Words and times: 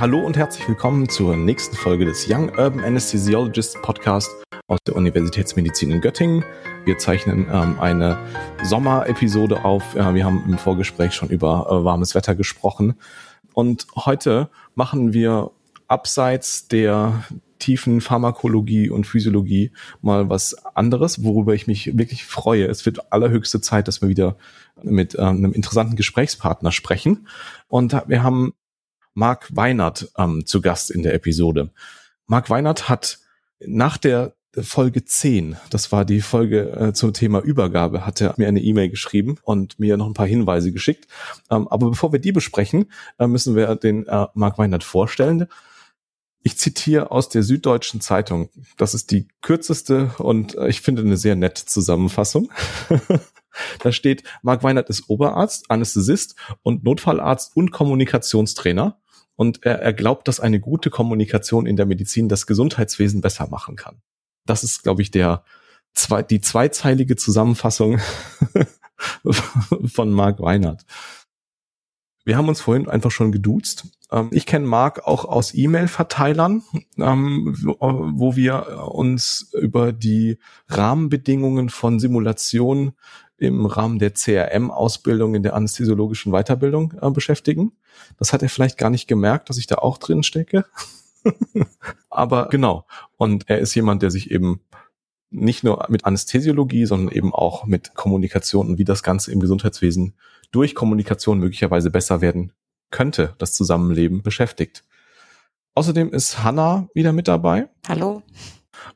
hallo 0.00 0.18
und 0.20 0.38
herzlich 0.38 0.66
willkommen 0.66 1.10
zur 1.10 1.36
nächsten 1.36 1.76
Folge 1.76 2.06
des 2.06 2.26
Young 2.26 2.48
Urban 2.56 2.80
Anesthesiologists 2.80 3.76
Podcast 3.82 4.30
aus 4.66 4.78
der 4.86 4.96
Universitätsmedizin 4.96 5.90
in 5.90 6.00
Göttingen. 6.00 6.42
Wir 6.86 6.96
zeichnen 6.96 7.46
ähm, 7.52 7.78
eine 7.78 8.16
Sommerepisode 8.62 9.62
auf. 9.62 9.94
Äh, 9.94 10.14
wir 10.14 10.24
haben 10.24 10.42
im 10.48 10.56
Vorgespräch 10.56 11.12
schon 11.12 11.28
über 11.28 11.66
äh, 11.68 11.84
warmes 11.84 12.14
Wetter 12.14 12.34
gesprochen. 12.34 12.94
Und 13.52 13.88
heute 13.94 14.48
machen 14.74 15.12
wir 15.12 15.50
abseits 15.86 16.66
der 16.66 17.22
tiefen 17.58 18.00
Pharmakologie 18.00 18.88
und 18.88 19.06
Physiologie 19.06 19.70
mal 20.00 20.30
was 20.30 20.64
anderes, 20.74 21.24
worüber 21.24 21.52
ich 21.52 21.66
mich 21.66 21.98
wirklich 21.98 22.24
freue. 22.24 22.64
Es 22.64 22.86
wird 22.86 23.12
allerhöchste 23.12 23.60
Zeit, 23.60 23.86
dass 23.86 24.00
wir 24.00 24.08
wieder 24.08 24.38
mit 24.82 25.14
äh, 25.14 25.20
einem 25.20 25.52
interessanten 25.52 25.96
Gesprächspartner 25.96 26.72
sprechen. 26.72 27.28
Und 27.68 27.94
wir 28.06 28.22
haben 28.22 28.54
Marc 29.20 29.54
Weinert 29.54 30.10
ähm, 30.16 30.46
zu 30.46 30.62
Gast 30.62 30.90
in 30.90 31.02
der 31.02 31.12
Episode. 31.12 31.68
Marc 32.26 32.48
Weinert 32.48 32.88
hat 32.88 33.18
nach 33.60 33.98
der 33.98 34.34
Folge 34.58 35.04
10, 35.04 35.58
das 35.68 35.92
war 35.92 36.06
die 36.06 36.22
Folge 36.22 36.70
äh, 36.70 36.92
zum 36.94 37.12
Thema 37.12 37.40
Übergabe, 37.40 38.06
hat 38.06 38.22
er 38.22 38.32
mir 38.38 38.48
eine 38.48 38.62
E-Mail 38.62 38.88
geschrieben 38.88 39.36
und 39.42 39.78
mir 39.78 39.98
noch 39.98 40.06
ein 40.06 40.14
paar 40.14 40.26
Hinweise 40.26 40.72
geschickt. 40.72 41.06
Ähm, 41.50 41.68
aber 41.68 41.90
bevor 41.90 42.12
wir 42.12 42.18
die 42.18 42.32
besprechen, 42.32 42.90
äh, 43.18 43.26
müssen 43.26 43.54
wir 43.54 43.76
den 43.76 44.06
äh, 44.06 44.26
Marc 44.32 44.56
Weinert 44.56 44.84
vorstellen. 44.84 45.48
Ich 46.42 46.56
zitiere 46.56 47.10
aus 47.10 47.28
der 47.28 47.42
Süddeutschen 47.42 48.00
Zeitung. 48.00 48.48
Das 48.78 48.94
ist 48.94 49.10
die 49.10 49.28
kürzeste 49.42 50.12
und 50.16 50.54
äh, 50.56 50.68
ich 50.68 50.80
finde 50.80 51.02
eine 51.02 51.18
sehr 51.18 51.36
nette 51.36 51.66
Zusammenfassung. 51.66 52.50
da 53.80 53.92
steht, 53.92 54.24
Marc 54.40 54.62
Weinert 54.62 54.88
ist 54.88 55.10
Oberarzt, 55.10 55.70
Anästhesist 55.70 56.36
und 56.62 56.84
Notfallarzt 56.84 57.54
und 57.54 57.70
Kommunikationstrainer. 57.70 58.96
Und 59.40 59.64
er, 59.64 59.80
er 59.80 59.94
glaubt, 59.94 60.28
dass 60.28 60.38
eine 60.38 60.60
gute 60.60 60.90
Kommunikation 60.90 61.64
in 61.64 61.76
der 61.76 61.86
Medizin 61.86 62.28
das 62.28 62.46
Gesundheitswesen 62.46 63.22
besser 63.22 63.48
machen 63.48 63.74
kann. 63.74 64.02
Das 64.44 64.62
ist, 64.62 64.82
glaube 64.82 65.00
ich, 65.00 65.10
der 65.10 65.44
zwei, 65.94 66.22
die 66.22 66.42
zweizeilige 66.42 67.16
Zusammenfassung 67.16 68.00
von 69.86 70.10
Marc 70.12 70.40
Weinert. 70.40 70.84
Wir 72.26 72.36
haben 72.36 72.50
uns 72.50 72.60
vorhin 72.60 72.86
einfach 72.86 73.10
schon 73.10 73.32
geduzt. 73.32 73.86
Ähm, 74.12 74.28
ich 74.30 74.44
kenne 74.44 74.66
Marc 74.66 75.06
auch 75.06 75.24
aus 75.24 75.54
E-Mail-Verteilern, 75.54 76.62
ähm, 76.98 77.56
wo 77.56 78.36
wir 78.36 78.90
uns 78.92 79.52
über 79.58 79.94
die 79.94 80.36
Rahmenbedingungen 80.68 81.70
von 81.70 81.98
Simulationen 81.98 82.92
im 83.40 83.64
Rahmen 83.64 83.98
der 83.98 84.12
CRM-Ausbildung 84.12 85.34
in 85.34 85.42
der 85.42 85.54
anästhesiologischen 85.54 86.30
Weiterbildung 86.30 86.94
äh, 87.00 87.10
beschäftigen. 87.10 87.72
Das 88.18 88.32
hat 88.32 88.42
er 88.42 88.50
vielleicht 88.50 88.78
gar 88.78 88.90
nicht 88.90 89.08
gemerkt, 89.08 89.48
dass 89.48 89.56
ich 89.56 89.66
da 89.66 89.76
auch 89.76 89.98
drin 89.98 90.22
stecke. 90.22 90.66
Aber 92.10 92.48
genau. 92.50 92.86
Und 93.16 93.48
er 93.48 93.58
ist 93.58 93.74
jemand, 93.74 94.02
der 94.02 94.10
sich 94.10 94.30
eben 94.30 94.60
nicht 95.30 95.64
nur 95.64 95.86
mit 95.88 96.04
Anästhesiologie, 96.04 96.84
sondern 96.84 97.14
eben 97.14 97.32
auch 97.32 97.64
mit 97.64 97.94
Kommunikation 97.94 98.68
und 98.68 98.78
wie 98.78 98.84
das 98.84 99.02
Ganze 99.02 99.32
im 99.32 99.40
Gesundheitswesen 99.40 100.14
durch 100.50 100.74
Kommunikation 100.74 101.38
möglicherweise 101.38 101.90
besser 101.90 102.20
werden 102.20 102.52
könnte, 102.90 103.34
das 103.38 103.54
Zusammenleben 103.54 104.22
beschäftigt. 104.22 104.84
Außerdem 105.74 106.12
ist 106.12 106.42
Hanna 106.42 106.88
wieder 106.92 107.12
mit 107.12 107.28
dabei. 107.28 107.68
Hallo. 107.88 108.22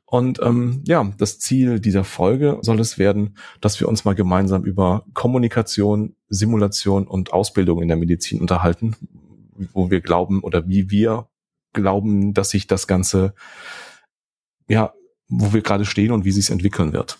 Und 0.06 0.41
ähm, 0.42 0.83
ja, 0.86 1.12
das 1.19 1.39
Ziel 1.39 1.80
dieser 1.80 2.05
Folge 2.05 2.58
soll 2.62 2.80
es 2.80 2.98
werden, 2.98 3.36
dass 3.61 3.81
wir 3.81 3.89
uns 3.89 4.05
mal 4.05 4.14
gemeinsam 4.14 4.64
über 4.64 5.05
Kommunikation, 5.14 6.14
Simulation 6.28 7.06
und 7.06 7.33
Ausbildung 7.33 7.83
in 7.83 7.89
der 7.89 7.97
Medizin 7.97 8.41
unterhalten, 8.41 8.97
wo 9.72 9.91
wir 9.91 10.00
glauben 10.00 10.42
oder 10.42 10.69
wie 10.69 10.91
wir 10.91 11.28
glauben, 11.72 12.34
dass 12.34 12.50
sich 12.50 12.66
das 12.66 12.86
Ganze, 12.86 13.34
ja, 14.69 14.92
wo 15.28 15.53
wir 15.53 15.62
gerade 15.62 15.84
stehen 15.84 16.12
und 16.12 16.25
wie 16.25 16.32
sich 16.32 16.50
entwickeln 16.50 16.93
wird. 16.93 17.19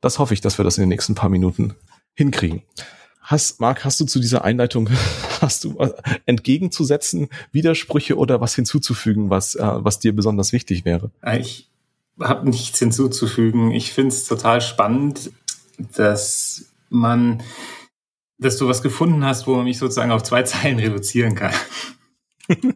Das 0.00 0.18
hoffe 0.18 0.34
ich, 0.34 0.40
dass 0.40 0.58
wir 0.58 0.64
das 0.64 0.78
in 0.78 0.82
den 0.82 0.90
nächsten 0.90 1.14
paar 1.14 1.30
Minuten 1.30 1.74
hinkriegen. 2.14 2.62
Hast, 3.20 3.60
Marc, 3.60 3.84
hast 3.84 4.00
du 4.00 4.04
zu 4.04 4.20
dieser 4.20 4.44
Einleitung, 4.44 4.88
hast 5.40 5.64
du 5.64 5.78
äh, 5.78 5.92
entgegenzusetzen, 6.26 7.28
Widersprüche 7.52 8.16
oder 8.16 8.40
was 8.40 8.54
hinzuzufügen, 8.54 9.30
was, 9.30 9.54
äh, 9.54 9.62
was 9.62 9.98
dir 9.98 10.14
besonders 10.14 10.52
wichtig 10.52 10.84
wäre? 10.84 11.10
Ich 11.38 11.70
habe 12.20 12.48
nichts 12.48 12.78
hinzuzufügen. 12.78 13.70
Ich 13.70 13.92
finde 13.92 14.14
es 14.14 14.26
total 14.26 14.60
spannend, 14.60 15.30
dass 15.78 16.72
man, 16.88 17.42
dass 18.38 18.56
du 18.56 18.68
was 18.68 18.82
gefunden 18.82 19.24
hast, 19.24 19.46
wo 19.46 19.54
man 19.54 19.64
mich 19.64 19.78
sozusagen 19.78 20.10
auf 20.10 20.22
zwei 20.22 20.42
Zeilen 20.44 20.78
reduzieren 20.78 21.34
kann. 21.34 21.54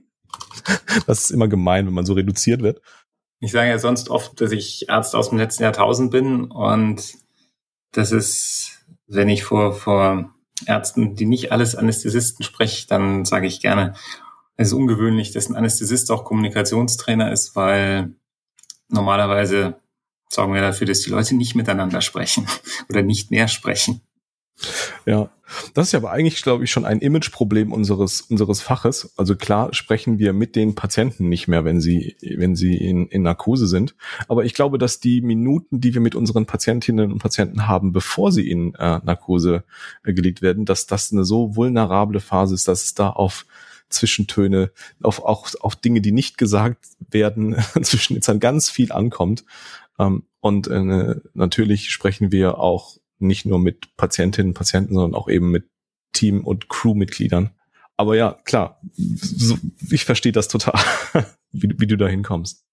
das 1.07 1.25
ist 1.25 1.31
immer 1.31 1.49
gemein, 1.49 1.87
wenn 1.87 1.95
man 1.95 2.07
so 2.07 2.13
reduziert 2.13 2.63
wird. 2.63 2.81
Ich 3.41 3.51
sage 3.51 3.71
ja 3.71 3.79
sonst 3.79 4.09
oft, 4.09 4.41
dass 4.41 4.53
ich 4.53 4.89
Arzt 4.89 5.17
aus 5.17 5.31
dem 5.31 5.39
letzten 5.39 5.65
Jahrtausend 5.65 6.13
bin 6.13 6.45
und 6.45 7.15
das 7.91 8.13
ist, 8.13 8.85
wenn 9.09 9.29
ich 9.29 9.43
vor, 9.43 9.73
vor 9.73 10.33
Ärzten, 10.67 11.17
die 11.17 11.27
nicht 11.27 11.51
alles 11.51 11.75
Anästhesisten 11.75 12.45
spreche, 12.45 12.87
dann 12.87 13.25
sage 13.25 13.49
ich 13.49 13.61
gerne, 13.61 13.95
es 14.57 14.69
ist 14.69 14.75
ungewöhnlich, 14.75 15.33
dass 15.33 15.49
ein 15.49 15.57
Anästhesist 15.57 16.11
auch 16.13 16.25
Kommunikationstrainer 16.25 17.33
ist, 17.33 17.57
weil 17.57 18.15
normalerweise 18.89 19.77
sorgen 20.29 20.55
wir 20.55 20.63
dafür, 20.63 20.87
dass 20.87 21.01
die 21.01 21.11
Leute 21.11 21.37
nicht 21.37 21.55
miteinander 21.55 22.01
sprechen 22.01 22.47
oder 22.89 23.03
nicht 23.03 23.31
mehr 23.31 23.49
sprechen. 23.49 24.01
Ja, 25.07 25.31
das 25.75 25.89
ist 25.89 25.93
ja 25.93 25.99
aber 25.99 26.13
eigentlich, 26.13 26.43
glaube 26.43 26.65
ich, 26.65 26.71
schon 26.71 26.85
ein 26.85 27.01
Imageproblem 27.01 27.73
unseres, 27.73 28.21
unseres 28.21 28.61
Faches. 28.61 29.13
Also 29.17 29.35
klar 29.35 29.75
sprechen 29.75 30.19
wir 30.19 30.33
mit 30.33 30.57
den 30.57 30.75
Patienten 30.75 31.29
nicht 31.29 31.49
mehr, 31.49 31.65
wenn 31.65 31.81
sie, 31.81 32.17
wenn 32.37 32.55
sie 32.55 32.77
in, 32.77 33.07
in 33.09 33.23
Narkose 33.23 33.67
sind. 33.67 33.95
Aber 34.29 34.45
ich 34.45 34.55
glaube, 34.55 34.79
dass 34.79 35.01
die 35.01 35.21
Minuten, 35.21 35.81
die 35.81 35.95
wir 35.95 36.01
mit 36.01 36.15
unseren 36.15 36.47
Patientinnen 36.47 37.13
und 37.13 37.19
Patienten 37.19 37.67
haben, 37.67 37.93
bevor 37.93 38.33
sie 38.33 38.49
in 38.49 38.75
äh, 38.75 39.01
Narkose 39.03 39.65
äh, 40.05 40.13
gelegt 40.13 40.43
werden, 40.43 40.65
dass 40.65 40.87
das 40.87 41.13
eine 41.13 41.25
so 41.25 41.57
vulnerable 41.57 42.21
Phase 42.21 42.55
ist, 42.55 42.69
dass 42.69 42.85
es 42.85 42.95
da 42.95 43.11
auf 43.11 43.47
Zwischentöne, 43.93 44.73
auf 45.03 45.25
auch 45.25 45.49
auf 45.61 45.77
Dinge, 45.77 46.01
die 46.01 46.13
nicht 46.13 46.39
gesagt 46.39 46.87
werden, 47.11 47.57
zwischen 47.83 48.15
jetzt 48.15 48.29
dann 48.29 48.41
ganz 48.41 48.71
viel 48.71 48.93
ankommt. 48.93 49.45
Ähm, 49.99 50.25
und 50.41 50.67
äh, 50.69 51.17
natürlich 51.35 51.91
sprechen 51.91 52.33
wir 52.33 52.59
auch 52.59 52.97
nicht 53.19 53.47
nur 53.47 53.59
mit 53.59 53.97
Patientinnen 53.97 54.51
und 54.51 54.55
Patienten, 54.55 54.95
sondern 54.95 55.15
auch 55.15 55.29
eben 55.29 55.51
mit 55.51 55.69
Team- 56.13 56.45
und 56.45 56.69
Crewmitgliedern. 56.69 57.51
Aber 57.97 58.17
ja, 58.17 58.39
klar, 58.45 58.81
so, 58.97 59.59
ich 59.91 60.05
verstehe 60.05 60.33
das 60.33 60.49
total, 60.49 60.75
wie, 61.53 61.73
wie 61.79 61.87
du 61.87 61.97
da 61.97 62.09
hinkommst. 62.09 62.65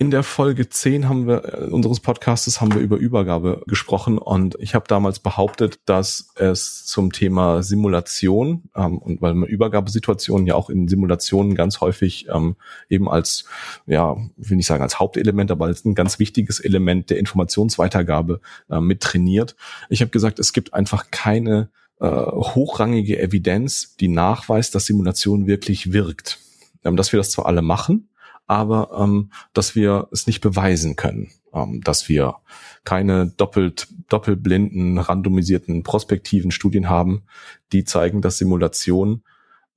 In 0.00 0.10
der 0.10 0.22
Folge 0.22 0.66
10 0.66 1.10
haben 1.10 1.26
wir 1.26 1.44
äh, 1.44 1.66
unseres 1.66 2.00
Podcastes 2.00 2.62
haben 2.62 2.72
wir 2.72 2.80
über 2.80 2.96
Übergabe 2.96 3.62
gesprochen 3.66 4.16
und 4.16 4.56
ich 4.58 4.74
habe 4.74 4.86
damals 4.88 5.18
behauptet, 5.18 5.78
dass 5.84 6.30
es 6.36 6.86
zum 6.86 7.12
Thema 7.12 7.62
Simulation 7.62 8.70
ähm, 8.74 8.96
und 8.96 9.20
weil 9.20 9.34
man 9.34 9.46
Übergabesituationen 9.46 10.46
ja 10.46 10.54
auch 10.54 10.70
in 10.70 10.88
Simulationen 10.88 11.54
ganz 11.54 11.82
häufig 11.82 12.28
ähm, 12.32 12.56
eben 12.88 13.10
als 13.10 13.44
ja, 13.84 14.16
will 14.38 14.56
nicht 14.56 14.66
sagen 14.66 14.82
als 14.82 14.98
Hauptelement, 14.98 15.50
aber 15.50 15.66
als 15.66 15.84
ein 15.84 15.94
ganz 15.94 16.18
wichtiges 16.18 16.60
Element 16.60 17.10
der 17.10 17.18
Informationsweitergabe 17.18 18.40
äh, 18.70 18.80
mit 18.80 19.02
trainiert. 19.02 19.54
Ich 19.90 20.00
habe 20.00 20.10
gesagt, 20.10 20.38
es 20.38 20.54
gibt 20.54 20.72
einfach 20.72 21.10
keine 21.10 21.68
äh, 22.00 22.06
hochrangige 22.08 23.20
Evidenz, 23.20 23.96
die 24.00 24.08
nachweist, 24.08 24.74
dass 24.74 24.86
Simulation 24.86 25.46
wirklich 25.46 25.92
wirkt. 25.92 26.38
Ähm, 26.84 26.96
dass 26.96 27.12
wir 27.12 27.18
das 27.18 27.30
zwar 27.30 27.44
alle 27.44 27.60
machen, 27.60 28.08
aber 28.46 28.90
ähm, 28.98 29.30
dass 29.52 29.74
wir 29.74 30.08
es 30.12 30.26
nicht 30.26 30.40
beweisen 30.40 30.96
können, 30.96 31.30
ähm, 31.54 31.80
dass 31.82 32.08
wir 32.08 32.36
keine 32.84 33.26
doppelt 33.26 33.88
doppelblinden, 34.08 34.98
randomisierten, 34.98 35.82
prospektiven 35.82 36.50
Studien 36.50 36.88
haben, 36.88 37.22
die 37.72 37.84
zeigen, 37.84 38.22
dass 38.22 38.38
Simulation 38.38 39.22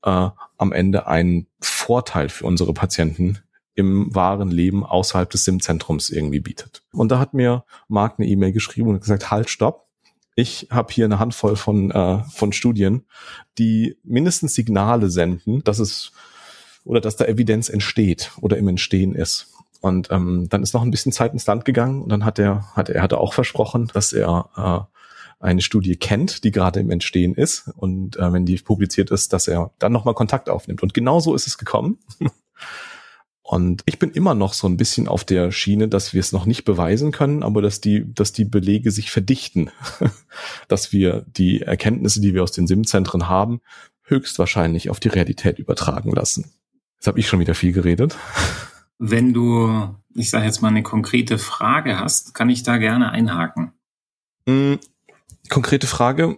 äh, 0.04 0.30
am 0.57 0.71
Ende 0.71 1.07
einen 1.07 1.48
Vorteil 1.60 2.30
für 2.30 2.45
unsere 2.45 2.74
Patienten 2.74 3.39
im 3.75 4.13
wahren 4.13 4.51
Leben 4.51 4.86
außerhalb 4.86 5.30
des 5.30 5.45
SIM-Zentrums 5.45 6.09
irgendwie 6.09 6.39
bietet. 6.39 6.83
Und 6.92 7.12
da 7.12 7.19
hat 7.19 7.33
mir 7.33 7.63
Marc 7.88 8.19
eine 8.19 8.27
E-Mail 8.27 8.51
geschrieben 8.51 8.89
und 8.89 9.00
gesagt, 9.00 9.31
halt, 9.31 9.50
stopp. 9.50 9.88
Ich 10.36 10.68
habe 10.71 10.92
hier 10.92 11.06
eine 11.06 11.19
Handvoll 11.19 11.56
von, 11.56 11.92
äh, 11.92 12.24
von 12.24 12.54
Studien, 12.54 13.06
die 13.57 13.98
mindestens 14.04 14.56
Signale 14.56 15.09
senden, 15.09 15.63
dass 15.63 15.80
es 15.80 16.12
oder 16.83 17.01
dass 17.01 17.15
da 17.15 17.25
Evidenz 17.25 17.69
entsteht 17.69 18.31
oder 18.41 18.57
im 18.57 18.68
Entstehen 18.68 19.15
ist. 19.15 19.47
Und 19.81 20.09
ähm, 20.12 20.47
dann 20.50 20.63
ist 20.63 20.74
noch 20.74 20.81
ein 20.81 20.91
bisschen 20.91 21.12
Zeit 21.12 21.33
ins 21.33 21.45
Land 21.45 21.65
gegangen 21.65 22.01
und 22.01 22.09
dann 22.09 22.24
hat 22.24 22.39
er, 22.39 22.74
hat 22.74 22.89
er 22.89 23.01
hatte 23.01 23.18
auch 23.18 23.33
versprochen, 23.33 23.91
dass 23.94 24.13
er 24.13 24.50
äh, 24.56 25.45
eine 25.45 25.62
Studie 25.62 25.97
kennt, 25.97 26.45
die 26.45 26.51
gerade 26.51 26.80
im 26.80 26.89
Entstehen 26.89 27.35
ist 27.35 27.69
und 27.75 28.15
äh, 28.18 28.31
wenn 28.31 28.45
die 28.45 28.56
publiziert 28.57 29.12
ist, 29.12 29.33
dass 29.33 29.50
er 29.50 29.71
dann 29.80 29.91
nochmal 29.91 30.13
Kontakt 30.13 30.50
aufnimmt. 30.50 30.83
Und 30.83 30.94
genau 30.94 31.19
so 31.19 31.35
ist 31.35 31.47
es 31.47 31.57
gekommen. 31.57 32.00
Und 33.45 33.83
ich 33.85 34.00
bin 34.00 34.12
immer 34.12 34.35
noch 34.35 34.53
so 34.53 34.68
ein 34.68 34.77
bisschen 34.77 35.09
auf 35.09 35.25
der 35.25 35.51
Schiene, 35.51 35.89
dass 35.89 36.13
wir 36.13 36.21
es 36.21 36.31
noch 36.31 36.45
nicht 36.45 36.63
beweisen 36.63 37.12
können, 37.12 37.44
aber 37.44 37.62
dass 37.62 37.81
die, 37.81 38.12
dass 38.12 38.31
die 38.31 38.45
Belege 38.45 38.89
sich 38.89 39.12
verdichten, 39.12 39.69
dass 40.69 40.94
wir 40.94 41.25
die 41.27 41.62
Erkenntnisse, 41.62 42.21
die 42.21 42.33
wir 42.33 42.41
aus 42.41 42.53
den 42.53 42.68
SIM-Zentren 42.68 43.27
haben, 43.27 43.59
höchstwahrscheinlich 44.03 44.89
auf 44.89 45.01
die 45.01 45.09
Realität 45.09 45.59
übertragen 45.59 46.12
lassen. 46.12 46.53
Jetzt 47.04 47.08
habe 47.10 47.20
ich 47.20 47.28
schon 47.28 47.42
wieder 47.42 47.54
viel 47.54 47.74
geredet. 47.74 48.18
Wenn 48.98 49.34
du, 49.34 49.94
ich 50.16 50.30
sage 50.30 50.46
jetzt 50.46 50.62
mal, 50.62 50.70
eine 50.70 50.84
konkrete 50.84 51.38
Frage 51.38 52.00
hast, 52.00 52.34
kann 52.34 52.50
ich 52.50 52.64
da 52.64 52.78
gerne 52.78 53.12
einhaken. 53.12 53.74
Mm, 54.46 54.76
konkrete 55.50 55.86
Frage. 55.86 56.38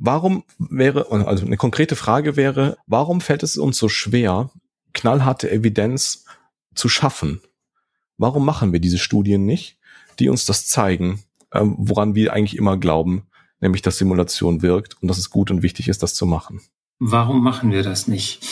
Warum 0.00 0.42
wäre, 0.58 1.12
also 1.12 1.46
eine 1.46 1.56
konkrete 1.56 1.94
Frage 1.94 2.34
wäre, 2.34 2.76
warum 2.88 3.20
fällt 3.20 3.44
es 3.44 3.56
uns 3.56 3.78
so 3.78 3.88
schwer, 3.88 4.50
knallharte 4.94 5.48
Evidenz 5.48 6.24
zu 6.74 6.88
schaffen? 6.88 7.40
Warum 8.16 8.44
machen 8.44 8.72
wir 8.72 8.80
diese 8.80 8.98
Studien 8.98 9.46
nicht, 9.46 9.78
die 10.18 10.28
uns 10.28 10.44
das 10.44 10.66
zeigen, 10.66 11.22
ähm, 11.52 11.76
woran 11.78 12.16
wir 12.16 12.32
eigentlich 12.32 12.56
immer 12.56 12.78
glauben, 12.78 13.28
nämlich 13.60 13.82
dass 13.82 13.98
Simulation 13.98 14.60
wirkt 14.60 15.00
und 15.00 15.06
dass 15.06 15.18
es 15.18 15.30
gut 15.30 15.52
und 15.52 15.62
wichtig 15.62 15.86
ist, 15.86 16.02
das 16.02 16.14
zu 16.14 16.26
machen? 16.26 16.62
Warum 16.98 17.44
machen 17.44 17.70
wir 17.70 17.84
das 17.84 18.08
nicht? 18.08 18.44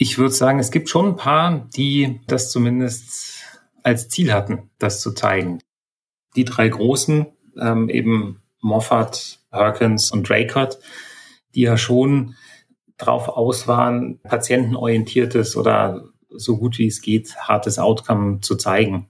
Ich 0.00 0.16
würde 0.16 0.32
sagen, 0.32 0.60
es 0.60 0.70
gibt 0.70 0.88
schon 0.88 1.06
ein 1.06 1.16
paar, 1.16 1.68
die 1.74 2.20
das 2.28 2.52
zumindest 2.52 3.42
als 3.82 4.08
Ziel 4.08 4.32
hatten, 4.32 4.70
das 4.78 5.00
zu 5.00 5.12
zeigen. 5.12 5.58
Die 6.36 6.44
drei 6.44 6.68
großen, 6.68 7.26
ähm, 7.60 7.88
eben 7.88 8.40
Moffat, 8.60 9.40
Perkins 9.50 10.12
und 10.12 10.28
Draycott, 10.28 10.78
die 11.56 11.62
ja 11.62 11.76
schon 11.76 12.36
drauf 12.96 13.28
aus 13.28 13.66
waren, 13.66 14.20
patientenorientiertes 14.20 15.56
oder 15.56 16.04
so 16.30 16.58
gut 16.58 16.78
wie 16.78 16.86
es 16.86 17.00
geht, 17.00 17.36
hartes 17.36 17.80
Outcome 17.80 18.38
zu 18.40 18.54
zeigen. 18.54 19.08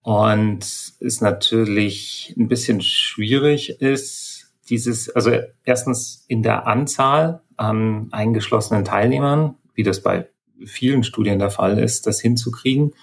Und 0.00 0.60
es 1.00 1.20
natürlich 1.20 2.34
ein 2.38 2.48
bisschen 2.48 2.80
schwierig 2.80 3.82
ist, 3.82 4.50
dieses, 4.70 5.10
also 5.10 5.32
erstens 5.62 6.24
in 6.26 6.42
der 6.42 6.66
Anzahl 6.66 7.42
an 7.58 8.08
eingeschlossenen 8.12 8.84
Teilnehmern, 8.84 9.56
wie 9.74 9.82
das 9.82 10.02
bei 10.02 10.28
vielen 10.64 11.04
Studien 11.04 11.38
der 11.38 11.50
Fall 11.50 11.78
ist, 11.78 12.06
das 12.06 12.20
hinzukriegen, 12.20 12.94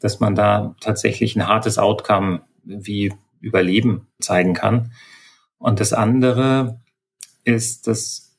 dass 0.00 0.20
man 0.20 0.34
da 0.34 0.74
tatsächlich 0.80 1.36
ein 1.36 1.46
hartes 1.46 1.78
Outcome 1.78 2.42
wie 2.64 3.14
Überleben 3.40 4.08
zeigen 4.20 4.54
kann. 4.54 4.92
Und 5.58 5.80
das 5.80 5.92
andere 5.92 6.80
ist, 7.44 7.86
dass 7.86 8.36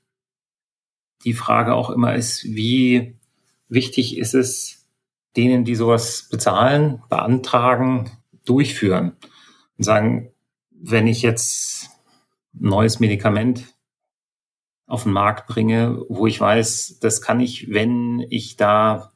die 1.24 1.34
Frage 1.34 1.74
auch 1.74 1.90
immer 1.90 2.16
ist, 2.16 2.44
wie 2.44 3.18
wichtig 3.70 4.18
ist 4.18 4.34
es, 4.34 4.88
denen, 5.36 5.66
die 5.66 5.76
sowas 5.76 6.28
bezahlen, 6.30 7.02
beantragen, 7.10 8.12
durchführen 8.46 9.14
und 9.78 9.84
sagen, 9.84 10.32
wenn 10.70 11.08
ich 11.08 11.22
jetzt 11.22 11.90
ein 12.54 12.70
neues 12.70 13.00
Medikament 13.00 13.73
auf 14.94 15.04
den 15.04 15.12
Markt 15.12 15.48
bringe, 15.48 16.00
wo 16.07 16.28
ich 16.28 16.40
weiß, 16.40 17.00
das 17.01 17.22
kann 17.22 17.40
ich, 17.40 17.72
wenn 17.74 18.25
ich 18.30 18.57
da 18.57 19.12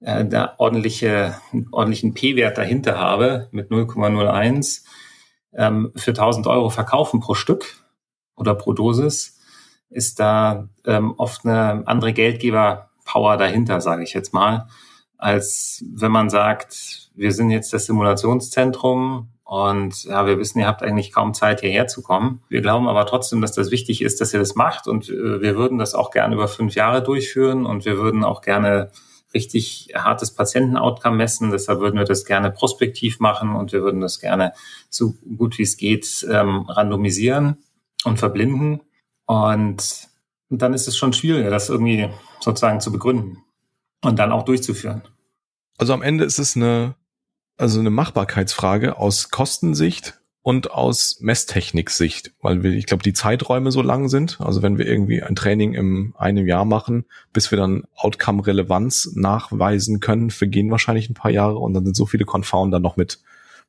äh, 0.00 0.24
da 0.24 0.54
ordentliche, 0.58 1.36
ordentlichen 1.70 2.12
P-Wert 2.12 2.58
dahinter 2.58 2.98
habe 2.98 3.48
mit 3.52 3.70
0,01 3.70 4.82
ähm, 5.54 5.92
für 5.94 6.10
1000 6.10 6.48
Euro 6.48 6.70
verkaufen 6.70 7.20
pro 7.20 7.34
Stück 7.34 7.84
oder 8.34 8.56
pro 8.56 8.72
Dosis, 8.72 9.38
ist 9.90 10.18
da 10.18 10.68
ähm, 10.84 11.14
oft 11.16 11.46
eine 11.46 11.86
andere 11.86 12.12
Geldgeber-Power 12.12 13.36
dahinter, 13.36 13.80
sage 13.80 14.02
ich 14.02 14.12
jetzt 14.12 14.34
mal, 14.34 14.66
als 15.16 15.84
wenn 15.94 16.10
man 16.10 16.30
sagt, 16.30 17.10
wir 17.14 17.32
sind 17.32 17.50
jetzt 17.50 17.72
das 17.72 17.86
Simulationszentrum 17.86 19.28
und 19.46 20.02
ja, 20.02 20.26
wir 20.26 20.40
wissen, 20.40 20.58
ihr 20.58 20.66
habt 20.66 20.82
eigentlich 20.82 21.12
kaum 21.12 21.32
Zeit, 21.32 21.60
hierher 21.60 21.86
zu 21.86 22.02
kommen. 22.02 22.42
Wir 22.48 22.62
glauben 22.62 22.88
aber 22.88 23.06
trotzdem, 23.06 23.40
dass 23.40 23.52
das 23.52 23.70
wichtig 23.70 24.02
ist, 24.02 24.20
dass 24.20 24.34
ihr 24.34 24.40
das 24.40 24.56
macht. 24.56 24.88
Und 24.88 25.08
äh, 25.08 25.40
wir 25.40 25.54
würden 25.54 25.78
das 25.78 25.94
auch 25.94 26.10
gerne 26.10 26.34
über 26.34 26.48
fünf 26.48 26.74
Jahre 26.74 27.00
durchführen. 27.00 27.64
Und 27.64 27.84
wir 27.84 27.96
würden 27.96 28.24
auch 28.24 28.40
gerne 28.40 28.90
richtig 29.32 29.92
hartes 29.94 30.34
Patientenoutcome 30.34 31.16
messen. 31.16 31.52
Deshalb 31.52 31.78
würden 31.78 31.96
wir 31.96 32.04
das 32.04 32.24
gerne 32.24 32.50
prospektiv 32.50 33.20
machen 33.20 33.54
und 33.54 33.72
wir 33.72 33.82
würden 33.82 34.00
das 34.00 34.18
gerne 34.18 34.52
so 34.90 35.14
gut 35.36 35.58
wie 35.58 35.62
es 35.62 35.76
geht 35.76 36.26
ähm, 36.28 36.62
randomisieren 36.68 37.58
und 38.04 38.18
verblinden. 38.18 38.80
Und, 39.26 40.08
und 40.48 40.60
dann 40.60 40.74
ist 40.74 40.88
es 40.88 40.96
schon 40.96 41.12
schwieriger, 41.12 41.50
das 41.50 41.68
irgendwie 41.68 42.08
sozusagen 42.40 42.80
zu 42.80 42.90
begründen 42.90 43.44
und 44.02 44.18
dann 44.18 44.32
auch 44.32 44.44
durchzuführen. 44.44 45.02
Also 45.78 45.92
am 45.92 46.02
Ende 46.02 46.24
ist 46.24 46.40
es 46.40 46.56
eine 46.56 46.96
also 47.56 47.80
eine 47.80 47.90
Machbarkeitsfrage 47.90 48.98
aus 48.98 49.30
Kostensicht 49.30 50.20
und 50.42 50.70
aus 50.70 51.18
Messtechniksicht, 51.20 52.32
weil 52.40 52.62
wir, 52.62 52.70
ich 52.70 52.86
glaube, 52.86 53.02
die 53.02 53.12
Zeiträume 53.12 53.72
so 53.72 53.82
lang 53.82 54.08
sind. 54.08 54.40
Also 54.40 54.62
wenn 54.62 54.78
wir 54.78 54.86
irgendwie 54.86 55.20
ein 55.20 55.34
Training 55.34 55.74
im 55.74 56.14
einem 56.16 56.46
Jahr 56.46 56.64
machen, 56.64 57.04
bis 57.32 57.50
wir 57.50 57.58
dann 57.58 57.82
Outcome-Relevanz 57.96 59.12
nachweisen 59.16 59.98
können, 59.98 60.30
vergehen 60.30 60.70
wahrscheinlich 60.70 61.10
ein 61.10 61.14
paar 61.14 61.32
Jahre 61.32 61.58
und 61.58 61.74
dann 61.74 61.84
sind 61.84 61.96
so 61.96 62.06
viele 62.06 62.24
Confounder 62.24 62.78
noch 62.78 62.96
mit, 62.96 63.18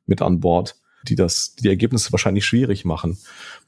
mit 0.06 0.22
an 0.22 0.38
Bord, 0.38 0.76
die 1.08 1.16
das, 1.16 1.56
die, 1.56 1.62
die 1.62 1.68
Ergebnisse 1.68 2.12
wahrscheinlich 2.12 2.46
schwierig 2.46 2.84
machen. 2.84 3.18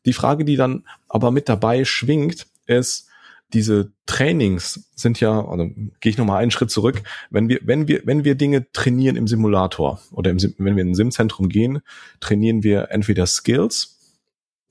Die 0.07 0.13
Frage, 0.13 0.45
die 0.45 0.57
dann 0.57 0.85
aber 1.09 1.33
mit 1.33 1.49
dabei 1.49 1.85
schwingt, 1.85 2.47
ist, 2.67 3.10
diese 3.53 3.93
Trainings 4.07 4.91
sind 4.95 5.21
ja, 5.21 5.45
also 5.47 5.71
gehe 6.01 6.11
ich 6.11 6.19
nochmal 6.19 6.43
einen 6.43 6.51
Schritt 6.51 6.71
zurück, 6.71 7.03
wenn 7.31 7.49
wir, 7.49 7.61
wenn 7.63 7.89
wir, 7.89 8.03
wenn 8.05 8.25
wir 8.25 8.35
Dinge 8.35 8.71
trainieren 8.73 9.17
im 9.17 9.27
Simulator 9.27 10.01
oder 10.13 10.31
im, 10.31 10.39
wenn 10.59 10.77
wir 10.77 10.83
in 10.83 10.91
ein 10.91 10.95
Simzentrum 10.95 11.49
gehen, 11.49 11.81
trainieren 12.21 12.63
wir 12.63 12.91
entweder 12.91 13.27
Skills, 13.27 13.99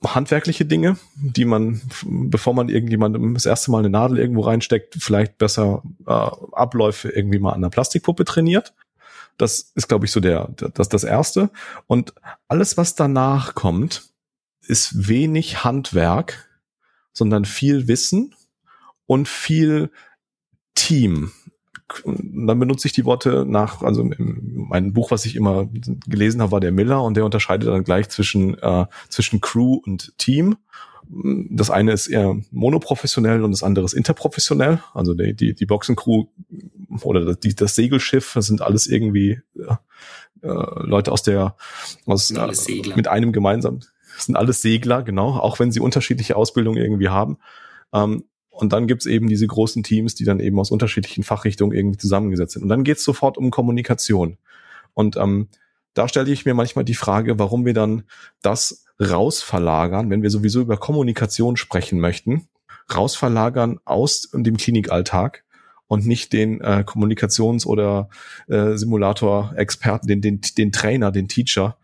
handwerkliche 0.03 0.65
Dinge, 0.65 0.97
die 1.15 1.45
man, 1.45 1.81
bevor 2.05 2.53
man 2.53 2.69
irgendjemandem 2.69 3.33
das 3.33 3.45
erste 3.45 3.71
Mal 3.71 3.79
eine 3.79 3.89
Nadel 3.89 4.17
irgendwo 4.17 4.41
reinsteckt, 4.41 4.95
vielleicht 4.99 5.37
besser 5.37 5.83
äh, 6.07 6.11
Abläufe 6.11 7.09
irgendwie 7.09 7.39
mal 7.39 7.53
an 7.53 7.61
der 7.61 7.69
Plastikpuppe 7.69 8.23
trainiert. 8.23 8.73
Das 9.37 9.71
ist, 9.75 9.87
glaube 9.87 10.05
ich, 10.05 10.11
so 10.11 10.19
der, 10.19 10.49
das, 10.55 10.89
das 10.89 11.03
erste. 11.03 11.49
Und 11.87 12.13
alles, 12.47 12.77
was 12.77 12.95
danach 12.95 13.55
kommt, 13.55 14.09
ist 14.67 15.07
wenig 15.07 15.63
Handwerk, 15.63 16.49
sondern 17.13 17.45
viel 17.45 17.87
Wissen 17.87 18.35
und 19.09 19.27
viel 19.27 19.89
Team. 20.75 21.31
Und 22.03 22.45
dann 22.45 22.59
benutze 22.59 22.87
ich 22.87 22.93
die 22.93 23.05
Worte 23.05 23.43
nach, 23.43 23.81
also 23.81 24.07
mein 24.19 24.93
Buch, 24.93 25.09
was 25.09 25.25
ich 25.25 25.35
immer 25.35 25.67
gelesen 26.05 26.43
habe, 26.43 26.51
war 26.51 26.59
der 26.59 26.71
Miller 26.71 27.01
und 27.01 27.17
der 27.17 27.25
unterscheidet 27.25 27.67
dann 27.67 27.83
gleich 27.83 28.07
zwischen, 28.09 28.55
äh, 28.59 28.85
zwischen 29.09 29.41
Crew 29.41 29.81
und 29.83 30.13
Team. 30.19 30.57
Das 31.09 31.71
eine 31.71 31.91
ist 31.91 32.05
eher 32.05 32.37
monoprofessionell 32.51 33.43
und 33.43 33.49
das 33.49 33.63
andere 33.63 33.85
ist 33.85 33.93
interprofessionell. 33.93 34.79
Also 34.93 35.15
die, 35.15 35.33
die, 35.33 35.55
die 35.55 35.65
Boxencrew 35.65 36.25
oder 37.01 37.33
die, 37.33 37.55
das 37.55 37.73
Segelschiff, 37.73 38.33
das 38.35 38.45
sind 38.45 38.61
alles 38.61 38.85
irgendwie 38.85 39.41
äh, 39.57 39.75
Leute 40.43 41.11
aus 41.11 41.23
der, 41.23 41.55
aus, 42.05 42.29
äh, 42.29 42.95
mit 42.95 43.07
einem 43.07 43.31
gemeinsamen, 43.31 43.79
das 44.15 44.27
sind 44.27 44.35
alles 44.35 44.61
Segler, 44.61 45.01
genau, 45.01 45.31
auch 45.31 45.57
wenn 45.57 45.71
sie 45.71 45.79
unterschiedliche 45.79 46.35
Ausbildungen 46.35 46.77
irgendwie 46.77 47.09
haben. 47.09 47.39
Ähm, 47.91 48.25
und 48.59 48.73
dann 48.73 48.87
gibt's 48.87 49.05
eben 49.05 49.29
diese 49.29 49.47
großen 49.47 49.83
Teams, 49.83 50.15
die 50.15 50.25
dann 50.25 50.41
eben 50.41 50.59
aus 50.59 50.69
unterschiedlichen 50.69 51.23
Fachrichtungen 51.23 51.75
irgendwie 51.75 51.97
zusammengesetzt 51.97 52.53
sind. 52.53 52.63
Und 52.63 52.69
dann 52.69 52.83
geht's 52.83 53.05
sofort 53.05 53.37
um 53.37 53.51
Kommunikation. 53.51 54.37
Und 54.93 55.15
ähm, 55.15 55.47
da 55.93 56.09
stelle 56.09 56.29
ich 56.29 56.45
mir 56.45 56.53
manchmal 56.53 56.83
die 56.83 56.93
Frage, 56.93 57.39
warum 57.39 57.65
wir 57.65 57.73
dann 57.73 58.03
das 58.41 58.85
rausverlagern, 58.99 60.09
wenn 60.09 60.23
wir 60.23 60.29
sowieso 60.29 60.59
über 60.59 60.75
Kommunikation 60.75 61.55
sprechen 61.55 62.01
möchten, 62.01 62.49
rausverlagern 62.93 63.79
aus 63.85 64.29
dem 64.33 64.57
Klinikalltag 64.57 65.45
und 65.87 66.05
nicht 66.05 66.33
den 66.33 66.59
äh, 66.59 66.83
Kommunikations- 66.85 67.65
oder 67.65 68.09
äh, 68.47 68.75
Simulator-Experten, 68.75 70.07
den, 70.07 70.21
den, 70.21 70.41
den 70.57 70.73
Trainer, 70.73 71.11
den 71.11 71.29
Teacher 71.29 71.77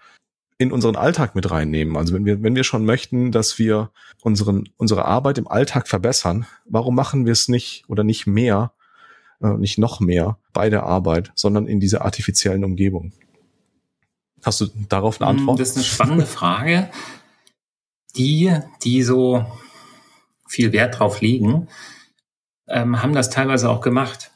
in 0.58 0.72
unseren 0.72 0.96
Alltag 0.96 1.36
mit 1.36 1.52
reinnehmen. 1.52 1.98
Also 1.98 2.14
wenn 2.14 2.26
wir, 2.26 2.42
wenn 2.42 2.56
wir 2.56 2.64
schon 2.64 2.86
möchten, 2.86 3.32
dass 3.32 3.60
wir 3.60 3.92
unseren, 4.22 4.70
unsere 4.78 5.06
Arbeit 5.06 5.38
im 5.38 5.48
Alltag 5.48 5.88
verbessern, 5.88 6.46
warum 6.66 6.96
machen 6.96 7.26
wir 7.26 7.34
es 7.34 7.50
nicht 7.50 7.84
oder 7.90 8.04
nicht 8.04 8.26
mehr, 8.26 8.72
äh, 9.42 9.50
nicht 9.50 9.78
noch 9.78 10.00
mehr 10.00 10.38
bei 10.54 10.70
der 10.70 10.84
Arbeit, 10.84 11.32
sondern 11.36 11.68
in 11.68 11.80
dieser 11.80 12.06
artifiziellen 12.06 12.64
Umgebung? 12.64 13.12
Hast 14.44 14.62
du 14.62 14.68
darauf 14.90 15.20
eine 15.22 15.30
hm, 15.30 15.40
Antwort? 15.40 15.60
Das 15.60 15.70
ist 15.72 15.76
eine 15.76 15.86
spannende 15.86 16.26
Frage. 16.26 16.90
Die, 18.16 18.58
die 18.84 19.04
so 19.04 19.46
viel 20.48 20.72
Wert 20.72 21.00
drauf 21.00 21.20
legen, 21.20 21.68
ähm, 22.68 23.02
haben 23.02 23.14
das 23.14 23.30
teilweise 23.30 23.70
auch 23.70 23.82
gemacht. 23.82 24.32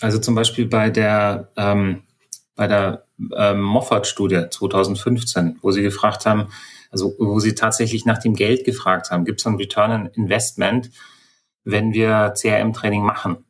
Also 0.00 0.18
zum 0.18 0.34
Beispiel 0.34 0.66
bei 0.66 0.90
der 0.90 1.50
ähm, 1.56 2.02
bei 2.54 2.66
der 2.66 3.07
ähm, 3.36 3.60
Moffat-Studie 3.60 4.46
2015, 4.50 5.58
wo 5.62 5.70
sie 5.70 5.82
gefragt 5.82 6.26
haben, 6.26 6.48
also 6.90 7.14
wo 7.18 7.38
sie 7.40 7.54
tatsächlich 7.54 8.04
nach 8.04 8.18
dem 8.18 8.34
Geld 8.34 8.64
gefragt 8.64 9.10
haben, 9.10 9.24
gibt 9.24 9.40
es 9.40 9.46
ein 9.46 9.56
Return 9.56 9.90
on 9.92 10.06
Investment, 10.14 10.90
wenn 11.64 11.92
wir 11.92 12.32
CRM-Training 12.34 13.02
machen? 13.02 13.44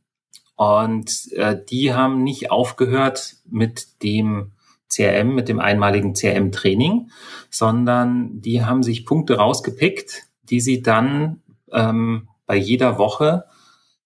Und 0.57 1.33
äh, 1.33 1.57
die 1.69 1.95
haben 1.95 2.25
nicht 2.25 2.51
aufgehört 2.51 3.37
mit 3.49 4.03
dem 4.03 4.53
CRM, 4.89 5.35
mit 5.35 5.49
dem 5.49 5.61
einmaligen 5.61 6.15
CRM-Training, 6.15 7.11
sondern 7.51 8.41
die 8.41 8.65
haben 8.65 8.83
sich 8.83 9.07
Punkte 9.07 9.37
rausgepickt, 9.37 10.25
die 10.43 10.61
sie 10.61 10.83
dann 10.83 11.43
ähm, 11.71 12.29
bei 12.47 12.57
jeder 12.57 12.99
Woche 12.99 13.45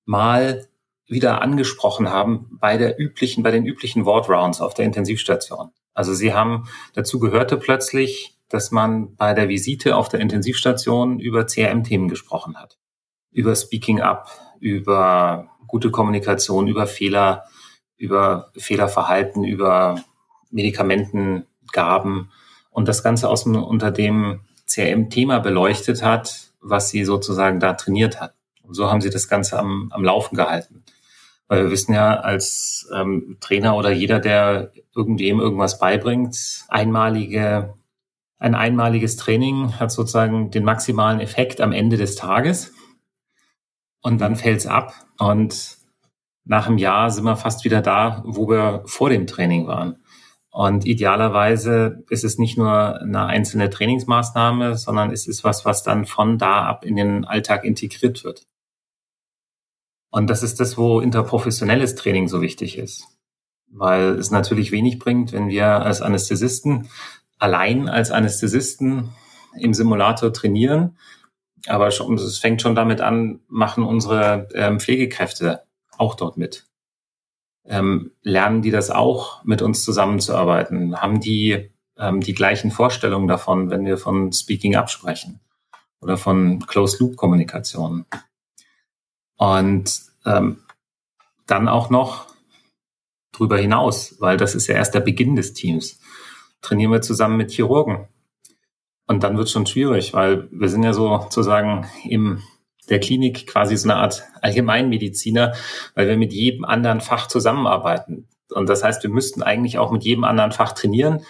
mal 0.04 0.66
wieder 1.12 1.42
angesprochen 1.42 2.10
haben 2.10 2.58
bei 2.60 2.76
der 2.76 2.98
üblichen, 2.98 3.42
bei 3.42 3.50
den 3.50 3.64
üblichen 3.64 4.04
Wortrounds 4.04 4.60
auf 4.60 4.74
der 4.74 4.84
Intensivstation. 4.84 5.70
Also 5.94 6.14
sie 6.14 6.32
haben, 6.32 6.68
dazu 6.94 7.18
gehörte 7.18 7.56
plötzlich, 7.56 8.38
dass 8.48 8.70
man 8.70 9.14
bei 9.16 9.34
der 9.34 9.48
Visite 9.48 9.96
auf 9.96 10.08
der 10.08 10.20
Intensivstation 10.20 11.18
über 11.20 11.46
CRM-Themen 11.46 12.08
gesprochen 12.08 12.56
hat. 12.56 12.78
Über 13.30 13.54
Speaking 13.54 14.00
Up, 14.00 14.28
über 14.60 15.48
gute 15.66 15.90
Kommunikation, 15.90 16.68
über 16.68 16.86
Fehler, 16.86 17.44
über 17.96 18.50
Fehlerverhalten, 18.56 19.44
über 19.44 20.02
Medikamentengaben 20.50 22.30
und 22.70 22.88
das 22.88 23.02
Ganze 23.02 23.28
aus 23.28 23.44
dem, 23.44 23.56
unter 23.62 23.90
dem 23.90 24.40
CRM-Thema 24.66 25.38
beleuchtet 25.38 26.02
hat, 26.02 26.52
was 26.60 26.90
sie 26.90 27.04
sozusagen 27.04 27.60
da 27.60 27.74
trainiert 27.74 28.20
hat. 28.20 28.34
Und 28.62 28.74
so 28.74 28.90
haben 28.90 29.00
sie 29.00 29.10
das 29.10 29.28
Ganze 29.28 29.58
am, 29.58 29.88
am 29.92 30.04
Laufen 30.04 30.36
gehalten. 30.36 30.84
Weil 31.52 31.64
wir 31.64 31.70
wissen 31.70 31.92
ja 31.92 32.18
als 32.18 32.88
ähm, 32.94 33.36
Trainer 33.40 33.76
oder 33.76 33.90
jeder, 33.90 34.20
der 34.20 34.72
irgendwem 34.96 35.38
irgendwas 35.38 35.78
beibringt, 35.78 36.64
einmalige, 36.70 37.74
ein 38.38 38.54
einmaliges 38.54 39.16
Training 39.18 39.78
hat 39.78 39.92
sozusagen 39.92 40.50
den 40.50 40.64
maximalen 40.64 41.20
Effekt 41.20 41.60
am 41.60 41.72
Ende 41.72 41.98
des 41.98 42.16
Tages. 42.16 42.72
Und 44.00 44.22
dann 44.22 44.36
fällt's 44.36 44.66
ab. 44.66 44.94
Und 45.18 45.76
nach 46.46 46.68
einem 46.68 46.78
Jahr 46.78 47.10
sind 47.10 47.24
wir 47.24 47.36
fast 47.36 47.66
wieder 47.66 47.82
da, 47.82 48.22
wo 48.24 48.48
wir 48.48 48.82
vor 48.86 49.10
dem 49.10 49.26
Training 49.26 49.66
waren. 49.66 50.02
Und 50.50 50.86
idealerweise 50.86 52.02
ist 52.08 52.24
es 52.24 52.38
nicht 52.38 52.56
nur 52.56 52.98
eine 52.98 53.26
einzelne 53.26 53.68
Trainingsmaßnahme, 53.68 54.78
sondern 54.78 55.10
es 55.10 55.26
ist 55.26 55.44
was, 55.44 55.66
was 55.66 55.82
dann 55.82 56.06
von 56.06 56.38
da 56.38 56.64
ab 56.64 56.86
in 56.86 56.96
den 56.96 57.26
Alltag 57.26 57.64
integriert 57.64 58.24
wird. 58.24 58.46
Und 60.12 60.30
das 60.30 60.44
ist 60.44 60.60
das, 60.60 60.78
wo 60.78 61.00
interprofessionelles 61.00 61.96
Training 61.96 62.28
so 62.28 62.40
wichtig 62.40 62.78
ist. 62.78 63.08
Weil 63.68 64.10
es 64.10 64.30
natürlich 64.30 64.70
wenig 64.70 65.00
bringt, 65.00 65.32
wenn 65.32 65.48
wir 65.48 65.66
als 65.66 66.00
Anästhesisten 66.00 66.88
allein 67.38 67.88
als 67.88 68.12
Anästhesisten 68.12 69.10
im 69.58 69.74
Simulator 69.74 70.32
trainieren. 70.32 70.96
Aber 71.66 71.88
es 71.88 72.38
fängt 72.38 72.62
schon 72.62 72.76
damit 72.76 73.00
an, 73.00 73.40
machen 73.48 73.82
unsere 73.82 74.48
ähm, 74.54 74.78
Pflegekräfte 74.78 75.64
auch 75.98 76.14
dort 76.14 76.36
mit 76.36 76.66
ähm, 77.64 78.12
lernen 78.22 78.62
die 78.62 78.70
das 78.70 78.90
auch, 78.90 79.44
mit 79.44 79.62
uns 79.62 79.84
zusammenzuarbeiten? 79.84 81.00
Haben 81.00 81.20
die 81.20 81.70
ähm, 81.98 82.20
die 82.20 82.34
gleichen 82.34 82.70
Vorstellungen 82.70 83.28
davon, 83.28 83.70
wenn 83.70 83.84
wir 83.84 83.98
von 83.98 84.32
Speaking 84.32 84.76
Up 84.76 84.90
sprechen 84.90 85.40
oder 86.00 86.16
von 86.16 86.66
Closed-Loop-Kommunikation? 86.66 88.06
Und 89.42 90.02
ähm, 90.24 90.58
dann 91.48 91.66
auch 91.66 91.90
noch 91.90 92.28
drüber 93.32 93.58
hinaus, 93.58 94.14
weil 94.20 94.36
das 94.36 94.54
ist 94.54 94.68
ja 94.68 94.76
erst 94.76 94.94
der 94.94 95.00
Beginn 95.00 95.34
des 95.34 95.52
Teams. 95.52 95.98
Trainieren 96.60 96.92
wir 96.92 97.02
zusammen 97.02 97.38
mit 97.38 97.50
Chirurgen. 97.50 98.06
Und 99.08 99.24
dann 99.24 99.36
wird 99.36 99.50
schon 99.50 99.66
schwierig, 99.66 100.14
weil 100.14 100.48
wir 100.52 100.68
sind 100.68 100.84
ja 100.84 100.92
sozusagen 100.92 101.88
im 102.04 102.40
der 102.88 103.00
Klinik 103.00 103.48
quasi 103.48 103.76
so 103.76 103.88
eine 103.88 103.98
Art 103.98 104.22
Allgemeinmediziner, 104.42 105.54
weil 105.96 106.06
wir 106.06 106.16
mit 106.16 106.32
jedem 106.32 106.64
anderen 106.64 107.00
Fach 107.00 107.26
zusammenarbeiten. 107.26 108.28
Und 108.48 108.68
das 108.68 108.84
heißt, 108.84 109.02
wir 109.02 109.10
müssten 109.10 109.42
eigentlich 109.42 109.76
auch 109.76 109.90
mit 109.90 110.04
jedem 110.04 110.22
anderen 110.22 110.52
Fach 110.52 110.70
trainieren, 110.72 111.24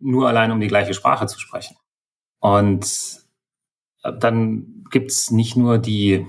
nur 0.00 0.28
allein 0.28 0.50
um 0.50 0.58
die 0.58 0.66
gleiche 0.66 0.94
Sprache 0.94 1.26
zu 1.26 1.38
sprechen. 1.38 1.76
Und 2.40 3.20
dann 4.02 4.84
gibt's 4.90 5.30
nicht 5.30 5.56
nur 5.56 5.78
die 5.78 6.26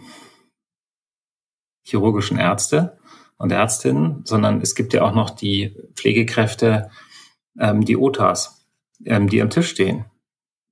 chirurgischen 1.85 2.37
Ärzte 2.37 2.97
und 3.37 3.51
Ärztinnen, 3.51 4.21
sondern 4.25 4.61
es 4.61 4.75
gibt 4.75 4.93
ja 4.93 5.03
auch 5.03 5.13
noch 5.13 5.29
die 5.29 5.75
Pflegekräfte, 5.95 6.89
ähm, 7.59 7.85
die 7.85 7.95
OTAs, 7.95 8.65
ähm, 9.05 9.29
die 9.29 9.41
am 9.41 9.49
Tisch 9.49 9.69
stehen. 9.69 10.05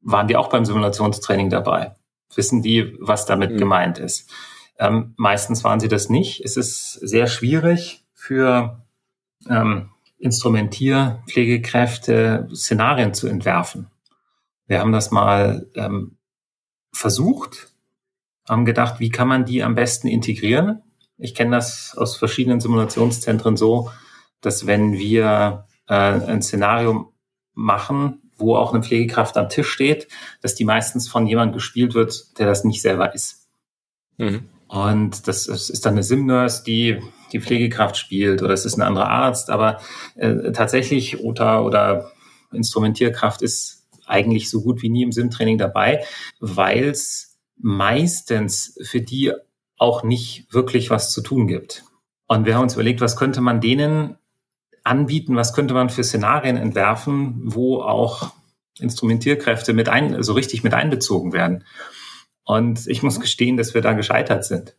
Waren 0.02 0.28
die 0.28 0.36
auch 0.36 0.50
beim 0.50 0.66
Simulationstraining 0.66 1.50
dabei? 1.50 1.96
wissen 2.38 2.62
die, 2.62 2.96
was 3.00 3.26
damit 3.26 3.54
mhm. 3.54 3.58
gemeint 3.58 3.98
ist. 4.00 4.30
Ähm, 4.78 5.14
meistens 5.18 5.64
waren 5.64 5.80
sie 5.80 5.88
das 5.88 6.10
nicht. 6.10 6.44
Es 6.44 6.58
ist 6.58 6.92
sehr 6.94 7.28
schwierig 7.28 8.04
für 8.14 8.84
ähm, 9.50 9.92
Instrumentierpflegekräfte 10.18 12.50
Szenarien 12.54 13.14
zu 13.14 13.28
entwerfen. 13.28 13.88
Wir 14.68 14.80
haben 14.80 14.92
das 14.92 15.12
mal 15.12 15.70
ähm, 15.76 16.18
versucht, 16.92 17.72
haben 18.48 18.66
gedacht, 18.66 19.00
wie 19.00 19.10
kann 19.10 19.28
man 19.28 19.46
die 19.46 19.64
am 19.64 19.76
besten 19.76 20.08
integrieren? 20.08 20.82
Ich 21.18 21.36
kenne 21.36 21.56
das 21.56 21.96
aus 21.98 22.18
verschiedenen 22.18 22.60
Simulationszentren 22.60 23.58
so, 23.58 23.90
dass 24.42 24.66
wenn 24.66 24.94
wir 24.94 25.68
äh, 25.88 25.94
ein 25.94 26.42
Szenario 26.42 27.14
machen, 27.54 28.22
wo 28.38 28.56
auch 28.56 28.74
eine 28.74 28.84
Pflegekraft 28.84 29.38
am 29.38 29.50
Tisch 29.50 29.70
steht, 29.70 30.08
dass 30.42 30.56
die 30.56 30.66
meistens 30.66 31.08
von 31.08 31.28
jemand 31.28 31.54
gespielt 31.54 31.94
wird, 31.94 32.40
der 32.40 32.48
das 32.48 32.64
nicht 32.64 32.82
selber 32.82 33.14
ist. 33.14 33.48
Mhm. 34.18 34.50
Und 34.68 35.28
das 35.28 35.48
ist 35.48 35.86
dann 35.86 35.94
eine 35.94 36.04
Sim-Nurse, 36.04 36.64
die 36.66 37.00
die 37.32 37.40
Pflegekraft 37.40 37.96
spielt 37.98 38.42
oder 38.42 38.54
es 38.54 38.66
ist 38.66 38.76
ein 38.76 38.82
anderer 38.82 39.10
Arzt, 39.10 39.50
aber 39.50 39.80
äh, 40.16 40.52
tatsächlich 40.52 41.24
OTA 41.24 41.62
oder 41.62 42.12
Instrumentierkraft 42.52 43.42
ist 43.42 43.88
eigentlich 44.06 44.50
so 44.50 44.62
gut 44.62 44.82
wie 44.82 44.90
nie 44.90 45.04
im 45.04 45.12
Sim-Training 45.12 45.58
dabei, 45.58 46.04
weil 46.40 46.86
es 46.86 47.38
meistens 47.58 48.78
für 48.84 49.02
die 49.02 49.34
auch 49.78 50.04
nicht 50.04 50.54
wirklich 50.54 50.90
was 50.90 51.12
zu 51.12 51.22
tun 51.22 51.48
gibt. 51.48 51.84
Und 52.28 52.46
wir 52.46 52.56
haben 52.56 52.64
uns 52.64 52.76
überlegt, 52.76 53.02
was 53.02 53.16
könnte 53.16 53.42
man 53.42 53.62
denen 53.62 54.18
anbieten? 54.84 55.36
Was 55.36 55.54
könnte 55.54 55.74
man 55.74 55.90
für 55.90 56.04
Szenarien 56.04 56.58
entwerfen, 56.58 57.42
wo 57.44 57.82
auch 57.82 58.32
Instrumentierkräfte 58.80 59.74
mit 59.74 59.90
ein, 59.90 60.22
so 60.24 60.34
richtig 60.34 60.64
mit 60.64 60.74
einbezogen 60.74 61.34
werden? 61.34 61.64
Und 62.44 62.88
ich 62.88 63.04
muss 63.04 63.20
gestehen, 63.20 63.58
dass 63.58 63.74
wir 63.74 63.82
da 63.82 63.94
gescheitert 63.94 64.46
sind. 64.46 64.76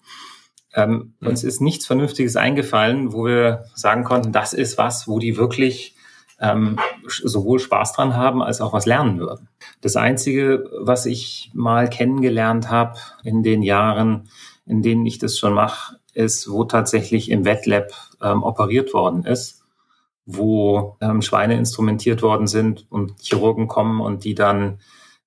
Ähm, 0.74 1.14
mhm. 1.20 1.28
Uns 1.28 1.44
ist 1.44 1.60
nichts 1.60 1.86
Vernünftiges 1.86 2.36
eingefallen, 2.36 3.12
wo 3.12 3.26
wir 3.26 3.66
sagen 3.74 4.04
konnten, 4.04 4.32
das 4.32 4.52
ist 4.52 4.76
was, 4.76 5.08
wo 5.08 5.18
die 5.18 5.36
wirklich 5.36 5.96
ähm, 6.40 6.78
sowohl 7.06 7.60
Spaß 7.60 7.92
dran 7.92 8.16
haben, 8.16 8.42
als 8.42 8.60
auch 8.60 8.72
was 8.72 8.86
lernen 8.86 9.18
würden. 9.18 9.48
Das 9.80 9.96
Einzige, 9.96 10.68
was 10.80 11.06
ich 11.06 11.50
mal 11.54 11.88
kennengelernt 11.88 12.70
habe 12.70 12.98
in 13.22 13.42
den 13.42 13.62
Jahren, 13.62 14.28
in 14.66 14.82
denen 14.82 15.06
ich 15.06 15.18
das 15.18 15.38
schon 15.38 15.54
mache, 15.54 15.96
ist, 16.12 16.50
wo 16.50 16.64
tatsächlich 16.64 17.30
im 17.30 17.44
Wettlab 17.44 17.90
ähm, 18.22 18.42
operiert 18.42 18.94
worden 18.94 19.24
ist 19.24 19.64
wo 20.26 20.96
ähm, 21.00 21.22
Schweine 21.22 21.54
instrumentiert 21.54 22.22
worden 22.22 22.46
sind 22.46 22.86
und 22.90 23.20
Chirurgen 23.20 23.68
kommen 23.68 24.00
und 24.00 24.24
die 24.24 24.34
dann 24.34 24.80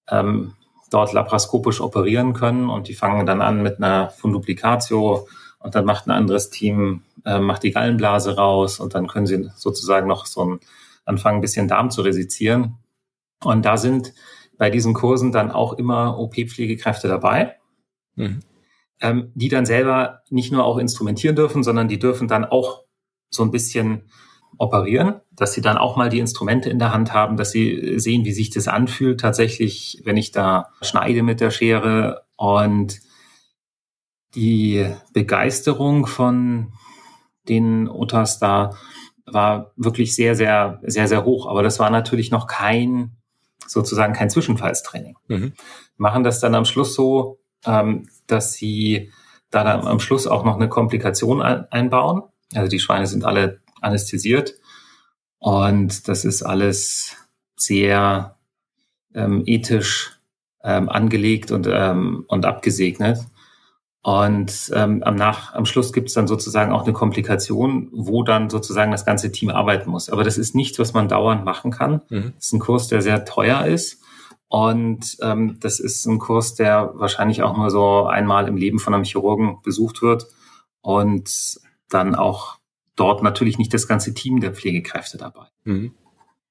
ähm, 0.09 0.53
dort 0.89 1.13
laparoskopisch 1.13 1.81
operieren 1.81 2.33
können 2.33 2.69
und 2.69 2.87
die 2.87 2.95
fangen 2.95 3.25
dann 3.25 3.41
an 3.41 3.61
mit 3.61 3.77
einer 3.77 4.09
Funduplicatio 4.09 5.27
und 5.59 5.75
dann 5.75 5.85
macht 5.85 6.07
ein 6.07 6.11
anderes 6.11 6.49
Team, 6.49 7.03
äh, 7.25 7.39
macht 7.39 7.63
die 7.63 7.71
Gallenblase 7.71 8.35
raus 8.35 8.79
und 8.79 8.95
dann 8.95 9.07
können 9.07 9.27
sie 9.27 9.49
sozusagen 9.55 10.07
noch 10.07 10.25
so 10.25 10.45
ein, 10.45 10.59
anfangen, 11.05 11.37
ein 11.39 11.41
bisschen 11.41 11.67
Darm 11.67 11.91
zu 11.91 12.01
resizieren. 12.01 12.77
Und 13.43 13.65
da 13.65 13.77
sind 13.77 14.13
bei 14.57 14.69
diesen 14.69 14.93
Kursen 14.93 15.31
dann 15.31 15.51
auch 15.51 15.73
immer 15.73 16.17
OP-Pflegekräfte 16.17 17.07
dabei, 17.07 17.57
mhm. 18.15 18.39
Ähm, 19.01 19.31
die 19.35 19.49
dann 19.49 19.65
selber 19.65 20.21
nicht 20.29 20.51
nur 20.51 20.65
auch 20.65 20.77
instrumentieren 20.77 21.35
dürfen, 21.35 21.63
sondern 21.63 21.87
die 21.87 21.99
dürfen 21.99 22.27
dann 22.27 22.45
auch 22.45 22.83
so 23.29 23.43
ein 23.43 23.51
bisschen 23.51 24.09
operieren, 24.57 25.21
dass 25.31 25.53
sie 25.53 25.61
dann 25.61 25.77
auch 25.77 25.97
mal 25.97 26.09
die 26.09 26.19
Instrumente 26.19 26.69
in 26.69 26.79
der 26.79 26.93
Hand 26.93 27.13
haben, 27.13 27.37
dass 27.37 27.51
sie 27.51 27.99
sehen, 27.99 28.25
wie 28.25 28.31
sich 28.31 28.49
das 28.49 28.67
anfühlt 28.67 29.19
tatsächlich, 29.19 30.01
wenn 30.03 30.17
ich 30.17 30.31
da 30.31 30.69
schneide 30.81 31.21
mit 31.21 31.41
der 31.41 31.51
Schere 31.51 32.23
und 32.37 32.99
die 34.35 34.85
Begeisterung 35.13 36.07
von 36.07 36.73
den 37.47 37.87
Otas 37.87 38.39
da 38.39 38.75
war 39.25 39.73
wirklich 39.75 40.15
sehr, 40.15 40.35
sehr, 40.35 40.79
sehr, 40.83 41.07
sehr 41.07 41.25
hoch. 41.25 41.47
Aber 41.47 41.63
das 41.63 41.79
war 41.79 41.89
natürlich 41.89 42.31
noch 42.31 42.47
kein, 42.47 43.17
sozusagen 43.65 44.13
kein 44.13 44.29
Zwischenfallstraining. 44.29 45.17
Mhm. 45.27 45.53
Machen 45.97 46.23
das 46.23 46.39
dann 46.39 46.55
am 46.55 46.65
Schluss 46.65 46.95
so, 46.95 47.39
ähm, 47.65 48.07
dass 48.27 48.53
sie 48.53 49.11
da 49.49 49.63
dann 49.63 49.87
am 49.87 49.99
Schluss 49.99 50.27
auch 50.27 50.43
noch 50.43 50.55
eine 50.55 50.69
Komplikation 50.69 51.41
einbauen. 51.41 52.23
Also 52.53 52.69
die 52.69 52.79
Schweine 52.79 53.07
sind 53.07 53.25
alle 53.25 53.61
anästhesiert. 53.81 54.55
Und 55.39 56.07
das 56.07 56.25
ist 56.25 56.43
alles 56.43 57.15
sehr 57.55 58.37
ähm, 59.13 59.43
ethisch 59.45 60.19
ähm, 60.63 60.89
angelegt 60.89 61.51
und, 61.51 61.67
ähm, 61.71 62.25
und 62.27 62.45
abgesegnet. 62.45 63.19
Und 64.01 64.71
ähm, 64.73 65.03
am, 65.03 65.15
Nach 65.15 65.53
am 65.53 65.65
Schluss 65.65 65.91
gibt 65.91 66.07
es 66.07 66.13
dann 66.13 66.27
sozusagen 66.27 66.71
auch 66.71 66.83
eine 66.83 66.93
Komplikation, 66.93 67.89
wo 67.91 68.23
dann 68.23 68.49
sozusagen 68.49 68.91
das 68.91 69.05
ganze 69.05 69.31
Team 69.31 69.49
arbeiten 69.49 69.89
muss. 69.89 70.09
Aber 70.09 70.23
das 70.23 70.37
ist 70.37 70.55
nichts, 70.55 70.79
was 70.79 70.93
man 70.93 71.09
dauernd 71.09 71.43
machen 71.43 71.71
kann. 71.71 72.01
Mhm. 72.09 72.33
Das 72.35 72.45
ist 72.45 72.53
ein 72.53 72.59
Kurs, 72.59 72.87
der 72.87 73.01
sehr 73.01 73.25
teuer 73.25 73.65
ist. 73.65 74.01
Und 74.49 75.17
ähm, 75.21 75.57
das 75.59 75.79
ist 75.79 76.05
ein 76.05 76.19
Kurs, 76.19 76.55
der 76.55 76.91
wahrscheinlich 76.95 77.43
auch 77.43 77.57
nur 77.57 77.69
so 77.69 78.05
einmal 78.05 78.47
im 78.47 78.55
Leben 78.55 78.79
von 78.79 78.93
einem 78.93 79.03
Chirurgen 79.03 79.61
besucht 79.61 80.01
wird. 80.01 80.27
Und 80.81 81.59
dann 81.89 82.15
auch 82.15 82.57
dort 82.95 83.23
natürlich 83.23 83.57
nicht 83.57 83.73
das 83.73 83.87
ganze 83.87 84.13
Team 84.13 84.39
der 84.39 84.53
Pflegekräfte 84.53 85.17
dabei. 85.17 85.47
Mhm. 85.63 85.93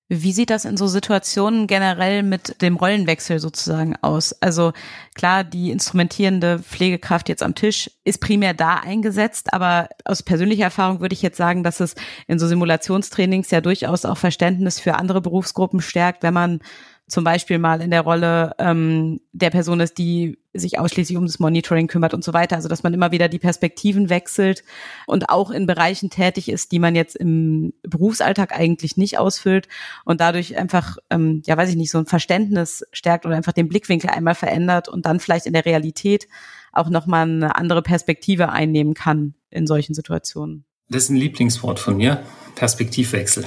Wie 0.09 0.33
sieht 0.33 0.51
das 0.51 0.65
in 0.65 0.77
so 0.77 0.87
Situationen 0.87 1.67
generell 1.67 2.23
mit 2.23 2.63
dem 2.63 2.77
Rollenwechsel 2.77 3.41
sozusagen 3.41 3.97
aus? 4.03 4.33
Also 4.41 4.73
klar, 5.17 5.43
die 5.43 5.73
instrumentierende 5.73 6.61
Pflegekraft 6.61 7.29
jetzt 7.29 7.43
am 7.43 7.57
Tisch 7.57 7.91
ist 8.05 8.21
primär 8.21 8.55
da 8.55 8.77
eingesetzt, 8.77 9.53
aber 9.53 9.89
aus 10.05 10.23
persönlicher 10.23 10.63
Erfahrung 10.63 11.01
würde 11.01 11.15
ich 11.15 11.23
jetzt 11.23 11.39
sagen, 11.39 11.65
dass 11.65 11.81
es 11.81 11.97
in 12.29 12.39
so 12.39 12.47
Simulationstrainings 12.47 13.51
ja 13.51 13.61
durchaus 13.61 14.05
auch 14.05 14.17
Verständnis 14.17 14.79
für 14.79 14.95
andere 14.95 15.21
Berufsgruppen 15.21 15.81
stärkt, 15.81 16.23
wenn 16.23 16.35
man 16.35 16.61
zum 17.09 17.23
Beispiel 17.23 17.59
mal 17.59 17.81
in 17.81 17.91
der 17.91 18.01
Rolle 18.01 18.53
ähm, 18.59 19.21
der 19.33 19.51
Person 19.51 19.79
ist, 19.79 19.97
die 19.97 20.39
sich 20.53 20.79
ausschließlich 20.79 21.17
um 21.17 21.27
das 21.27 21.39
Monitoring 21.39 21.87
kümmert 21.87 22.15
und 22.15 22.25
so 22.25 22.33
weiter. 22.33 22.57
Also 22.57 22.69
dass 22.69 22.83
man 22.83 22.95
immer 22.95 23.13
wieder 23.13 23.29
die 23.29 23.39
Perspektiven 23.39 24.09
wechselt 24.09 24.65
und 25.07 25.29
auch 25.29 25.51
in 25.51 25.67
Bereichen 25.67 26.11
tätig 26.11 26.49
ist, 26.49 26.73
die 26.73 26.81
man 26.81 26.97
jetzt 26.97 27.15
im 27.15 27.75
Berufsalltag 27.83 28.59
eigentlich 28.59 28.97
nicht 28.97 29.19
ausfüllt 29.19 29.69
und 30.05 30.21
dadurch 30.21 30.59
einfach, 30.59 30.97
ähm, 31.11 31.43
ja 31.47 31.57
weiß 31.57 31.71
ich 31.71 31.77
nicht, 31.77 31.93
so 31.93 31.99
ein 31.99 32.07
Verständnis 32.07 32.85
stärkt 32.93 33.25
oder 33.25 33.37
einfach 33.37 33.53
den 33.53 33.69
Blickwinkel 33.69 34.11
einmal 34.11 34.35
verändert 34.35 34.89
und 34.89 35.07
dann 35.07 35.21
vielleicht 35.21 35.47
in 35.47 35.53
der 35.53 35.65
Realität 35.65 36.27
auch 36.73 36.91
nochmal 36.91 37.23
eine 37.23 37.55
andere 37.55 37.83
Perspektive 37.83 38.49
einnehmen 38.49 38.95
kann 38.95 39.35
in 39.51 39.67
solchen 39.69 39.95
Situationen. 39.95 40.65
Das 40.89 41.05
ist 41.05 41.11
ein 41.11 41.17
Lieblingswort 41.17 41.79
von 41.79 41.97
mir, 41.97 42.23
Perspektivwechsel. 42.57 43.45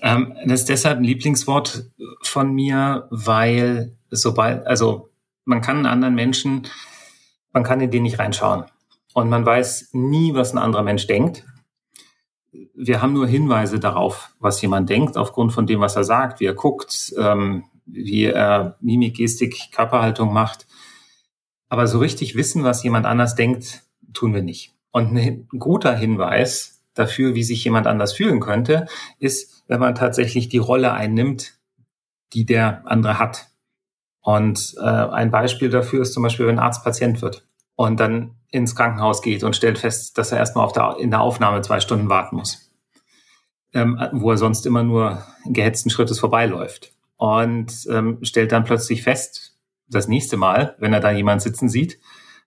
Ähm, 0.00 0.34
das 0.46 0.60
ist 0.60 0.68
deshalb 0.68 0.98
ein 0.98 1.04
Lieblingswort 1.04 1.90
von 2.22 2.52
mir, 2.52 3.06
weil 3.10 3.96
sobald, 4.10 4.66
also 4.66 5.10
man 5.44 5.60
kann 5.60 5.76
einen 5.76 5.86
anderen 5.86 6.14
Menschen, 6.14 6.66
man 7.52 7.64
kann 7.64 7.80
in 7.80 7.90
den 7.90 8.02
nicht 8.02 8.18
reinschauen. 8.18 8.64
Und 9.14 9.28
man 9.28 9.44
weiß 9.44 9.90
nie, 9.92 10.34
was 10.34 10.52
ein 10.52 10.58
anderer 10.58 10.82
Mensch 10.82 11.06
denkt. 11.06 11.44
Wir 12.74 13.02
haben 13.02 13.12
nur 13.12 13.26
Hinweise 13.26 13.80
darauf, 13.80 14.34
was 14.38 14.60
jemand 14.62 14.88
denkt, 14.88 15.16
aufgrund 15.16 15.52
von 15.52 15.66
dem, 15.66 15.80
was 15.80 15.96
er 15.96 16.04
sagt, 16.04 16.40
wie 16.40 16.46
er 16.46 16.54
guckt, 16.54 17.12
ähm, 17.18 17.64
wie 17.86 18.24
er 18.24 18.76
Mimik, 18.80 19.16
Gestik, 19.16 19.72
Körperhaltung 19.72 20.32
macht. 20.32 20.66
Aber 21.68 21.86
so 21.86 21.98
richtig 21.98 22.36
wissen, 22.36 22.64
was 22.64 22.82
jemand 22.82 23.06
anders 23.06 23.34
denkt, 23.34 23.82
tun 24.12 24.34
wir 24.34 24.42
nicht. 24.42 24.74
Und 24.90 25.16
ein 25.16 25.48
guter 25.58 25.94
Hinweis 25.94 26.82
dafür, 26.94 27.34
wie 27.34 27.44
sich 27.44 27.64
jemand 27.64 27.86
anders 27.86 28.12
fühlen 28.12 28.40
könnte, 28.40 28.86
ist, 29.18 29.57
wenn 29.68 29.80
man 29.80 29.94
tatsächlich 29.94 30.48
die 30.48 30.58
Rolle 30.58 30.92
einnimmt, 30.92 31.58
die 32.32 32.44
der 32.44 32.82
andere 32.86 33.18
hat. 33.18 33.48
Und 34.20 34.74
äh, 34.78 34.84
ein 34.84 35.30
Beispiel 35.30 35.70
dafür 35.70 36.02
ist 36.02 36.12
zum 36.12 36.22
Beispiel, 36.22 36.46
wenn 36.46 36.58
ein 36.58 36.64
Arzt 36.64 36.84
Patient 36.84 37.22
wird 37.22 37.46
und 37.76 38.00
dann 38.00 38.34
ins 38.50 38.74
Krankenhaus 38.74 39.22
geht 39.22 39.44
und 39.44 39.54
stellt 39.54 39.78
fest, 39.78 40.18
dass 40.18 40.32
er 40.32 40.38
erstmal 40.38 40.64
auf 40.64 40.72
der, 40.72 40.96
in 40.98 41.10
der 41.10 41.20
Aufnahme 41.20 41.60
zwei 41.62 41.80
Stunden 41.80 42.08
warten 42.08 42.36
muss, 42.36 42.72
ähm, 43.72 44.02
wo 44.12 44.30
er 44.30 44.38
sonst 44.38 44.66
immer 44.66 44.82
nur 44.82 45.22
gehetzten 45.46 45.90
Schrittes 45.90 46.18
vorbeiläuft. 46.18 46.92
Und 47.16 47.86
ähm, 47.90 48.18
stellt 48.22 48.52
dann 48.52 48.64
plötzlich 48.64 49.02
fest, 49.02 49.56
das 49.88 50.08
nächste 50.08 50.36
Mal, 50.36 50.76
wenn 50.78 50.92
er 50.92 51.00
da 51.00 51.10
jemand 51.10 51.42
sitzen 51.42 51.68
sieht, 51.68 51.98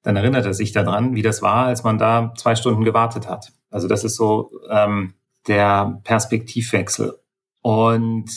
dann 0.03 0.15
erinnert 0.15 0.45
er 0.45 0.53
sich 0.53 0.71
daran, 0.71 1.15
wie 1.15 1.21
das 1.21 1.41
war, 1.41 1.65
als 1.65 1.83
man 1.83 1.97
da 1.97 2.33
zwei 2.37 2.55
Stunden 2.55 2.83
gewartet 2.83 3.27
hat. 3.27 3.51
Also 3.69 3.87
das 3.87 4.03
ist 4.03 4.15
so 4.15 4.51
ähm, 4.69 5.13
der 5.47 6.01
Perspektivwechsel. 6.03 7.19
Und 7.61 8.29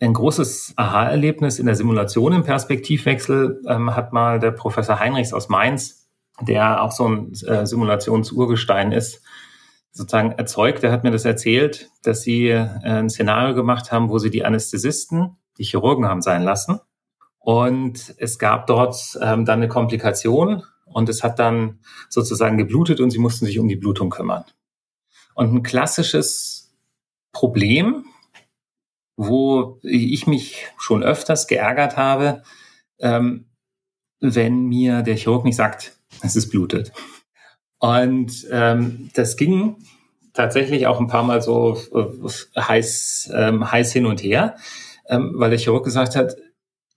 ein 0.00 0.12
großes 0.12 0.74
Aha-Erlebnis 0.76 1.58
in 1.58 1.66
der 1.66 1.74
Simulation 1.74 2.32
im 2.32 2.44
Perspektivwechsel 2.44 3.62
ähm, 3.66 3.96
hat 3.96 4.12
mal 4.12 4.38
der 4.38 4.52
Professor 4.52 5.00
Heinrichs 5.00 5.32
aus 5.32 5.48
Mainz, 5.48 6.08
der 6.40 6.82
auch 6.82 6.92
so 6.92 7.08
ein 7.08 7.32
äh, 7.46 7.66
Simulationsurgestein 7.66 8.92
ist, 8.92 9.22
sozusagen 9.90 10.32
erzeugt. 10.32 10.84
Er 10.84 10.92
hat 10.92 11.02
mir 11.02 11.10
das 11.10 11.24
erzählt, 11.24 11.90
dass 12.02 12.22
sie 12.22 12.48
äh, 12.48 12.68
ein 12.82 13.10
Szenario 13.10 13.54
gemacht 13.54 13.90
haben, 13.90 14.08
wo 14.08 14.18
sie 14.18 14.30
die 14.30 14.44
Anästhesisten, 14.44 15.36
die 15.58 15.64
Chirurgen 15.64 16.06
haben 16.06 16.22
sein 16.22 16.42
lassen. 16.44 16.80
Und 17.40 18.14
es 18.18 18.38
gab 18.38 18.66
dort 18.66 19.18
ähm, 19.20 19.44
dann 19.44 19.58
eine 19.58 19.68
Komplikation 19.68 20.62
und 20.84 21.08
es 21.08 21.24
hat 21.24 21.38
dann 21.38 21.80
sozusagen 22.08 22.56
geblutet 22.56 23.00
und 23.00 23.10
sie 23.10 23.18
mussten 23.18 23.46
sich 23.46 23.58
um 23.58 23.68
die 23.68 23.76
Blutung 23.76 24.10
kümmern. 24.10 24.44
Und 25.38 25.54
ein 25.54 25.62
klassisches 25.62 26.74
Problem, 27.30 28.06
wo 29.16 29.78
ich 29.84 30.26
mich 30.26 30.66
schon 30.78 31.04
öfters 31.04 31.46
geärgert 31.46 31.96
habe, 31.96 32.42
ähm, 32.98 33.46
wenn 34.18 34.64
mir 34.64 35.02
der 35.02 35.14
Chirurg 35.14 35.44
nicht 35.44 35.54
sagt, 35.54 35.96
es 36.22 36.34
ist 36.34 36.50
blutet. 36.50 36.90
Und 37.78 38.48
ähm, 38.50 39.10
das 39.14 39.36
ging 39.36 39.76
tatsächlich 40.32 40.88
auch 40.88 40.98
ein 40.98 41.06
paar 41.06 41.22
Mal 41.22 41.40
so 41.40 41.80
äh, 41.94 42.60
heiß, 42.60 43.30
ähm, 43.32 43.70
heiß 43.70 43.92
hin 43.92 44.06
und 44.06 44.20
her, 44.20 44.56
ähm, 45.08 45.34
weil 45.36 45.50
der 45.50 45.60
Chirurg 45.60 45.84
gesagt 45.84 46.16
hat, 46.16 46.34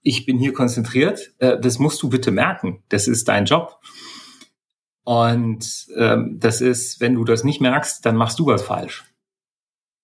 ich 0.01 0.25
bin 0.25 0.39
hier 0.39 0.54
konzentriert, 0.54 1.32
äh, 1.38 1.60
das 1.60 1.77
musst 1.77 2.01
du 2.01 2.10
bitte 2.10 2.32
merken, 2.32 2.82
das 2.89 3.08
ist 3.08 3.27
dein 3.27 3.45
Job. 3.45 3.80
Und 5.12 5.88
ähm, 5.97 6.39
das 6.39 6.62
ist, 6.62 7.02
wenn 7.02 7.15
du 7.15 7.26
das 7.26 7.43
nicht 7.43 7.60
merkst, 7.60 8.06
dann 8.06 8.15
machst 8.15 8.39
du 8.39 8.45
was 8.45 8.62
falsch. 8.62 9.04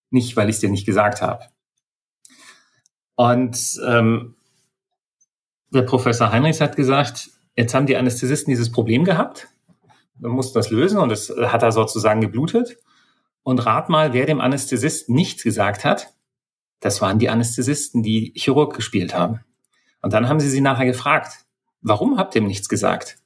Nicht, 0.10 0.36
weil 0.36 0.50
ich 0.50 0.56
es 0.56 0.60
dir 0.60 0.70
nicht 0.70 0.86
gesagt 0.86 1.22
habe. 1.22 1.46
Und 3.15 3.80
ähm, 3.88 4.36
der 5.70 5.84
Professor 5.84 6.34
Heinrichs 6.34 6.60
hat 6.60 6.76
gesagt, 6.76 7.30
jetzt 7.56 7.74
haben 7.74 7.86
die 7.86 7.96
Anästhesisten 7.96 8.52
dieses 8.52 8.70
Problem 8.70 9.06
gehabt. 9.06 9.48
Wir 10.15 10.28
mussten 10.28 10.56
das 10.56 10.72
lösen 10.72 11.00
und 11.00 11.10
es 11.13 11.30
hat 11.30 11.63
er 11.63 11.72
sozusagen 11.72 12.20
geblutet. 12.20 12.76
Und 13.43 13.65
rat 13.65 13.88
mal, 13.88 14.12
wer 14.12 14.26
dem 14.26 14.41
Anästhesisten 14.41 15.15
nichts 15.15 15.41
gesagt 15.41 15.86
hat. 15.86 16.13
Das 16.82 17.02
waren 17.02 17.17
die 17.17 17.30
Anästhesisten, 17.30 18.04
die 18.04 18.34
Chirurg 18.36 18.76
gespielt 18.76 19.13
haben. 19.13 19.39
Und 20.02 20.12
dann 20.12 20.28
haben 20.28 20.41
sie 20.41 20.50
sie 20.50 20.60
nachher 20.60 20.86
gefragt, 20.86 21.46
warum 21.80 22.17
habt 22.17 22.36
ihr 22.36 22.41
ihm 22.41 22.48
nichts 22.48 22.67
gesagt? 22.67 23.20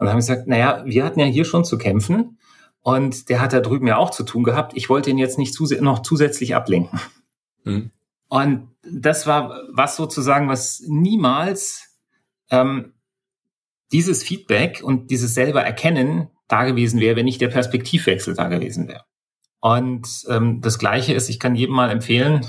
Und 0.00 0.06
dann 0.06 0.14
haben 0.14 0.22
sie 0.22 0.32
gesagt, 0.32 0.48
naja, 0.48 0.82
wir 0.86 1.04
hatten 1.04 1.20
ja 1.20 1.26
hier 1.26 1.44
schon 1.44 1.62
zu 1.62 1.76
kämpfen 1.76 2.38
und 2.80 3.28
der 3.28 3.38
hat 3.38 3.52
da 3.52 3.60
drüben 3.60 3.86
ja 3.86 3.98
auch 3.98 4.08
zu 4.08 4.24
tun 4.24 4.44
gehabt. 4.44 4.72
Ich 4.74 4.88
wollte 4.88 5.10
ihn 5.10 5.18
jetzt 5.18 5.36
nicht 5.36 5.52
zus 5.52 5.78
noch 5.78 6.00
zusätzlich 6.00 6.56
ablenken. 6.56 6.98
Mhm. 7.64 7.90
Und 8.28 8.68
das 8.82 9.26
war 9.26 9.60
was 9.70 9.96
sozusagen, 9.96 10.48
was 10.48 10.82
niemals 10.86 11.98
ähm, 12.50 12.94
dieses 13.92 14.22
Feedback 14.22 14.80
und 14.82 15.10
dieses 15.10 15.34
selber 15.34 15.62
Erkennen 15.62 16.30
da 16.48 16.64
gewesen 16.64 16.98
wäre, 16.98 17.16
wenn 17.16 17.26
nicht 17.26 17.42
der 17.42 17.48
Perspektivwechsel 17.48 18.34
da 18.34 18.48
gewesen 18.48 18.88
wäre. 18.88 19.04
Und 19.60 20.24
ähm, 20.30 20.62
das 20.62 20.78
Gleiche 20.78 21.12
ist, 21.12 21.28
ich 21.28 21.38
kann 21.38 21.56
jedem 21.56 21.74
mal 21.74 21.90
empfehlen, 21.90 22.46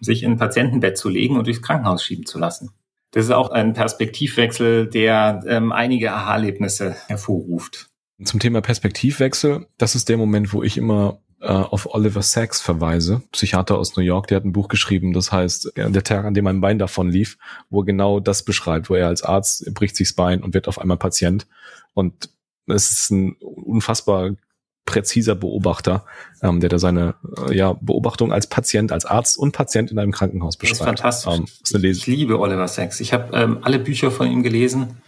sich 0.00 0.22
in 0.22 0.32
ein 0.32 0.38
Patientenbett 0.38 0.96
zu 0.96 1.08
legen 1.08 1.36
und 1.36 1.48
durchs 1.48 1.62
Krankenhaus 1.62 2.04
schieben 2.04 2.26
zu 2.26 2.38
lassen. 2.38 2.70
Das 3.12 3.26
ist 3.26 3.30
auch 3.30 3.50
ein 3.50 3.74
Perspektivwechsel, 3.74 4.88
der 4.88 5.44
ähm, 5.46 5.70
einige 5.70 6.12
Aha-Erlebnisse 6.12 6.96
hervorruft. 7.06 7.90
Zum 8.24 8.40
Thema 8.40 8.60
Perspektivwechsel, 8.62 9.66
das 9.78 9.94
ist 9.94 10.08
der 10.08 10.16
Moment, 10.16 10.52
wo 10.52 10.62
ich 10.62 10.78
immer 10.78 11.20
äh, 11.40 11.48
auf 11.48 11.92
Oliver 11.92 12.22
Sacks 12.22 12.60
verweise, 12.60 13.22
Psychiater 13.32 13.76
aus 13.76 13.96
New 13.96 14.02
York, 14.02 14.28
der 14.28 14.36
hat 14.36 14.44
ein 14.44 14.52
Buch 14.52 14.68
geschrieben, 14.68 15.12
das 15.12 15.30
heißt 15.30 15.72
Der 15.76 16.04
Tag, 16.04 16.24
an 16.24 16.34
dem 16.34 16.44
mein 16.44 16.60
Bein 16.60 16.78
davon 16.78 17.10
lief, 17.10 17.36
wo 17.68 17.82
genau 17.82 18.20
das 18.20 18.44
beschreibt, 18.44 18.88
wo 18.88 18.94
er 18.94 19.08
als 19.08 19.22
Arzt 19.22 19.74
bricht 19.74 19.96
sich 19.96 20.08
das 20.08 20.14
Bein 20.14 20.42
und 20.42 20.54
wird 20.54 20.68
auf 20.68 20.78
einmal 20.78 20.96
Patient. 20.96 21.46
Und 21.94 22.30
es 22.66 22.92
ist 22.92 23.10
ein 23.10 23.36
unfassbar 23.40 24.36
präziser 24.84 25.34
Beobachter, 25.34 26.04
ähm, 26.42 26.60
der 26.60 26.68
da 26.68 26.78
seine 26.78 27.14
äh, 27.48 27.56
ja, 27.56 27.74
Beobachtung 27.80 28.32
als 28.32 28.46
Patient, 28.48 28.92
als 28.92 29.04
Arzt 29.04 29.38
und 29.38 29.52
Patient 29.52 29.90
in 29.90 29.98
einem 29.98 30.12
Krankenhaus 30.12 30.56
beschreibt. 30.56 30.80
Das 30.80 30.80
ist 30.80 31.24
fantastisch. 31.24 31.34
Ähm, 31.34 31.46
ist 31.62 31.74
eine 31.74 31.88
ich 31.88 32.06
liebe 32.06 32.38
Oliver 32.40 32.68
Sacks. 32.68 33.00
Ich 33.00 33.12
habe 33.12 33.36
ähm, 33.36 33.58
alle 33.62 33.78
Bücher 33.78 34.10
von 34.10 34.30
ihm 34.30 34.42
gelesen 34.42 35.02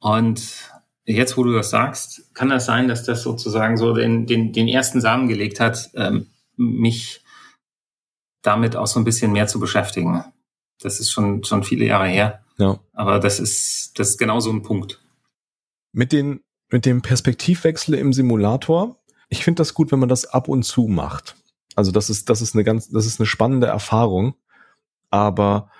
und 0.00 0.42
jetzt, 1.04 1.36
wo 1.36 1.44
du 1.44 1.52
das 1.52 1.70
sagst, 1.70 2.34
kann 2.34 2.48
das 2.48 2.66
sein, 2.66 2.88
dass 2.88 3.04
das 3.04 3.22
sozusagen 3.22 3.76
so 3.76 3.94
den, 3.94 4.26
den, 4.26 4.52
den 4.52 4.68
ersten 4.68 5.00
Samen 5.00 5.28
gelegt 5.28 5.60
hat, 5.60 5.90
ähm, 5.94 6.26
mich 6.56 7.22
damit 8.42 8.76
auch 8.76 8.86
so 8.86 9.00
ein 9.00 9.04
bisschen 9.04 9.32
mehr 9.32 9.46
zu 9.46 9.60
beschäftigen. 9.60 10.24
Das 10.80 11.00
ist 11.00 11.10
schon, 11.10 11.44
schon 11.44 11.62
viele 11.62 11.84
Jahre 11.84 12.08
her. 12.08 12.44
Ja. 12.58 12.80
Aber 12.92 13.20
das 13.20 13.40
ist, 13.40 13.98
das 13.98 14.10
ist 14.10 14.18
genau 14.18 14.40
so 14.40 14.50
ein 14.50 14.62
Punkt. 14.62 15.00
Mit 15.92 16.12
den 16.12 16.40
mit 16.72 16.86
dem 16.86 17.02
Perspektivwechsel 17.02 17.94
im 17.94 18.12
Simulator, 18.12 18.98
ich 19.28 19.44
finde 19.44 19.60
das 19.60 19.74
gut, 19.74 19.92
wenn 19.92 19.98
man 19.98 20.08
das 20.08 20.24
ab 20.26 20.48
und 20.48 20.64
zu 20.64 20.88
macht. 20.88 21.36
Also 21.74 21.92
das 21.92 22.10
ist, 22.10 22.28
das 22.28 22.42
ist 22.42 22.54
eine 22.54 22.64
ganz, 22.64 22.88
das 22.88 23.06
ist 23.06 23.20
eine 23.20 23.26
spannende 23.26 23.66
Erfahrung. 23.66 24.34
Aber 25.10 25.70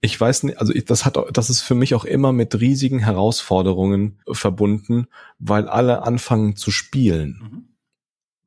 ich 0.00 0.20
weiß 0.20 0.44
nicht, 0.44 0.58
also 0.58 0.72
das 0.72 1.04
hat, 1.04 1.18
das 1.32 1.50
ist 1.50 1.60
für 1.60 1.74
mich 1.74 1.94
auch 1.94 2.04
immer 2.04 2.32
mit 2.32 2.60
riesigen 2.60 3.00
Herausforderungen 3.00 4.20
verbunden, 4.30 5.06
weil 5.38 5.68
alle 5.68 6.02
anfangen 6.02 6.56
zu 6.56 6.70
spielen. 6.70 7.40
Mhm 7.42 7.70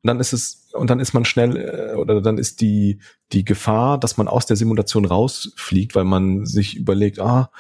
dann 0.04 0.20
ist 0.20 0.34
es 0.34 0.63
und 0.74 0.90
dann 0.90 1.00
ist 1.00 1.14
man 1.14 1.26
schnell 1.26 1.58
äh, 1.58 1.96
oder 1.96 2.22
dann 2.22 2.38
ist 2.38 2.62
die 2.62 3.00
die 3.32 3.46
Gefahr, 3.46 3.98
dass 3.98 4.18
man 4.18 4.28
aus 4.28 4.46
der 4.46 4.58
Simulation 4.58 5.06
rausfliegt, 5.06 5.96
weil 5.96 6.04
man 6.04 6.46
sich 6.46 6.76
überlegt, 6.76 7.20
ah, 7.20 7.52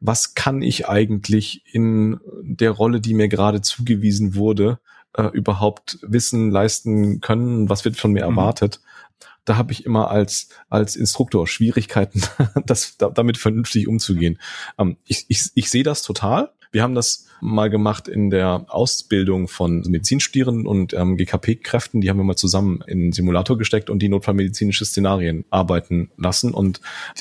was 0.00 0.34
kann 0.34 0.62
ich 0.62 0.88
eigentlich 0.88 1.62
in 1.72 2.20
der 2.42 2.70
Rolle, 2.70 3.00
die 3.00 3.14
mir 3.14 3.28
gerade 3.28 3.60
zugewiesen 3.60 4.34
wurde, 4.34 4.78
äh, 5.14 5.24
überhaupt 5.24 5.98
wissen, 6.02 6.50
leisten 6.50 7.20
können, 7.20 7.68
was 7.68 7.84
wird 7.84 7.96
von 7.96 8.12
mir 8.12 8.24
mhm. 8.28 8.36
erwartet. 8.36 8.80
Da 9.44 9.56
habe 9.56 9.72
ich 9.72 9.84
immer 9.84 10.10
als, 10.10 10.48
als 10.68 10.94
Instruktor 10.96 11.46
Schwierigkeiten, 11.46 12.22
das, 12.66 12.96
da, 12.96 13.10
damit 13.10 13.38
vernünftig 13.38 13.88
umzugehen. 13.88 14.38
Ähm, 14.78 14.96
ich, 15.04 15.24
ich, 15.28 15.50
ich 15.54 15.70
sehe 15.70 15.82
das 15.82 16.02
total. 16.02 16.50
Wir 16.72 16.82
haben 16.82 16.94
das 16.94 17.26
mal 17.42 17.68
gemacht 17.68 18.08
in 18.08 18.30
der 18.30 18.64
Ausbildung 18.68 19.46
von 19.46 19.82
Medizinstudierenden 19.82 20.66
und 20.66 20.94
ähm, 20.94 21.18
GKP-Kräften. 21.18 22.00
Die 22.00 22.08
haben 22.08 22.16
wir 22.16 22.24
mal 22.24 22.36
zusammen 22.36 22.82
in 22.86 23.00
einen 23.00 23.12
Simulator 23.12 23.58
gesteckt 23.58 23.90
und 23.90 23.98
die 24.00 24.08
notfallmedizinische 24.08 24.86
Szenarien 24.86 25.44
arbeiten 25.50 26.10
lassen. 26.16 26.54
Und 26.54 26.80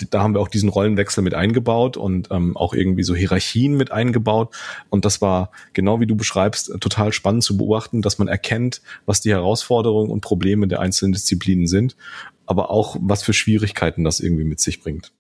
da 0.10 0.22
haben 0.22 0.36
wir 0.36 0.40
auch 0.40 0.48
diesen 0.48 0.70
Rollenwechsel 0.70 1.22
mit 1.22 1.34
eingebaut 1.34 1.98
und 1.98 2.30
ähm, 2.32 2.56
auch 2.56 2.74
irgendwie 2.74 3.04
so 3.04 3.14
Hierarchien 3.14 3.76
mit 3.76 3.92
eingebaut. 3.92 4.56
Und 4.90 5.04
das 5.04 5.22
war 5.22 5.52
genau 5.74 6.00
wie 6.00 6.08
du 6.08 6.16
beschreibst, 6.16 6.72
total 6.80 7.12
spannend 7.12 7.44
zu 7.44 7.58
beobachten, 7.58 8.02
dass 8.02 8.20
man 8.20 8.30
erkennt, 8.30 8.82
was 9.06 9.20
die 9.20 9.32
Herausforderungen 9.32 10.12
und 10.12 10.22
Probleme 10.22 10.68
der 10.68 10.80
einzelnen 10.80 11.12
Disziplinen 11.12 11.68
sind, 11.68 11.98
aber 12.46 12.70
auch 12.70 12.96
was 13.02 13.22
für 13.24 13.34
Schwierigkeiten 13.34 14.06
das 14.06 14.22
irgendwie 14.22 14.46
mit 14.46 14.62
sich 14.62 14.82
bringt. 14.82 15.12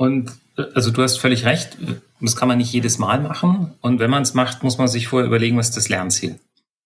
Und 0.00 0.32
also 0.74 0.90
du 0.90 1.02
hast 1.02 1.18
völlig 1.18 1.44
recht, 1.44 1.76
das 2.22 2.34
kann 2.34 2.48
man 2.48 2.56
nicht 2.56 2.72
jedes 2.72 2.98
Mal 2.98 3.20
machen. 3.20 3.74
Und 3.82 3.98
wenn 3.98 4.08
man 4.08 4.22
es 4.22 4.32
macht, 4.32 4.62
muss 4.62 4.78
man 4.78 4.88
sich 4.88 5.08
vorher 5.08 5.26
überlegen, 5.26 5.58
was 5.58 5.68
ist 5.68 5.76
das 5.76 5.90
Lernziel. 5.90 6.40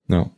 Ja. 0.09 0.33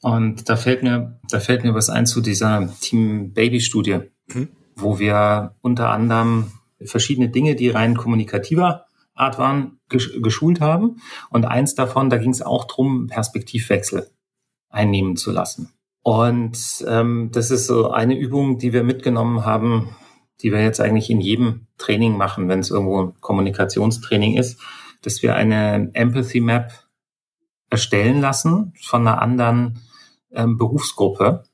Und 0.00 0.48
da 0.48 0.54
fällt 0.54 0.84
mir, 0.84 1.18
da 1.28 1.40
fällt 1.40 1.64
mir 1.64 1.74
was 1.74 1.90
ein 1.90 2.06
zu 2.06 2.20
dieser 2.20 2.72
Team 2.80 3.32
Baby 3.32 3.60
Studie, 3.60 4.02
mhm. 4.28 4.50
wo 4.76 5.00
wir 5.00 5.56
unter 5.62 5.90
anderem 5.90 6.52
verschiedene 6.80 7.28
Dinge, 7.28 7.56
die 7.56 7.70
rein 7.70 7.96
kommunikativer 7.96 8.86
Art 9.14 9.40
waren, 9.40 9.80
geschult 9.88 10.60
haben. 10.60 11.00
Und 11.30 11.44
eins 11.44 11.74
davon, 11.74 12.08
da 12.08 12.18
ging 12.18 12.30
es 12.30 12.40
auch 12.40 12.66
drum, 12.66 13.08
Perspektivwechsel 13.08 14.08
einnehmen 14.68 15.16
zu 15.16 15.32
lassen. 15.32 15.72
Und 16.02 16.84
ähm, 16.86 17.30
das 17.32 17.50
ist 17.50 17.66
so 17.66 17.90
eine 17.90 18.16
Übung, 18.16 18.58
die 18.58 18.72
wir 18.72 18.84
mitgenommen 18.84 19.44
haben 19.44 19.96
die 20.42 20.52
wir 20.52 20.62
jetzt 20.62 20.80
eigentlich 20.80 21.10
in 21.10 21.20
jedem 21.20 21.66
Training 21.78 22.16
machen, 22.16 22.48
wenn 22.48 22.60
es 22.60 22.70
irgendwo 22.70 23.02
ein 23.02 23.20
Kommunikationstraining 23.20 24.36
ist, 24.36 24.60
dass 25.02 25.22
wir 25.22 25.34
eine 25.34 25.90
Empathy 25.94 26.40
Map 26.40 26.72
erstellen 27.70 28.20
lassen 28.20 28.74
von 28.82 29.06
einer 29.06 29.22
anderen 29.22 29.80
ähm, 30.32 30.56
Berufsgruppe. 30.56 31.44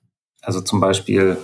Also 0.41 0.61
zum 0.61 0.81
Beispiel, 0.81 1.37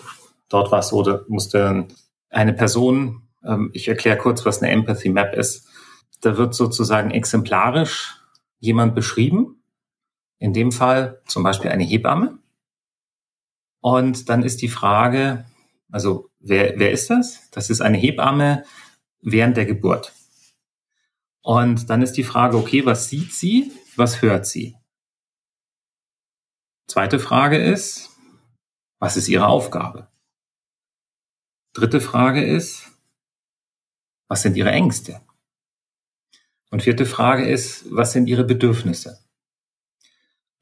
dort 0.49 0.73
war 0.73 0.81
es 0.81 0.89
so, 0.89 1.03
da 1.03 1.23
musste 1.29 1.87
eine 2.31 2.53
Person, 2.53 3.29
ähm, 3.45 3.71
ich 3.73 3.89
erkläre 3.89 4.19
kurz, 4.19 4.45
was 4.47 4.63
eine 4.63 4.73
Empathy 4.73 5.11
Map 5.11 5.35
ist. 5.35 5.69
Da 6.21 6.37
wird 6.37 6.55
sozusagen 6.55 7.11
exemplarisch 7.11 8.17
jemand 8.59 8.95
beschrieben. 8.95 9.63
In 10.39 10.53
dem 10.53 10.73
Fall 10.73 11.21
zum 11.27 11.43
Beispiel 11.43 11.71
eine 11.71 11.85
Hebamme. 11.85 12.39
Und 13.81 14.29
dann 14.29 14.43
ist 14.43 14.63
die 14.63 14.69
Frage, 14.69 15.45
also 15.91 16.31
wer, 16.43 16.79
wer 16.79 16.93
ist 16.93 17.11
das? 17.11 17.51
Das 17.51 17.71
ist 17.71 17.81
eine 17.81 17.97
Hebamme 17.97 18.65
während 19.21 19.57
der 19.57 19.67
Geburt. 19.67 20.13
Und 21.41 21.91
dann 21.91 22.03
ist 22.03 22.13
die 22.13 22.25
Frage, 22.25 22.57
okay, 22.57 22.85
was 22.87 23.09
sieht 23.09 23.33
sie? 23.33 23.73
Was 23.97 24.23
hört 24.23 24.47
sie? 24.47 24.77
Zweite 26.87 27.19
Frage 27.19 27.57
ist, 27.57 28.11
was 28.99 29.17
ist 29.17 29.29
ihre 29.29 29.47
Aufgabe? 29.47 30.09
Dritte 31.73 32.01
Frage 32.01 32.45
ist, 32.45 32.91
was 34.29 34.43
sind 34.43 34.57
ihre 34.57 34.71
Ängste? 34.71 35.21
Und 36.71 36.83
vierte 36.83 37.07
Frage 37.07 37.47
ist, 37.49 37.85
was 37.91 38.13
sind 38.13 38.29
ihre 38.29 38.45
Bedürfnisse? 38.45 39.19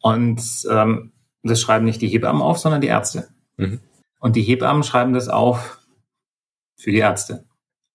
Und 0.01 0.43
ähm, 0.69 1.13
das 1.43 1.61
schreiben 1.61 1.85
nicht 1.85 2.01
die 2.01 2.09
Hebammen 2.09 2.43
auf, 2.43 2.59
sondern 2.59 2.81
die 2.81 2.89
Ärzte. 2.89 3.29
Mhm. 3.57 3.81
Und 4.21 4.37
die 4.37 4.43
Hebammen 4.43 4.85
schreiben 4.85 5.13
das 5.13 5.29
auf 5.29 5.81
für 6.77 6.93
die 6.93 6.99
Ärzte. 6.99 7.47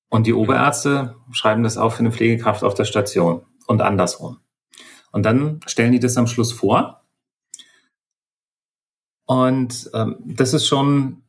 Und 0.10 0.28
die 0.28 0.34
Oberärzte 0.34 1.16
schreiben 1.32 1.64
das 1.64 1.78
auf 1.78 1.96
für 1.96 2.00
eine 2.00 2.12
Pflegekraft 2.12 2.64
auf 2.64 2.74
der 2.74 2.86
Station 2.86 3.46
und 3.68 3.82
andersrum. 3.82 4.40
Und 5.12 5.24
dann 5.24 5.62
stellen 5.66 5.92
die 5.92 6.00
das 6.00 6.18
am 6.18 6.28
Schluss 6.28 6.52
vor. 6.52 7.06
Und 9.26 9.90
ähm, 9.94 10.18
das 10.26 10.54
ist 10.54 10.68
schon 10.68 11.24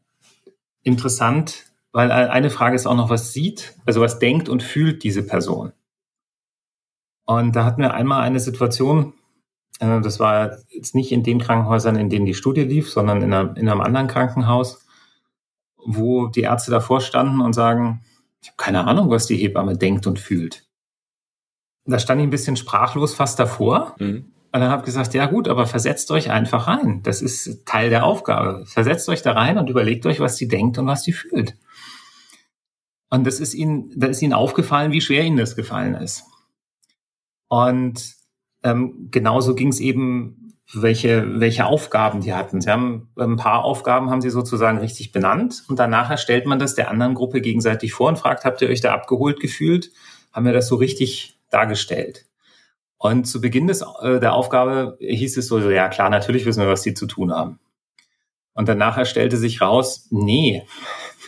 interessant, 0.83 1.67
weil 1.93 2.11
eine 2.11 2.51
Frage 2.51 2.77
ist 2.77 2.87
auch 2.87 2.97
noch, 2.97 3.11
was 3.11 3.33
sieht, 3.33 3.75
also 3.87 4.01
was 4.01 4.19
denkt 4.19 4.49
und 4.49 4.63
fühlt 4.63 5.03
diese 5.03 5.27
Person. 5.27 5.73
Und 7.25 7.57
da 7.57 7.65
hatten 7.65 7.83
wir 7.83 7.95
einmal 7.95 8.23
eine 8.23 8.41
Situation, 8.41 9.15
äh, 9.81 10.01
das 10.01 10.21
war 10.21 10.59
jetzt 10.69 10.95
nicht 10.95 11.11
in 11.11 11.23
den 11.23 11.41
Krankenhäusern, 11.41 11.97
in 11.97 12.11
denen 12.11 12.27
die 12.27 12.35
Studie 12.35 12.63
lief, 12.63 12.91
sondern 12.91 13.23
in, 13.23 13.33
einer, 13.33 13.57
in 13.57 13.69
einem 13.69 13.81
anderen 13.81 14.07
Krankenhaus 14.09 14.86
wo 15.87 16.27
die 16.27 16.43
Ärzte 16.43 16.71
davor 16.71 17.01
standen 17.01 17.41
und 17.41 17.53
sagen, 17.53 18.03
ich 18.43 18.49
habe 18.49 18.57
keine 18.57 18.87
Ahnung, 18.87 19.11
was 19.11 19.27
die 19.27 19.37
Hebamme 19.37 19.77
denkt 19.77 20.07
und 20.07 20.19
fühlt. 20.19 20.67
Da 21.85 21.99
stand 21.99 22.21
ich 22.21 22.27
ein 22.27 22.31
bisschen 22.31 22.57
sprachlos 22.57 23.15
fast 23.15 23.39
davor. 23.39 23.95
Mhm. 23.99 24.33
Und 24.53 24.61
dann 24.61 24.71
habe 24.71 24.81
ich 24.81 24.87
gesagt, 24.87 25.15
ja 25.15 25.27
gut, 25.27 25.49
aber 25.49 25.67
versetzt 25.67 26.11
euch 26.11 26.31
einfach 26.31 26.67
rein. 26.67 27.03
Das 27.03 27.21
ist 27.23 27.67
Teil 27.67 27.91
der 27.91 28.05
Aufgabe. 28.05 28.65
Versetzt 28.67 29.09
euch 29.09 29.23
da 29.23 29.33
rein 29.33 29.59
und 29.59 29.69
überlegt 29.69 30.07
euch, 30.07 30.21
was 30.21 30.37
sie 30.37 30.49
denkt 30.49 30.79
und 30.79 30.87
was 30.87 31.03
sie 31.03 31.13
fühlt. 31.13 31.57
Und 33.11 33.27
das 33.27 33.39
ist 33.39 33.55
ihnen, 33.55 33.93
da 33.95 34.07
ist 34.07 34.23
ihnen 34.23 34.33
aufgefallen, 34.33 34.93
wie 34.93 35.01
schwer 35.01 35.25
ihnen 35.25 35.37
das 35.37 35.57
gefallen 35.57 35.95
ist. 35.95 36.25
Und 37.49 38.15
ähm, 38.63 39.09
genauso 39.11 39.55
ging 39.55 39.69
es 39.69 39.79
eben 39.79 40.46
welche, 40.73 41.41
welche 41.41 41.67
Aufgaben 41.67 42.21
die 42.21 42.35
hatten. 42.35 42.61
Sie 42.61 42.71
haben 42.71 43.09
ein 43.17 43.37
paar 43.37 43.65
Aufgaben 43.65 44.11
haben 44.11 44.21
sie 44.21 44.31
sozusagen 44.31 44.79
richtig 44.79 45.13
benannt 45.13 45.65
und 45.69 45.79
danach 45.79 46.17
stellt 46.19 46.47
man 46.47 46.59
das 46.59 46.75
der 46.75 46.91
anderen 46.91 47.15
Gruppe 47.15 47.41
gegenseitig 47.41 47.93
vor 47.93 48.09
und 48.09 48.19
fragt, 48.19 48.45
habt 48.45 48.63
ihr 48.63 48.69
euch 48.69 48.81
da 48.81 48.93
abgeholt 48.93 49.41
gefühlt? 49.41 49.93
Haben 50.33 50.47
wir 50.47 50.53
das 50.53 50.67
so 50.67 50.77
richtig 50.77 51.39
dargestellt? 51.51 52.27
Und 52.99 53.27
zu 53.27 53.41
Beginn 53.41 53.69
des, 53.69 53.85
äh, 54.03 54.19
der 54.19 54.35
Aufgabe 54.35 54.97
hieß 55.01 55.37
es 55.37 55.47
so, 55.47 55.59
ja 55.71 55.89
klar, 55.89 56.11
natürlich 56.11 56.47
wissen 56.47 56.63
wir, 56.63 56.69
was 56.69 56.83
die 56.83 56.95
zu 56.95 57.07
tun 57.07 57.33
haben. 57.33 57.61
Und 58.55 58.69
danach 58.69 59.05
stellte 59.07 59.37
sich 59.37 59.61
raus, 59.61 60.09
nee, 60.11 60.67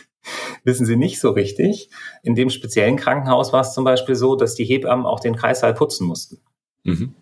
wissen 0.65 0.85
sie 0.85 0.97
nicht 0.97 1.19
so 1.19 1.29
richtig. 1.29 1.89
In 2.23 2.35
dem 2.35 2.49
speziellen 2.49 2.97
Krankenhaus 2.97 3.53
war 3.53 3.61
es 3.61 3.73
zum 3.73 3.85
Beispiel 3.85 4.15
so, 4.15 4.35
dass 4.35 4.55
die 4.55 4.65
Hebammen 4.65 5.05
auch 5.05 5.21
den 5.21 5.35
Kreissaal 5.35 5.73
putzen 5.73 6.07
mussten. 6.07 6.41
Mhm 6.83 7.15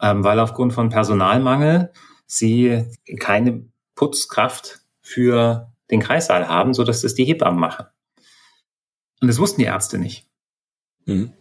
ähm, 0.00 0.24
weil 0.24 0.38
aufgrund 0.38 0.72
von 0.72 0.88
Personalmangel 0.88 1.92
sie 2.26 2.84
keine 3.20 3.66
Putzkraft 3.94 4.80
für 5.00 5.72
den 5.90 6.00
Kreissaal 6.00 6.48
haben, 6.48 6.74
so 6.74 6.84
dass 6.84 7.02
das 7.02 7.14
die 7.14 7.24
Hebammen 7.24 7.60
machen. 7.60 7.86
Und 9.20 9.28
das 9.28 9.38
wussten 9.38 9.60
die 9.60 9.66
Ärzte 9.66 9.98
nicht. 9.98 10.26
Mhm. 11.06 11.32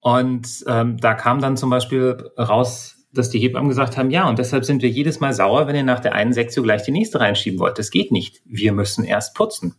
Und 0.00 0.64
ähm, 0.66 0.98
da 0.98 1.14
kam 1.14 1.40
dann 1.40 1.56
zum 1.56 1.70
Beispiel 1.70 2.30
raus, 2.38 2.96
dass 3.12 3.30
die 3.30 3.38
Hebammen 3.38 3.68
gesagt 3.68 3.96
haben, 3.96 4.10
ja, 4.10 4.28
und 4.28 4.38
deshalb 4.38 4.64
sind 4.64 4.82
wir 4.82 4.88
jedes 4.88 5.20
Mal 5.20 5.32
sauer, 5.32 5.66
wenn 5.66 5.76
ihr 5.76 5.82
nach 5.82 6.00
der 6.00 6.14
einen 6.14 6.32
Sektion 6.32 6.64
gleich 6.64 6.82
die 6.82 6.92
nächste 6.92 7.20
reinschieben 7.20 7.58
wollt. 7.58 7.78
Das 7.78 7.90
geht 7.90 8.12
nicht. 8.12 8.42
Wir 8.44 8.72
müssen 8.72 9.04
erst 9.04 9.34
putzen. 9.34 9.74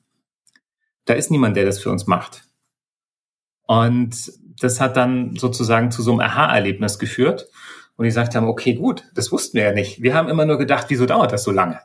Da 1.06 1.14
ist 1.14 1.32
niemand, 1.32 1.56
der 1.56 1.66
das 1.66 1.80
für 1.80 1.92
uns 1.92 2.08
macht. 2.08 2.44
Und 3.68 4.32
das 4.60 4.82
hat 4.82 4.98
dann 4.98 5.36
sozusagen 5.36 5.92
zu 5.92 6.02
so 6.02 6.12
einem 6.12 6.22
Aha-Erlebnis 6.22 7.00
geführt 7.00 7.50
und 7.98 8.04
die 8.04 8.10
gesagt 8.10 8.36
haben, 8.36 8.48
okay, 8.48 8.76
gut, 8.76 9.04
das 9.16 9.32
wussten 9.32 9.58
wir 9.58 9.66
ja 9.66 9.72
nicht. 9.74 10.02
Wir 10.02 10.14
haben 10.14 10.30
immer 10.30 10.46
nur 10.46 10.58
gedacht, 10.58 10.86
wieso 10.90 11.06
dauert 11.06 11.32
das 11.32 11.44
so 11.44 11.52
lange? 11.52 11.80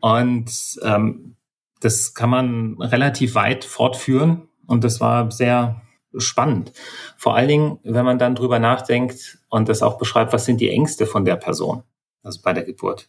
Und 0.00 0.78
ähm, 0.82 1.36
das 1.80 2.14
kann 2.14 2.30
man 2.30 2.80
relativ 2.80 3.34
weit 3.34 3.64
fortführen 3.64 4.48
und 4.66 4.84
das 4.84 5.00
war 5.00 5.30
sehr 5.30 5.82
spannend. 6.16 6.72
Vor 7.16 7.36
allen 7.36 7.48
Dingen, 7.48 7.78
wenn 7.82 8.04
man 8.04 8.18
dann 8.18 8.34
drüber 8.34 8.58
nachdenkt 8.58 9.38
und 9.48 9.68
das 9.68 9.82
auch 9.82 9.98
beschreibt, 9.98 10.32
was 10.32 10.44
sind 10.44 10.60
die 10.60 10.70
Ängste 10.70 11.06
von 11.06 11.24
der 11.24 11.36
Person, 11.36 11.82
also 12.22 12.40
bei 12.42 12.52
der 12.52 12.64
Geburt. 12.64 13.08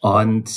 Und 0.00 0.48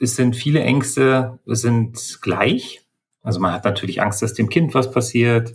es 0.00 0.16
sind 0.16 0.36
viele 0.36 0.60
Ängste, 0.60 1.38
sind 1.46 2.18
gleich. 2.22 2.82
Also 3.22 3.40
man 3.40 3.52
hat 3.52 3.64
natürlich 3.64 4.00
Angst, 4.00 4.22
dass 4.22 4.34
dem 4.34 4.48
Kind 4.48 4.74
was 4.74 4.90
passiert. 4.90 5.54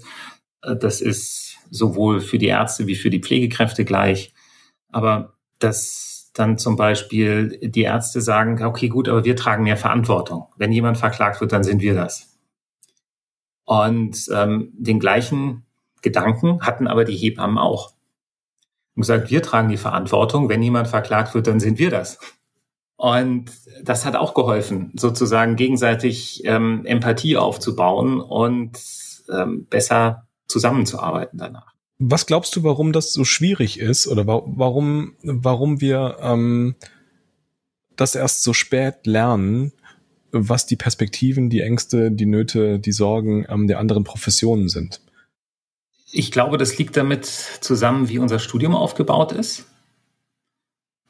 Das 0.62 1.01
ist 1.01 1.46
sowohl 1.69 2.19
für 2.21 2.38
die 2.38 2.47
Ärzte 2.47 2.88
wie 2.88 2.95
für 2.95 3.10
die 3.10 3.21
Pflegekräfte 3.21 3.86
gleich. 3.86 4.34
Aber 4.91 5.34
dass 5.60 6.32
dann 6.34 6.58
zum 6.58 6.75
Beispiel 6.75 7.60
die 7.62 7.82
Ärzte 7.82 8.21
sagen, 8.21 8.63
okay, 8.63 8.89
gut, 8.89 9.10
aber 9.10 9.25
wir 9.25 9.36
tragen 9.36 9.63
mehr 9.63 9.77
Verantwortung. 9.77 10.47
Wenn 10.58 10.71
jemand 10.71 10.97
verklagt 10.97 11.41
wird, 11.41 11.51
dann 11.51 11.63
sind 11.63 11.82
wir 11.82 11.95
das. 11.95 12.38
Und 13.65 14.30
ähm, 14.34 14.71
den 14.73 14.99
gleichen 14.99 15.65
Gedanken 16.01 16.62
hatten 16.62 16.88
aber 16.88 17.03
die 17.03 17.15
Hebammen 17.15 17.58
auch. 17.58 17.93
Und 18.95 19.01
gesagt, 19.01 19.30
wir 19.30 19.41
tragen 19.41 19.69
die 19.69 19.77
Verantwortung. 19.77 20.49
Wenn 20.49 20.63
jemand 20.63 20.88
verklagt 20.88 21.34
wird, 21.34 21.47
dann 21.47 21.60
sind 21.60 21.80
wir 21.80 21.89
das. 21.89 22.19
Und 22.95 23.51
das 23.84 24.06
hat 24.06 24.15
auch 24.15 24.34
geholfen, 24.34 24.91
sozusagen 24.95 25.56
gegenseitig 25.56 26.41
ähm, 26.45 26.84
Empathie 26.86 27.38
aufzubauen 27.38 28.19
und 28.19 28.80
ähm, 29.32 29.67
besser 29.69 30.26
zusammenzuarbeiten 30.47 31.38
danach. 31.38 31.73
Was 31.99 32.25
glaubst 32.25 32.55
du, 32.55 32.63
warum 32.63 32.93
das 32.93 33.12
so 33.12 33.23
schwierig 33.23 33.79
ist 33.79 34.07
oder 34.07 34.27
warum, 34.27 35.15
warum 35.23 35.81
wir 35.81 36.17
ähm, 36.21 36.75
das 37.95 38.13
erst 38.13 38.43
so 38.43 38.53
spät 38.53 39.07
lernen, 39.07 39.71
was 40.31 40.67
die 40.67 40.75
Perspektiven, 40.75 41.49
die 41.49 41.62
Ängste, 41.62 42.12
die 42.12 42.27
Nöte, 42.27 42.79
die 42.79 42.91
Sorgen 42.91 43.45
ähm, 43.49 43.67
der 43.67 43.79
anderen 43.79 44.03
Professionen 44.03 44.69
sind? 44.69 45.01
Ich 46.12 46.31
glaube, 46.31 46.57
das 46.57 46.77
liegt 46.77 46.95
damit 46.95 47.25
zusammen, 47.25 48.10
wie 48.10 48.19
unser 48.19 48.39
Studium 48.39 48.75
aufgebaut 48.75 49.31
ist. 49.31 49.65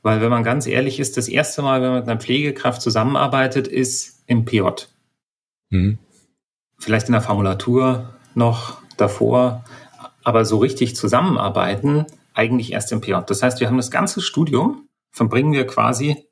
Weil 0.02 0.22
wenn 0.22 0.30
man 0.30 0.44
ganz 0.44 0.68
ehrlich 0.68 1.00
ist, 1.00 1.18
das 1.18 1.28
erste 1.28 1.62
Mal, 1.62 1.82
wenn 1.82 1.90
man 1.90 2.00
mit 2.00 2.10
einer 2.10 2.20
Pflegekraft 2.20 2.82
zusammenarbeitet, 2.82 3.68
ist 3.68 4.24
im 4.26 4.46
PJ. 4.46 4.62
Mhm. 5.70 5.98
Vielleicht 6.80 7.08
in 7.08 7.14
der 7.14 7.22
Formulatur 7.22 8.16
noch 8.34 8.82
davor, 8.98 9.64
aber 10.24 10.46
so 10.46 10.58
richtig 10.58 10.96
zusammenarbeiten 10.96 12.06
eigentlich 12.34 12.72
erst 12.72 12.92
im 12.92 13.02
PJ. 13.02 13.16
Das 13.26 13.42
heißt, 13.42 13.60
wir 13.60 13.68
haben 13.68 13.78
das 13.78 13.92
ganze 13.92 14.22
Studium, 14.22 14.90
verbringen 15.12 15.54
wir 15.54 15.66
quasi 15.66 16.28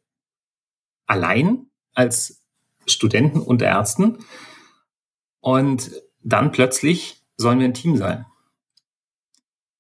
allein 1.08 1.68
als 1.94 2.44
Studenten 2.86 3.40
und 3.42 3.62
Ärzten 3.62 4.20
und 5.40 5.92
dann 6.22 6.52
plötzlich 6.52 7.24
sollen 7.38 7.60
wir 7.60 7.66
ein 7.66 7.74
Team 7.74 7.98
sein. 7.98 8.26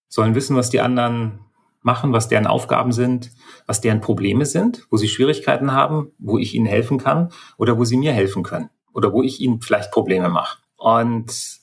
Sollen 0.08 0.36
wissen, 0.36 0.56
was 0.56 0.70
die 0.70 0.80
anderen 0.80 1.40
machen, 1.82 2.14
was 2.14 2.28
deren 2.28 2.48
Aufgaben 2.48 2.92
sind, 2.92 3.32
was 3.68 3.82
deren 3.82 4.02
Probleme 4.02 4.46
sind, 4.46 4.88
wo 4.90 4.98
sie 4.98 5.08
Schwierigkeiten 5.08 5.72
haben, 5.72 6.12
wo 6.18 6.40
ich 6.40 6.56
ihnen 6.56 6.66
helfen 6.66 6.98
kann 6.98 7.32
oder 7.58 7.78
wo 7.78 7.86
sie 7.86 7.98
mir 7.98 8.12
helfen 8.12 8.42
können 8.42 8.70
oder 8.94 9.14
wo 9.14 9.22
ich 9.22 9.40
ihnen 9.40 9.62
vielleicht 9.62 9.92
Probleme 9.92 10.30
mache. 10.30 10.60
Und 10.78 11.60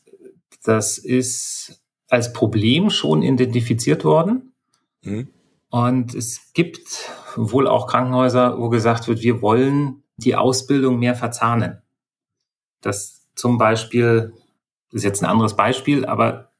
das 0.62 0.98
ist 0.98 1.82
als 2.08 2.32
Problem 2.32 2.90
schon 2.90 3.22
identifiziert 3.22 4.04
worden. 4.04 4.54
Mhm. 5.02 5.28
Und 5.70 6.14
es 6.14 6.52
gibt 6.52 7.10
wohl 7.36 7.66
auch 7.66 7.86
Krankenhäuser, 7.86 8.58
wo 8.58 8.68
gesagt 8.68 9.08
wird, 9.08 9.22
wir 9.22 9.40
wollen 9.40 10.02
die 10.16 10.36
Ausbildung 10.36 10.98
mehr 10.98 11.14
verzahnen. 11.14 11.80
Das 12.82 13.26
zum 13.34 13.56
Beispiel, 13.56 14.34
das 14.90 14.98
ist 14.98 15.04
jetzt 15.04 15.22
ein 15.22 15.30
anderes 15.30 15.56
Beispiel, 15.56 16.04
aber 16.04 16.52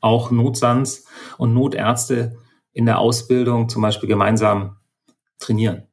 auch 0.00 0.30
Notsans 0.30 1.06
und 1.38 1.54
Notärzte 1.54 2.36
in 2.72 2.84
der 2.84 2.98
Ausbildung 2.98 3.70
zum 3.70 3.80
Beispiel 3.80 4.08
gemeinsam 4.08 4.76
trainieren. 5.38 5.84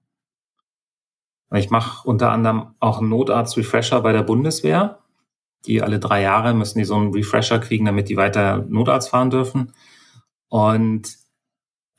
Ich 1.54 1.70
mache 1.70 2.08
unter 2.08 2.32
anderem 2.32 2.76
auch 2.80 3.00
einen 3.00 3.10
Notarzt-Refresher 3.10 4.02
bei 4.02 4.12
der 4.12 4.24
Bundeswehr 4.24 5.01
die 5.66 5.82
alle 5.82 6.00
drei 6.00 6.22
Jahre 6.22 6.54
müssen 6.54 6.80
die 6.80 6.86
so 6.86 6.96
einen 6.96 7.14
Refresher 7.14 7.60
kriegen, 7.60 7.86
damit 7.86 8.10
die 8.10 8.18
weiter 8.18 8.66
Notarzt 8.68 9.10
fahren 9.10 9.30
dürfen. 9.30 9.74
Und 10.48 11.16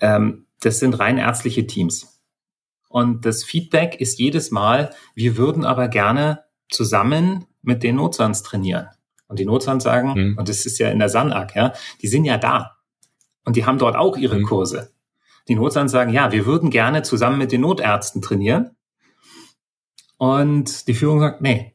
ähm, 0.00 0.46
das 0.60 0.78
sind 0.78 0.98
rein 0.98 1.18
ärztliche 1.18 1.66
Teams. 1.66 2.20
Und 2.88 3.24
das 3.24 3.44
Feedback 3.44 4.00
ist 4.00 4.18
jedes 4.18 4.50
Mal, 4.50 4.90
wir 5.14 5.36
würden 5.36 5.64
aber 5.64 5.88
gerne 5.88 6.44
zusammen 6.68 7.46
mit 7.62 7.82
den 7.82 7.96
Notsans 7.96 8.42
trainieren. 8.42 8.88
Und 9.28 9.38
die 9.38 9.46
Notsans 9.46 9.82
sagen, 9.82 10.12
mhm. 10.12 10.38
und 10.38 10.48
das 10.48 10.66
ist 10.66 10.78
ja 10.78 10.90
in 10.90 10.98
der 10.98 11.08
SANAG, 11.08 11.54
ja, 11.54 11.72
die 12.02 12.08
sind 12.08 12.26
ja 12.26 12.36
da. 12.36 12.76
Und 13.44 13.56
die 13.56 13.64
haben 13.64 13.78
dort 13.78 13.96
auch 13.96 14.16
ihre 14.16 14.38
mhm. 14.38 14.44
Kurse. 14.44 14.92
Die 15.48 15.54
Notsans 15.54 15.90
sagen, 15.90 16.12
ja, 16.12 16.32
wir 16.32 16.44
würden 16.44 16.70
gerne 16.70 17.02
zusammen 17.02 17.38
mit 17.38 17.50
den 17.50 17.62
Notärzten 17.62 18.20
trainieren. 18.20 18.76
Und 20.18 20.86
die 20.86 20.94
Führung 20.94 21.20
sagt, 21.20 21.40
nee, 21.40 21.71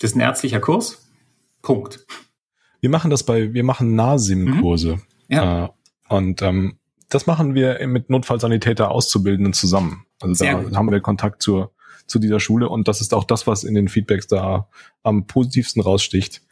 das 0.00 0.10
ist 0.10 0.16
ein 0.16 0.20
ärztlicher 0.20 0.60
Kurs. 0.60 1.10
Punkt. 1.62 2.06
Wir 2.80 2.90
machen 2.90 3.10
das 3.10 3.24
bei, 3.24 3.52
wir 3.54 3.64
machen 3.64 3.94
Nasim-Kurse. 3.94 4.96
Mhm. 4.96 5.02
Ja. 5.28 5.64
Äh, 5.64 5.68
und 6.08 6.42
ähm, 6.42 6.78
das 7.08 7.26
machen 7.26 7.54
wir 7.54 7.84
mit 7.86 8.10
Notfallsanitäter 8.10 8.90
Auszubildenden 8.90 9.52
zusammen. 9.52 10.04
Also 10.20 10.34
Sehr 10.34 10.54
da 10.54 10.62
gut. 10.62 10.76
haben 10.76 10.90
wir 10.90 11.00
Kontakt 11.00 11.42
zur, 11.42 11.72
zu 12.06 12.18
dieser 12.18 12.40
Schule 12.40 12.68
und 12.68 12.88
das 12.88 13.00
ist 13.00 13.14
auch 13.14 13.24
das, 13.24 13.46
was 13.46 13.64
in 13.64 13.74
den 13.74 13.88
Feedbacks 13.88 14.26
da 14.26 14.68
am 15.02 15.26
positivsten 15.26 15.82
raussticht. 15.82 16.42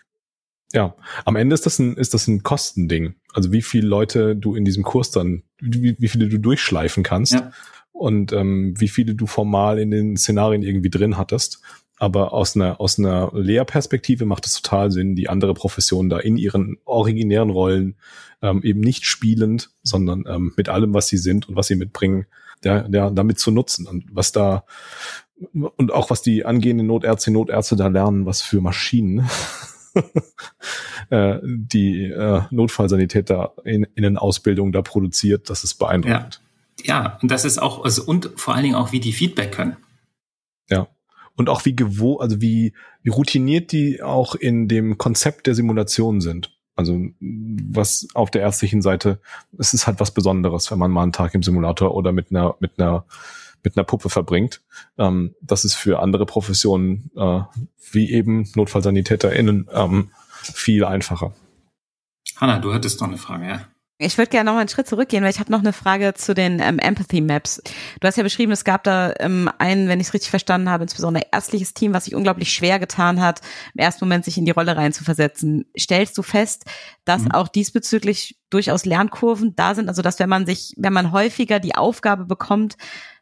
Ja, 0.73 0.97
am 1.25 1.37
Ende 1.37 1.55
ist 1.55 1.67
das 1.67 1.79
ein, 1.79 1.97
ist 1.97 2.15
das 2.15 2.27
ein 2.27 2.43
Kostending. 2.43 3.15
Also 3.33 3.53
wie 3.53 3.63
viele 3.63 3.87
Leute 3.87 4.35
du 4.35 4.57
in 4.57 4.65
diesem 4.65 4.83
Kurs 4.83 5.11
dann, 5.11 5.45
wie, 5.61 5.97
wie 5.99 6.09
viele 6.09 6.29
du 6.29 6.39
durchschleifen 6.39 7.05
kannst 7.05 7.35
ja. 7.35 7.53
und 7.93 8.33
ähm, 8.33 8.75
wie 8.79 8.89
viele 8.89 9.15
du 9.15 9.27
formal 9.27 9.79
in 9.79 9.93
den 9.93 10.17
Szenarien 10.17 10.63
irgendwie 10.63 10.91
drin 10.91 11.17
hattest. 11.17 11.63
Aber 11.99 12.33
aus 12.33 12.57
einer, 12.57 12.81
aus 12.81 12.99
einer 12.99 13.31
Lehrperspektive 13.35 14.25
macht 14.25 14.47
es 14.47 14.61
total 14.61 14.91
Sinn, 14.91 15.15
die 15.15 15.29
andere 15.29 15.55
Profession 15.55 16.09
da 16.09 16.19
in 16.19 16.37
ihren 16.37 16.79
originären 16.85 17.51
Rollen 17.51 17.97
ähm, 18.43 18.63
eben 18.63 18.81
nicht 18.81 19.07
spielend, 19.07 19.71
sondern 19.83 20.25
ähm, 20.29 20.53
mit 20.57 20.69
allem, 20.69 20.93
was 20.93 21.07
sie 21.07 21.19
sind 21.19 21.49
und 21.49 21.57
was 21.57 21.69
sie 21.69 21.77
mitbringen, 21.77 22.27
der, 22.65 22.89
der, 22.89 23.11
damit 23.11 23.39
zu 23.39 23.53
nutzen. 23.53 23.87
Und 23.87 24.07
was 24.11 24.33
da, 24.33 24.65
und 25.53 25.93
auch 25.93 26.11
was 26.11 26.21
die 26.21 26.45
angehenden 26.45 26.89
Notärzte, 26.89 27.31
Notärzte 27.31 27.77
da 27.77 27.87
lernen, 27.87 28.27
was 28.27 28.43
für 28.43 28.61
Maschinen 28.61 29.29
äh, 31.11 31.39
die 31.45 32.11
äh, 32.11 32.43
Notfallsanitäter 32.51 33.55
in, 33.65 33.87
in 33.95 34.19
Ausbildung 34.19 34.73
da 34.73 34.83
produziert, 34.83 35.49
das 35.49 35.63
ist 35.63 35.75
beeindruckend. 35.75 36.43
Ja. 36.85 37.03
ja, 37.03 37.19
und 37.23 37.31
das 37.31 37.45
ist 37.45 37.59
auch, 37.59 37.85
also, 37.85 38.03
und 38.03 38.33
vor 38.35 38.55
allen 38.55 38.65
Dingen 38.65 38.75
auch, 38.75 38.91
wie 38.91 39.01
die 39.01 39.13
Feedback 39.13 39.53
können. 39.53 39.77
Ja 40.69 40.89
und 41.37 41.49
auch 41.49 41.65
wie 41.65 41.75
gewoh, 41.75 42.19
also 42.19 42.41
wie, 42.41 42.73
wie 43.03 43.11
routiniert 43.11 43.73
die 43.73 44.03
auch 44.03 44.35
in 44.35 44.69
dem 44.69 44.99
Konzept 44.99 45.47
der 45.47 45.55
Simulation 45.55 46.21
sind. 46.21 46.57
Also 46.77 46.99
was 47.21 48.09
auf 48.15 48.31
der 48.31 48.43
ärztlichen 48.43 48.83
Seite, 48.83 49.21
es 49.59 49.75
ist 49.75 49.87
halt 49.87 50.01
was 50.01 50.13
Besonderes, 50.13 50.71
wenn 50.71 50.79
man 50.79 50.91
mal 50.91 51.05
einen 51.05 51.13
Tag 51.13 51.35
im 51.35 51.43
Simulator 51.43 51.95
oder 51.95 52.13
mit 52.13 52.31
einer 52.31 52.57
mit 52.59 52.79
einer 52.79 53.05
mit 53.63 53.77
einer 53.77 53.85
Puppe 53.85 54.11
verbringt. 54.11 54.61
Ähm, 54.99 55.35
das 55.41 55.65
ist 55.65 55.75
für 55.75 56.01
andere 56.01 56.27
Professionen 56.27 57.11
äh, 57.17 57.41
wie 57.93 58.13
eben 58.13 58.49
NotfallsanitäterInnen 58.55 59.69
ähm, 59.73 60.11
viel 60.43 60.85
einfacher. 60.85 61.33
Hanna, 62.37 62.59
du 62.59 62.75
hattest 62.75 63.01
noch 63.01 63.09
eine 63.09 63.17
Frage, 63.19 63.47
ja? 63.47 63.69
Ich 63.99 64.19
würde 64.19 64.31
gerne 64.31 64.47
noch 64.47 64.55
mal 64.55 64.61
einen 64.61 64.69
Schritt 64.69 64.89
zurückgehen, 64.89 65.23
weil 65.23 65.31
ich 65.31 65.39
habe 65.39 65.53
noch 65.53 65.61
eine 65.61 65.73
Frage 65.73 66.15
zu 66.15 66.35
den 66.35 66.59
ähm, 66.59 66.81
Empathy 66.81 67.21
Maps. 67.21 67.63
Du 68.01 68.09
hast 68.09 68.17
ja 68.17 68.25
beschrieben, 68.25 68.51
es 68.51 68.65
gab 68.65 68.83
da 68.83 69.15
ähm, 69.21 69.49
einen, 69.59 69.87
wenn 69.87 70.01
ich 70.01 70.09
es 70.09 70.15
richtig 70.15 70.31
verstanden 70.31 70.69
habe, 70.69 70.83
insbesondere 70.83 71.27
ärztliches 71.31 71.75
Team, 71.75 71.95
was 71.95 72.07
sich 72.07 72.17
unglaublich 72.17 72.53
schwer 72.53 72.81
getan 72.81 73.21
hat, 73.21 73.41
im 73.73 73.79
ersten 73.79 74.05
Moment 74.05 74.25
sich 74.25 74.37
in 74.37 74.47
die 74.47 74.51
Rolle 74.51 74.77
reinzuversetzen. 74.77 75.67
Stellst 75.79 76.19
du 76.19 76.23
fest, 76.23 76.65
dass 77.05 77.23
mhm. 77.23 77.31
auch 77.31 77.47
diesbezüglich 77.47 78.37
durchaus 78.51 78.85
Lernkurven 78.85 79.55
da 79.55 79.77
sind? 79.77 79.89
Also 79.89 80.03
dass 80.03 80.19
wenn 80.19 80.29
man 80.29 80.45
sich, 80.45 80.75
wenn 80.77 80.93
man 80.93 81.13
häufiger 81.13 81.61
die 81.61 81.77
Aufgabe 81.77 82.25
bekommt, 82.25 82.77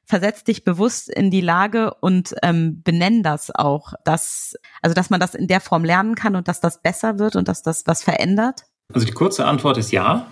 versetz 0.07 0.43
dich 0.43 0.65
bewusst 0.65 1.11
in 1.11 1.31
die 1.31 1.43
Lage 1.43 1.93
und 2.01 2.35
ähm, 2.43 2.83
benenn 2.83 3.23
das 3.23 3.55
auch, 3.55 3.93
dass 4.05 4.55
also 4.81 4.95
dass 4.95 5.11
man 5.11 5.21
das 5.21 5.35
in 5.35 5.49
der 5.49 5.61
Form 5.61 5.85
lernen 5.85 6.15
kann 6.15 6.35
und 6.35 6.49
dass 6.49 6.61
das 6.61 6.81
besser 6.81 7.19
wird 7.19 7.37
und 7.37 7.49
dass 7.49 7.63
das 7.63 7.83
was 7.87 8.03
verändert? 8.03 8.63
Also 8.93 9.07
die 9.07 9.13
kurze 9.13 9.45
Antwort 9.45 9.77
ist 9.77 9.93
ja. 9.93 10.27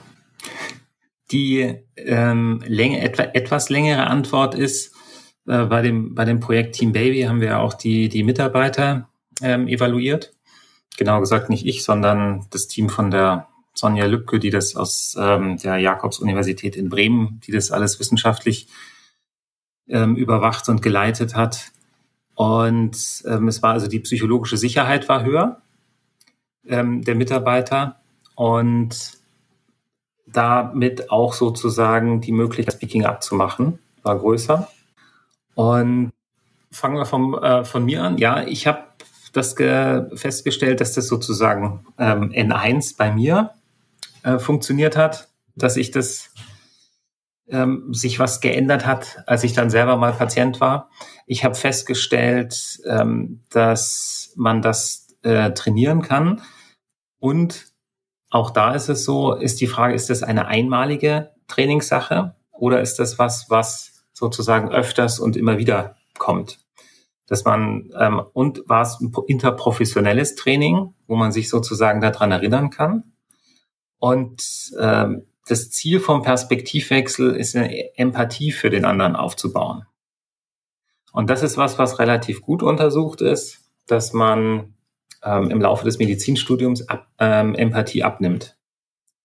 Die 1.30 1.76
ähm, 1.96 2.62
Länge, 2.66 3.00
etwa, 3.00 3.22
etwas 3.22 3.70
längere 3.70 4.06
Antwort 4.06 4.54
ist, 4.54 4.94
äh, 5.46 5.64
bei, 5.64 5.82
dem, 5.82 6.14
bei 6.14 6.24
dem 6.24 6.40
Projekt 6.40 6.76
Team 6.76 6.92
Baby 6.92 7.22
haben 7.22 7.40
wir 7.40 7.60
auch 7.60 7.74
die, 7.74 8.08
die 8.08 8.22
Mitarbeiter 8.22 9.08
ähm, 9.42 9.68
evaluiert. 9.68 10.32
Genau 10.96 11.20
gesagt 11.20 11.50
nicht 11.50 11.66
ich, 11.66 11.84
sondern 11.84 12.46
das 12.50 12.66
Team 12.66 12.88
von 12.88 13.10
der 13.10 13.48
Sonja 13.74 14.06
Lübke, 14.06 14.38
die 14.38 14.50
das 14.50 14.76
aus 14.76 15.16
ähm, 15.18 15.56
der 15.56 15.78
Jakobs-Universität 15.78 16.76
in 16.76 16.88
Bremen, 16.88 17.40
die 17.46 17.52
das 17.52 17.70
alles 17.70 17.98
wissenschaftlich 18.00 18.66
ähm, 19.88 20.16
überwacht 20.16 20.68
und 20.68 20.82
geleitet 20.82 21.34
hat. 21.34 21.70
Und 22.34 23.22
ähm, 23.26 23.48
es 23.48 23.62
war 23.62 23.72
also 23.72 23.86
die 23.86 24.00
psychologische 24.00 24.56
Sicherheit 24.56 25.08
war 25.08 25.24
höher 25.24 25.62
ähm, 26.66 27.02
der 27.02 27.14
Mitarbeiter 27.14 28.00
und 28.34 29.19
damit 30.32 31.10
auch 31.10 31.32
sozusagen 31.32 32.20
die 32.20 32.32
Möglichkeit, 32.32 32.74
Speaking 32.74 33.04
Up 33.04 33.22
zu 33.22 33.34
machen, 33.34 33.78
war 34.02 34.18
größer. 34.18 34.68
Und 35.54 36.12
fangen 36.70 36.96
wir 36.96 37.06
vom, 37.06 37.34
äh, 37.34 37.64
von 37.64 37.84
mir 37.84 38.02
an. 38.02 38.18
Ja, 38.18 38.42
ich 38.46 38.66
habe 38.66 38.84
das 39.32 39.54
festgestellt, 39.54 40.80
dass 40.80 40.94
das 40.94 41.06
sozusagen 41.06 41.86
ähm, 41.98 42.30
N1 42.30 42.96
bei 42.96 43.12
mir 43.12 43.50
äh, 44.22 44.38
funktioniert 44.38 44.96
hat, 44.96 45.28
dass 45.54 45.76
ich 45.76 45.90
das 45.90 46.30
ähm, 47.48 47.92
sich 47.92 48.18
was 48.18 48.40
geändert 48.40 48.86
hat, 48.86 49.22
als 49.26 49.44
ich 49.44 49.52
dann 49.52 49.70
selber 49.70 49.96
mal 49.96 50.12
Patient 50.12 50.60
war. 50.60 50.90
Ich 51.26 51.44
habe 51.44 51.54
festgestellt, 51.54 52.80
ähm, 52.86 53.40
dass 53.50 54.32
man 54.36 54.62
das 54.62 55.08
äh, 55.22 55.52
trainieren 55.52 56.02
kann 56.02 56.42
und 57.18 57.69
auch 58.30 58.50
da 58.50 58.74
ist 58.74 58.88
es 58.88 59.04
so, 59.04 59.34
ist 59.34 59.60
die 59.60 59.66
Frage, 59.66 59.94
ist 59.94 60.08
das 60.08 60.22
eine 60.22 60.46
einmalige 60.46 61.32
Trainingssache 61.48 62.36
oder 62.52 62.80
ist 62.80 62.98
das 62.98 63.18
was, 63.18 63.46
was 63.48 64.04
sozusagen 64.12 64.70
öfters 64.70 65.18
und 65.18 65.36
immer 65.36 65.58
wieder 65.58 65.96
kommt? 66.18 66.60
Dass 67.26 67.44
man, 67.44 67.90
ähm, 67.98 68.22
und 68.32 68.62
war 68.66 68.82
es 68.82 69.00
ein 69.00 69.12
interprofessionelles 69.26 70.36
Training, 70.36 70.94
wo 71.06 71.16
man 71.16 71.32
sich 71.32 71.48
sozusagen 71.48 72.00
daran 72.00 72.30
erinnern 72.30 72.70
kann? 72.70 73.12
Und 73.98 74.42
ähm, 74.78 75.26
das 75.46 75.70
Ziel 75.70 75.98
vom 75.98 76.22
Perspektivwechsel 76.22 77.34
ist 77.34 77.56
eine 77.56 77.96
Empathie 77.98 78.52
für 78.52 78.70
den 78.70 78.84
anderen 78.84 79.16
aufzubauen. 79.16 79.86
Und 81.12 81.28
das 81.28 81.42
ist 81.42 81.56
was, 81.56 81.78
was 81.78 81.98
relativ 81.98 82.40
gut 82.40 82.62
untersucht 82.62 83.20
ist, 83.20 83.60
dass 83.86 84.12
man 84.12 84.74
ähm, 85.22 85.50
im 85.50 85.60
Laufe 85.60 85.84
des 85.84 85.98
Medizinstudiums 85.98 86.88
ab, 86.88 87.08
ähm, 87.18 87.54
Empathie 87.54 88.02
abnimmt, 88.02 88.56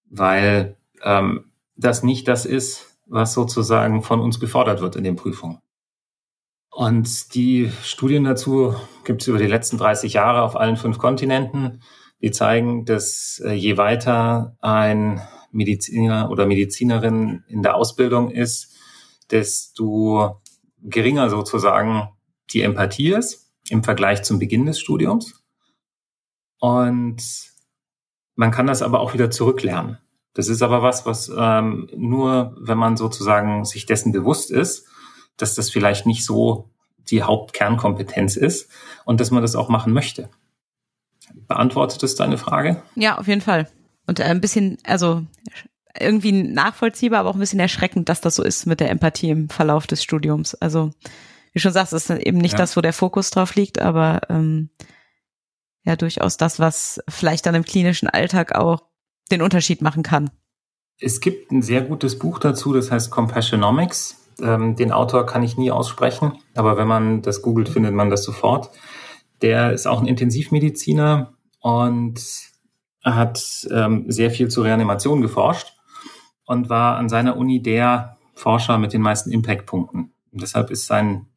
weil 0.10 0.78
ähm, 1.04 1.52
das 1.76 2.04
nicht 2.04 2.28
das 2.28 2.46
ist, 2.46 2.98
was 3.06 3.34
sozusagen 3.34 4.02
von 4.02 4.20
uns 4.20 4.40
gefordert 4.40 4.82
wird 4.82 4.96
in 4.96 5.04
den 5.04 5.16
Prüfungen. 5.16 5.60
Und 6.72 7.36
die 7.36 7.72
Studien 7.84 8.26
dazu 8.26 8.76
gibt 9.06 9.22
es 9.22 9.28
über 9.30 9.38
die 9.38 9.48
letzten 9.48 9.78
30 9.78 10.14
Jahre 10.14 10.42
auf 10.42 10.58
allen 10.58 10.76
fünf 10.76 10.98
Kontinenten. 10.98 11.82
Die 12.22 12.32
zeigen, 12.32 12.86
dass 12.86 13.42
äh, 13.46 13.54
je 13.54 13.78
weiter 13.78 14.58
ein 14.60 15.22
Mediziner 15.52 16.30
oder 16.30 16.46
Medizinerin 16.46 17.46
in 17.48 17.62
der 17.62 17.76
Ausbildung 17.76 18.30
ist, 18.30 18.76
desto 19.32 20.42
geringer 20.82 21.30
sozusagen 21.30 22.10
die 22.52 22.62
Empathie 22.62 23.14
ist 23.14 23.50
im 23.70 23.84
Vergleich 23.84 24.24
zum 24.24 24.38
Beginn 24.40 24.66
des 24.66 24.80
Studiums. 24.80 25.45
Und 26.66 27.22
man 28.34 28.50
kann 28.50 28.66
das 28.66 28.82
aber 28.82 29.00
auch 29.00 29.14
wieder 29.14 29.30
zurücklernen. 29.30 30.00
Das 30.34 30.48
ist 30.48 30.64
aber 30.64 30.82
was, 30.82 31.06
was 31.06 31.32
ähm, 31.38 31.88
nur, 31.96 32.58
wenn 32.60 32.80
man 32.80 32.98
sozusagen 32.98 33.66
sich 33.66 33.86
dessen 33.86 34.12
bewusst 34.12 34.50
ist, 34.50 34.88
dass 35.38 35.54
das 35.54 35.70
vielleicht 35.70 36.08
nicht 36.08 36.26
so 36.26 36.72
die 37.08 37.22
Hauptkernkompetenz 37.22 38.36
ist 38.36 38.72
und 39.06 39.22
dass 39.22 39.30
man 39.30 39.44
das 39.44 39.56
auch 39.56 39.70
machen 39.70 39.94
möchte. 39.94 40.28
Beantwortet 41.48 42.02
es 42.02 42.16
deine 42.16 42.40
Frage? 42.40 42.82
Ja, 42.96 43.20
auf 43.20 43.28
jeden 43.28 43.42
Fall. 43.42 43.70
Und 44.08 44.20
äh, 44.20 44.24
ein 44.24 44.42
bisschen, 44.42 44.80
also 44.86 45.24
irgendwie 46.00 46.32
nachvollziehbar, 46.32 47.20
aber 47.20 47.30
auch 47.30 47.36
ein 47.36 47.40
bisschen 47.40 47.60
erschreckend, 47.60 48.10
dass 48.10 48.22
das 48.22 48.34
so 48.34 48.44
ist 48.44 48.66
mit 48.66 48.80
der 48.80 48.90
Empathie 48.90 49.30
im 49.30 49.50
Verlauf 49.50 49.86
des 49.86 50.02
Studiums. 50.02 50.56
Also, 50.56 50.90
wie 51.54 51.60
schon 51.60 51.72
sagst, 51.72 51.94
ist 51.94 52.10
eben 52.10 52.40
nicht 52.40 52.54
ja. 52.54 52.58
das, 52.58 52.76
wo 52.76 52.82
der 52.82 52.92
Fokus 52.92 53.30
drauf 53.30 53.54
liegt, 53.54 53.80
aber 53.80 54.22
ähm, 54.30 54.70
ja 55.86 55.96
durchaus 55.96 56.38
das, 56.38 56.60
was 56.60 57.00
vielleicht 57.08 57.46
dann 57.46 57.56
im 57.56 57.64
klinischen 57.64 58.10
Alltag 58.10 58.56
auch 58.56 58.84
den 59.32 59.42
Unterschied 59.42 59.82
machen 59.82 60.04
kann. 60.04 60.32
Es 61.00 61.20
gibt 61.20 61.52
ein 61.52 61.62
sehr 61.62 61.82
gutes 61.82 62.18
Buch 62.20 62.40
dazu, 62.40 62.74
das 62.74 62.92
heißt 62.92 63.12
Compassionomics. 63.12 64.18
Ähm, 64.42 64.76
den 64.76 64.92
Autor 64.92 65.26
kann 65.26 65.44
ich 65.44 65.58
nie 65.58 65.72
aussprechen, 65.72 66.34
aber 66.56 66.78
wenn 66.78 66.88
man 66.88 67.22
das 67.22 67.42
googelt, 67.42 67.70
findet 67.70 67.94
man 67.94 68.10
das 68.10 68.24
sofort. 68.24 68.70
Der 69.42 69.72
ist 69.72 69.88
auch 69.88 70.02
ein 70.02 70.08
Intensivmediziner 70.08 71.34
und 71.60 72.22
hat 73.04 73.68
ähm, 73.72 74.06
sehr 74.08 74.32
viel 74.32 74.50
zur 74.50 74.66
Reanimation 74.66 75.22
geforscht 75.22 75.74
und 76.46 76.70
war 76.70 76.98
an 76.98 77.10
seiner 77.10 77.38
Uni 77.38 77.62
der 77.62 78.18
Forscher 78.34 78.78
mit 78.78 78.94
den 78.94 79.02
meisten 79.02 79.32
Impact-Punkten. 79.32 80.14
Deshalb 80.32 80.70
ist 80.70 80.88
sein 80.88 81.28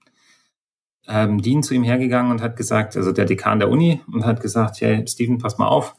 ähm, 1.09 1.41
Dean 1.41 1.63
zu 1.63 1.75
ihm 1.75 1.83
hergegangen 1.83 2.31
und 2.31 2.43
hat 2.43 2.57
gesagt, 2.57 2.97
also 2.97 3.13
der 3.13 3.25
Dekan 3.25 3.59
der 3.59 3.71
Uni, 3.71 4.03
und 4.13 4.27
hat 4.27 4.41
gesagt, 4.41 4.81
hey, 4.81 5.07
Steven, 5.07 5.39
pass 5.39 5.59
mal 5.59 5.67
auf, 5.67 5.95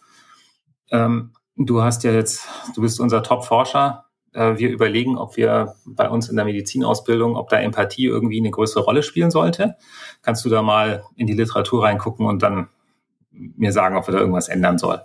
ähm, 0.92 1.34
du 1.58 1.82
hast 1.82 2.04
ja 2.04 2.12
jetzt, 2.12 2.48
du 2.76 2.82
bist 2.82 3.00
unser 3.00 3.24
Top-Forscher, 3.24 4.06
äh, 4.34 4.58
wir 4.58 4.70
überlegen, 4.70 5.18
ob 5.18 5.36
wir 5.38 5.76
bei 5.86 6.10
uns 6.10 6.30
in 6.30 6.36
der 6.36 6.46
Medizinausbildung, 6.46 7.36
ob 7.36 7.50
da 7.50 7.60
Empathie 7.60 8.06
irgendwie 8.06 8.40
eine 8.40 8.52
größere 8.52 8.84
Rolle 8.84 9.04
spielen 9.04 9.32
sollte. 9.32 9.76
Kannst 10.22 10.46
du 10.46 10.50
da 10.50 10.62
mal 10.62 11.04
in 11.16 11.28
die 11.28 11.34
Literatur 11.34 11.84
reingucken 11.84 12.26
und 12.26 12.44
dann 12.44 12.70
mir 13.32 13.72
sagen, 13.72 13.98
ob 13.98 14.08
wir 14.08 14.14
da 14.14 14.20
irgendwas 14.20 14.48
ändern 14.48 14.78
soll. 14.78 15.02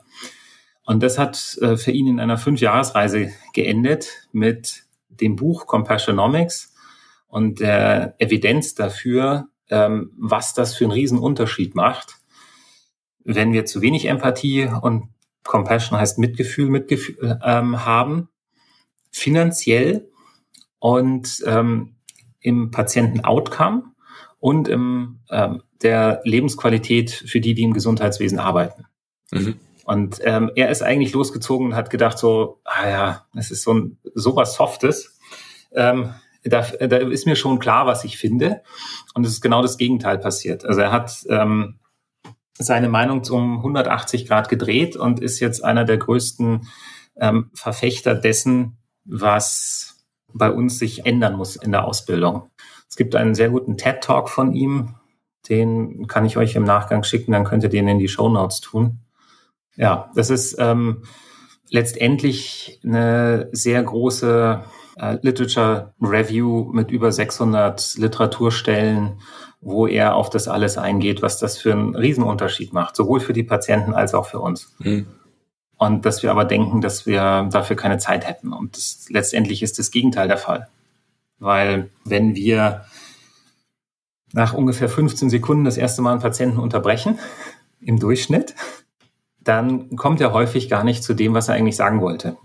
Und 0.86 1.02
das 1.02 1.18
hat 1.18 1.58
äh, 1.62 1.76
für 1.76 1.92
ihn 1.92 2.08
in 2.08 2.20
einer 2.20 2.36
Fünfjahresreise 2.36 3.32
geendet 3.54 4.28
mit 4.32 4.84
dem 5.08 5.36
Buch 5.36 5.66
Compassionomics 5.66 6.74
und 7.26 7.60
der 7.60 8.14
Evidenz 8.18 8.74
dafür, 8.74 9.48
ähm, 9.70 10.12
was 10.18 10.54
das 10.54 10.74
für 10.74 10.84
einen 10.84 10.92
Riesenunterschied 10.92 11.74
macht, 11.74 12.16
wenn 13.24 13.52
wir 13.52 13.64
zu 13.64 13.80
wenig 13.80 14.06
Empathie 14.06 14.68
und 14.82 15.08
Compassion 15.42 15.98
heißt 15.98 16.18
Mitgefühl, 16.18 16.68
Mitgefühl 16.68 17.38
ähm, 17.42 17.84
haben 17.84 18.28
finanziell 19.10 20.10
und 20.78 21.42
ähm, 21.46 21.96
im 22.40 22.70
Patienten-Outcome 22.70 23.84
und 24.38 24.68
im 24.68 25.20
ähm, 25.30 25.62
der 25.82 26.20
Lebensqualität 26.24 27.10
für 27.10 27.40
die, 27.40 27.54
die 27.54 27.62
im 27.62 27.74
Gesundheitswesen 27.74 28.38
arbeiten. 28.38 28.86
Mhm. 29.30 29.56
Und 29.84 30.20
ähm, 30.24 30.50
er 30.54 30.70
ist 30.70 30.82
eigentlich 30.82 31.12
losgezogen 31.12 31.68
und 31.68 31.74
hat 31.74 31.90
gedacht 31.90 32.18
so, 32.18 32.60
ah 32.64 32.88
ja, 32.88 33.26
das 33.34 33.50
ist 33.50 33.62
so 33.62 33.74
ein 33.74 33.98
sowas 34.14 34.54
Softes. 34.54 35.18
Ähm, 35.72 36.14
da, 36.44 36.60
da 36.60 36.96
ist 36.98 37.26
mir 37.26 37.36
schon 37.36 37.58
klar, 37.58 37.86
was 37.86 38.04
ich 38.04 38.18
finde. 38.18 38.62
Und 39.14 39.24
es 39.26 39.32
ist 39.32 39.40
genau 39.40 39.62
das 39.62 39.78
Gegenteil 39.78 40.18
passiert. 40.18 40.64
Also 40.64 40.80
er 40.80 40.92
hat 40.92 41.24
ähm, 41.28 41.78
seine 42.58 42.88
Meinung 42.88 43.24
zum 43.24 43.58
180 43.58 44.26
Grad 44.26 44.48
gedreht 44.48 44.96
und 44.96 45.20
ist 45.20 45.40
jetzt 45.40 45.64
einer 45.64 45.84
der 45.84 45.96
größten 45.96 46.68
ähm, 47.16 47.50
Verfechter 47.54 48.14
dessen, 48.14 48.78
was 49.04 50.04
bei 50.32 50.50
uns 50.50 50.78
sich 50.78 51.06
ändern 51.06 51.36
muss 51.36 51.56
in 51.56 51.72
der 51.72 51.84
Ausbildung. 51.84 52.50
Es 52.88 52.96
gibt 52.96 53.14
einen 53.14 53.34
sehr 53.34 53.50
guten 53.50 53.76
TED-Talk 53.76 54.28
von 54.28 54.52
ihm, 54.52 54.94
den 55.48 56.06
kann 56.06 56.24
ich 56.24 56.36
euch 56.36 56.54
im 56.54 56.64
Nachgang 56.64 57.04
schicken, 57.04 57.32
dann 57.32 57.44
könnt 57.44 57.62
ihr 57.62 57.68
den 57.68 57.88
in 57.88 57.98
die 57.98 58.08
Show 58.08 58.28
Notes 58.28 58.60
tun. 58.60 59.00
Ja, 59.76 60.10
das 60.14 60.30
ist 60.30 60.56
ähm, 60.58 61.02
letztendlich 61.68 62.80
eine 62.84 63.48
sehr 63.52 63.82
große 63.82 64.64
äh, 64.96 65.18
Literature 65.22 65.94
Review 66.00 66.70
mit 66.72 66.90
über 66.90 67.12
600 67.12 67.96
Literaturstellen, 67.96 69.20
wo 69.60 69.86
er 69.86 70.14
auf 70.14 70.30
das 70.30 70.48
alles 70.48 70.78
eingeht, 70.78 71.22
was 71.22 71.38
das 71.38 71.58
für 71.58 71.72
einen 71.72 71.94
Riesenunterschied 71.94 72.72
macht, 72.72 72.96
sowohl 72.96 73.20
für 73.20 73.32
die 73.32 73.42
Patienten 73.42 73.94
als 73.94 74.14
auch 74.14 74.26
für 74.26 74.40
uns. 74.40 74.74
Mhm. 74.78 75.06
Und 75.76 76.04
dass 76.06 76.22
wir 76.22 76.30
aber 76.30 76.44
denken, 76.44 76.80
dass 76.80 77.06
wir 77.06 77.48
dafür 77.50 77.76
keine 77.76 77.98
Zeit 77.98 78.26
hätten. 78.26 78.52
Und 78.52 78.76
das, 78.76 79.06
letztendlich 79.08 79.62
ist 79.62 79.78
das 79.78 79.90
Gegenteil 79.90 80.28
der 80.28 80.38
Fall. 80.38 80.68
Weil 81.38 81.90
wenn 82.04 82.34
wir 82.34 82.84
nach 84.32 84.54
ungefähr 84.54 84.88
15 84.88 85.30
Sekunden 85.30 85.64
das 85.64 85.76
erste 85.76 86.02
Mal 86.02 86.12
einen 86.12 86.20
Patienten 86.20 86.58
unterbrechen, 86.58 87.18
im 87.80 87.98
Durchschnitt, 87.98 88.54
dann 89.40 89.94
kommt 89.96 90.20
er 90.20 90.32
häufig 90.32 90.68
gar 90.68 90.84
nicht 90.84 91.04
zu 91.04 91.14
dem, 91.14 91.34
was 91.34 91.48
er 91.48 91.54
eigentlich 91.54 91.76
sagen 91.76 92.00
wollte. 92.00 92.36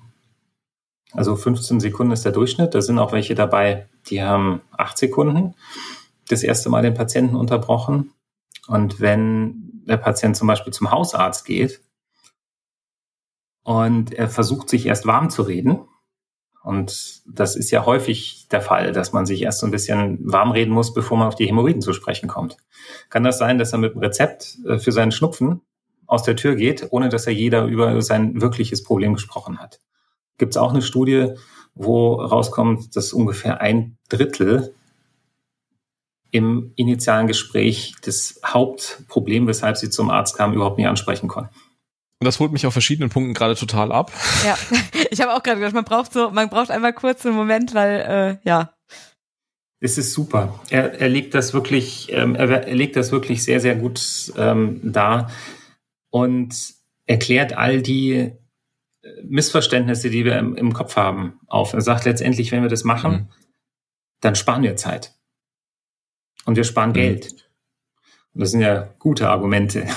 Also 1.14 1.36
15 1.36 1.80
Sekunden 1.80 2.14
ist 2.14 2.26
der 2.26 2.32
Durchschnitt. 2.32 2.76
Da 2.76 2.82
sind 2.82 3.00
auch 3.00 3.12
welche 3.12 3.36
dabei, 3.36 3.90
die 4.08 4.22
haben 4.22 4.62
8 4.72 4.98
Sekunden 4.98 5.56
das 6.28 6.44
erste 6.44 6.70
Mal 6.70 6.84
den 6.84 6.94
Patienten 6.94 7.36
unterbrochen. 7.36 8.12
Und 8.68 9.00
wenn 9.00 9.82
der 9.88 9.98
Patient 9.98 10.38
zum 10.38 10.48
Beispiel 10.48 10.72
zum 10.72 10.92
Hausarzt 10.92 11.46
geht, 11.46 11.82
und 13.70 14.14
er 14.14 14.28
versucht 14.30 14.68
sich 14.68 14.88
erst 14.88 15.06
warm 15.06 15.30
zu 15.30 15.44
reden. 15.44 15.82
Und 16.64 17.22
das 17.28 17.56
ist 17.56 17.70
ja 17.70 17.86
häufig 17.86 18.48
der 18.50 18.62
Fall, 18.62 18.92
dass 18.92 19.14
man 19.14 19.28
sich 19.28 19.44
erst 19.44 19.60
so 19.60 19.68
ein 19.68 19.72
bisschen 19.72 20.18
warm 20.22 20.50
reden 20.50 20.72
muss, 20.72 20.92
bevor 20.92 21.18
man 21.18 21.28
auf 21.28 21.36
die 21.36 21.46
Hämorrhoiden 21.46 21.84
zu 21.84 21.94
sprechen 21.94 22.28
kommt. 22.28 22.58
Kann 23.12 23.24
das 23.24 23.38
sein, 23.38 23.60
dass 23.60 23.72
er 23.72 23.78
mit 23.78 23.94
dem 23.94 24.02
Rezept 24.02 24.58
äh, 24.66 24.80
für 24.80 24.92
seinen 24.92 25.12
Schnupfen 25.12 25.62
aus 26.08 26.24
der 26.24 26.36
Tür 26.36 26.56
geht, 26.56 26.88
ohne 26.90 27.10
dass 27.10 27.28
er 27.28 27.34
jeder 27.34 27.66
über 27.66 28.02
sein 28.02 28.42
wirkliches 28.42 28.84
Problem 28.84 29.14
gesprochen 29.14 29.60
hat? 29.60 29.80
Gibt 30.40 30.54
es 30.54 30.58
auch 30.58 30.72
eine 30.72 30.82
Studie, 30.82 31.34
wo 31.76 32.16
rauskommt, 32.16 32.96
dass 32.96 33.14
ungefähr 33.14 33.62
ein 33.62 33.98
Drittel 34.10 34.74
im 36.32 36.74
initialen 36.76 37.28
Gespräch 37.28 37.96
das 38.04 38.40
Hauptproblem, 38.46 39.48
weshalb 39.48 39.78
sie 39.78 39.90
zum 39.90 40.10
Arzt 40.10 40.36
kamen, 40.36 40.54
überhaupt 40.54 40.78
nicht 40.78 40.88
ansprechen 40.88 41.28
konnten. 41.28 41.54
Und 42.20 42.26
das 42.26 42.40
holt 42.40 42.52
mich 42.52 42.66
auf 42.66 42.74
verschiedenen 42.74 43.10
Punkten 43.10 43.34
gerade 43.34 43.56
total 43.56 43.92
ab. 43.92 44.12
Ja, 44.46 44.58
ich 45.10 45.22
habe 45.22 45.34
auch 45.34 45.42
gerade 45.42 45.60
gedacht, 45.60 45.74
man 45.74 45.86
braucht 45.86 46.12
so, 46.12 46.32
man 46.32 46.50
braucht 46.50 46.70
einmal 46.70 46.94
kurz 46.94 47.26
einen 47.26 47.36
Moment, 47.36 47.74
weil 47.74 48.40
äh, 48.44 48.48
ja. 48.48 48.74
Es 49.80 49.98
ist 49.98 50.12
super. 50.12 50.60
Er, 50.70 51.00
er 51.00 51.08
legt 51.08 51.34
das 51.34 51.54
wirklich, 51.54 52.12
ähm, 52.12 52.36
er, 52.36 52.50
er 52.50 52.76
legt 52.76 52.98
das 52.98 53.14
wirklich 53.14 53.44
sehr, 53.44 53.62
sehr 53.62 53.76
gut 53.76 54.34
ähm, 54.36 54.82
dar 54.84 55.32
und 56.10 56.54
erklärt 57.06 57.58
all 57.58 57.82
die 57.82 58.34
Missverständnisse, 59.24 60.10
die 60.10 60.26
wir 60.26 60.38
im, 60.38 60.56
im 60.56 60.74
Kopf 60.74 60.96
haben, 60.96 61.40
auf. 61.48 61.74
Er 61.74 61.82
sagt 61.82 62.06
letztendlich, 62.06 62.52
wenn 62.52 62.62
wir 62.62 62.70
das 62.70 62.84
machen, 62.84 63.12
mhm. 63.12 63.28
dann 64.22 64.36
sparen 64.36 64.64
wir 64.64 64.76
Zeit. 64.76 65.16
Und 66.46 66.56
wir 66.56 66.64
sparen 66.64 66.90
mhm. 66.90 66.94
Geld. 66.94 67.50
Und 68.34 68.42
das 68.42 68.52
sind 68.52 68.62
ja 68.62 68.90
gute 69.00 69.30
Argumente 69.30 69.88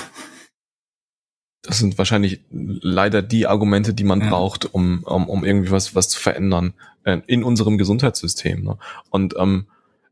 das 1.63 1.79
sind 1.79 1.97
wahrscheinlich 1.97 2.41
leider 2.51 3.21
die 3.21 3.47
Argumente, 3.47 3.93
die 3.93 4.03
man 4.03 4.19
ja. 4.19 4.29
braucht, 4.29 4.73
um, 4.73 5.03
um, 5.05 5.29
um 5.29 5.45
irgendwie 5.45 5.71
was, 5.71 5.95
was 5.95 6.09
zu 6.09 6.19
verändern 6.19 6.73
äh, 7.05 7.19
in 7.25 7.43
unserem 7.43 7.77
Gesundheitssystem. 7.77 8.63
Ne? 8.63 8.77
Und 9.09 9.35
ähm, 9.37 9.67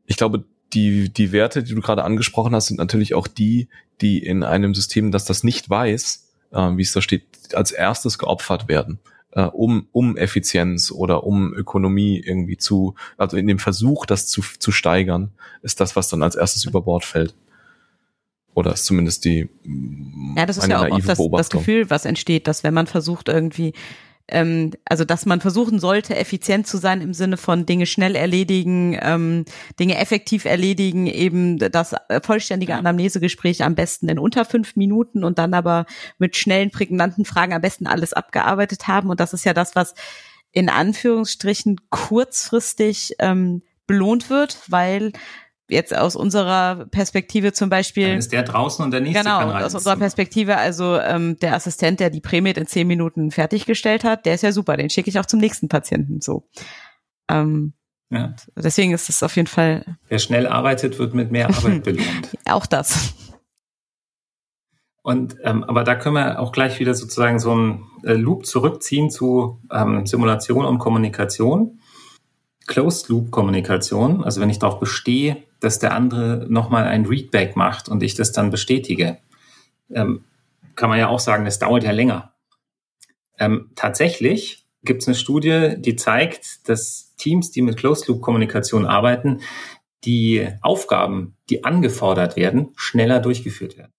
ich 0.06 0.16
glaube, 0.16 0.44
die, 0.72 1.10
die 1.10 1.30
Werte, 1.30 1.62
die 1.62 1.74
du 1.74 1.82
gerade 1.82 2.04
angesprochen 2.04 2.54
hast, 2.54 2.68
sind 2.68 2.78
natürlich 2.78 3.14
auch 3.14 3.28
die, 3.28 3.68
die 4.00 4.18
in 4.24 4.42
einem 4.42 4.74
System, 4.74 5.12
das 5.12 5.26
das 5.26 5.44
nicht 5.44 5.68
weiß, 5.68 6.21
wie 6.52 6.82
es 6.82 6.92
da 6.92 7.00
steht, 7.00 7.24
als 7.54 7.72
erstes 7.72 8.18
geopfert 8.18 8.68
werden. 8.68 9.00
äh, 9.32 9.44
um, 9.44 9.88
um 9.92 10.16
Effizienz 10.16 10.90
oder 10.90 11.24
um 11.24 11.54
Ökonomie 11.54 12.22
irgendwie 12.24 12.56
zu, 12.56 12.94
also 13.16 13.36
in 13.36 13.46
dem 13.46 13.58
Versuch, 13.58 14.06
das 14.06 14.26
zu, 14.26 14.42
zu 14.58 14.72
steigern, 14.72 15.30
ist 15.62 15.80
das, 15.80 15.96
was 15.96 16.08
dann 16.08 16.22
als 16.22 16.36
erstes 16.36 16.64
über 16.64 16.82
Bord 16.82 17.04
fällt. 17.04 17.34
Oder 18.54 18.74
ist 18.74 18.84
zumindest 18.84 19.24
die 19.24 19.48
Ja, 20.36 20.44
das 20.44 20.58
ist 20.58 20.68
ja 20.68 20.82
auch 20.82 20.90
oft 20.90 21.08
das, 21.08 21.18
das 21.18 21.48
Gefühl, 21.48 21.88
was 21.88 22.04
entsteht, 22.04 22.46
dass 22.46 22.62
wenn 22.62 22.74
man 22.74 22.86
versucht 22.86 23.28
irgendwie 23.28 23.72
ähm, 24.28 24.72
also 24.84 25.04
dass 25.04 25.26
man 25.26 25.40
versuchen 25.40 25.78
sollte, 25.78 26.16
effizient 26.16 26.66
zu 26.66 26.78
sein 26.78 27.00
im 27.00 27.14
Sinne 27.14 27.36
von 27.36 27.66
Dinge 27.66 27.86
schnell 27.86 28.14
erledigen, 28.14 28.98
ähm, 29.00 29.44
Dinge 29.78 29.98
effektiv 29.98 30.44
erledigen, 30.44 31.06
eben 31.06 31.58
das 31.58 31.94
vollständige 32.22 32.74
Anamnesegespräch 32.74 33.62
am 33.62 33.74
besten 33.74 34.08
in 34.08 34.18
unter 34.18 34.44
fünf 34.44 34.76
Minuten 34.76 35.24
und 35.24 35.38
dann 35.38 35.54
aber 35.54 35.86
mit 36.18 36.36
schnellen, 36.36 36.70
prägnanten 36.70 37.24
Fragen 37.24 37.52
am 37.52 37.60
besten 37.60 37.86
alles 37.86 38.12
abgearbeitet 38.12 38.88
haben. 38.88 39.10
Und 39.10 39.20
das 39.20 39.32
ist 39.32 39.44
ja 39.44 39.54
das, 39.54 39.76
was 39.76 39.94
in 40.52 40.68
Anführungsstrichen 40.68 41.80
kurzfristig 41.90 43.16
ähm, 43.18 43.62
belohnt 43.86 44.30
wird, 44.30 44.58
weil 44.68 45.12
jetzt 45.72 45.96
aus 45.96 46.16
unserer 46.16 46.86
Perspektive 46.86 47.52
zum 47.52 47.68
Beispiel. 47.68 48.08
Dann 48.08 48.18
ist 48.18 48.32
der 48.32 48.42
draußen 48.42 48.84
und 48.84 48.90
der 48.90 49.00
nächste 49.00 49.24
genau, 49.24 49.40
kann 49.40 49.50
rein. 49.50 49.64
aus 49.64 49.74
unserer 49.74 49.96
Perspektive, 49.96 50.56
also 50.56 50.98
ähm, 50.98 51.38
der 51.40 51.54
Assistent, 51.54 52.00
der 52.00 52.10
die 52.10 52.20
Prämie 52.20 52.50
in 52.50 52.66
zehn 52.66 52.86
Minuten 52.86 53.30
fertiggestellt 53.30 54.04
hat, 54.04 54.26
der 54.26 54.34
ist 54.34 54.42
ja 54.42 54.52
super, 54.52 54.76
den 54.76 54.90
schicke 54.90 55.10
ich 55.10 55.18
auch 55.18 55.26
zum 55.26 55.40
nächsten 55.40 55.68
Patienten 55.68 56.20
so. 56.20 56.48
Ähm, 57.28 57.74
ja. 58.10 58.34
Deswegen 58.56 58.92
ist 58.92 59.08
es 59.08 59.22
auf 59.22 59.36
jeden 59.36 59.48
Fall. 59.48 59.96
Wer 60.08 60.18
schnell 60.18 60.46
arbeitet, 60.46 60.98
wird 60.98 61.14
mit 61.14 61.30
mehr 61.30 61.48
Arbeit 61.48 61.82
belohnt. 61.84 62.36
auch 62.44 62.66
das. 62.66 63.14
Und 65.02 65.36
ähm, 65.42 65.64
aber 65.64 65.82
da 65.82 65.96
können 65.96 66.14
wir 66.14 66.38
auch 66.38 66.52
gleich 66.52 66.78
wieder 66.78 66.94
sozusagen 66.94 67.40
so 67.40 67.50
einen 67.52 67.84
äh, 68.04 68.12
Loop 68.12 68.46
zurückziehen 68.46 69.10
zu 69.10 69.60
ähm, 69.72 70.06
Simulation 70.06 70.64
und 70.64 70.78
Kommunikation. 70.78 71.80
Closed-Loop-Kommunikation, 72.66 74.22
also 74.22 74.40
wenn 74.40 74.50
ich 74.50 74.60
darauf 74.60 74.78
bestehe, 74.78 75.42
dass 75.62 75.78
der 75.78 75.94
andere 75.94 76.46
nochmal 76.48 76.84
ein 76.84 77.06
Readback 77.06 77.56
macht 77.56 77.88
und 77.88 78.02
ich 78.02 78.14
das 78.14 78.32
dann 78.32 78.50
bestätige, 78.50 79.18
ähm, 79.90 80.24
kann 80.74 80.90
man 80.90 80.98
ja 80.98 81.08
auch 81.08 81.20
sagen, 81.20 81.44
das 81.44 81.58
dauert 81.58 81.84
ja 81.84 81.92
länger. 81.92 82.32
Ähm, 83.38 83.70
tatsächlich 83.74 84.66
gibt 84.82 85.02
es 85.02 85.08
eine 85.08 85.14
Studie, 85.14 85.76
die 85.78 85.96
zeigt, 85.96 86.68
dass 86.68 87.14
Teams, 87.16 87.50
die 87.50 87.62
mit 87.62 87.76
Closed-Loop-Kommunikation 87.76 88.86
arbeiten, 88.86 89.40
die 90.04 90.48
Aufgaben, 90.62 91.36
die 91.48 91.62
angefordert 91.62 92.36
werden, 92.36 92.72
schneller 92.76 93.20
durchgeführt 93.20 93.78
werden. 93.78 93.92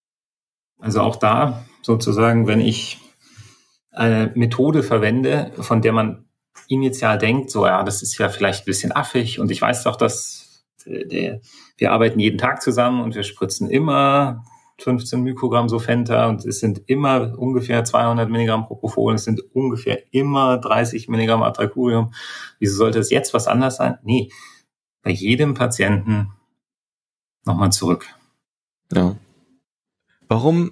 Also 0.80 1.00
auch 1.02 1.16
da 1.16 1.66
sozusagen, 1.82 2.48
wenn 2.48 2.60
ich 2.60 3.00
eine 3.92 4.32
Methode 4.36 4.84
verwende, 4.84 5.52
von 5.60 5.82
der 5.82 5.94
man 5.94 6.26
initial 6.68 7.18
denkt, 7.18 7.52
so 7.52 7.66
ja, 7.66 7.84
das 7.84 8.02
ist 8.02 8.18
ja 8.18 8.28
vielleicht 8.28 8.64
ein 8.64 8.66
bisschen 8.66 8.92
affig 8.92 9.40
und 9.40 9.52
ich 9.52 9.62
weiß 9.62 9.84
doch, 9.84 9.96
dass 9.96 10.53
äh, 10.88 11.06
der, 11.06 11.42
wir 11.78 11.92
arbeiten 11.92 12.20
jeden 12.20 12.38
Tag 12.38 12.62
zusammen 12.62 13.02
und 13.02 13.16
wir 13.16 13.24
spritzen 13.24 13.70
immer 13.70 14.44
15 14.80 15.22
Mikrogramm 15.22 15.70
Sofenta 15.70 16.28
und 16.28 16.46
es 16.46 16.60
sind 16.60 16.82
immer 16.88 17.38
ungefähr 17.38 17.84
200 17.84 18.30
Milligramm 18.30 18.66
Propofol, 18.66 19.14
es 19.16 19.24
sind 19.24 19.42
ungefähr 19.54 20.04
immer 20.12 20.58
30 20.58 21.08
Milligramm 21.08 21.44
Atracurium. 21.44 22.14
Wieso 22.60 22.76
sollte 22.76 23.00
es 23.00 23.10
jetzt 23.10 23.34
was 23.34 23.48
anders 23.48 23.78
sein? 23.78 23.98
Nee, 24.04 24.30
bei 25.04 25.12
jedem 25.12 25.54
Patienten 25.54 26.32
nochmal 27.46 27.72
zurück. 27.72 28.08
Ja. 28.92 29.16
Warum 30.28 30.72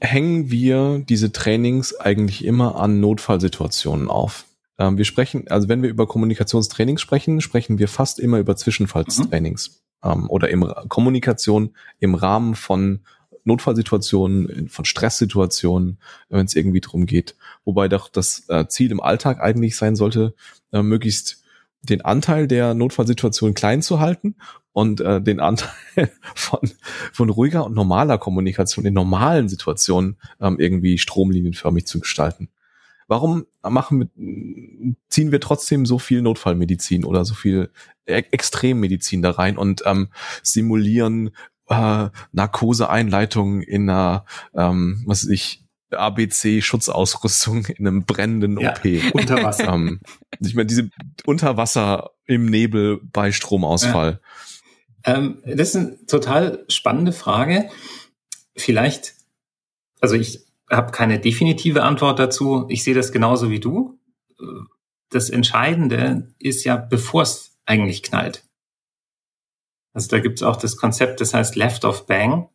hängen 0.00 0.50
wir 0.50 1.00
diese 1.00 1.32
Trainings 1.32 1.94
eigentlich 1.94 2.44
immer 2.44 2.76
an 2.76 3.00
Notfallsituationen 3.00 4.08
auf? 4.08 4.46
Ähm, 4.80 4.96
wir 4.96 5.04
sprechen, 5.04 5.46
also 5.48 5.68
wenn 5.68 5.82
wir 5.82 5.90
über 5.90 6.08
Kommunikationstrainings 6.08 7.02
sprechen, 7.02 7.40
sprechen 7.42 7.78
wir 7.78 7.86
fast 7.86 8.18
immer 8.18 8.38
über 8.38 8.56
Zwischenfallstrainings 8.56 9.82
mhm. 10.02 10.10
ähm, 10.10 10.30
oder 10.30 10.48
im 10.48 10.62
Kommunikation 10.88 11.76
im 12.00 12.14
Rahmen 12.14 12.54
von 12.56 13.00
Notfallsituationen, 13.44 14.68
von 14.68 14.84
Stresssituationen, 14.84 15.98
wenn 16.30 16.46
es 16.46 16.56
irgendwie 16.56 16.80
drum 16.80 17.06
geht. 17.06 17.36
Wobei 17.64 17.88
doch 17.88 18.08
das 18.08 18.48
äh, 18.48 18.66
Ziel 18.68 18.90
im 18.90 19.00
Alltag 19.00 19.40
eigentlich 19.40 19.76
sein 19.76 19.96
sollte, 19.96 20.34
äh, 20.72 20.82
möglichst 20.82 21.42
den 21.82 22.02
Anteil 22.02 22.46
der 22.46 22.74
Notfallsituation 22.74 23.54
klein 23.54 23.82
zu 23.82 24.00
halten 24.00 24.36
und 24.72 25.00
äh, 25.00 25.20
den 25.20 25.40
Anteil 25.40 25.70
von, 26.34 26.60
von 27.12 27.30
ruhiger 27.30 27.64
und 27.66 27.74
normaler 27.74 28.18
Kommunikation 28.18 28.84
in 28.86 28.94
normalen 28.94 29.48
Situationen 29.48 30.16
ähm, 30.40 30.58
irgendwie 30.58 30.98
stromlinienförmig 30.98 31.86
zu 31.86 32.00
gestalten 32.00 32.50
warum 33.10 33.44
machen 33.62 34.00
wir, 34.00 34.94
ziehen 35.08 35.32
wir 35.32 35.40
trotzdem 35.40 35.84
so 35.84 35.98
viel 35.98 36.22
Notfallmedizin 36.22 37.04
oder 37.04 37.24
so 37.24 37.34
viel 37.34 37.70
e-, 38.06 38.22
Extremmedizin 38.30 39.20
da 39.20 39.32
rein 39.32 39.58
und 39.58 39.82
ähm, 39.84 40.08
simulieren 40.44 41.30
äh, 41.68 42.08
Narkoseeinleitungen 42.32 43.62
in 43.62 43.90
einer, 43.90 44.24
ähm, 44.54 45.02
was 45.06 45.24
weiß 45.24 45.30
ich, 45.30 45.66
ABC-Schutzausrüstung 45.90 47.66
in 47.66 47.88
einem 47.88 48.04
brennenden 48.04 48.60
ja, 48.60 48.70
OP. 48.70 48.84
Unter 49.12 49.42
Wasser. 49.42 49.68
ähm, 49.72 50.00
ich 50.38 50.54
meine, 50.54 50.66
diese 50.66 50.88
Unterwasser 51.26 52.10
im 52.26 52.46
Nebel 52.46 53.00
bei 53.02 53.32
Stromausfall. 53.32 54.20
Ja. 55.04 55.16
Ähm, 55.16 55.42
das 55.44 55.70
ist 55.70 55.76
eine 55.76 56.06
total 56.06 56.64
spannende 56.68 57.12
Frage. 57.12 57.70
Vielleicht, 58.56 59.14
also 60.00 60.14
ich 60.14 60.46
habe 60.70 60.92
keine 60.92 61.18
definitive 61.18 61.82
Antwort 61.82 62.18
dazu. 62.18 62.66
Ich 62.68 62.84
sehe 62.84 62.94
das 62.94 63.12
genauso 63.12 63.50
wie 63.50 63.60
du. 63.60 63.98
Das 65.10 65.30
Entscheidende 65.30 66.32
ist 66.38 66.64
ja, 66.64 66.76
bevor 66.76 67.22
es 67.22 67.58
eigentlich 67.66 68.02
knallt. 68.02 68.44
Also 69.92 70.08
da 70.08 70.20
gibt 70.20 70.38
es 70.38 70.42
auch 70.42 70.56
das 70.56 70.76
Konzept, 70.76 71.20
das 71.20 71.34
heißt 71.34 71.56
Left 71.56 71.84
of 71.84 72.06
Bang. 72.06 72.48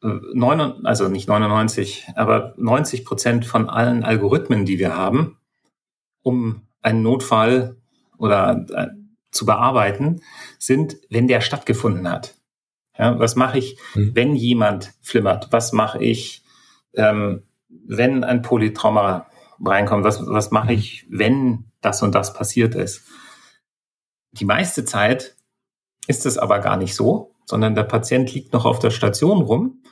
Neun, 0.00 0.84
also 0.84 1.08
nicht 1.08 1.28
99, 1.28 2.08
aber 2.16 2.54
90 2.56 3.04
Prozent 3.04 3.44
von 3.44 3.68
allen 3.68 4.02
Algorithmen, 4.02 4.64
die 4.64 4.78
wir 4.78 4.96
haben, 4.96 5.38
um 6.22 6.66
einen 6.80 7.02
Notfall 7.02 7.76
oder 8.18 8.66
äh, 8.72 8.88
zu 9.30 9.46
bearbeiten, 9.46 10.22
sind, 10.58 10.96
wenn 11.08 11.28
der 11.28 11.40
stattgefunden 11.40 12.08
hat. 12.08 12.34
Ja, 12.98 13.18
was 13.18 13.36
mache 13.36 13.58
ich, 13.58 13.78
mhm. 13.94 14.14
wenn 14.14 14.34
jemand 14.34 14.92
flimmert? 15.02 15.52
Was 15.52 15.72
mache 15.72 16.02
ich, 16.02 16.41
ähm, 16.94 17.42
wenn 17.68 18.24
ein 18.24 18.42
Polytrauma 18.42 19.26
reinkommt, 19.64 20.04
was, 20.04 20.26
was 20.26 20.50
mache 20.50 20.72
ich, 20.72 21.06
wenn 21.10 21.70
das 21.80 22.02
und 22.02 22.14
das 22.14 22.34
passiert 22.34 22.74
ist? 22.74 23.02
Die 24.32 24.44
meiste 24.44 24.84
Zeit 24.84 25.36
ist 26.06 26.26
es 26.26 26.38
aber 26.38 26.58
gar 26.58 26.76
nicht 26.76 26.94
so, 26.94 27.34
sondern 27.44 27.74
der 27.74 27.84
Patient 27.84 28.32
liegt 28.32 28.52
noch 28.52 28.64
auf 28.64 28.78
der 28.78 28.90
Station 28.90 29.42
rum 29.42 29.82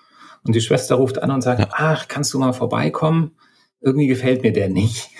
und 0.44 0.54
die 0.54 0.60
Schwester 0.60 0.96
ruft 0.96 1.22
an 1.22 1.30
und 1.30 1.42
sagt, 1.42 1.68
ach, 1.72 2.08
kannst 2.08 2.32
du 2.32 2.38
mal 2.38 2.52
vorbeikommen? 2.52 3.36
Irgendwie 3.80 4.06
gefällt 4.06 4.42
mir 4.42 4.52
der 4.52 4.68
nicht. 4.68 5.10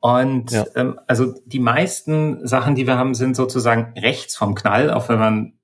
Und 0.00 0.50
ja. 0.50 0.66
ähm, 0.74 1.00
also 1.06 1.34
die 1.46 1.60
meisten 1.60 2.46
Sachen, 2.46 2.74
die 2.74 2.86
wir 2.86 2.98
haben, 2.98 3.14
sind 3.14 3.36
sozusagen 3.36 3.98
rechts 3.98 4.36
vom 4.36 4.54
Knall, 4.54 4.90
auch 4.90 5.08
wenn 5.08 5.18
man 5.18 5.58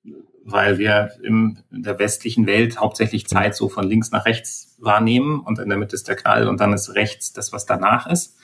weil 0.45 0.79
wir 0.79 1.11
im, 1.23 1.59
in 1.71 1.83
der 1.83 1.99
westlichen 1.99 2.47
Welt 2.47 2.79
hauptsächlich 2.79 3.27
Zeit 3.27 3.55
so 3.55 3.69
von 3.69 3.87
links 3.87 4.11
nach 4.11 4.25
rechts 4.25 4.77
wahrnehmen 4.79 5.41
und 5.41 5.59
in 5.59 5.69
der 5.69 5.79
Mitte 5.79 5.95
ist 5.95 6.09
der 6.09 6.17
Knall 6.17 6.49
und 6.49 6.61
dann 6.61 6.73
ist 6.73 6.95
rechts 6.95 7.33
das, 7.33 7.53
was 7.53 7.67
danach 7.67 8.07
ist. 8.07 8.37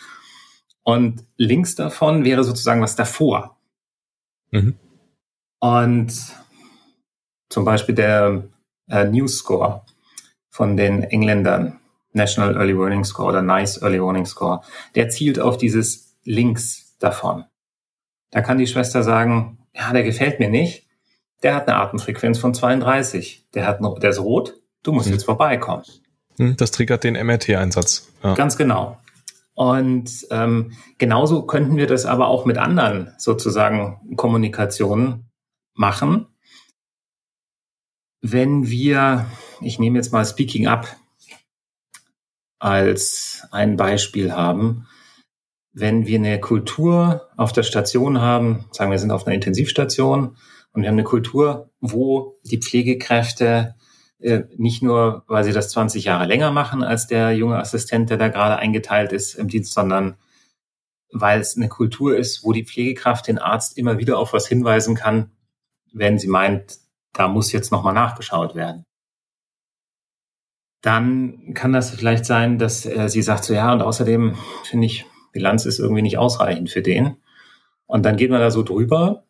Und 0.82 1.24
links 1.36 1.74
davon 1.74 2.24
wäre 2.24 2.44
sozusagen 2.44 2.82
was 2.82 2.96
davor. 2.96 3.58
Mhm. 4.50 4.76
Und 5.58 6.12
zum 7.48 7.64
Beispiel 7.64 7.94
der 7.94 8.44
äh, 8.88 9.04
News 9.04 9.38
Score 9.38 9.82
von 10.50 10.76
den 10.76 11.02
Engländern, 11.02 11.80
National 12.12 12.56
Early 12.56 12.78
Warning 12.78 13.04
Score 13.04 13.28
oder 13.28 13.42
Nice 13.42 13.82
Early 13.82 14.00
Warning 14.00 14.26
Score, 14.26 14.60
der 14.94 15.08
zielt 15.08 15.40
auf 15.40 15.58
dieses 15.58 16.16
links 16.24 16.96
davon. 16.98 17.44
Da 18.30 18.40
kann 18.40 18.58
die 18.58 18.66
Schwester 18.66 19.02
sagen, 19.02 19.58
ja, 19.74 19.92
der 19.92 20.02
gefällt 20.02 20.40
mir 20.40 20.48
nicht 20.48 20.85
der 21.46 21.54
hat 21.54 21.68
eine 21.68 21.76
Atemfrequenz 21.76 22.40
von 22.40 22.54
32. 22.54 23.46
Der 23.54 23.68
hat 23.68 23.80
noch, 23.80 24.00
der 24.00 24.10
ist 24.10 24.18
rot, 24.18 24.54
du 24.82 24.90
musst 24.90 25.06
hm. 25.06 25.12
jetzt 25.12 25.26
vorbeikommen. 25.26 25.84
Hm, 26.38 26.56
das 26.56 26.72
triggert 26.72 27.04
den 27.04 27.14
MRT-Einsatz. 27.14 28.08
Ja. 28.24 28.34
Ganz 28.34 28.56
genau. 28.56 28.98
Und 29.54 30.26
ähm, 30.32 30.72
genauso 30.98 31.46
könnten 31.46 31.76
wir 31.76 31.86
das 31.86 32.04
aber 32.04 32.26
auch 32.26 32.46
mit 32.46 32.58
anderen 32.58 33.14
sozusagen 33.16 34.16
Kommunikationen 34.16 35.30
machen. 35.72 36.26
Wenn 38.22 38.68
wir, 38.68 39.26
ich 39.60 39.78
nehme 39.78 39.98
jetzt 39.98 40.12
mal 40.12 40.24
Speaking 40.24 40.66
Up 40.66 40.96
als 42.58 43.46
ein 43.52 43.76
Beispiel 43.76 44.32
haben, 44.32 44.88
wenn 45.72 46.06
wir 46.06 46.18
eine 46.18 46.40
Kultur 46.40 47.28
auf 47.36 47.52
der 47.52 47.62
Station 47.62 48.20
haben, 48.20 48.64
sagen 48.72 48.90
wir 48.90 48.98
sind 48.98 49.12
auf 49.12 49.28
einer 49.28 49.36
Intensivstation 49.36 50.36
und 50.76 50.82
wir 50.82 50.88
haben 50.88 50.96
eine 50.96 51.04
Kultur, 51.04 51.70
wo 51.80 52.38
die 52.44 52.58
Pflegekräfte 52.60 53.74
Äh, 54.18 54.44
nicht 54.56 54.82
nur, 54.82 55.24
weil 55.28 55.44
sie 55.44 55.52
das 55.52 55.68
20 55.70 56.04
Jahre 56.04 56.24
länger 56.24 56.50
machen 56.50 56.82
als 56.82 57.06
der 57.06 57.32
junge 57.32 57.58
Assistent, 57.58 58.08
der 58.08 58.16
da 58.16 58.28
gerade 58.28 58.56
eingeteilt 58.56 59.12
ist 59.12 59.34
im 59.34 59.48
Dienst, 59.48 59.74
sondern 59.74 60.16
weil 61.12 61.38
es 61.40 61.54
eine 61.56 61.68
Kultur 61.68 62.16
ist, 62.16 62.42
wo 62.42 62.52
die 62.52 62.64
Pflegekraft 62.64 63.28
den 63.28 63.38
Arzt 63.38 63.76
immer 63.76 63.98
wieder 63.98 64.16
auf 64.18 64.32
was 64.32 64.48
hinweisen 64.48 64.94
kann, 64.94 65.32
wenn 65.92 66.18
sie 66.18 66.28
meint, 66.28 66.78
da 67.12 67.28
muss 67.28 67.52
jetzt 67.52 67.70
nochmal 67.72 67.92
nachgeschaut 67.92 68.54
werden. 68.54 68.84
Dann 70.80 71.52
kann 71.52 71.74
das 71.74 71.90
vielleicht 71.90 72.24
sein, 72.24 72.58
dass 72.58 72.86
äh, 72.86 73.08
sie 73.10 73.22
sagt 73.22 73.44
so, 73.44 73.52
ja, 73.52 73.70
und 73.70 73.82
außerdem 73.82 74.36
finde 74.64 74.86
ich, 74.86 75.04
Bilanz 75.32 75.66
ist 75.66 75.78
irgendwie 75.78 76.02
nicht 76.02 76.16
ausreichend 76.16 76.70
für 76.70 76.80
den. 76.82 77.18
Und 77.84 78.04
dann 78.06 78.16
geht 78.16 78.30
man 78.30 78.40
da 78.40 78.50
so 78.50 78.62
drüber 78.62 79.25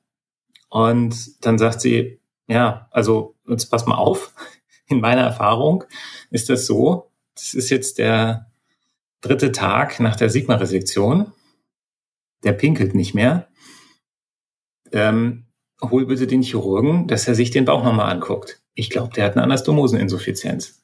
und 0.68 1.44
dann 1.44 1.58
sagt 1.58 1.80
sie, 1.80 2.20
ja, 2.46 2.88
also 2.90 3.34
jetzt 3.48 3.66
pass 3.70 3.86
mal 3.86 3.96
auf, 3.96 4.32
in 4.86 5.00
meiner 5.00 5.22
Erfahrung 5.22 5.84
ist 6.30 6.48
das 6.48 6.66
so, 6.66 7.10
das 7.34 7.54
ist 7.54 7.70
jetzt 7.70 7.98
der 7.98 8.50
dritte 9.20 9.52
Tag 9.52 10.00
nach 10.00 10.16
der 10.16 10.30
Sigma-Resektion, 10.30 11.32
der 12.44 12.52
pinkelt 12.52 12.94
nicht 12.94 13.14
mehr. 13.14 13.48
Ähm, 14.92 15.46
hol 15.82 16.06
bitte 16.06 16.26
den 16.26 16.42
Chirurgen, 16.42 17.06
dass 17.08 17.26
er 17.28 17.34
sich 17.34 17.50
den 17.50 17.64
Bauch 17.64 17.84
nochmal 17.84 18.10
anguckt. 18.12 18.60
Ich 18.74 18.90
glaube, 18.90 19.12
der 19.14 19.24
hat 19.24 19.32
eine 19.32 19.42
Anastomoseninsuffizienz. 19.42 20.82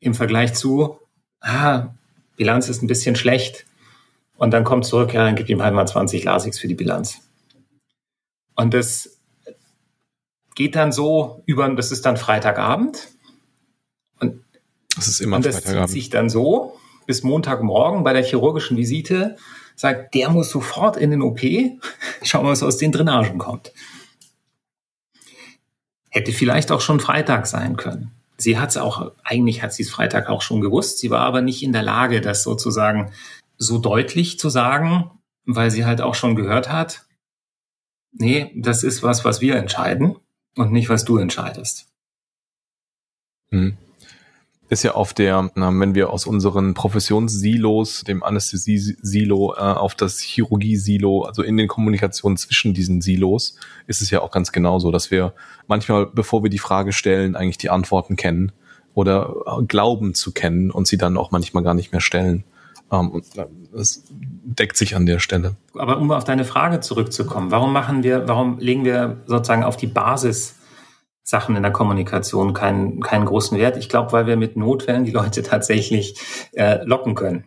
Im 0.00 0.14
Vergleich 0.14 0.54
zu, 0.54 0.98
ah, 1.40 1.94
Bilanz 2.36 2.68
ist 2.68 2.82
ein 2.82 2.88
bisschen 2.88 3.16
schlecht. 3.16 3.66
Und 4.36 4.52
dann 4.52 4.64
kommt 4.64 4.84
zurück, 4.84 5.14
ja, 5.14 5.24
dann 5.24 5.36
gib 5.36 5.48
ihm 5.48 5.62
halt 5.62 5.74
mal 5.74 5.86
20 5.86 6.24
Lasiks 6.24 6.58
für 6.58 6.68
die 6.68 6.74
Bilanz. 6.74 7.20
Und 8.54 8.74
das 8.74 9.20
geht 10.54 10.76
dann 10.76 10.92
so 10.92 11.42
über, 11.46 11.68
das 11.70 11.92
ist 11.92 12.04
dann 12.04 12.16
Freitagabend. 12.16 13.08
Und 14.20 14.44
das 14.96 15.08
ist 15.08 15.20
immer 15.20 15.36
und 15.36 15.46
das 15.46 15.62
zieht 15.62 15.88
sich 15.88 16.10
dann 16.10 16.28
so 16.28 16.78
bis 17.06 17.22
Montagmorgen 17.22 18.04
bei 18.04 18.12
der 18.12 18.22
chirurgischen 18.22 18.76
Visite, 18.76 19.36
sagt, 19.74 20.14
der 20.14 20.30
muss 20.30 20.50
sofort 20.50 20.96
in 20.96 21.10
den 21.10 21.22
OP. 21.22 21.40
Schauen 22.22 22.44
wir, 22.44 22.50
was 22.50 22.62
aus 22.62 22.76
den 22.76 22.92
Drainagen 22.92 23.38
kommt. 23.38 23.72
Hätte 26.10 26.32
vielleicht 26.32 26.70
auch 26.70 26.80
schon 26.80 27.00
Freitag 27.00 27.46
sein 27.46 27.76
können. 27.76 28.12
Sie 28.36 28.58
hat 28.58 28.70
es 28.70 28.76
auch, 28.76 29.12
eigentlich 29.24 29.62
hat 29.62 29.72
sie 29.72 29.82
es 29.82 29.90
Freitag 29.90 30.28
auch 30.28 30.42
schon 30.42 30.60
gewusst. 30.60 30.98
Sie 30.98 31.10
war 31.10 31.20
aber 31.20 31.42
nicht 31.42 31.62
in 31.62 31.72
der 31.72 31.82
Lage, 31.82 32.20
das 32.20 32.42
sozusagen 32.42 33.12
so 33.56 33.78
deutlich 33.78 34.38
zu 34.38 34.48
sagen, 34.48 35.10
weil 35.44 35.70
sie 35.70 35.84
halt 35.84 36.00
auch 36.00 36.14
schon 36.14 36.34
gehört 36.34 36.70
hat, 36.70 37.04
nee, 38.12 38.52
das 38.56 38.84
ist 38.84 39.02
was, 39.02 39.24
was 39.24 39.40
wir 39.40 39.56
entscheiden 39.56 40.16
und 40.56 40.72
nicht, 40.72 40.88
was 40.88 41.04
du 41.04 41.18
entscheidest. 41.18 41.86
Hm. 43.50 43.76
Ist 44.68 44.84
ja 44.84 44.92
auf 44.92 45.12
der, 45.12 45.50
wenn 45.54 45.94
wir 45.94 46.08
aus 46.08 46.24
unseren 46.26 46.72
Professionssilos, 46.72 48.04
dem 48.04 48.22
Anästhesie-Silo 48.22 49.54
äh, 49.54 49.58
auf 49.58 49.94
das 49.94 50.20
Chirurgie-Silo, 50.20 51.24
also 51.24 51.42
in 51.42 51.58
den 51.58 51.68
Kommunikationen 51.68 52.38
zwischen 52.38 52.72
diesen 52.72 53.02
Silos, 53.02 53.56
ist 53.86 54.00
es 54.00 54.08
ja 54.08 54.22
auch 54.22 54.30
ganz 54.30 54.50
genauso, 54.50 54.90
dass 54.90 55.10
wir 55.10 55.34
manchmal, 55.66 56.06
bevor 56.06 56.42
wir 56.42 56.48
die 56.48 56.58
Frage 56.58 56.92
stellen, 56.92 57.36
eigentlich 57.36 57.58
die 57.58 57.68
Antworten 57.68 58.16
kennen 58.16 58.52
oder 58.94 59.34
glauben 59.68 60.14
zu 60.14 60.32
kennen 60.32 60.70
und 60.70 60.86
sie 60.86 60.96
dann 60.96 61.18
auch 61.18 61.32
manchmal 61.32 61.62
gar 61.62 61.74
nicht 61.74 61.92
mehr 61.92 62.00
stellen. 62.00 62.44
Ähm, 62.92 63.10
und 63.10 63.24
das 63.72 64.04
deckt 64.10 64.76
sich 64.76 64.94
an 64.94 65.06
der 65.06 65.18
Stelle. 65.18 65.56
Aber 65.74 65.98
um 65.98 66.10
auf 66.12 66.24
deine 66.24 66.44
Frage 66.44 66.80
zurückzukommen, 66.80 67.50
warum 67.50 67.72
machen 67.72 68.02
wir, 68.02 68.28
warum 68.28 68.58
legen 68.58 68.84
wir 68.84 69.22
sozusagen 69.26 69.64
auf 69.64 69.76
die 69.76 69.86
Basis 69.86 70.56
Sachen 71.24 71.56
in 71.56 71.62
der 71.62 71.72
Kommunikation 71.72 72.52
keinen, 72.52 73.00
keinen 73.00 73.24
großen 73.24 73.58
Wert? 73.58 73.76
Ich 73.78 73.88
glaube, 73.88 74.12
weil 74.12 74.26
wir 74.26 74.36
mit 74.36 74.56
Notfällen 74.56 75.04
die 75.04 75.10
Leute 75.10 75.42
tatsächlich 75.42 76.20
äh, 76.52 76.84
locken 76.84 77.14
können. 77.14 77.44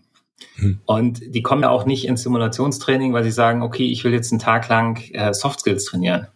Hm. 0.55 0.79
Und 0.85 1.35
die 1.35 1.43
kommen 1.43 1.61
ja 1.61 1.69
auch 1.69 1.85
nicht 1.85 2.07
ins 2.07 2.23
Simulationstraining, 2.23 3.13
weil 3.13 3.23
sie 3.23 3.31
sagen, 3.31 3.61
okay, 3.61 3.85
ich 3.85 4.03
will 4.03 4.13
jetzt 4.13 4.31
einen 4.31 4.39
Tag 4.39 4.67
lang 4.67 4.99
äh, 5.13 5.33
Soft 5.33 5.59
Skills 5.59 5.85
trainieren. 5.85 6.27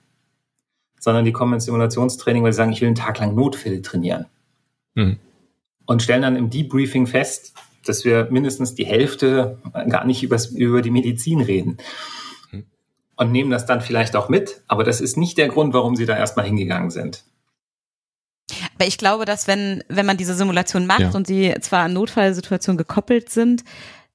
Sondern 1.00 1.26
die 1.26 1.32
kommen 1.32 1.54
ins 1.54 1.66
Simulationstraining, 1.66 2.44
weil 2.44 2.52
sie 2.52 2.58
sagen, 2.58 2.74
ich 2.74 2.82
will 2.82 2.88
einen 2.88 2.96
Tag 2.96 3.20
lang 3.20 3.34
Notfälle 3.34 3.82
trainieren. 3.82 4.26
Hm. 4.96 5.18
Und 5.86 6.04
stellen 6.04 6.22
dann 6.22 6.36
im 6.36 6.50
Debriefing 6.50 7.08
fest, 7.08 7.54
dass 7.90 8.06
wir 8.06 8.28
mindestens 8.30 8.76
die 8.76 8.86
Hälfte 8.86 9.58
gar 9.90 10.06
nicht 10.06 10.24
übers, 10.24 10.48
über 10.48 10.82
die 10.82 10.92
Medizin 10.92 11.42
reden. 11.42 11.78
Hm. 12.52 12.66
Und 13.18 13.32
nehmen 13.32 13.52
das 13.52 13.66
dann 13.66 13.82
vielleicht 13.82 14.16
auch 14.16 14.30
mit, 14.30 14.62
aber 14.68 14.84
das 14.84 15.02
ist 15.02 15.18
nicht 15.18 15.38
der 15.38 15.50
Grund, 15.50 15.74
warum 15.74 15.96
sie 15.96 16.06
da 16.06 16.16
erstmal 16.16 16.46
hingegangen 16.46 16.92
sind. 16.92 17.24
Aber 18.76 18.88
ich 18.88 18.98
glaube, 18.98 19.26
dass 19.26 19.48
wenn, 19.48 19.84
wenn 19.90 20.06
man 20.06 20.18
diese 20.18 20.34
Simulation 20.34 20.86
macht 20.88 21.02
ja. 21.02 21.12
und 21.12 21.28
sie 21.28 21.54
zwar 21.62 21.84
an 21.84 21.94
Notfallsituationen 21.94 22.78
gekoppelt 22.78 23.30
sind, 23.30 23.64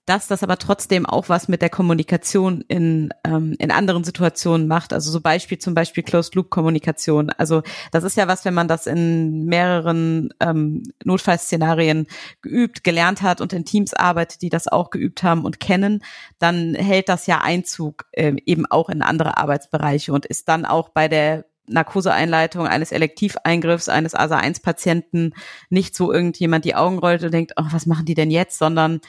dass 0.07 0.27
das 0.27 0.43
aber 0.43 0.59
trotzdem 0.59 1.07
auch 1.07 1.29
was 1.29 1.49
mit 1.49 1.63
der 1.63 1.71
Kommunikation 1.71 2.63
in, 2.69 3.11
ähm, 3.25 3.57
in 3.59 3.71
anderen 3.71 4.05
Situationen 4.05 4.69
macht. 4.69 4.93
Also 4.93 5.11
so 5.11 5.21
Beispiel 5.21 5.59
zum 5.59 5.75
Beispiel 5.75 6.03
Closed-Loop-Kommunikation. 6.03 7.31
Also 7.31 7.63
das 7.91 8.05
ist 8.05 8.17
ja 8.17 8.29
was, 8.29 8.45
wenn 8.45 8.55
man 8.55 8.69
das 8.69 8.87
in 8.87 9.47
mehreren 9.47 10.35
ähm, 10.41 10.83
Notfallszenarien 11.05 12.07
geübt, 12.43 12.85
gelernt 12.85 13.23
hat 13.23 13.41
und 13.41 13.53
in 13.55 13.65
Teams 13.65 13.95
arbeitet, 13.95 14.43
die 14.43 14.51
das 14.51 14.69
auch 14.69 14.91
geübt 14.91 15.23
haben 15.23 15.45
und 15.45 15.59
kennen, 15.59 16.03
dann 16.39 16.75
hält 16.75 17.09
das 17.09 17.27
ja 17.27 17.41
Einzug 17.41 18.05
äh, 18.13 18.35
eben 18.45 18.67
auch 18.67 18.91
in 18.91 19.01
andere 19.01 19.39
Arbeitsbereiche 19.39 20.13
und 20.13 20.27
ist 20.27 20.49
dann 20.49 20.67
auch 20.67 20.91
bei 20.91 21.09
der 21.09 21.47
Narkoseeinleitung 21.67 22.67
eines 22.67 22.93
Elektiveingriffs 22.93 23.89
eines 23.89 24.15
ASA-1-Patienten 24.15 25.35
nicht 25.71 25.95
so 25.95 26.13
irgendjemand 26.13 26.67
die 26.67 26.75
Augen 26.75 26.99
rollt 26.99 27.23
und 27.25 27.33
denkt, 27.33 27.53
oh, 27.57 27.65
was 27.71 27.87
machen 27.87 28.05
die 28.05 28.15
denn 28.15 28.31
jetzt, 28.31 28.59
sondern 28.59 29.01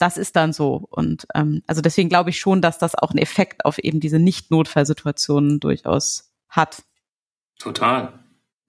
das 0.00 0.16
ist 0.16 0.36
dann 0.36 0.52
so. 0.52 0.86
Und 0.90 1.26
ähm, 1.34 1.62
also 1.66 1.82
deswegen 1.82 2.08
glaube 2.08 2.30
ich 2.30 2.40
schon, 2.40 2.62
dass 2.62 2.78
das 2.78 2.94
auch 2.94 3.10
einen 3.10 3.18
Effekt 3.18 3.64
auf 3.64 3.78
eben 3.78 4.00
diese 4.00 4.18
Nicht-Notfallsituationen 4.18 5.60
durchaus 5.60 6.32
hat. 6.48 6.82
Total. 7.58 8.19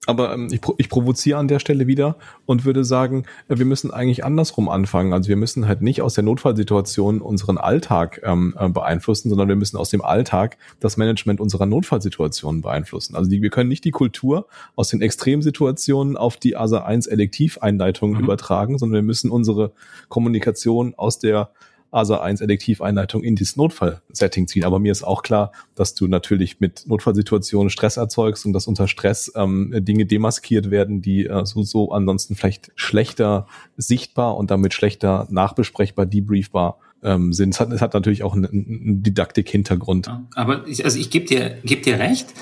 Aber 0.06 0.34
ähm, 0.34 0.48
ich, 0.50 0.60
ich 0.78 0.88
provoziere 0.88 1.38
an 1.38 1.46
der 1.46 1.60
Stelle 1.60 1.86
wieder 1.86 2.16
und 2.44 2.64
würde 2.64 2.84
sagen, 2.84 3.24
äh, 3.48 3.58
wir 3.58 3.64
müssen 3.64 3.92
eigentlich 3.92 4.24
andersrum 4.24 4.68
anfangen. 4.68 5.12
Also 5.12 5.28
wir 5.28 5.36
müssen 5.36 5.68
halt 5.68 5.80
nicht 5.80 6.02
aus 6.02 6.14
der 6.14 6.24
Notfallsituation 6.24 7.20
unseren 7.20 7.56
Alltag 7.56 8.20
ähm, 8.24 8.54
äh, 8.58 8.68
beeinflussen, 8.68 9.28
sondern 9.28 9.48
wir 9.48 9.54
müssen 9.54 9.76
aus 9.76 9.90
dem 9.90 10.02
Alltag 10.02 10.56
das 10.80 10.96
Management 10.96 11.40
unserer 11.40 11.66
Notfallsituationen 11.66 12.62
beeinflussen. 12.62 13.14
Also 13.14 13.30
die, 13.30 13.42
wir 13.42 13.50
können 13.50 13.68
nicht 13.68 13.84
die 13.84 13.92
Kultur 13.92 14.48
aus 14.74 14.88
den 14.88 15.02
Extremsituationen 15.02 16.16
auf 16.16 16.36
die 16.36 16.56
ASA 16.56 16.78
1 16.78 17.06
Elektiveinleitung 17.06 18.14
mhm. 18.14 18.20
übertragen, 18.20 18.78
sondern 18.78 18.96
wir 18.96 19.06
müssen 19.06 19.30
unsere 19.30 19.70
Kommunikation 20.08 20.94
aus 20.96 21.20
der 21.20 21.50
ASA 21.92 22.20
1 22.20 22.40
Elektiveinleitung 22.40 23.22
in 23.22 23.36
dieses 23.36 23.56
Notfallsetting 23.56 24.48
ziehen. 24.48 24.64
Aber 24.64 24.78
mir 24.78 24.90
ist 24.90 25.04
auch 25.04 25.22
klar, 25.22 25.52
dass 25.74 25.94
du 25.94 26.08
natürlich 26.08 26.58
mit 26.58 26.86
Notfallsituationen 26.86 27.70
Stress 27.70 27.98
erzeugst 27.98 28.46
und 28.46 28.54
dass 28.54 28.66
unter 28.66 28.88
Stress 28.88 29.30
ähm, 29.36 29.72
Dinge 29.84 30.06
demaskiert 30.06 30.70
werden, 30.70 31.02
die 31.02 31.26
äh, 31.26 31.44
so, 31.44 31.62
so 31.62 31.92
ansonsten 31.92 32.34
vielleicht 32.34 32.72
schlechter 32.74 33.46
sichtbar 33.76 34.36
und 34.36 34.50
damit 34.50 34.74
schlechter 34.74 35.28
nachbesprechbar, 35.30 36.06
debriefbar 36.06 36.78
ähm, 37.02 37.32
sind. 37.32 37.50
Es 37.50 37.60
hat, 37.60 37.70
es 37.72 37.82
hat 37.82 37.94
natürlich 37.94 38.22
auch 38.22 38.34
einen, 38.34 38.46
einen 38.46 39.02
Didaktik-Hintergrund. 39.02 40.10
Aber 40.34 40.66
ich, 40.66 40.84
also 40.84 40.98
ich 40.98 41.10
gebe 41.10 41.26
dir, 41.26 41.58
geb 41.62 41.82
dir 41.82 41.98
recht, 41.98 42.32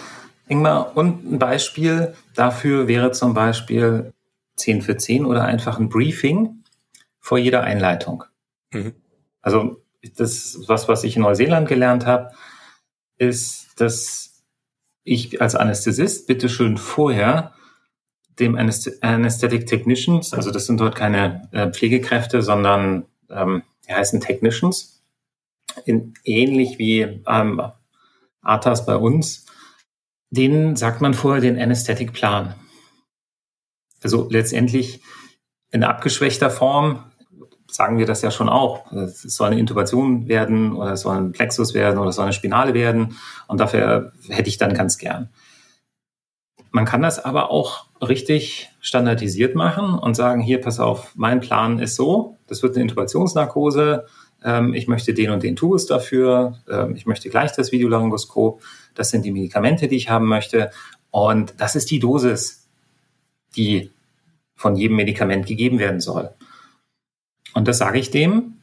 Ingmar, 0.48 0.96
und 0.96 1.32
ein 1.32 1.38
Beispiel 1.38 2.14
dafür 2.34 2.88
wäre 2.88 3.12
zum 3.12 3.34
Beispiel 3.34 4.12
10 4.56 4.82
für 4.82 4.96
10 4.96 5.24
oder 5.24 5.44
einfach 5.44 5.78
ein 5.78 5.88
Briefing 5.88 6.62
vor 7.20 7.38
jeder 7.38 7.62
Einleitung. 7.62 8.24
Mhm. 8.72 8.94
Also 9.42 9.82
das, 10.16 10.58
was, 10.66 10.88
was 10.88 11.04
ich 11.04 11.16
in 11.16 11.22
Neuseeland 11.22 11.68
gelernt 11.68 12.06
habe, 12.06 12.30
ist, 13.18 13.80
dass 13.80 14.42
ich 15.04 15.40
als 15.40 15.54
Anästhesist 15.54 16.26
bitteschön 16.26 16.76
vorher 16.76 17.54
dem 18.38 18.56
Anesthetic 18.56 19.66
Technicians, 19.66 20.32
also 20.32 20.50
das 20.50 20.66
sind 20.66 20.80
dort 20.80 20.94
keine 20.94 21.48
äh, 21.52 21.70
Pflegekräfte, 21.70 22.42
sondern 22.42 23.06
ähm, 23.28 23.62
die 23.86 23.92
heißen 23.92 24.20
Technicians, 24.20 25.02
in, 25.84 26.14
ähnlich 26.24 26.78
wie 26.78 27.22
ähm, 27.26 27.62
ATAS 28.42 28.86
bei 28.86 28.96
uns, 28.96 29.46
denen 30.30 30.76
sagt 30.76 31.00
man 31.00 31.12
vorher 31.12 31.42
den 31.42 31.58
Anesthetic 31.58 32.12
Plan. 32.12 32.54
Also 34.02 34.28
letztendlich 34.30 35.02
in 35.70 35.84
abgeschwächter 35.84 36.50
Form 36.50 37.09
sagen 37.72 37.98
wir 37.98 38.06
das 38.06 38.22
ja 38.22 38.30
schon 38.30 38.48
auch. 38.48 38.90
Es 38.92 39.22
soll 39.22 39.48
eine 39.48 39.58
Intubation 39.58 40.28
werden 40.28 40.74
oder 40.74 40.92
es 40.92 41.02
soll 41.02 41.16
ein 41.16 41.32
Plexus 41.32 41.74
werden 41.74 41.98
oder 41.98 42.10
es 42.10 42.16
soll 42.16 42.24
eine 42.24 42.32
Spinale 42.32 42.74
werden. 42.74 43.16
Und 43.46 43.60
dafür 43.60 44.12
hätte 44.28 44.48
ich 44.48 44.58
dann 44.58 44.74
ganz 44.74 44.98
gern. 44.98 45.30
Man 46.72 46.84
kann 46.84 47.02
das 47.02 47.24
aber 47.24 47.50
auch 47.50 47.86
richtig 48.00 48.70
standardisiert 48.80 49.54
machen 49.54 49.98
und 49.98 50.14
sagen, 50.14 50.40
hier, 50.40 50.60
pass 50.60 50.78
auf, 50.78 51.12
mein 51.16 51.40
Plan 51.40 51.78
ist 51.80 51.96
so, 51.96 52.38
das 52.46 52.62
wird 52.62 52.76
eine 52.76 52.82
Intubationsnarkose, 52.82 54.06
ähm, 54.44 54.72
ich 54.74 54.86
möchte 54.86 55.12
den 55.12 55.30
und 55.30 55.42
den 55.42 55.56
Tubus 55.56 55.86
dafür, 55.86 56.58
ähm, 56.70 56.94
ich 56.94 57.06
möchte 57.06 57.28
gleich 57.28 57.52
das 57.52 57.72
Videolaryngoskop, 57.72 58.62
das 58.94 59.10
sind 59.10 59.24
die 59.24 59.32
Medikamente, 59.32 59.88
die 59.88 59.96
ich 59.96 60.10
haben 60.10 60.26
möchte 60.26 60.70
und 61.10 61.54
das 61.58 61.74
ist 61.74 61.90
die 61.90 61.98
Dosis. 61.98 62.68
die 63.56 63.90
von 64.54 64.76
jedem 64.76 64.96
Medikament 64.96 65.46
gegeben 65.46 65.78
werden 65.78 66.00
soll. 66.00 66.30
Und 67.54 67.68
das 67.68 67.78
sage 67.78 67.98
ich 67.98 68.10
dem, 68.10 68.60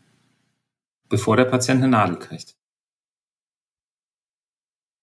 bevor 1.10 1.38
der 1.38 1.46
Patient 1.46 1.82
eine 1.82 1.92
Nadel 1.92 2.18
kriegt. 2.18 2.56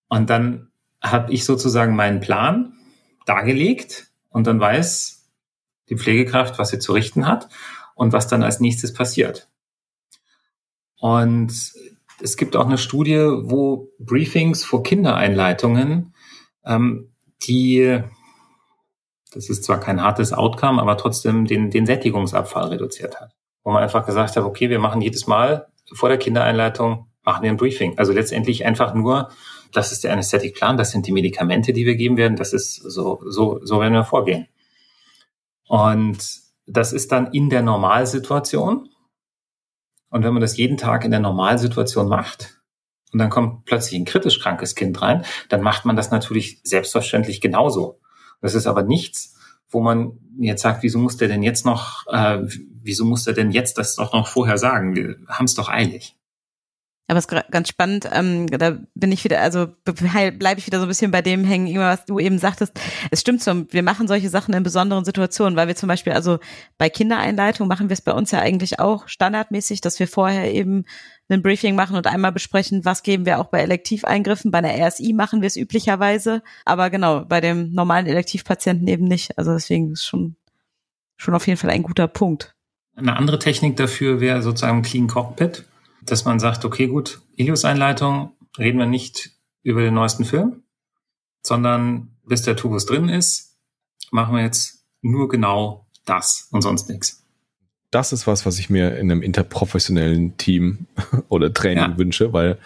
Und 0.08 0.30
dann 0.30 0.70
habe 1.02 1.32
ich 1.32 1.44
sozusagen 1.44 1.96
meinen 1.96 2.20
Plan 2.20 2.72
dargelegt 3.26 4.08
und 4.30 4.46
dann 4.46 4.60
weiß 4.60 5.30
die 5.88 5.96
Pflegekraft, 5.96 6.58
was 6.58 6.70
sie 6.70 6.78
zu 6.78 6.92
richten 6.92 7.26
hat 7.26 7.48
und 7.94 8.12
was 8.12 8.26
dann 8.26 8.42
als 8.42 8.60
nächstes 8.60 8.92
passiert. 8.92 9.48
Und 10.96 11.52
es 12.22 12.36
gibt 12.36 12.56
auch 12.56 12.66
eine 12.66 12.78
Studie, 12.78 13.18
wo 13.18 13.90
Briefings 13.98 14.64
vor 14.64 14.82
Kindereinleitungen, 14.82 16.14
ähm, 16.64 17.12
die, 17.42 18.00
das 19.32 19.50
ist 19.50 19.64
zwar 19.64 19.80
kein 19.80 20.00
hartes 20.00 20.32
Outcome, 20.32 20.80
aber 20.80 20.96
trotzdem 20.96 21.44
den, 21.44 21.70
den 21.70 21.86
Sättigungsabfall 21.86 22.68
reduziert 22.68 23.20
hat. 23.20 23.34
Wo 23.64 23.72
man 23.72 23.82
einfach 23.82 24.06
gesagt 24.06 24.36
hat, 24.36 24.44
okay, 24.44 24.70
wir 24.70 24.78
machen 24.78 25.00
jedes 25.00 25.26
Mal 25.26 25.66
vor 25.92 26.08
der 26.08 26.18
Kindereinleitung, 26.18 27.08
machen 27.24 27.42
wir 27.42 27.50
ein 27.50 27.56
Briefing. 27.56 27.98
Also 27.98 28.12
letztendlich 28.12 28.64
einfach 28.64 28.94
nur, 28.94 29.30
das 29.72 29.90
ist 29.90 30.04
der 30.04 30.12
Anästhetikplan, 30.12 30.76
das 30.76 30.92
sind 30.92 31.06
die 31.06 31.12
Medikamente, 31.12 31.72
die 31.72 31.86
wir 31.86 31.96
geben 31.96 32.16
werden, 32.16 32.36
das 32.36 32.52
ist 32.52 32.74
so, 32.76 33.20
so, 33.26 33.60
so 33.64 33.80
werden 33.80 33.94
wir 33.94 34.04
vorgehen. 34.04 34.46
Und 35.66 36.40
das 36.66 36.92
ist 36.92 37.10
dann 37.12 37.32
in 37.32 37.50
der 37.50 37.62
Normalsituation. 37.62 38.88
Und 40.10 40.22
wenn 40.22 40.32
man 40.32 40.42
das 40.42 40.56
jeden 40.56 40.76
Tag 40.76 41.04
in 41.04 41.10
der 41.10 41.20
Normalsituation 41.20 42.08
macht, 42.08 42.60
und 43.12 43.20
dann 43.20 43.30
kommt 43.30 43.64
plötzlich 43.64 43.98
ein 44.00 44.04
kritisch 44.04 44.40
krankes 44.40 44.74
Kind 44.74 45.00
rein, 45.00 45.24
dann 45.48 45.62
macht 45.62 45.84
man 45.84 45.94
das 45.94 46.10
natürlich 46.10 46.60
selbstverständlich 46.64 47.40
genauso. 47.40 48.00
Das 48.40 48.54
ist 48.54 48.66
aber 48.66 48.82
nichts, 48.82 49.33
wo 49.70 49.80
man 49.80 50.18
jetzt 50.38 50.62
sagt, 50.62 50.82
wieso 50.82 50.98
muss 50.98 51.16
der 51.16 51.28
denn 51.28 51.42
jetzt 51.42 51.64
noch, 51.64 52.06
äh, 52.08 52.42
wieso 52.82 53.04
muss 53.04 53.24
der 53.24 53.34
denn 53.34 53.50
jetzt 53.50 53.78
das 53.78 53.96
doch 53.96 54.12
noch 54.12 54.28
vorher 54.28 54.58
sagen? 54.58 54.96
Wir 54.96 55.16
haben 55.28 55.44
es 55.44 55.54
doch 55.54 55.68
eilig. 55.68 56.16
Aber 57.06 57.18
es 57.18 57.26
ist 57.26 57.50
ganz 57.50 57.68
spannend, 57.68 58.08
ähm, 58.12 58.46
da 58.46 58.78
bin 58.94 59.12
ich 59.12 59.24
wieder, 59.24 59.42
also 59.42 59.66
bleibe 59.84 60.58
ich 60.58 60.66
wieder 60.66 60.78
so 60.78 60.86
ein 60.86 60.88
bisschen 60.88 61.10
bei 61.10 61.20
dem 61.20 61.44
hängen, 61.44 61.78
was 61.78 62.06
du 62.06 62.18
eben 62.18 62.38
sagtest. 62.38 62.80
Es 63.10 63.20
stimmt 63.20 63.42
so, 63.42 63.70
wir 63.70 63.82
machen 63.82 64.08
solche 64.08 64.30
Sachen 64.30 64.54
in 64.54 64.62
besonderen 64.62 65.04
Situationen, 65.04 65.54
weil 65.54 65.68
wir 65.68 65.76
zum 65.76 65.86
Beispiel, 65.86 66.14
also 66.14 66.38
bei 66.78 66.88
Kindereinleitung 66.88 67.68
machen 67.68 67.90
wir 67.90 67.94
es 67.94 68.00
bei 68.00 68.12
uns 68.12 68.30
ja 68.30 68.38
eigentlich 68.38 68.80
auch 68.80 69.06
standardmäßig, 69.06 69.82
dass 69.82 69.98
wir 69.98 70.08
vorher 70.08 70.50
eben 70.50 70.86
ein 71.28 71.42
Briefing 71.42 71.74
machen 71.74 71.94
und 71.94 72.06
einmal 72.06 72.32
besprechen, 72.32 72.86
was 72.86 73.02
geben 73.02 73.26
wir 73.26 73.38
auch 73.38 73.46
bei 73.46 73.60
Elektiveingriffen. 73.60 74.50
Bei 74.50 74.58
einer 74.58 74.88
RSI 74.88 75.12
machen 75.12 75.42
wir 75.42 75.48
es 75.48 75.56
üblicherweise, 75.56 76.42
aber 76.64 76.88
genau, 76.88 77.26
bei 77.26 77.42
dem 77.42 77.72
normalen 77.72 78.06
Elektivpatienten 78.06 78.88
eben 78.88 79.04
nicht. 79.04 79.36
Also 79.36 79.52
deswegen 79.52 79.92
ist 79.92 80.06
schon, 80.06 80.36
schon 81.18 81.34
auf 81.34 81.46
jeden 81.46 81.58
Fall 81.58 81.70
ein 81.70 81.82
guter 81.82 82.08
Punkt. 82.08 82.54
Eine 82.96 83.16
andere 83.16 83.38
Technik 83.38 83.76
dafür 83.76 84.20
wäre 84.20 84.40
sozusagen 84.40 84.80
Clean 84.80 85.06
Cockpit 85.06 85.64
dass 86.06 86.24
man 86.24 86.38
sagt, 86.38 86.64
okay, 86.64 86.86
gut, 86.86 87.20
Ilius-Einleitung, 87.36 88.32
reden 88.58 88.78
wir 88.78 88.86
nicht 88.86 89.30
über 89.62 89.80
den 89.80 89.94
neuesten 89.94 90.24
Film, 90.24 90.62
sondern 91.42 92.16
bis 92.26 92.42
der 92.42 92.56
Tubus 92.56 92.86
drin 92.86 93.08
ist, 93.08 93.56
machen 94.10 94.34
wir 94.34 94.42
jetzt 94.42 94.84
nur 95.02 95.28
genau 95.28 95.86
das 96.04 96.48
und 96.50 96.62
sonst 96.62 96.88
nichts. 96.88 97.22
Das 97.90 98.12
ist 98.12 98.26
was, 98.26 98.44
was 98.44 98.58
ich 98.58 98.70
mir 98.70 98.96
in 98.96 99.10
einem 99.10 99.22
interprofessionellen 99.22 100.36
Team 100.36 100.86
oder 101.28 101.52
Training 101.54 101.92
ja. 101.92 101.98
wünsche, 101.98 102.32
weil 102.32 102.58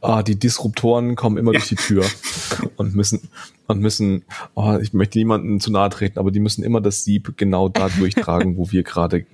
ah, 0.00 0.22
die 0.22 0.36
Disruptoren 0.36 1.14
kommen 1.14 1.36
immer 1.36 1.52
ja. 1.52 1.60
durch 1.60 1.68
die 1.68 1.76
Tür 1.76 2.04
und 2.76 2.94
müssen 2.94 3.28
und 3.68 3.80
müssen, 3.80 4.24
oh, 4.54 4.76
ich 4.80 4.92
möchte 4.92 5.18
niemanden 5.18 5.60
zu 5.60 5.70
nahe 5.70 5.90
treten, 5.90 6.18
aber 6.18 6.30
die 6.30 6.40
müssen 6.40 6.64
immer 6.64 6.80
das 6.80 7.04
Sieb 7.04 7.36
genau 7.36 7.68
da 7.68 7.88
durchtragen, 7.88 8.56
wo 8.56 8.70
wir 8.70 8.82
gerade 8.82 9.26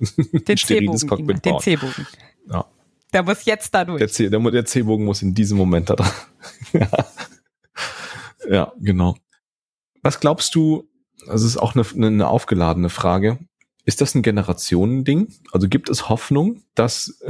ein 0.47 0.57
steriles 0.57 1.07
Cockpit 1.07 1.41
bauen. 1.41 1.53
Den 1.53 1.59
C-Bogen. 1.59 2.07
Ja. 2.49 2.65
Der 3.13 3.23
muss 3.23 3.45
jetzt 3.45 3.73
da 3.73 3.85
durch. 3.85 3.99
Der, 3.99 4.09
C, 4.09 4.29
der, 4.29 4.39
der 4.39 4.65
C-Bogen 4.65 5.05
muss 5.05 5.21
in 5.21 5.33
diesem 5.33 5.57
Moment 5.57 5.89
da 5.89 5.95
dran. 5.95 6.11
ja. 6.73 6.89
ja, 8.49 8.73
genau. 8.79 9.15
Was 10.01 10.19
glaubst 10.19 10.55
du, 10.55 10.89
das 11.27 11.43
ist 11.43 11.57
auch 11.57 11.75
eine, 11.75 11.85
eine 12.07 12.27
aufgeladene 12.27 12.89
Frage, 12.89 13.39
ist 13.85 14.01
das 14.01 14.15
ein 14.15 14.23
Generationending? 14.23 15.27
Also 15.51 15.67
gibt 15.67 15.89
es 15.89 16.09
Hoffnung, 16.09 16.63
dass 16.73 17.21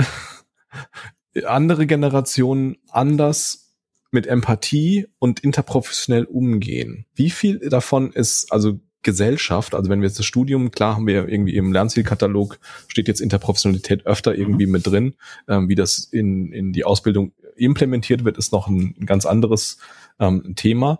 andere 1.46 1.86
Generationen 1.86 2.78
anders 2.90 3.76
mit 4.12 4.28
Empathie 4.28 5.08
und 5.20 5.42
interprofessionell 5.42 6.26
umgehen? 6.26 7.06
Wie 7.14 7.30
viel 7.30 7.60
davon 7.70 8.12
ist 8.12 8.52
also 8.52 8.80
Gesellschaft, 9.04 9.76
also 9.76 9.90
wenn 9.90 10.02
wir 10.02 10.08
jetzt 10.08 10.20
das 10.20 10.26
Studium, 10.26 10.72
klar 10.72 10.96
haben 10.96 11.08
wir 11.08 11.28
irgendwie 11.28 11.56
im 11.56 11.72
Lernzielkatalog, 11.72 12.60
steht 12.88 13.08
jetzt 13.08 13.22
Interprofessionalität 13.22 14.06
öfter 14.06 14.36
irgendwie 14.36 14.66
mhm. 14.66 14.72
mit 14.72 14.88
drin. 14.88 15.14
Ähm, 15.48 15.70
wie 15.70 15.76
das 15.76 16.00
in, 16.00 16.52
in 16.52 16.74
die 16.74 16.86
Ausbildung 16.86 17.34
implementiert 17.56 18.26
wird, 18.26 18.38
ist 18.38 18.52
noch 18.52 18.68
ein, 18.68 18.96
ein 19.00 19.06
ganz 19.06 19.26
anderes 19.26 19.78
ähm, 20.20 20.56
Thema. 20.56 21.00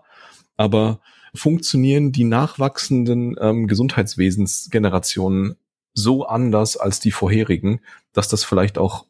Aber 0.56 1.00
funktionieren 1.34 2.12
die 2.12 2.24
nachwachsenden 2.24 3.36
ähm, 3.40 3.66
Gesundheitswesensgenerationen 3.66 5.56
so 5.94 6.26
anders 6.26 6.76
als 6.76 7.00
die 7.00 7.10
vorherigen, 7.10 7.80
dass 8.12 8.28
das 8.28 8.44
vielleicht 8.44 8.78
auch 8.78 9.06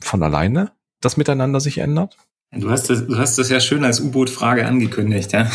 von 0.00 0.22
alleine 0.22 0.72
das 1.00 1.16
Miteinander 1.16 1.60
sich 1.60 1.78
ändert? 1.78 2.16
Du 2.52 2.70
hast 2.70 2.88
das, 2.88 3.06
du 3.06 3.18
hast 3.18 3.38
das 3.38 3.50
ja 3.50 3.60
schön 3.60 3.84
als 3.84 4.00
U-Boot-Frage 4.00 4.66
angekündigt, 4.66 5.32
ja? 5.32 5.50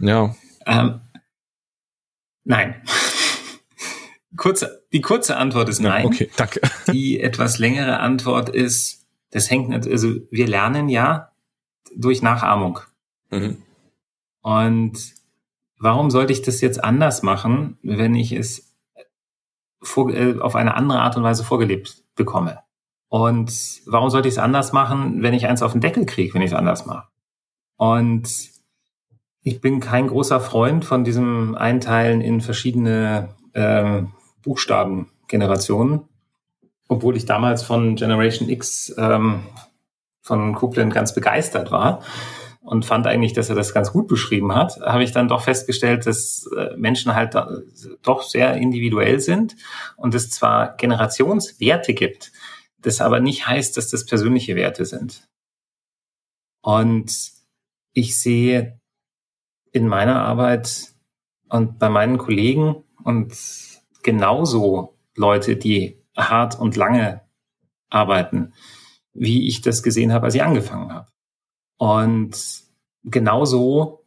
Ja. 0.00 0.34
Ähm, 0.66 1.00
Nein. 2.44 2.82
kurze, 4.36 4.84
die 4.92 5.00
kurze 5.00 5.36
Antwort 5.36 5.68
ist 5.68 5.80
nein. 5.80 6.02
Ja, 6.02 6.08
okay, 6.08 6.30
danke. 6.36 6.60
Die 6.92 7.20
etwas 7.20 7.58
längere 7.58 7.98
Antwort 7.98 8.48
ist, 8.48 9.06
das 9.30 9.50
hängt 9.50 9.68
nicht, 9.68 9.86
also 9.88 10.14
wir 10.30 10.46
lernen 10.46 10.88
ja 10.88 11.32
durch 11.96 12.22
Nachahmung. 12.22 12.80
Mhm. 13.30 13.62
Und 14.42 15.14
warum 15.78 16.10
sollte 16.10 16.32
ich 16.32 16.42
das 16.42 16.60
jetzt 16.60 16.82
anders 16.82 17.22
machen, 17.22 17.78
wenn 17.82 18.14
ich 18.14 18.32
es 18.32 18.74
vor, 19.82 20.10
äh, 20.10 20.38
auf 20.40 20.56
eine 20.56 20.74
andere 20.74 21.00
Art 21.00 21.16
und 21.16 21.22
Weise 21.22 21.44
vorgelebt 21.44 22.02
bekomme? 22.14 22.60
Und 23.08 23.80
warum 23.86 24.10
sollte 24.10 24.28
ich 24.28 24.34
es 24.34 24.38
anders 24.38 24.72
machen, 24.72 25.22
wenn 25.22 25.34
ich 25.34 25.46
eins 25.46 25.62
auf 25.62 25.72
den 25.72 25.80
Deckel 25.80 26.04
kriege, 26.04 26.34
wenn 26.34 26.42
ich 26.42 26.50
es 26.50 26.56
anders 26.56 26.84
mache? 26.84 27.08
Und 27.76 28.53
ich 29.44 29.60
bin 29.60 29.78
kein 29.78 30.08
großer 30.08 30.40
Freund 30.40 30.86
von 30.86 31.04
diesem 31.04 31.54
Einteilen 31.54 32.22
in 32.22 32.40
verschiedene 32.40 33.28
ähm, 33.52 34.12
Buchstabengenerationen, 34.42 36.00
obwohl 36.88 37.16
ich 37.16 37.26
damals 37.26 37.62
von 37.62 37.94
Generation 37.94 38.48
X 38.48 38.94
ähm, 38.96 39.44
von 40.22 40.54
Copeland 40.54 40.94
ganz 40.94 41.14
begeistert 41.14 41.70
war 41.70 42.02
und 42.62 42.86
fand 42.86 43.06
eigentlich, 43.06 43.34
dass 43.34 43.50
er 43.50 43.54
das 43.54 43.74
ganz 43.74 43.92
gut 43.92 44.08
beschrieben 44.08 44.54
hat, 44.54 44.80
habe 44.80 45.04
ich 45.04 45.12
dann 45.12 45.28
doch 45.28 45.42
festgestellt, 45.42 46.06
dass 46.06 46.48
äh, 46.56 46.74
Menschen 46.78 47.14
halt 47.14 47.36
doch 48.02 48.22
sehr 48.22 48.54
individuell 48.54 49.20
sind 49.20 49.56
und 49.96 50.14
es 50.14 50.30
zwar 50.30 50.74
Generationswerte 50.78 51.92
gibt, 51.92 52.32
das 52.78 53.02
aber 53.02 53.20
nicht 53.20 53.46
heißt, 53.46 53.76
dass 53.76 53.90
das 53.90 54.06
persönliche 54.06 54.56
Werte 54.56 54.86
sind. 54.86 55.28
Und 56.62 57.32
ich 57.92 58.18
sehe 58.18 58.80
in 59.74 59.88
meiner 59.88 60.22
Arbeit 60.22 60.94
und 61.48 61.78
bei 61.80 61.88
meinen 61.90 62.16
Kollegen 62.16 62.84
und 63.02 63.34
genauso 64.04 64.96
Leute, 65.16 65.56
die 65.56 66.00
hart 66.16 66.58
und 66.58 66.76
lange 66.76 67.22
arbeiten, 67.90 68.54
wie 69.12 69.48
ich 69.48 69.62
das 69.62 69.82
gesehen 69.82 70.12
habe, 70.12 70.26
als 70.26 70.36
ich 70.36 70.44
angefangen 70.44 70.92
habe. 70.92 71.08
Und 71.76 72.36
genauso 73.02 74.04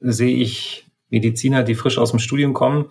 sehe 0.00 0.36
ich 0.36 0.90
Mediziner, 1.10 1.64
die 1.64 1.74
frisch 1.74 1.98
aus 1.98 2.10
dem 2.10 2.18
Studium 2.18 2.54
kommen, 2.54 2.86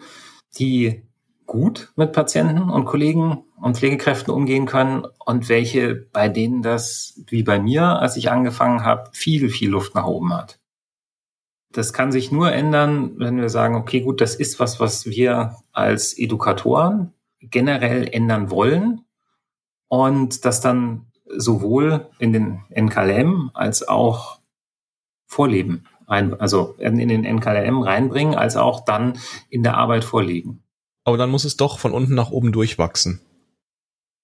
die 0.59 1.01
gut 1.47 1.91
mit 1.95 2.13
Patienten 2.13 2.69
und 2.69 2.85
Kollegen 2.85 3.43
und 3.59 3.75
Pflegekräften 3.75 4.31
umgehen 4.31 4.67
können 4.67 5.03
und 5.25 5.49
welche, 5.49 5.95
bei 5.95 6.29
denen 6.29 6.61
das, 6.61 7.19
wie 7.27 7.41
bei 7.41 7.59
mir, 7.59 7.99
als 7.99 8.17
ich 8.17 8.29
angefangen 8.29 8.85
habe, 8.85 9.09
viel, 9.13 9.49
viel 9.49 9.71
Luft 9.71 9.95
nach 9.95 10.05
oben 10.05 10.31
hat. 10.31 10.59
Das 11.71 11.93
kann 11.93 12.11
sich 12.11 12.31
nur 12.31 12.51
ändern, 12.51 13.19
wenn 13.19 13.37
wir 13.37 13.49
sagen, 13.49 13.75
okay, 13.75 14.01
gut, 14.01 14.21
das 14.21 14.35
ist 14.35 14.59
was, 14.59 14.79
was 14.79 15.05
wir 15.05 15.57
als 15.71 16.17
Edukatoren 16.17 17.13
generell 17.41 18.07
ändern 18.07 18.49
wollen 18.49 19.01
und 19.87 20.45
das 20.45 20.61
dann 20.61 21.05
sowohl 21.37 22.07
in 22.17 22.33
den 22.33 22.61
NKLM 22.69 23.51
als 23.53 23.87
auch 23.87 24.39
vorleben, 25.27 25.85
also 26.07 26.73
in 26.79 27.07
den 27.07 27.23
NKLM 27.23 27.81
reinbringen, 27.81 28.33
als 28.33 28.57
auch 28.57 28.83
dann 28.83 29.19
in 29.49 29.61
der 29.61 29.77
Arbeit 29.77 30.03
vorlegen. 30.03 30.63
Aber 31.03 31.17
dann 31.17 31.29
muss 31.29 31.45
es 31.45 31.55
doch 31.55 31.77
von 31.77 31.93
unten 31.93 32.15
nach 32.15 32.31
oben 32.31 32.51
durchwachsen. 32.51 33.21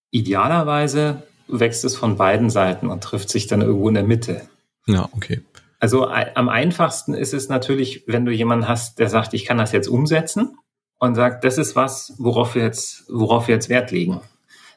Idealerweise 0.09 1.23
wächst 1.47 1.85
es 1.85 1.95
von 1.95 2.17
beiden 2.17 2.49
Seiten 2.49 2.89
und 2.89 3.03
trifft 3.03 3.29
sich 3.29 3.45
dann 3.45 3.61
irgendwo 3.61 3.87
in 3.87 3.93
der 3.93 4.03
Mitte. 4.03 4.49
Ja, 4.87 5.09
okay. 5.11 5.41
Also 5.80 6.07
am 6.07 6.49
einfachsten 6.49 7.13
ist 7.13 7.34
es 7.34 7.49
natürlich, 7.49 8.03
wenn 8.07 8.26
du 8.26 8.32
jemanden 8.32 8.67
hast, 8.67 8.99
der 8.99 9.09
sagt, 9.09 9.34
ich 9.34 9.45
kann 9.45 9.57
das 9.57 9.71
jetzt 9.71 9.88
umsetzen. 9.88 10.57
und 10.97 11.15
sagt, 11.15 11.43
das 11.43 11.57
ist 11.57 11.76
was, 11.76 12.13
worauf 12.17 12.55
wir 12.55 12.63
jetzt, 12.63 13.03
worauf 13.09 13.47
wir 13.47 13.55
jetzt 13.55 13.69
Wert 13.69 13.91
legen. 13.91 14.21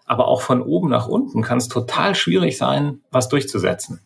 Aber 0.04 0.26
auch 0.26 0.42
von 0.42 0.62
oben 0.62 0.88
nach 0.88 1.06
unten 1.06 1.42
kann 1.42 1.58
es 1.58 1.68
total 1.68 2.14
schwierig 2.14 2.58
sein, 2.58 3.00
was 3.10 3.28
durchzusetzen. 3.28 4.00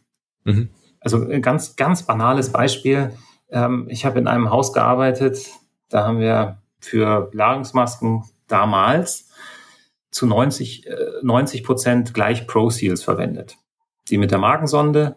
Mhm. 0.44 0.68
Also 1.00 1.26
ein 1.26 1.42
ganz, 1.42 1.76
ganz 1.76 2.04
banales 2.04 2.52
Beispiel. 2.52 3.12
Ähm, 3.50 3.86
ich 3.88 4.04
habe 4.04 4.18
in 4.18 4.26
einem 4.26 4.50
Haus 4.50 4.72
gearbeitet, 4.72 5.46
da 5.88 6.04
haben 6.04 6.20
wir 6.20 6.58
für 6.80 7.30
Lagerungsmasken 7.32 8.24
damals 8.46 9.30
zu 10.10 10.26
90, 10.26 10.86
90 11.22 11.60
äh, 11.60 11.64
Prozent 11.64 12.14
gleich 12.14 12.46
Pro 12.46 12.70
Seals 12.70 13.02
verwendet. 13.02 13.56
Die 14.10 14.18
mit 14.18 14.30
der 14.30 14.38
Markensonde 14.38 15.16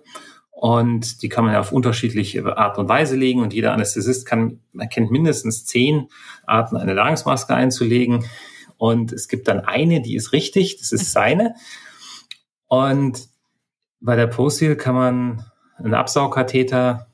und 0.57 1.21
die 1.21 1.27
kann 1.27 1.43
man 1.43 1.53
ja 1.53 1.59
auf 1.59 1.73
unterschiedliche 1.73 2.57
Art 2.57 2.77
und 2.77 2.87
Weise 2.87 3.17
legen 3.17 3.41
und 3.41 3.53
jeder 3.53 3.73
Anästhesist 3.73 4.25
kann, 4.25 4.61
erkennt 4.77 5.11
mindestens 5.11 5.65
zehn 5.65 6.07
Arten, 6.47 6.77
eine 6.77 6.93
Lagerungsmaske 6.93 7.53
einzulegen. 7.53 8.25
Und 8.77 9.11
es 9.11 9.27
gibt 9.27 9.49
dann 9.49 9.59
eine, 9.59 10.01
die 10.01 10.15
ist 10.15 10.31
richtig, 10.31 10.77
das 10.77 10.93
ist 10.93 11.11
seine. 11.11 11.55
Und 12.67 13.27
bei 13.99 14.15
der 14.15 14.27
Pro-Seal 14.27 14.77
kann 14.77 14.95
man 14.95 15.45
einen 15.77 15.93
Absaugkatheter 15.93 17.07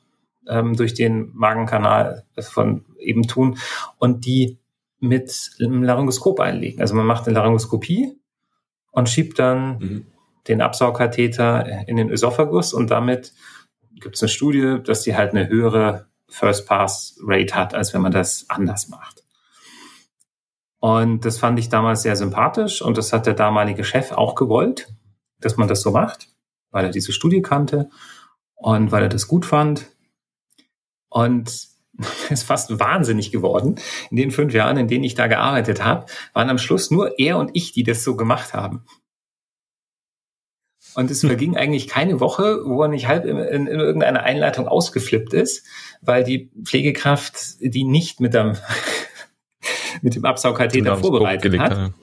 ähm, 0.48 0.76
durch 0.76 0.94
den 0.94 1.32
Magenkanal 1.34 2.26
von 2.40 2.86
eben 3.00 3.24
tun 3.24 3.58
und 3.98 4.24
die 4.28 4.60
mit 5.00 5.50
einem 5.60 5.82
Laryngoskop 5.82 6.40
einlegen. 6.40 6.80
Also 6.80 6.94
man 6.94 7.08
macht 7.08 7.26
eine 7.26 7.34
Laryngoskopie 7.34 8.20
und 8.92 9.10
schiebt 9.10 9.40
dann 9.40 9.80
mhm. 9.80 10.06
Den 10.48 10.62
Absaugkatheter 10.62 11.88
in 11.88 11.98
den 11.98 12.10
Ösophagus 12.10 12.74
und 12.74 12.92
damit 12.92 13.34
gibt 14.00 14.16
es 14.16 14.24
eine 14.24 14.30
Studie, 14.30 14.78
dass 14.84 15.04
die 15.04 15.16
halt 15.16 15.32
eine 15.32 15.48
höhere 15.48 16.08
First 16.28 16.68
Pass 16.68 17.18
Rate 17.24 17.56
hat, 17.56 17.74
als 17.74 17.94
wenn 17.94 18.02
man 18.02 18.12
das 18.12 18.46
anders 18.50 18.88
macht. 18.90 19.24
Und 20.80 21.26
das 21.26 21.38
fand 21.38 21.60
ich 21.60 21.70
damals 21.70 22.02
sehr 22.02 22.16
sympathisch 22.16 22.82
und 22.82 22.98
das 22.98 23.14
hat 23.14 23.28
der 23.28 23.36
damalige 23.36 23.84
Chef 23.84 24.12
auch 24.12 24.34
gewollt, 24.34 24.92
dass 25.40 25.58
man 25.58 25.68
das 25.68 25.82
so 25.82 25.92
macht, 25.92 26.30
weil 26.72 26.86
er 26.86 26.92
diese 26.92 27.12
Studie 27.12 27.42
kannte 27.42 27.90
und 28.56 28.92
weil 28.92 29.04
er 29.04 29.10
das 29.10 29.28
gut 29.28 29.46
fand. 29.46 29.86
Und 31.10 31.70
ist 32.30 32.44
fast 32.44 32.80
wahnsinnig 32.80 33.32
geworden. 33.32 33.76
In 34.10 34.18
den 34.18 34.32
fünf 34.32 34.54
Jahren, 34.54 34.78
in 34.78 34.88
denen 34.88 35.04
ich 35.04 35.14
da 35.14 35.28
gearbeitet 35.28 35.84
habe, 35.84 36.06
waren 36.34 36.50
am 36.50 36.58
Schluss 36.58 36.90
nur 36.90 37.20
er 37.20 37.38
und 37.38 37.52
ich, 37.54 37.74
die 37.74 37.84
das 37.84 38.04
so 38.04 38.16
gemacht 38.16 38.54
haben. 38.54 38.86
Und 40.96 41.12
es 41.12 41.22
verging 41.22 41.56
eigentlich 41.58 41.88
keine 41.88 42.20
Woche, 42.20 42.62
wo 42.66 42.82
er 42.82 42.88
nicht 42.88 43.08
halb 43.08 43.26
in, 43.26 43.38
in, 43.38 43.68
in 43.68 43.80
irgendeiner 43.80 44.24
Einleitung 44.24 44.68
ausgeflippt 44.68 45.34
ist, 45.34 45.66
weil 46.02 46.24
die 46.24 46.50
Pflegekraft 46.64 47.60
die 47.60 47.84
nicht 47.84 48.20
mit 48.20 48.34
dem, 48.34 48.58
mit 50.02 50.16
dem 50.16 50.26
Absaugkatheter 50.26 50.98
vorbereitet 50.98 51.60
hat. 51.60 51.94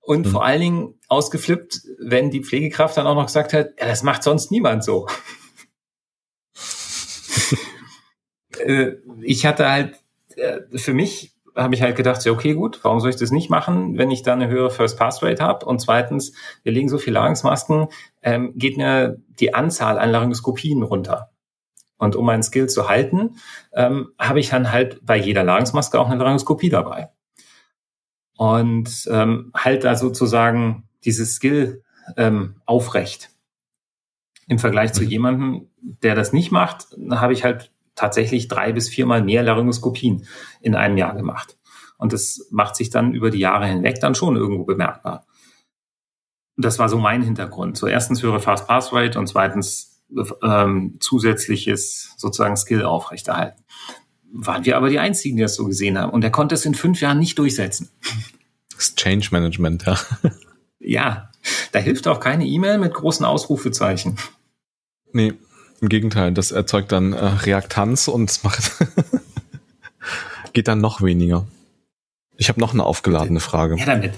Und 0.00 0.26
mhm. 0.26 0.30
vor 0.30 0.44
allen 0.44 0.60
Dingen 0.60 0.94
ausgeflippt, 1.08 1.82
wenn 1.98 2.30
die 2.30 2.42
Pflegekraft 2.42 2.96
dann 2.96 3.06
auch 3.06 3.14
noch 3.14 3.26
gesagt 3.26 3.52
hat, 3.52 3.70
ja, 3.78 3.86
das 3.86 4.02
macht 4.02 4.22
sonst 4.22 4.50
niemand 4.50 4.82
so. 4.82 5.06
äh, 8.58 8.92
ich 9.20 9.44
hatte 9.44 9.70
halt, 9.70 9.96
äh, 10.36 10.60
für 10.78 10.94
mich 10.94 11.34
habe 11.58 11.74
ich 11.74 11.82
halt 11.82 11.96
gedacht, 11.96 12.24
ja, 12.24 12.32
okay, 12.32 12.54
gut, 12.54 12.80
warum 12.82 13.00
soll 13.00 13.10
ich 13.10 13.16
das 13.16 13.30
nicht 13.30 13.50
machen, 13.50 13.98
wenn 13.98 14.10
ich 14.10 14.22
da 14.22 14.32
eine 14.32 14.48
höhere 14.48 14.70
First 14.70 14.98
Pass 14.98 15.22
Rate 15.22 15.42
habe? 15.42 15.66
Und 15.66 15.80
zweitens, 15.80 16.32
wir 16.62 16.72
legen 16.72 16.88
so 16.88 16.98
viel 16.98 17.12
Larynxmasken, 17.12 17.88
ähm, 18.22 18.52
geht 18.56 18.76
mir 18.76 19.20
die 19.40 19.54
Anzahl 19.54 19.98
an 19.98 20.10
Laryngoskopien 20.10 20.82
runter. 20.82 21.30
Und 21.98 22.14
um 22.14 22.24
meinen 22.24 22.44
Skill 22.44 22.68
zu 22.68 22.88
halten, 22.88 23.36
ähm, 23.72 24.10
habe 24.18 24.38
ich 24.38 24.50
dann 24.50 24.70
halt 24.70 25.04
bei 25.04 25.16
jeder 25.16 25.42
Larynxmaske 25.42 25.98
auch 25.98 26.08
eine 26.08 26.16
Laryngoskopie 26.16 26.68
dabei. 26.68 27.10
Und 28.36 29.08
ähm, 29.10 29.50
halt 29.54 29.82
da 29.82 29.96
sozusagen 29.96 30.88
dieses 31.04 31.34
Skill 31.34 31.82
ähm, 32.16 32.60
aufrecht. 32.66 33.30
Im 34.46 34.60
Vergleich 34.60 34.92
zu 34.92 35.02
mhm. 35.02 35.08
jemandem, 35.08 35.70
der 35.80 36.14
das 36.14 36.32
nicht 36.32 36.52
macht, 36.52 36.96
habe 37.10 37.32
ich 37.32 37.42
halt 37.42 37.72
tatsächlich 37.98 38.48
drei 38.48 38.72
bis 38.72 38.88
viermal 38.88 39.22
mehr 39.22 39.42
Laryngoskopien 39.42 40.26
in 40.60 40.74
einem 40.74 40.96
Jahr 40.96 41.14
gemacht. 41.14 41.56
Und 41.98 42.12
das 42.12 42.46
macht 42.50 42.76
sich 42.76 42.90
dann 42.90 43.12
über 43.12 43.30
die 43.30 43.40
Jahre 43.40 43.66
hinweg 43.66 44.00
dann 44.00 44.14
schon 44.14 44.36
irgendwo 44.36 44.64
bemerkbar. 44.64 45.26
Das 46.56 46.78
war 46.78 46.88
so 46.88 46.98
mein 46.98 47.22
Hintergrund. 47.22 47.76
So 47.76 47.86
erstens 47.86 48.22
höhere 48.22 48.40
Fast 48.40 48.68
Pass 48.68 48.92
Rate 48.92 49.18
und 49.18 49.26
zweitens 49.26 50.04
ähm, 50.42 50.96
zusätzliches 51.00 52.14
sozusagen 52.16 52.56
Skill 52.56 52.84
aufrechterhalten. 52.84 53.62
Waren 54.32 54.64
wir 54.64 54.76
aber 54.76 54.90
die 54.90 54.98
Einzigen, 54.98 55.36
die 55.36 55.42
das 55.42 55.56
so 55.56 55.64
gesehen 55.64 55.98
haben. 55.98 56.12
Und 56.12 56.22
er 56.22 56.30
konnte 56.30 56.54
es 56.54 56.64
in 56.64 56.74
fünf 56.74 57.00
Jahren 57.00 57.18
nicht 57.18 57.38
durchsetzen. 57.38 57.90
Das 58.74 58.94
Change 58.94 59.28
Management, 59.32 59.86
ja. 59.86 59.98
Ja, 60.78 61.30
da 61.72 61.80
hilft 61.80 62.06
auch 62.06 62.20
keine 62.20 62.46
E-Mail 62.46 62.78
mit 62.78 62.94
großen 62.94 63.26
Ausrufezeichen. 63.26 64.16
Nee, 65.12 65.34
im 65.80 65.88
Gegenteil, 65.88 66.32
das 66.32 66.50
erzeugt 66.50 66.92
dann 66.92 67.12
äh, 67.12 67.24
Reaktanz 67.24 68.08
und 68.08 68.30
es 68.30 68.42
macht 68.42 68.72
geht 70.52 70.68
dann 70.68 70.80
noch 70.80 71.02
weniger. 71.02 71.46
Ich 72.36 72.48
habe 72.48 72.60
noch 72.60 72.72
eine 72.72 72.84
aufgeladene 72.84 73.40
Frage. 73.40 73.76
Ja, 73.76 73.86
damit. 73.86 74.14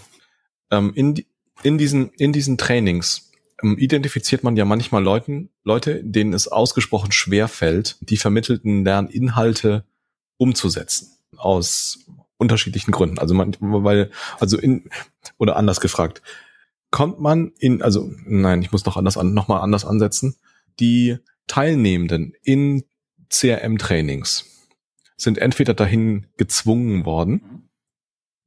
Ähm, 0.70 0.92
in, 0.94 1.24
in, 1.62 1.78
diesen, 1.78 2.10
in 2.10 2.32
diesen 2.32 2.58
Trainings 2.58 3.30
ähm, 3.62 3.76
identifiziert 3.78 4.42
man 4.44 4.56
ja 4.56 4.64
manchmal 4.64 5.02
Leuten, 5.02 5.50
Leute, 5.64 6.02
denen 6.02 6.32
es 6.32 6.48
ausgesprochen 6.48 7.12
schwer 7.12 7.48
fällt, 7.48 7.96
die 8.00 8.16
vermittelten 8.16 8.84
Lerninhalte 8.84 9.84
umzusetzen. 10.36 11.12
Aus 11.36 12.06
unterschiedlichen 12.36 12.90
Gründen. 12.90 13.18
Also 13.18 13.34
man, 13.34 13.54
weil, 13.60 14.10
also 14.38 14.58
in, 14.58 14.90
oder 15.38 15.56
anders 15.56 15.80
gefragt, 15.80 16.22
kommt 16.90 17.20
man 17.20 17.52
in, 17.58 17.82
also 17.82 18.10
nein, 18.24 18.62
ich 18.62 18.72
muss 18.72 18.84
noch 18.84 18.96
anders 18.96 19.16
an, 19.16 19.34
noch 19.34 19.48
mal 19.48 19.60
anders 19.60 19.84
ansetzen. 19.84 20.36
Die 20.80 21.18
Teilnehmenden 21.50 22.34
in 22.44 22.84
CRM-Trainings 23.28 24.44
sind 25.16 25.36
entweder 25.36 25.74
dahin 25.74 26.28
gezwungen 26.36 27.04
worden, 27.04 27.68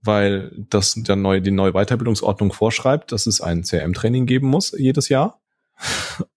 weil 0.02 0.54
das 0.70 0.94
der 0.96 1.18
neue, 1.18 1.42
die 1.42 1.52
neue 1.52 1.74
Weiterbildungsordnung 1.74 2.54
vorschreibt, 2.54 3.12
dass 3.12 3.28
es 3.28 3.42
ein 3.42 3.64
CRM-Training 3.64 4.26
geben 4.26 4.48
muss 4.48 4.72
jedes 4.72 5.10
Jahr. 5.10 5.42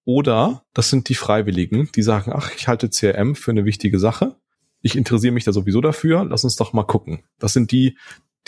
Oder 0.04 0.64
das 0.74 0.90
sind 0.90 1.08
die 1.08 1.14
Freiwilligen, 1.14 1.88
die 1.94 2.02
sagen, 2.02 2.32
ach, 2.34 2.50
ich 2.56 2.66
halte 2.66 2.90
CRM 2.90 3.36
für 3.36 3.52
eine 3.52 3.64
wichtige 3.64 4.00
Sache. 4.00 4.34
Ich 4.80 4.96
interessiere 4.96 5.34
mich 5.34 5.44
da 5.44 5.52
sowieso 5.52 5.80
dafür. 5.80 6.24
Lass 6.24 6.42
uns 6.42 6.56
doch 6.56 6.72
mal 6.72 6.82
gucken. 6.82 7.22
Das 7.38 7.52
sind 7.52 7.70
die, 7.70 7.96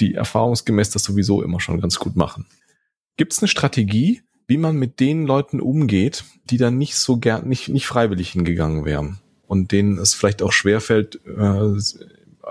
die 0.00 0.14
erfahrungsgemäß 0.14 0.90
das 0.90 1.04
sowieso 1.04 1.40
immer 1.40 1.60
schon 1.60 1.80
ganz 1.80 2.00
gut 2.00 2.16
machen. 2.16 2.46
Gibt 3.16 3.32
es 3.32 3.38
eine 3.38 3.48
Strategie, 3.48 4.22
wie 4.48 4.56
man 4.56 4.76
mit 4.76 4.98
den 4.98 5.26
Leuten 5.26 5.60
umgeht, 5.60 6.24
die 6.50 6.56
dann 6.56 6.78
nicht 6.78 6.96
so 6.96 7.18
gern, 7.18 7.46
nicht, 7.46 7.68
nicht 7.68 7.86
freiwillig 7.86 8.30
hingegangen 8.30 8.84
wären 8.84 9.20
und 9.46 9.70
denen 9.70 9.98
es 9.98 10.14
vielleicht 10.14 10.42
auch 10.42 10.52
schwerfällt, 10.52 11.20
äh, 11.26 11.78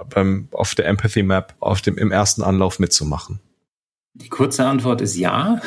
beim, 0.10 0.48
auf 0.52 0.76
der 0.76 0.86
Empathy 0.86 1.24
Map 1.24 1.56
auf 1.60 1.82
dem, 1.82 1.98
im 1.98 2.12
ersten 2.12 2.43
Anlauf 2.43 2.78
mitzumachen? 2.78 3.39
Die 4.14 4.30
kurze 4.30 4.66
Antwort 4.66 5.02
ist 5.02 5.16
ja. 5.16 5.60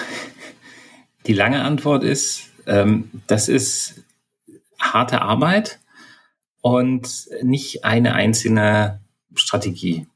Die 1.26 1.33
lange 1.33 1.62
Antwort 1.62 2.05
ist, 2.05 2.45
ähm, 2.66 3.11
das 3.26 3.49
ist 3.49 4.05
harte 4.78 5.22
Arbeit 5.22 5.81
und 6.61 7.28
nicht 7.43 7.85
eine 7.85 8.14
einzelne 8.14 9.01
Strategie, 9.35 10.07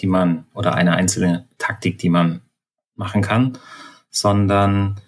die 0.00 0.06
man 0.08 0.46
oder 0.52 0.74
eine 0.74 0.94
einzelne 0.94 1.48
Taktik, 1.58 1.98
die 1.98 2.08
man 2.08 2.42
machen 2.96 3.22
kann, 3.22 3.56
sondern 4.10 5.00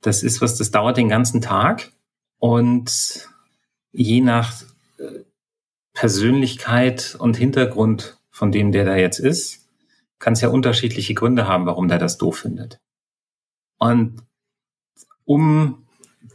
das 0.00 0.22
ist 0.22 0.40
was, 0.40 0.56
das 0.56 0.70
dauert 0.70 0.96
den 0.96 1.08
ganzen 1.08 1.40
Tag 1.40 1.92
und 2.38 3.28
je 3.92 4.20
nach 4.20 4.62
äh, 4.98 5.24
Persönlichkeit 5.92 7.16
und 7.18 7.36
Hintergrund 7.36 8.18
von 8.30 8.52
dem, 8.52 8.72
der 8.72 8.84
da 8.84 8.96
jetzt 8.96 9.18
ist, 9.18 9.66
kann 10.18 10.32
es 10.32 10.40
ja 10.40 10.48
unterschiedliche 10.48 11.14
Gründe 11.14 11.48
haben, 11.48 11.66
warum 11.66 11.88
der 11.88 11.98
das 11.98 12.18
doof 12.18 12.38
findet. 12.38 12.80
Und 13.78 14.22
um 15.24 15.86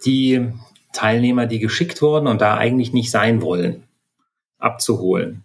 die 0.06 0.52
Teilnehmer, 0.94 1.46
die 1.46 1.60
geschickt 1.60 2.02
wurden 2.02 2.28
und 2.28 2.42
da 2.42 2.56
eigentlich 2.56 2.94
nicht 2.94 3.12
sein 3.12 3.42
wollen, 3.42 3.84
abzuholen, 4.58 5.44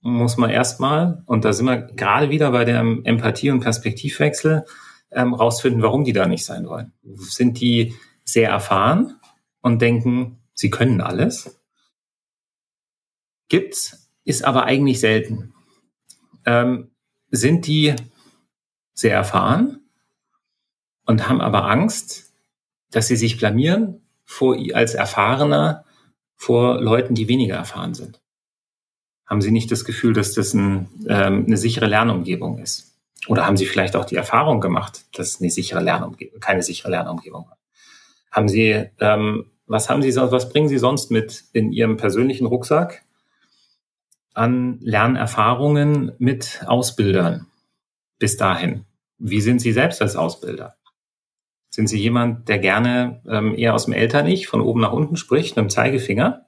muss 0.00 0.36
man 0.36 0.50
erstmal, 0.50 1.22
und 1.26 1.44
da 1.44 1.52
sind 1.52 1.66
wir 1.66 1.76
gerade 1.82 2.30
wieder 2.30 2.50
bei 2.50 2.64
dem 2.64 3.04
Empathie- 3.04 3.50
und 3.50 3.60
Perspektivwechsel, 3.60 4.64
ähm, 5.12 5.34
rausfinden, 5.34 5.82
warum 5.82 6.04
die 6.04 6.12
da 6.12 6.26
nicht 6.26 6.44
sein 6.44 6.66
wollen. 6.66 6.92
Sind 7.02 7.60
die 7.60 7.94
sehr 8.24 8.50
erfahren 8.50 9.18
und 9.60 9.82
denken, 9.82 10.38
sie 10.54 10.70
können 10.70 11.00
alles? 11.00 11.60
Gibt's, 13.48 14.10
ist 14.24 14.44
aber 14.44 14.64
eigentlich 14.64 15.00
selten. 15.00 15.54
Ähm, 16.44 16.90
sind 17.30 17.66
die 17.66 17.94
sehr 18.94 19.14
erfahren 19.14 19.80
und 21.06 21.28
haben 21.28 21.40
aber 21.40 21.68
Angst, 21.68 22.32
dass 22.90 23.08
sie 23.08 23.16
sich 23.16 23.38
blamieren 23.38 24.02
vor, 24.24 24.56
als 24.74 24.94
Erfahrener 24.94 25.84
vor 26.36 26.80
Leuten, 26.80 27.14
die 27.14 27.28
weniger 27.28 27.56
erfahren 27.56 27.94
sind. 27.94 28.20
Haben 29.26 29.40
Sie 29.40 29.50
nicht 29.50 29.70
das 29.70 29.84
Gefühl, 29.84 30.12
dass 30.12 30.34
das 30.34 30.52
ein, 30.52 30.88
ähm, 31.08 31.44
eine 31.46 31.56
sichere 31.56 31.86
Lernumgebung 31.86 32.58
ist? 32.58 32.91
Oder 33.28 33.46
haben 33.46 33.56
Sie 33.56 33.66
vielleicht 33.66 33.94
auch 33.94 34.04
die 34.04 34.16
Erfahrung 34.16 34.60
gemacht, 34.60 35.04
dass 35.16 35.40
eine 35.40 35.50
sichere 35.50 35.80
Lernumgebung, 35.80 36.40
keine 36.40 36.62
sichere 36.62 36.90
Lernumgebung 36.90 37.46
war? 37.46 37.58
Haben 38.30 38.48
Sie, 38.48 38.90
ähm, 39.00 39.50
was 39.66 39.88
haben 39.88 40.02
Sie 40.02 40.10
sonst, 40.10 40.32
was 40.32 40.48
bringen 40.48 40.68
Sie 40.68 40.78
sonst 40.78 41.10
mit 41.10 41.44
in 41.52 41.70
Ihrem 41.72 41.96
persönlichen 41.96 42.46
Rucksack 42.46 43.04
an 44.34 44.78
Lernerfahrungen 44.80 46.12
mit 46.18 46.64
Ausbildern 46.66 47.46
bis 48.18 48.36
dahin? 48.36 48.86
Wie 49.18 49.40
sind 49.40 49.60
Sie 49.60 49.72
selbst 49.72 50.02
als 50.02 50.16
Ausbilder? 50.16 50.74
Sind 51.70 51.88
Sie 51.88 51.98
jemand, 51.98 52.48
der 52.48 52.58
gerne 52.58 53.22
ähm, 53.26 53.54
eher 53.54 53.74
aus 53.74 53.84
dem 53.84 53.94
Eltern-Ich 53.94 54.46
von 54.46 54.60
oben 54.60 54.80
nach 54.80 54.92
unten 54.92 55.16
spricht, 55.16 55.56
mit 55.56 55.64
dem 55.64 55.70
Zeigefinger? 55.70 56.46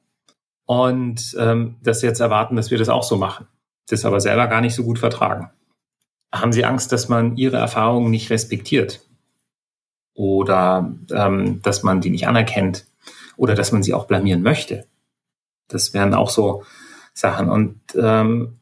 Und 0.67 1.37
ähm, 1.39 1.77
Sie 1.83 2.07
jetzt 2.07 2.21
erwarten, 2.21 2.57
dass 2.57 2.71
wir 2.71 2.79
das 2.79 2.89
auch 2.89 3.05
so 3.05 3.17
machen, 3.17 3.47
das 3.89 4.05
aber 4.05 4.21
selber 4.21 4.49
gar 4.49 4.61
nicht 4.61 4.75
so 4.75 4.83
gut 4.83 4.99
vertragen. 4.99 5.51
Haben 6.35 6.53
Sie 6.53 6.65
Angst, 6.65 6.91
dass 6.91 7.09
man 7.09 7.37
Ihre 7.37 7.59
Erfahrungen 7.59 8.11
nicht 8.11 8.31
respektiert? 8.31 9.01
Oder 10.15 10.93
ähm, 11.13 11.63
dass 11.63 11.83
man 11.83 12.01
die 12.01 12.11
nicht 12.11 12.27
anerkennt? 12.27 12.87
Oder 13.37 13.55
dass 13.55 13.73
man 13.73 13.83
sie 13.83 13.95
auch 13.95 14.07
blamieren 14.07 14.43
möchte? 14.43 14.87
Das 15.69 15.95
wären 15.95 16.13
auch 16.13 16.31
so 16.31 16.65
Sachen. 17.13 17.49
Und 17.49 17.81
ähm, 17.97 18.59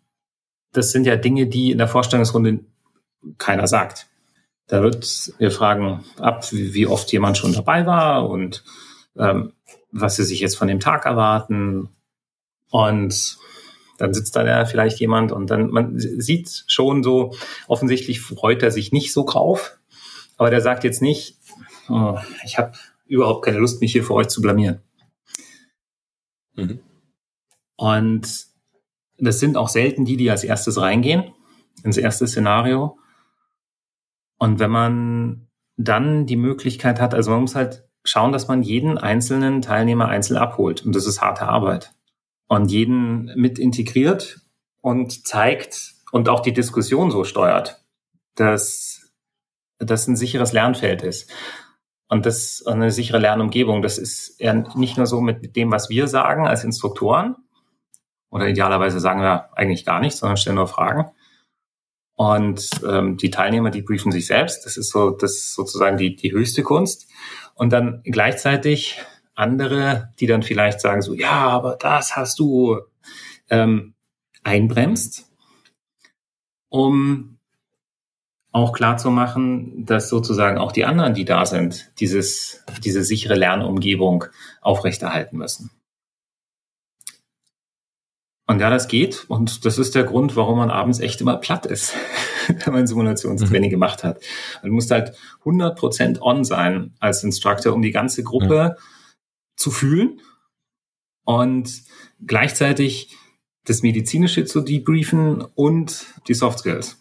das 0.73 0.93
sind 0.93 1.07
ja 1.07 1.17
Dinge, 1.17 1.47
die 1.47 1.71
in 1.71 1.79
der 1.79 1.89
Vorstellungsrunde 1.89 2.61
keiner 3.39 3.67
sagt. 3.67 4.07
Da 4.67 4.83
wird, 4.83 5.33
wir 5.39 5.51
fragen 5.51 6.05
ab, 6.19 6.51
wie, 6.53 6.87
oft 6.87 7.11
jemand 7.13 7.39
schon 7.39 7.53
dabei 7.53 7.87
war 7.87 8.29
und 8.29 8.65
ähm, 9.17 9.53
was 9.91 10.17
sie 10.17 10.25
sich 10.25 10.41
jetzt 10.41 10.57
von 10.57 10.69
dem 10.69 10.81
Tag 10.81 11.05
erwarten. 11.05 11.89
Und 12.71 13.39
dann 13.99 14.15
sitzt 14.15 14.37
da 14.37 14.47
ja 14.47 14.65
vielleicht 14.65 15.01
jemand 15.01 15.33
und 15.33 15.51
dann, 15.51 15.71
man 15.71 15.99
sieht 15.99 16.65
schon 16.67 17.03
so, 17.03 17.35
offensichtlich 17.69 18.21
freut 18.21 18.63
er 18.63 18.71
sich 18.71 18.93
nicht 18.93 19.13
so 19.13 19.25
drauf, 19.25 19.79
aber 20.37 20.51
der 20.51 20.61
sagt 20.61 20.85
jetzt 20.85 21.03
nicht, 21.03 21.39
oh, 21.89 22.19
ich 22.45 22.59
habe 22.59 22.73
überhaupt 23.07 23.45
keine 23.45 23.59
Lust, 23.59 23.81
mich 23.81 23.93
hier 23.93 24.05
für 24.05 24.15
euch 24.15 24.29
zu 24.29 24.41
blamieren. 24.41 24.81
Mhm. 26.55 26.81
Und 27.77 28.47
das 29.19 29.41
sind 29.41 29.57
auch 29.57 29.69
selten 29.69 30.05
die, 30.05 30.17
die 30.17 30.31
als 30.31 30.45
erstes 30.45 30.81
reingehen 30.81 31.33
ins 31.85 31.97
erste 31.97 32.27
Szenario, 32.27 32.99
und 34.43 34.59
wenn 34.59 34.73
man 34.73 35.47
dann 35.77 36.27
die 36.27 36.35
Möglichkeit 36.35 37.01
hat, 37.01 37.15
also 37.15 37.31
man 37.31 37.43
muss 37.43 37.55
halt 37.55 37.85
schauen, 38.03 38.33
dass 38.33 38.49
man 38.49 38.65
jeden 38.65 38.99
einzelnen 38.99 39.63
Teilnehmer 39.63 40.09
einzeln 40.09 40.37
abholt. 40.37 40.85
Und 40.85 40.97
das 40.97 41.07
ist 41.07 41.23
harte 41.23 41.47
Arbeit. 41.47 41.95
Und 42.53 42.71
jeden 42.71 43.33
mit 43.35 43.59
integriert 43.59 44.43
und 44.83 45.27
zeigt 45.27 45.95
und 46.11 46.29
auch 46.29 46.41
die 46.41 46.53
Diskussion 46.53 47.11
so 47.11 47.25
steuert, 47.25 47.83
dass 48.35 49.11
das 49.79 50.07
ein 50.07 50.17
sicheres 50.17 50.53
Lernfeld 50.53 51.01
ist. 51.01 51.33
Und 52.09 52.27
das 52.27 52.63
eine 52.67 52.91
sichere 52.91 53.17
Lernumgebung, 53.17 53.81
das 53.81 53.97
ist 53.97 54.39
eher 54.39 54.53
nicht 54.77 54.99
nur 54.99 55.07
so 55.07 55.23
mit 55.23 55.57
dem, 55.57 55.71
was 55.71 55.89
wir 55.89 56.09
sagen 56.09 56.47
als 56.47 56.63
Instruktoren. 56.63 57.37
Oder 58.29 58.49
idealerweise 58.49 59.01
sagen 59.01 59.23
wir 59.23 59.57
eigentlich 59.57 59.87
gar 59.87 60.01
nichts, 60.01 60.19
sondern 60.19 60.37
stellen 60.37 60.57
nur 60.57 60.69
Fragen. 60.69 61.11
Und 62.17 62.69
ähm, 62.87 63.17
die 63.17 63.31
Teilnehmer, 63.31 63.71
die 63.71 63.81
briefen 63.81 64.13
sich 64.13 64.27
selbst. 64.27 64.67
Das 64.67 64.77
ist 64.77 64.91
so, 64.91 65.13
das 65.13 65.39
ist 65.39 65.55
sozusagen 65.55 65.97
die, 65.97 66.17
die 66.17 66.33
höchste 66.33 66.63
Kunst. 66.63 67.09
Und 67.55 67.73
dann 67.73 68.03
gleichzeitig 68.05 69.01
andere, 69.35 70.13
die 70.21 70.27
dann 70.27 70.43
vielleicht 70.43 70.81
sagen 70.81 71.03
so, 71.03 71.15
ja, 71.15 71.49
aber 71.49 71.77
das 71.77 72.17
hast 72.17 72.39
du 72.39 72.81
ähm, 73.51 73.95
einbremst, 74.43 75.31
um 76.69 77.39
auch 78.53 78.73
klar 78.73 78.99
zu 78.99 79.11
machen, 79.11 79.87
dass 79.87 80.11
sozusagen 80.11 80.59
auch 80.59 80.73
die 80.73 80.85
anderen, 80.85 81.15
die 81.15 81.25
da 81.25 81.47
sind, 81.47 81.91
dieses, 82.01 82.63
diese 82.85 83.03
sichere 83.03 83.35
Lernumgebung 83.35 84.25
aufrechterhalten 84.61 85.39
müssen. 85.39 85.71
Und 88.47 88.61
ja, 88.61 88.69
das 88.69 88.89
geht. 88.89 89.25
Und 89.29 89.65
das 89.65 89.79
ist 89.79 89.95
der 89.95 90.05
Grund, 90.05 90.37
warum 90.37 90.59
man 90.59 90.71
abends 90.71 91.01
echt 91.01 91.23
immer 91.23 91.39
platt 91.39 91.65
ist, 91.65 91.95
wenn 92.65 92.75
man 92.75 92.87
Simulationstraining 92.87 93.71
mhm. 93.71 93.73
gemacht 93.73 94.05
hat. 94.05 94.21
Du 94.63 94.71
musst 94.71 94.91
halt 94.91 95.15
100% 95.45 96.21
on 96.21 96.45
sein 96.45 96.93
als 97.01 97.25
Instructor, 97.25 97.73
um 97.73 97.81
die 97.81 97.93
ganze 97.93 98.23
Gruppe 98.23 98.55
ja. 98.55 98.77
Zu 99.57 99.71
fühlen 99.71 100.21
und 101.25 101.83
gleichzeitig 102.25 103.17
das 103.65 103.83
Medizinische 103.83 104.45
zu 104.45 104.61
debriefen 104.61 105.43
und 105.55 106.07
die 106.29 106.35
Soft 106.35 106.61
Skills. 106.61 106.97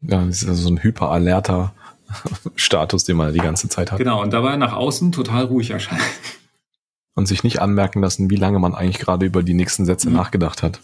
Ja, 0.00 0.24
das 0.24 0.42
ist 0.42 0.48
also 0.48 0.62
so 0.62 0.70
ein 0.70 0.82
hyperalerter 0.82 1.74
Status, 2.56 3.04
den 3.04 3.16
man 3.16 3.32
die 3.32 3.38
ganze 3.38 3.68
Zeit 3.68 3.92
hat. 3.92 3.98
Genau, 3.98 4.20
und 4.20 4.32
dabei 4.32 4.56
nach 4.56 4.72
außen 4.72 5.12
total 5.12 5.44
ruhig 5.44 5.70
erscheinen 5.70 6.02
und 7.14 7.26
sich 7.26 7.44
nicht 7.44 7.60
anmerken 7.60 8.00
lassen, 8.00 8.30
wie 8.30 8.36
lange 8.36 8.58
man 8.58 8.74
eigentlich 8.74 8.98
gerade 8.98 9.26
über 9.26 9.42
die 9.42 9.54
nächsten 9.54 9.84
Sätze 9.84 10.08
mhm. 10.08 10.16
nachgedacht 10.16 10.62
hat. 10.62 10.80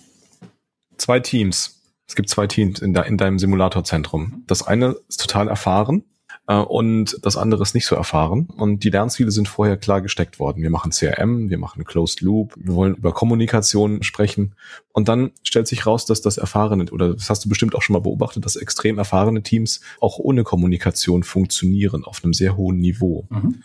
Zwei 0.97 1.21
Teams. 1.21 1.81
Es 2.07 2.15
gibt 2.15 2.29
zwei 2.29 2.47
Teams 2.47 2.81
in, 2.81 2.95
de 2.95 3.07
in 3.07 3.19
deinem 3.19 3.39
Simulatorzentrum. 3.39 4.45
Das 4.47 4.67
eine 4.67 4.97
ist 5.09 5.21
total 5.21 5.49
erfahren 5.49 6.05
äh, 6.49 6.57
und 6.57 7.19
das 7.23 7.37
andere 7.37 7.63
ist 7.63 7.75
nicht 7.75 7.87
so 7.87 7.95
erfahren. 7.95 8.49
Und 8.57 8.83
die 8.83 8.91
Lernziele 8.91 9.31
sind 9.31 9.49
vorher 9.49 9.77
klar 9.77 10.01
gesteckt 10.01 10.41
worden. 10.41 10.63
Wir 10.63 10.71
machen 10.71 10.91
CRM, 10.91 11.51
wir 11.51 11.59
machen 11.59 11.85
Closed 11.85 12.23
Loop, 12.23 12.55
wir 12.57 12.75
wollen 12.75 12.97
über 12.97 13.13
Kommunikation 13.13 14.03
sprechen. 14.03 14.55
Und 14.93 15.09
dann 15.09 15.31
stellt 15.43 15.69
sich 15.69 15.87
raus, 15.87 16.07
dass 16.07 16.23
das 16.23 16.39
erfahrene, 16.39 16.91
oder 16.91 17.15
das 17.15 17.31
hast 17.31 17.45
du 17.45 17.49
bestimmt 17.49 17.75
auch 17.75 17.83
schon 17.83 17.93
mal 17.93 18.01
beobachtet, 18.01 18.45
dass 18.45 18.57
extrem 18.57 18.99
erfahrene 18.99 19.43
Teams 19.43 19.83
auch 20.01 20.19
ohne 20.19 20.43
Kommunikation 20.43 21.23
funktionieren 21.23 22.03
auf 22.05 22.25
einem 22.25 22.33
sehr 22.33 22.57
hohen 22.57 22.79
Niveau. 22.79 23.27
Mhm. 23.29 23.63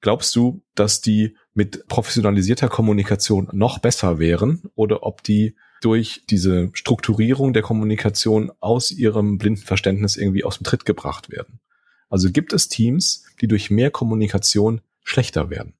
Glaubst 0.00 0.36
du, 0.36 0.60
dass 0.74 1.00
die 1.00 1.36
mit 1.54 1.86
professionalisierter 1.88 2.68
Kommunikation 2.68 3.48
noch 3.52 3.78
besser 3.78 4.18
wären 4.18 4.64
oder 4.74 5.04
ob 5.04 5.22
die 5.22 5.54
durch 5.80 6.24
diese 6.28 6.70
Strukturierung 6.72 7.52
der 7.52 7.62
Kommunikation 7.62 8.50
aus 8.60 8.90
ihrem 8.90 9.38
blinden 9.38 9.62
Verständnis 9.62 10.16
irgendwie 10.16 10.44
aus 10.44 10.58
dem 10.58 10.64
Tritt 10.64 10.84
gebracht 10.84 11.30
werden? 11.30 11.60
Also 12.08 12.30
gibt 12.30 12.52
es 12.52 12.68
Teams, 12.68 13.24
die 13.40 13.48
durch 13.48 13.70
mehr 13.70 13.90
Kommunikation 13.90 14.80
schlechter 15.02 15.50
werden? 15.50 15.74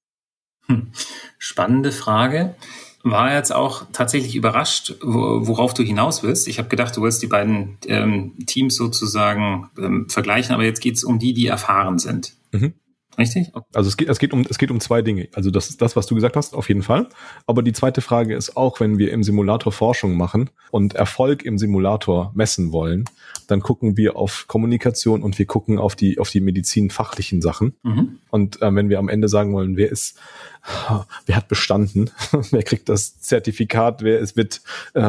Hm. 0.67 0.93
Spannende 1.39 1.93
Frage. 1.93 2.55
War 3.03 3.35
jetzt 3.35 3.53
auch 3.53 3.85
tatsächlich 3.93 4.35
überrascht, 4.35 4.95
worauf 5.03 5.75
du 5.75 5.83
hinaus 5.83 6.23
willst. 6.23 6.49
Ich 6.49 6.59
habe 6.59 6.71
gedacht, 6.71 6.97
du 6.97 7.03
willst 7.03 7.23
die 7.23 7.27
beiden 7.27 7.77
ähm, 7.87 8.33
Teams 8.47 8.77
sozusagen 8.77 9.69
ähm, 9.77 10.09
vergleichen, 10.09 10.55
aber 10.55 10.65
jetzt 10.65 10.81
geht 10.81 10.97
es 10.97 11.05
um 11.05 11.19
die, 11.19 11.35
die 11.35 11.47
erfahren 11.47 11.99
sind. 11.99 12.33
Mhm. 12.53 12.73
Richtig? 13.19 13.51
Okay. 13.53 13.67
Also 13.75 13.89
es 13.89 13.97
geht, 13.97 14.09
es 14.09 14.19
geht 14.19 14.33
um, 14.33 14.45
es 14.49 14.59
geht 14.59 14.71
um 14.71 14.81
zwei 14.81 15.03
Dinge. 15.03 15.29
Also 15.35 15.51
das 15.51 15.71
ist 15.71 15.81
das, 15.81 15.97
was 15.97 16.07
du 16.07 16.15
gesagt 16.15 16.37
hast, 16.37 16.55
auf 16.55 16.69
jeden 16.69 16.83
Fall. 16.83 17.09
Aber 17.47 17.63
die 17.63 17.73
zweite 17.73 18.01
Frage 18.01 18.35
ist 18.35 18.57
auch, 18.57 18.81
wenn 18.81 18.99
wir 18.99 19.13
im 19.13 19.23
Simulator 19.23 19.73
Forschung 19.73 20.17
machen 20.17 20.51
und 20.71 20.95
Erfolg 20.95 21.45
im 21.45 21.59
Simulator 21.59 22.33
messen 22.35 22.73
wollen, 22.73 23.05
dann 23.47 23.61
gucken 23.61 23.97
wir 23.97 24.17
auf 24.17 24.47
Kommunikation 24.49 25.23
und 25.23 25.39
wir 25.39 25.47
gucken 25.47 25.79
auf 25.79 25.97
die, 25.97 26.19
auf 26.19 26.31
die 26.31 26.41
medizinfachlichen 26.41 27.41
Sachen. 27.43 27.75
Mhm. 27.83 28.19
Und 28.31 28.61
äh, 28.63 28.75
wenn 28.75 28.89
wir 28.89 28.99
am 28.99 29.09
Ende 29.09 29.29
sagen 29.29 29.53
wollen, 29.53 29.77
wer 29.77 29.91
ist, 29.91 30.19
wer 31.27 31.37
hat 31.37 31.49
bestanden, 31.49 32.11
wer 32.51 32.63
kriegt 32.63 32.89
das 32.89 33.21
Zertifikat, 33.21 34.03
wer 34.03 34.19
ist 34.19 34.37
mit, 34.37 34.61
äh, 34.95 35.01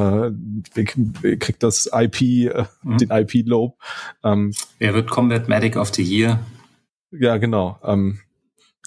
wer 0.74 1.38
kriegt 1.38 1.64
das 1.64 1.89
IP, 1.91 2.22
äh, 2.22 2.66
mhm. 2.84 2.97
den 2.97 3.10
IP-Lob. 3.10 3.78
Ähm, 4.24 4.53
wer 4.80 4.93
wird 4.93 5.10
Combat 5.10 5.47
Medic 5.47 5.76
of 5.76 5.93
the 5.93 6.03
Year? 6.03 6.39
Ja, 7.20 7.38
genau. 7.38 7.80
Ähm, 7.84 8.20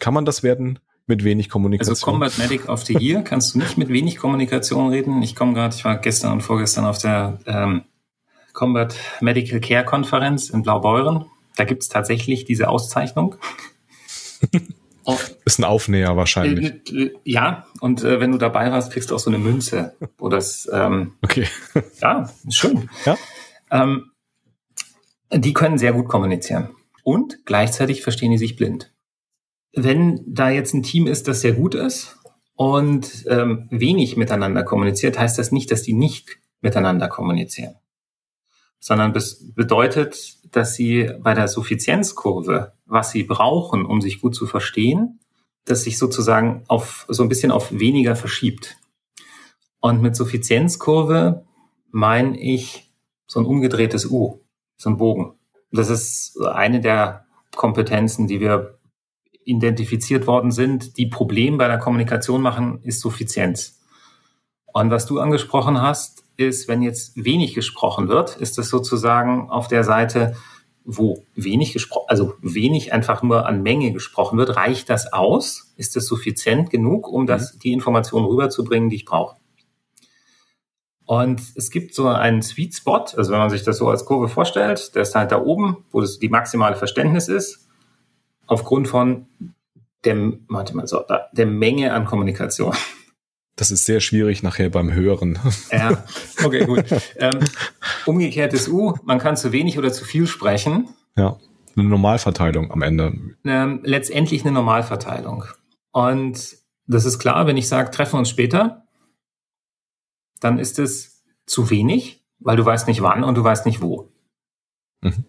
kann 0.01 0.15
man 0.15 0.25
das 0.25 0.43
werden 0.43 0.79
mit 1.07 1.25
wenig 1.25 1.49
Kommunikation? 1.49 1.93
Also 1.93 2.05
Combat 2.05 2.39
Medic 2.39 2.69
of 2.69 2.85
the 2.85 2.97
Year 2.99 3.23
kannst 3.23 3.55
du 3.55 3.59
nicht 3.59 3.79
mit 3.79 3.89
wenig 3.89 4.17
Kommunikation 4.17 4.91
reden. 4.91 5.23
Ich 5.23 5.35
komme 5.35 5.55
gerade, 5.55 5.75
ich 5.75 5.85
war 5.85 5.97
gestern 5.99 6.33
und 6.33 6.43
vorgestern 6.43 6.85
auf 6.85 6.99
der 6.99 7.39
ähm, 7.47 7.83
Combat 8.53 8.95
Medical 9.21 9.61
Care 9.61 9.85
Konferenz 9.85 10.51
in 10.51 10.63
Blaubeuren. 10.63 11.27
Da 11.57 11.65
gibt 11.65 11.83
es 11.83 11.89
tatsächlich 11.89 12.45
diese 12.45 12.69
Auszeichnung. 12.69 13.37
ist 15.45 15.59
ein 15.59 15.65
Aufnäher 15.65 16.17
wahrscheinlich. 16.17 16.93
Äh, 16.93 17.05
äh, 17.05 17.15
ja, 17.25 17.67
und 17.81 18.05
äh, 18.05 18.21
wenn 18.21 18.33
du 18.33 18.39
dabei 18.39 18.71
warst, 18.71 18.93
kriegst 18.93 19.11
du 19.11 19.15
auch 19.15 19.21
so 19.21 19.31
eine 19.31 19.39
Münze. 19.39 19.97
Wo 20.19 20.29
das, 20.29 20.69
ähm, 20.73 21.15
okay. 21.23 21.49
ja, 22.01 22.31
schön. 22.51 22.89
Ja. 23.05 23.17
Ähm, 23.71 24.11
die 25.33 25.53
können 25.53 25.79
sehr 25.79 25.93
gut 25.93 26.09
kommunizieren 26.09 26.71
und 27.09 27.47
gleichzeitig 27.47 28.03
verstehen 28.03 28.33
die 28.33 28.37
sich 28.37 28.55
blind. 28.55 28.93
Wenn 29.73 30.23
da 30.27 30.51
jetzt 30.51 30.75
ein 30.75 30.83
Team 30.83 31.07
ist, 31.07 31.27
das 31.27 31.41
sehr 31.41 31.55
gut 31.55 31.75
ist 31.75 32.19
und 32.55 33.25
ähm, 33.29 33.67
wenig 33.71 34.19
miteinander 34.19 34.63
kommuniziert, 34.63 35.19
heißt 35.19 35.39
das 35.39 35.51
nicht, 35.51 35.71
dass 35.71 35.83
die 35.83 35.95
nicht 35.95 36.39
miteinander 36.61 37.09
kommunizieren, 37.09 37.77
sondern 38.79 39.15
das 39.15 39.43
bedeutet, 39.55 40.37
dass 40.55 40.75
sie 40.75 41.11
bei 41.21 41.33
der 41.33 41.49
Suffizienzkurve, 41.49 42.75
was 42.85 43.11
sie 43.11 43.23
brauchen, 43.23 43.87
um 43.87 44.03
sich 44.03 44.21
gut 44.21 44.35
zu 44.35 44.47
verstehen, 44.47 45.19
dass 45.65 45.85
sich 45.85 45.97
sozusagen 45.97 46.65
auf 46.69 47.07
so 47.09 47.23
ein 47.23 47.31
bisschen 47.31 47.53
auf 47.53 47.73
weniger 47.73 48.17
verschiebt. 48.17 48.77
Und 49.81 50.03
mit 50.03 50.15
Suffizienzkurve 50.15 51.47
meine 51.91 52.39
ich 52.39 52.93
so 53.27 53.41
ein 53.41 53.47
umgedrehtes 53.47 54.11
U, 54.11 54.41
so 54.77 54.91
ein 54.91 54.99
Bogen. 54.99 55.38
Das 55.71 55.91
ist 55.91 56.39
eine 56.41 56.81
der 56.81 57.27
Kompetenzen, 57.55 58.27
die 58.27 58.41
wir 58.41 58.79
identifiziert 59.45 60.27
worden 60.27 60.51
sind, 60.51 60.99
die 60.99 61.07
Problem 61.07 61.59
bei 61.59 61.69
der 61.69 61.79
Kommunikation 61.79 62.43
machen, 62.43 62.81
ist 62.83 63.01
Suffizienz. 63.01 63.81
Und 64.73 64.91
was 64.91 65.07
du 65.07 65.19
angesprochen 65.19 65.81
hast, 65.81 66.25
ist, 66.37 66.69
wenn 66.69 66.83
jetzt 66.83 67.13
wenig 67.17 67.55
gesprochen 67.55 68.09
wird, 68.09 68.37
ist 68.37 68.59
das 68.59 68.69
sozusagen 68.69 69.51
auf 69.51 69.67
der 69.67 69.85
Seite, 69.85 70.37
wo 70.85 71.25
wenig 71.35 71.73
gesprochen, 71.73 72.07
also 72.09 72.35
wenig 72.41 72.93
einfach 72.93 73.23
nur 73.23 73.47
an 73.47 73.63
Menge 73.63 73.93
gesprochen 73.93 74.39
wird, 74.39 74.57
reicht 74.57 74.89
das 74.89 75.13
aus? 75.13 75.73
Ist 75.77 75.97
das 75.97 76.07
suffizient 76.07 76.71
genug, 76.71 77.09
um 77.09 77.27
das, 77.27 77.55
mhm. 77.55 77.59
die 77.61 77.73
Information 77.73 78.25
rüberzubringen, 78.25 78.89
die 78.89 78.97
ich 78.97 79.05
brauche? 79.05 79.37
Und 81.09 81.41
es 81.57 81.71
gibt 81.71 81.95
so 81.95 82.07
einen 82.07 82.43
Sweet 82.43 82.75
Spot, 82.75 83.07
also 83.17 83.33
wenn 83.33 83.39
man 83.39 83.49
sich 83.49 83.63
das 83.63 83.79
so 83.79 83.89
als 83.89 84.05
Kurve 84.05 84.29
vorstellt, 84.29 84.95
der 84.95 85.01
ist 85.01 85.15
halt 85.15 85.33
da 85.33 85.41
oben, 85.41 85.79
wo 85.91 86.03
das 86.03 86.19
die 86.19 86.29
maximale 86.29 86.77
Verständnis 86.77 87.29
ist, 87.29 87.67
aufgrund 88.47 88.89
von 88.89 89.27
der, 90.05 90.35
warte 90.49 90.77
mal, 90.77 90.87
so, 90.87 91.03
der 91.33 91.47
Menge 91.47 91.95
an 91.95 92.05
Kommunikation. 92.05 92.75
Das 93.57 93.71
ist 93.71 93.87
sehr 93.87 94.01
schwierig 94.01 94.43
nachher 94.43 94.69
beim 94.69 94.93
Hören. 94.93 95.39
Ja, 95.73 96.05
okay, 96.45 96.67
gut. 96.67 96.85
ähm, 97.17 97.41
umgekehrtes 98.05 98.69
U, 98.69 98.93
man 99.03 99.19
kann 99.19 99.35
zu 99.39 99.51
wenig 99.51 99.79
oder 99.79 99.91
zu 99.91 100.05
viel 100.05 100.27
sprechen. 100.27 100.91
Ja, 101.17 101.39
eine 101.75 101.89
Normalverteilung 101.89 102.71
am 102.71 102.83
Ende. 102.83 103.15
Ähm, 103.47 103.81
letztendlich 103.83 104.43
eine 104.43 104.53
Normalverteilung. 104.53 105.45
Und 105.91 106.59
das 106.87 107.07
ist 107.07 107.19
klar, 107.19 107.47
wenn 107.47 107.57
ich 107.57 107.67
sage, 107.67 107.91
treffen 107.91 108.13
wir 108.13 108.19
uns 108.19 108.29
später, 108.29 108.85
dann 110.41 110.59
ist 110.59 110.79
es 110.79 111.25
zu 111.47 111.71
wenig, 111.71 112.25
weil 112.39 112.57
du 112.57 112.65
weißt 112.65 112.89
nicht 112.89 113.03
wann 113.03 113.25
und 113.25 113.37
du 113.37 113.45
weißt 113.45 113.67
nicht 113.67 113.81
wo. 113.81 114.13
Mhm. 115.01 115.25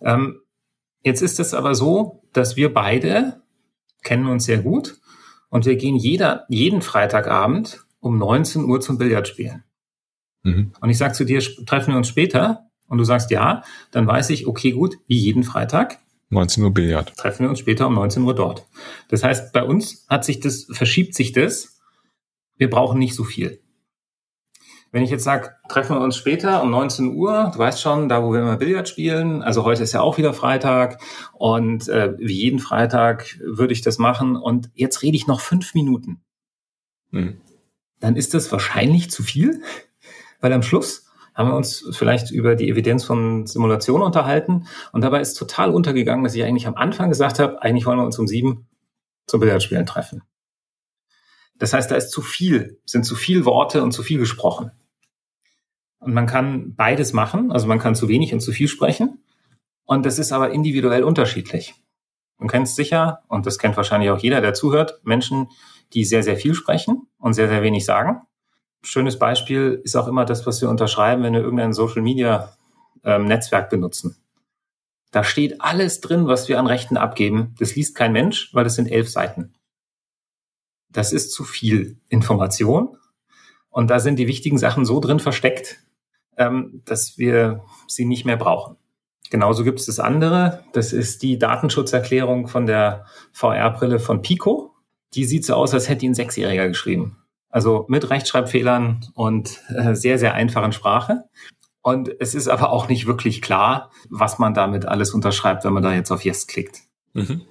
Ähm, 0.00 0.40
jetzt 1.02 1.22
ist 1.22 1.40
es 1.40 1.54
aber 1.54 1.74
so, 1.74 2.22
dass 2.32 2.56
wir 2.56 2.72
beide 2.72 3.42
kennen 4.02 4.26
uns 4.26 4.44
sehr 4.44 4.58
gut 4.58 5.00
und 5.50 5.66
wir 5.66 5.76
gehen 5.76 5.96
jeder, 5.96 6.46
jeden 6.48 6.82
Freitagabend 6.82 7.84
um 8.00 8.18
19 8.18 8.64
Uhr 8.64 8.80
zum 8.80 8.98
Billard 8.98 9.28
spielen. 9.28 9.64
Mhm. 10.42 10.72
Und 10.80 10.90
ich 10.90 10.98
sage 10.98 11.12
zu 11.12 11.24
dir, 11.24 11.40
treffen 11.66 11.92
wir 11.92 11.98
uns 11.98 12.08
später 12.08 12.70
und 12.88 12.98
du 12.98 13.04
sagst 13.04 13.30
ja, 13.30 13.62
dann 13.90 14.06
weiß 14.06 14.30
ich, 14.30 14.46
okay, 14.46 14.72
gut, 14.72 14.96
wie 15.06 15.18
jeden 15.18 15.42
Freitag. 15.42 15.98
19 16.30 16.64
Uhr 16.64 16.72
Billard. 16.72 17.16
Treffen 17.16 17.44
wir 17.44 17.50
uns 17.50 17.58
später 17.58 17.86
um 17.86 17.94
19 17.94 18.22
Uhr 18.22 18.34
dort. 18.34 18.66
Das 19.08 19.22
heißt, 19.22 19.52
bei 19.52 19.64
uns 19.64 20.06
hat 20.08 20.24
sich 20.24 20.40
das, 20.40 20.66
verschiebt 20.70 21.14
sich 21.14 21.32
das. 21.32 21.80
Wir 22.56 22.70
brauchen 22.70 22.98
nicht 22.98 23.14
so 23.14 23.24
viel. 23.24 23.60
Wenn 24.92 25.04
ich 25.04 25.10
jetzt 25.10 25.24
sage, 25.24 25.50
treffen 25.68 25.96
wir 25.96 26.00
uns 26.00 26.16
später 26.16 26.62
um 26.62 26.70
19 26.70 27.14
Uhr, 27.14 27.50
du 27.52 27.58
weißt 27.58 27.80
schon, 27.80 28.08
da 28.08 28.24
wo 28.24 28.32
wir 28.32 28.40
immer 28.40 28.56
Billard 28.56 28.88
spielen, 28.88 29.42
also 29.42 29.64
heute 29.64 29.84
ist 29.84 29.92
ja 29.92 30.00
auch 30.00 30.18
wieder 30.18 30.34
Freitag 30.34 31.00
und 31.32 31.88
äh, 31.88 32.14
wie 32.18 32.40
jeden 32.40 32.58
Freitag 32.58 33.38
würde 33.40 33.72
ich 33.72 33.82
das 33.82 33.98
machen 33.98 34.34
und 34.34 34.70
jetzt 34.74 35.02
rede 35.02 35.16
ich 35.16 35.28
noch 35.28 35.40
fünf 35.40 35.74
Minuten. 35.74 36.22
Mhm. 37.10 37.40
Dann 38.00 38.16
ist 38.16 38.34
das 38.34 38.50
wahrscheinlich 38.50 39.10
zu 39.10 39.22
viel, 39.22 39.62
weil 40.40 40.52
am 40.52 40.62
Schluss 40.62 41.06
haben 41.34 41.50
wir 41.50 41.56
uns 41.56 41.88
vielleicht 41.92 42.32
über 42.32 42.56
die 42.56 42.68
Evidenz 42.68 43.04
von 43.04 43.46
Simulationen 43.46 44.04
unterhalten 44.04 44.66
und 44.92 45.02
dabei 45.02 45.20
ist 45.20 45.34
total 45.34 45.70
untergegangen, 45.70 46.24
dass 46.24 46.34
ich 46.34 46.42
eigentlich 46.42 46.66
am 46.66 46.74
Anfang 46.74 47.10
gesagt 47.10 47.38
habe, 47.38 47.62
eigentlich 47.62 47.86
wollen 47.86 47.98
wir 47.98 48.04
uns 48.04 48.18
um 48.18 48.26
sieben 48.26 48.66
zum 49.26 49.38
Billardspielen 49.38 49.86
treffen. 49.86 50.22
Das 51.60 51.74
heißt, 51.74 51.90
da 51.90 51.94
ist 51.94 52.10
zu 52.10 52.22
viel, 52.22 52.80
sind 52.86 53.04
zu 53.04 53.14
viel 53.14 53.44
Worte 53.44 53.82
und 53.82 53.92
zu 53.92 54.02
viel 54.02 54.18
gesprochen. 54.18 54.72
Und 56.00 56.14
man 56.14 56.26
kann 56.26 56.74
beides 56.74 57.12
machen, 57.12 57.52
also 57.52 57.66
man 57.66 57.78
kann 57.78 57.94
zu 57.94 58.08
wenig 58.08 58.32
und 58.32 58.40
zu 58.40 58.50
viel 58.50 58.66
sprechen. 58.66 59.22
Und 59.84 60.06
das 60.06 60.18
ist 60.18 60.32
aber 60.32 60.50
individuell 60.50 61.04
unterschiedlich. 61.04 61.74
Man 62.38 62.48
kennt 62.48 62.66
sicher, 62.66 63.22
und 63.28 63.44
das 63.44 63.58
kennt 63.58 63.76
wahrscheinlich 63.76 64.10
auch 64.10 64.18
jeder, 64.18 64.40
der 64.40 64.54
zuhört, 64.54 65.00
Menschen, 65.04 65.48
die 65.92 66.04
sehr, 66.04 66.22
sehr 66.22 66.38
viel 66.38 66.54
sprechen 66.54 67.06
und 67.18 67.34
sehr, 67.34 67.48
sehr 67.48 67.60
wenig 67.60 67.84
sagen. 67.84 68.22
Schönes 68.82 69.18
Beispiel 69.18 69.82
ist 69.84 69.96
auch 69.96 70.08
immer 70.08 70.24
das, 70.24 70.46
was 70.46 70.62
wir 70.62 70.70
unterschreiben, 70.70 71.22
wenn 71.22 71.34
wir 71.34 71.42
irgendein 71.42 71.74
Social 71.74 72.00
Media 72.00 72.56
ähm, 73.04 73.26
Netzwerk 73.26 73.68
benutzen. 73.68 74.16
Da 75.10 75.24
steht 75.24 75.60
alles 75.60 76.00
drin, 76.00 76.26
was 76.26 76.48
wir 76.48 76.58
an 76.58 76.66
Rechten 76.66 76.96
abgeben. 76.96 77.54
Das 77.58 77.74
liest 77.74 77.94
kein 77.94 78.12
Mensch, 78.12 78.54
weil 78.54 78.64
das 78.64 78.76
sind 78.76 78.86
elf 78.86 79.10
Seiten. 79.10 79.52
Das 80.92 81.12
ist 81.12 81.32
zu 81.32 81.44
viel 81.44 81.98
Information. 82.08 82.96
Und 83.70 83.90
da 83.90 84.00
sind 84.00 84.18
die 84.18 84.26
wichtigen 84.26 84.58
Sachen 84.58 84.84
so 84.84 85.00
drin 85.00 85.20
versteckt, 85.20 85.78
ähm, 86.36 86.82
dass 86.84 87.18
wir 87.18 87.62
sie 87.86 88.04
nicht 88.04 88.24
mehr 88.24 88.36
brauchen. 88.36 88.76
Genauso 89.30 89.62
gibt 89.62 89.78
es 89.78 89.86
das 89.86 90.00
andere. 90.00 90.64
Das 90.72 90.92
ist 90.92 91.22
die 91.22 91.38
Datenschutzerklärung 91.38 92.48
von 92.48 92.66
der 92.66 93.06
VR-Brille 93.32 94.00
von 94.00 94.22
Pico. 94.22 94.74
Die 95.14 95.24
sieht 95.24 95.44
so 95.44 95.54
aus, 95.54 95.72
als 95.72 95.88
hätte 95.88 96.04
ihn 96.04 96.12
ein 96.12 96.16
Sechsjähriger 96.16 96.66
geschrieben. 96.68 97.16
Also 97.48 97.84
mit 97.88 98.10
Rechtschreibfehlern 98.10 99.06
und 99.14 99.60
äh, 99.68 99.94
sehr, 99.94 100.18
sehr 100.18 100.34
einfachen 100.34 100.72
Sprache. 100.72 101.24
Und 101.82 102.10
es 102.20 102.34
ist 102.34 102.48
aber 102.48 102.70
auch 102.70 102.88
nicht 102.88 103.06
wirklich 103.06 103.40
klar, 103.40 103.90
was 104.08 104.38
man 104.38 104.52
damit 104.52 104.86
alles 104.86 105.14
unterschreibt, 105.14 105.64
wenn 105.64 105.72
man 105.72 105.82
da 105.82 105.94
jetzt 105.94 106.10
auf 106.10 106.24
Yes 106.24 106.46
klickt. 106.46 106.80
Mhm. 107.14 107.42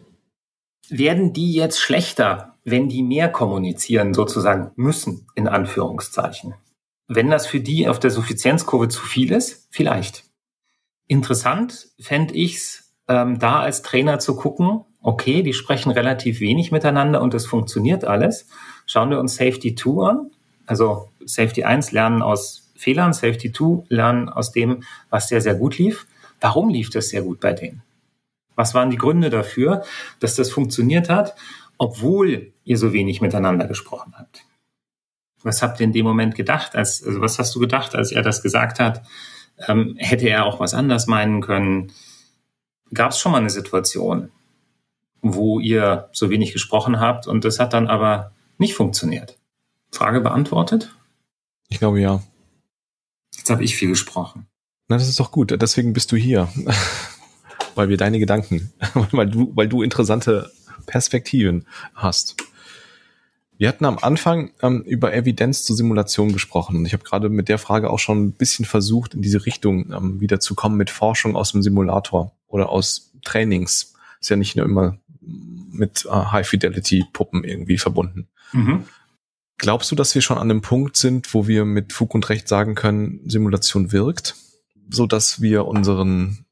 Werden 0.89 1.33
die 1.33 1.53
jetzt 1.53 1.79
schlechter, 1.79 2.48
wenn 2.71 2.89
die 2.89 3.03
mehr 3.03 3.29
kommunizieren, 3.29 4.13
sozusagen 4.13 4.71
müssen, 4.75 5.27
in 5.35 5.47
Anführungszeichen? 5.47 6.55
Wenn 7.07 7.29
das 7.29 7.47
für 7.47 7.59
die 7.59 7.87
auf 7.87 7.99
der 7.99 8.11
Suffizienzkurve 8.11 8.87
zu 8.87 9.01
viel 9.01 9.31
ist, 9.31 9.67
vielleicht. 9.71 10.25
Interessant 11.07 11.87
fände 11.99 12.35
ich's, 12.35 12.93
ähm, 13.07 13.39
da 13.39 13.61
als 13.61 13.81
Trainer 13.81 14.19
zu 14.19 14.35
gucken, 14.35 14.85
okay, 15.01 15.41
die 15.41 15.53
sprechen 15.53 15.91
relativ 15.91 16.39
wenig 16.39 16.71
miteinander 16.71 17.21
und 17.21 17.33
es 17.33 17.45
funktioniert 17.45 18.05
alles. 18.05 18.47
Schauen 18.85 19.09
wir 19.09 19.19
uns 19.19 19.35
Safety 19.35 19.75
2 19.75 20.07
an. 20.07 20.31
Also 20.65 21.09
Safety 21.25 21.63
1 21.63 21.91
lernen 21.91 22.21
aus 22.21 22.71
Fehlern, 22.75 23.13
Safety 23.13 23.51
2 23.51 23.85
lernen 23.89 24.29
aus 24.29 24.51
dem, 24.51 24.83
was 25.09 25.29
sehr, 25.29 25.41
sehr 25.41 25.55
gut 25.55 25.77
lief. 25.79 26.05
Warum 26.41 26.69
lief 26.69 26.89
das 26.89 27.09
sehr 27.09 27.23
gut 27.23 27.39
bei 27.39 27.53
denen? 27.53 27.81
Was 28.55 28.75
waren 28.75 28.91
die 28.91 28.97
Gründe 28.97 29.29
dafür, 29.29 29.83
dass 30.19 30.35
das 30.35 30.51
funktioniert 30.51 31.09
hat, 31.09 31.35
obwohl 31.77 32.53
ihr 32.69 32.77
so 32.77 32.93
wenig 32.93 33.19
miteinander 33.19 33.67
gesprochen 33.67 34.13
habt? 34.15 34.45
Was 35.41 35.61
habt 35.61 35.79
ihr 35.79 35.85
in 35.85 35.91
dem 35.91 36.05
Moment 36.05 36.35
gedacht? 36.35 36.75
Als, 36.75 37.03
also 37.03 37.19
was 37.19 37.39
hast 37.39 37.55
du 37.55 37.59
gedacht, 37.59 37.95
als 37.95 38.11
er 38.11 38.21
das 38.21 38.43
gesagt 38.43 38.79
hat? 38.79 39.01
Ähm, 39.67 39.95
hätte 39.97 40.29
er 40.29 40.45
auch 40.45 40.59
was 40.59 40.73
anders 40.73 41.07
meinen 41.07 41.41
können? 41.41 41.91
Gab 42.93 43.11
es 43.11 43.19
schon 43.19 43.31
mal 43.31 43.39
eine 43.39 43.49
Situation, 43.49 44.31
wo 45.21 45.59
ihr 45.59 46.09
so 46.11 46.29
wenig 46.29 46.53
gesprochen 46.53 46.99
habt 46.99 47.27
und 47.27 47.43
das 47.43 47.59
hat 47.59 47.73
dann 47.73 47.87
aber 47.87 48.33
nicht 48.57 48.75
funktioniert? 48.75 49.39
Frage 49.91 50.21
beantwortet? 50.21 50.93
Ich 51.69 51.79
glaube 51.79 51.99
ja. 51.99 52.21
Jetzt 53.35 53.49
habe 53.49 53.63
ich 53.63 53.75
viel 53.75 53.89
gesprochen. 53.89 54.45
Na, 54.87 54.97
das 54.97 55.09
ist 55.09 55.19
doch 55.19 55.31
gut. 55.31 55.59
Deswegen 55.59 55.93
bist 55.93 56.11
du 56.11 56.17
hier. 56.17 56.49
weil 57.75 57.89
wir 57.89 57.97
deine 57.97 58.19
Gedanken, 58.19 58.71
weil 59.11 59.27
du, 59.27 59.51
weil 59.55 59.67
du 59.67 59.81
interessante 59.81 60.51
Perspektiven 60.85 61.65
hast. 61.93 62.35
Wir 63.59 63.67
hatten 63.67 63.83
am 63.83 63.97
Anfang 63.99 64.51
ähm, 64.61 64.83
über 64.83 65.13
Evidenz 65.13 65.65
zur 65.65 65.75
Simulation 65.75 66.31
gesprochen 66.31 66.77
und 66.77 66.85
ich 66.85 66.93
habe 66.93 67.03
gerade 67.03 67.27
mit 67.27 67.49
der 67.49 67.57
Frage 67.57 67.89
auch 67.89 67.99
schon 67.99 68.23
ein 68.23 68.31
bisschen 68.31 68.63
versucht, 68.63 69.13
in 69.15 69.21
diese 69.21 69.45
Richtung 69.45 69.91
ähm, 69.91 70.21
wieder 70.21 70.39
zu 70.39 70.55
kommen 70.55 70.77
mit 70.77 70.89
Forschung 70.89 71.35
aus 71.35 71.51
dem 71.51 71.61
Simulator 71.61 72.31
oder 72.47 72.69
aus 72.69 73.11
Trainings. 73.25 73.95
Ist 74.21 74.29
ja 74.29 74.37
nicht 74.37 74.55
nur 74.55 74.65
immer 74.65 74.97
mit 75.73 76.05
äh, 76.05 76.09
High-Fidelity-Puppen 76.09 77.43
irgendwie 77.43 77.77
verbunden. 77.77 78.29
Mhm. 78.53 78.85
Glaubst 79.57 79.91
du, 79.91 79.95
dass 79.95 80.15
wir 80.15 80.21
schon 80.21 80.37
an 80.37 80.49
einem 80.49 80.61
Punkt 80.61 80.95
sind, 80.95 81.33
wo 81.33 81.45
wir 81.45 81.65
mit 81.65 81.91
Fug 81.91 82.15
und 82.15 82.29
Recht 82.29 82.47
sagen 82.47 82.75
können, 82.75 83.19
Simulation 83.25 83.91
wirkt, 83.91 84.35
so 84.89 85.05
dass 85.05 85.41
wir 85.41 85.65
unseren, 85.65 86.45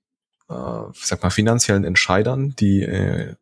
äh, 0.49 0.81
sag 0.93 1.23
mal, 1.23 1.29
finanziellen 1.29 1.85
Entscheidern, 1.85 2.53
die 2.59 2.81
äh, 2.81 3.35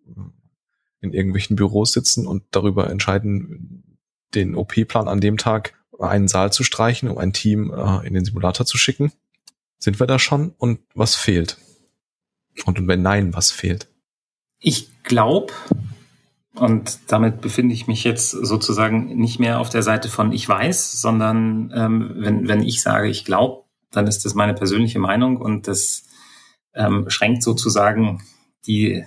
in 1.06 1.14
irgendwelchen 1.14 1.56
Büros 1.56 1.94
sitzen 1.94 2.28
und 2.28 2.44
darüber 2.52 2.90
entscheiden, 2.90 3.98
den 4.34 4.56
OP-Plan 4.56 5.08
an 5.08 5.22
dem 5.22 5.38
Tag 5.38 5.74
einen 6.00 6.28
Saal 6.28 6.52
zu 6.52 6.64
streichen, 6.64 7.10
um 7.10 7.18
ein 7.18 7.32
Team 7.32 7.74
äh, 7.74 8.06
in 8.06 8.14
den 8.14 8.26
Simulator 8.26 8.66
zu 8.66 8.78
schicken. 8.78 9.12
Sind 9.78 10.00
wir 10.00 10.08
da 10.08 10.20
schon? 10.20 10.54
Und 10.58 10.80
was 10.94 11.16
fehlt? 11.16 11.58
Und 12.66 12.88
wenn 12.88 13.02
nein, 13.02 13.34
was 13.34 13.52
fehlt? 13.52 13.88
Ich 14.60 14.90
glaube, 15.04 15.54
und 16.56 17.00
damit 17.08 17.42
befinde 17.42 17.74
ich 17.74 17.88
mich 17.88 18.04
jetzt 18.04 18.32
sozusagen 18.32 19.18
nicht 19.18 19.40
mehr 19.40 19.60
auf 19.60 19.70
der 19.70 19.84
Seite 19.84 20.10
von 20.10 20.32
ich 20.32 20.48
weiß, 20.48 21.02
sondern 21.02 21.72
ähm, 21.76 22.14
wenn, 22.16 22.48
wenn 22.48 22.64
ich 22.64 22.82
sage, 22.82 23.10
ich 23.10 23.26
glaube, 23.26 23.66
dann 23.92 24.08
ist 24.08 24.26
das 24.26 24.34
meine 24.34 24.54
persönliche 24.54 25.00
Meinung 25.00 25.38
und 25.38 25.68
das 25.68 26.06
ähm, 26.74 27.10
schränkt 27.10 27.44
sozusagen 27.44 28.22
die 28.68 29.06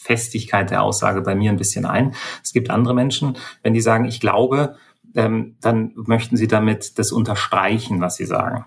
Festigkeit 0.00 0.70
der 0.70 0.84
Aussage 0.84 1.22
bei 1.22 1.34
mir 1.34 1.50
ein 1.50 1.56
bisschen 1.56 1.84
ein. 1.84 2.14
Es 2.42 2.52
gibt 2.52 2.70
andere 2.70 2.94
Menschen, 2.94 3.36
wenn 3.64 3.74
die 3.74 3.80
sagen, 3.80 4.04
ich 4.04 4.20
glaube, 4.20 4.76
ähm, 5.16 5.56
dann 5.60 5.92
möchten 5.96 6.36
Sie 6.36 6.46
damit 6.46 7.00
das 7.00 7.10
unterstreichen, 7.10 8.00
was 8.00 8.14
Sie 8.14 8.24
sagen. 8.24 8.64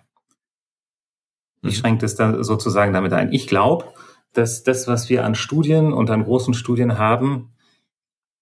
Ich 1.63 1.77
mhm. 1.77 1.79
schränke 1.79 2.01
das 2.01 2.15
dann 2.15 2.43
sozusagen 2.43 2.91
damit 2.91 3.13
ein. 3.13 3.31
Ich 3.31 3.47
glaube, 3.47 3.85
dass 4.33 4.63
das, 4.63 4.87
was 4.87 5.09
wir 5.09 5.23
an 5.23 5.33
Studien 5.33 5.93
und 5.93 6.09
an 6.09 6.25
großen 6.25 6.53
Studien 6.53 6.97
haben, 6.97 7.53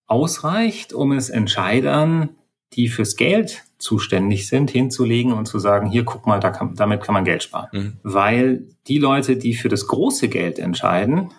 ausreicht, 0.07 0.91
um 0.91 1.11
es 1.11 1.29
Entscheidern, 1.29 2.29
die 2.73 2.89
fürs 2.89 3.17
Geld 3.17 3.65
zuständig 3.77 4.47
sind, 4.47 4.71
hinzulegen 4.71 5.31
und 5.31 5.45
zu 5.45 5.59
sagen, 5.59 5.91
hier 5.91 6.05
guck 6.05 6.25
mal, 6.25 6.39
da 6.39 6.49
kann, 6.49 6.73
damit 6.73 7.03
kann 7.03 7.13
man 7.13 7.23
Geld 7.23 7.43
sparen. 7.43 7.69
Mhm. 7.71 7.97
Weil 8.01 8.67
die 8.87 8.97
Leute, 8.97 9.37
die 9.37 9.53
für 9.53 9.69
das 9.69 9.85
große 9.85 10.27
Geld 10.27 10.57
entscheiden, 10.57 11.31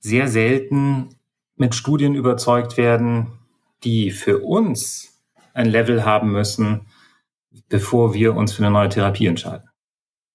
sehr 0.00 0.28
selten 0.28 1.10
mit 1.56 1.74
Studien 1.74 2.14
überzeugt 2.14 2.76
werden, 2.76 3.38
die 3.84 4.10
für 4.10 4.38
uns 4.38 5.20
ein 5.52 5.66
Level 5.66 6.04
haben 6.04 6.32
müssen, 6.32 6.86
bevor 7.68 8.14
wir 8.14 8.34
uns 8.34 8.52
für 8.52 8.62
eine 8.62 8.72
neue 8.72 8.88
Therapie 8.88 9.26
entscheiden. 9.26 9.68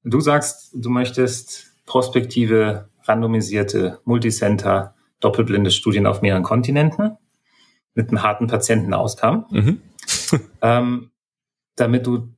Du 0.04 0.22
sagst, 0.22 0.70
du 0.74 0.90
möchtest 0.90 1.74
prospektive, 1.86 2.90
randomisierte, 3.04 4.00
multicenter, 4.06 4.96
doppelblinde 5.20 5.72
Studien 5.72 6.06
auf 6.06 6.22
mehreren 6.22 6.44
Kontinenten 6.44 7.18
mit 7.96 8.10
einem 8.10 8.22
harten 8.22 8.48
Patientenauskommen, 8.48 9.46
mhm. 9.50 9.82
ähm, 10.62 11.12
damit 11.76 12.06
du 12.06 12.30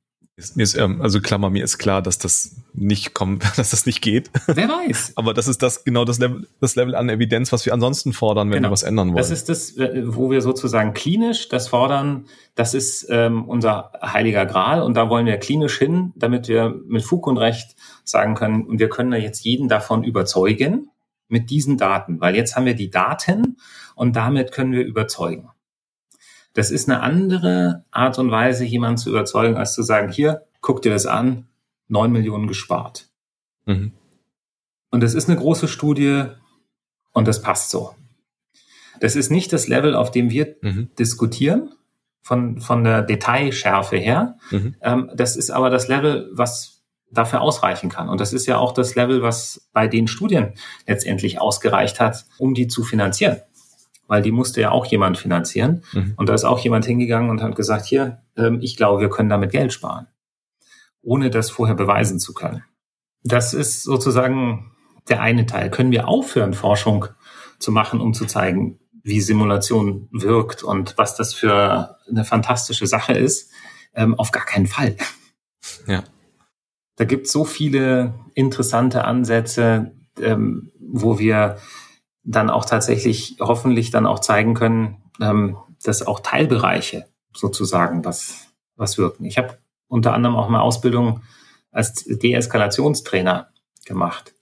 mir 0.55 0.63
ist, 0.63 0.77
ähm, 0.77 1.01
also 1.01 1.19
Klammer, 1.19 1.49
mir 1.49 1.63
ist 1.63 1.79
klar, 1.79 2.03
dass 2.03 2.19
das 2.19 2.57
nicht 2.73 3.15
kommt, 3.15 3.43
dass 3.57 3.71
das 3.71 3.87
nicht 3.87 4.01
geht. 4.01 4.29
Wer 4.45 4.69
weiß. 4.69 5.13
Aber 5.15 5.33
das 5.33 5.47
ist 5.47 5.63
das 5.63 5.83
genau 5.83 6.05
das 6.05 6.19
Level, 6.19 6.47
das 6.61 6.75
Level 6.75 6.93
an 6.93 7.09
Evidenz, 7.09 7.51
was 7.51 7.65
wir 7.65 7.73
ansonsten 7.73 8.13
fordern, 8.13 8.49
wenn 8.49 8.57
genau. 8.57 8.69
wir 8.69 8.73
was 8.73 8.83
ändern 8.83 9.07
wollen. 9.07 9.17
Das 9.17 9.31
ist 9.31 9.49
das, 9.49 9.75
wo 9.77 10.29
wir 10.29 10.41
sozusagen 10.41 10.93
klinisch 10.93 11.49
das 11.49 11.69
fordern. 11.69 12.25
Das 12.53 12.75
ist 12.75 13.07
ähm, 13.09 13.45
unser 13.45 13.91
heiliger 14.01 14.45
Gral 14.45 14.83
und 14.83 14.95
da 14.95 15.09
wollen 15.09 15.25
wir 15.25 15.37
klinisch 15.37 15.79
hin, 15.79 16.13
damit 16.15 16.47
wir 16.47 16.75
mit 16.85 17.03
Fug 17.03 17.25
und 17.25 17.37
Recht 17.37 17.75
sagen 18.03 18.35
können, 18.35 18.65
und 18.65 18.79
wir 18.79 18.89
können 18.89 19.11
da 19.11 19.17
jetzt 19.17 19.43
jeden 19.43 19.67
davon 19.67 20.03
überzeugen 20.03 20.91
mit 21.29 21.49
diesen 21.49 21.77
Daten, 21.77 22.21
weil 22.21 22.35
jetzt 22.35 22.55
haben 22.55 22.65
wir 22.65 22.75
die 22.75 22.91
Daten 22.91 23.57
und 23.95 24.15
damit 24.15 24.51
können 24.51 24.71
wir 24.71 24.85
überzeugen. 24.85 25.49
Das 26.57 26.71
ist 26.71 26.89
eine 26.89 27.01
andere 27.01 27.85
Art 27.91 28.17
und 28.17 28.31
Weise, 28.31 28.65
jemanden 28.65 28.97
zu 28.97 29.11
überzeugen, 29.11 29.57
als 29.57 29.75
zu 29.75 29.83
sagen, 29.83 30.11
hier, 30.11 30.47
guck 30.59 30.81
dir 30.81 30.89
das 30.91 31.05
an, 31.05 31.45
neun 31.87 32.11
Millionen 32.11 32.47
gespart. 32.47 33.09
Mhm. 33.67 33.91
Und 34.89 35.03
das 35.03 35.13
ist 35.13 35.29
eine 35.29 35.37
große 35.37 35.67
Studie 35.67 36.23
und 37.13 37.27
das 37.27 37.43
passt 37.43 37.69
so. 37.69 37.93
Das 38.99 39.15
ist 39.15 39.29
nicht 39.29 39.53
das 39.53 39.67
Level, 39.67 39.93
auf 39.93 40.09
dem 40.09 40.31
wir 40.31 40.55
mhm. 40.63 40.89
diskutieren, 40.97 41.75
von, 42.23 42.59
von 42.59 42.83
der 42.83 43.03
Detailschärfe 43.03 43.97
her. 43.97 44.39
Mhm. 44.49 44.75
Ähm, 44.81 45.11
das 45.13 45.35
ist 45.35 45.51
aber 45.51 45.69
das 45.69 45.87
Level, 45.87 46.27
was 46.33 46.81
dafür 47.11 47.41
ausreichen 47.41 47.91
kann. 47.91 48.09
Und 48.09 48.19
das 48.19 48.33
ist 48.33 48.47
ja 48.47 48.57
auch 48.57 48.71
das 48.71 48.95
Level, 48.95 49.21
was 49.21 49.69
bei 49.73 49.87
den 49.87 50.07
Studien 50.07 50.53
letztendlich 50.87 51.39
ausgereicht 51.39 51.99
hat, 51.99 52.25
um 52.39 52.55
die 52.55 52.67
zu 52.67 52.81
finanzieren 52.81 53.41
weil 54.07 54.21
die 54.21 54.31
musste 54.31 54.61
ja 54.61 54.71
auch 54.71 54.85
jemand 54.85 55.17
finanzieren. 55.17 55.83
Mhm. 55.93 56.13
Und 56.17 56.29
da 56.29 56.33
ist 56.33 56.45
auch 56.45 56.59
jemand 56.59 56.85
hingegangen 56.85 57.29
und 57.29 57.41
hat 57.41 57.55
gesagt, 57.55 57.85
hier, 57.85 58.23
ähm, 58.35 58.59
ich 58.61 58.77
glaube, 58.77 59.01
wir 59.01 59.09
können 59.09 59.29
damit 59.29 59.51
Geld 59.51 59.73
sparen, 59.73 60.07
ohne 61.01 61.29
das 61.29 61.49
vorher 61.49 61.75
beweisen 61.75 62.19
zu 62.19 62.33
können. 62.33 62.63
Das 63.23 63.53
ist 63.53 63.83
sozusagen 63.83 64.71
der 65.09 65.21
eine 65.21 65.45
Teil. 65.45 65.69
Können 65.69 65.91
wir 65.91 66.07
aufhören, 66.07 66.53
Forschung 66.53 67.05
zu 67.59 67.71
machen, 67.71 68.01
um 68.01 68.13
zu 68.13 68.25
zeigen, 68.25 68.79
wie 69.03 69.21
Simulation 69.21 70.09
wirkt 70.11 70.63
und 70.63 70.97
was 70.97 71.15
das 71.15 71.33
für 71.33 71.97
eine 72.09 72.25
fantastische 72.25 72.87
Sache 72.87 73.13
ist? 73.13 73.51
Ähm, 73.93 74.15
auf 74.15 74.31
gar 74.31 74.45
keinen 74.45 74.67
Fall. 74.67 74.97
Ja. 75.87 76.03
Da 76.97 77.05
gibt 77.05 77.27
es 77.27 77.31
so 77.31 77.45
viele 77.45 78.15
interessante 78.33 79.05
Ansätze, 79.05 79.93
ähm, 80.19 80.71
wo 80.79 81.19
wir 81.19 81.57
dann 82.27 82.49
auch 82.49 82.65
tatsächlich 82.65 83.37
hoffentlich 83.39 83.89
dann 83.89 84.05
auch 84.05 84.19
zeigen 84.19 84.53
können, 84.53 84.97
ähm, 85.21 85.57
dass 85.83 86.05
auch 86.05 86.19
Teilbereiche 86.19 87.05
sozusagen 87.33 88.03
was, 88.03 88.47
was 88.75 88.97
wirken. 88.97 89.25
Ich 89.25 89.37
habe 89.37 89.57
unter 89.87 90.13
anderem 90.13 90.35
auch 90.35 90.47
eine 90.47 90.61
Ausbildung 90.61 91.21
als 91.71 92.03
Deeskalationstrainer 92.03 93.49
gemacht. 93.85 94.33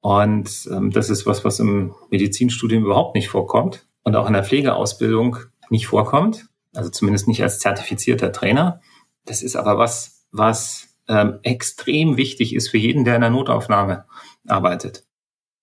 Und 0.00 0.68
ähm, 0.72 0.90
das 0.90 1.10
ist 1.10 1.24
was, 1.24 1.44
was 1.44 1.60
im 1.60 1.94
Medizinstudium 2.10 2.84
überhaupt 2.84 3.14
nicht 3.14 3.28
vorkommt 3.28 3.86
und 4.02 4.16
auch 4.16 4.26
in 4.26 4.32
der 4.32 4.44
Pflegeausbildung 4.44 5.36
nicht 5.70 5.86
vorkommt. 5.86 6.46
Also 6.74 6.90
zumindest 6.90 7.28
nicht 7.28 7.42
als 7.42 7.60
zertifizierter 7.60 8.32
Trainer. 8.32 8.80
Das 9.26 9.42
ist 9.42 9.54
aber 9.54 9.78
was, 9.78 10.26
was 10.32 10.88
ähm, 11.06 11.38
extrem 11.42 12.16
wichtig 12.16 12.54
ist 12.54 12.70
für 12.70 12.78
jeden, 12.78 13.04
der 13.04 13.14
in 13.14 13.20
der 13.20 13.30
Notaufnahme 13.30 14.06
arbeitet. 14.48 15.04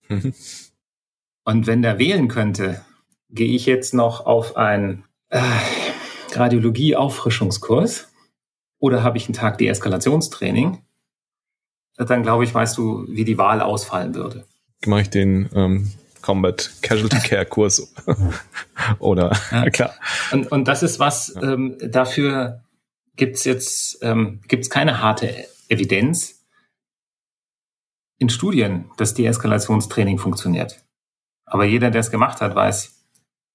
Und 1.50 1.66
wenn 1.66 1.82
der 1.82 1.98
wählen 1.98 2.28
könnte, 2.28 2.84
gehe 3.28 3.52
ich 3.54 3.66
jetzt 3.66 3.92
noch 3.92 4.24
auf 4.24 4.56
einen 4.56 5.04
äh, 5.30 5.40
Radiologie-Auffrischungskurs 6.32 8.08
oder 8.78 9.02
habe 9.02 9.18
ich 9.18 9.26
einen 9.26 9.34
Tag 9.34 9.58
Deeskalationstraining, 9.58 10.78
dann 11.96 12.22
glaube 12.22 12.44
ich, 12.44 12.54
weißt 12.54 12.78
du, 12.78 13.04
wie 13.08 13.24
die 13.24 13.36
Wahl 13.36 13.60
ausfallen 13.60 14.14
würde. 14.14 14.46
Mache 14.86 15.02
ich 15.02 15.10
den 15.10 15.50
ähm, 15.52 15.90
Combat 16.22 16.70
Casualty 16.82 17.18
Care 17.18 17.46
Kurs 17.46 17.92
oder 19.00 19.36
ja. 19.50 19.68
klar. 19.70 19.94
Und, 20.30 20.52
und 20.52 20.68
das 20.68 20.84
ist 20.84 21.00
was, 21.00 21.34
ähm, 21.42 21.76
dafür 21.80 22.62
gibt's 23.16 23.42
jetzt 23.44 23.98
ähm, 24.02 24.40
gibt's 24.46 24.70
keine 24.70 25.02
harte 25.02 25.46
Evidenz 25.68 26.46
in 28.18 28.28
Studien, 28.28 28.84
dass 28.96 29.14
Deeskalationstraining 29.14 30.18
funktioniert. 30.18 30.80
Aber 31.50 31.64
jeder, 31.64 31.90
der 31.90 32.00
es 32.00 32.10
gemacht 32.10 32.40
hat, 32.40 32.54
weiß, 32.54 32.96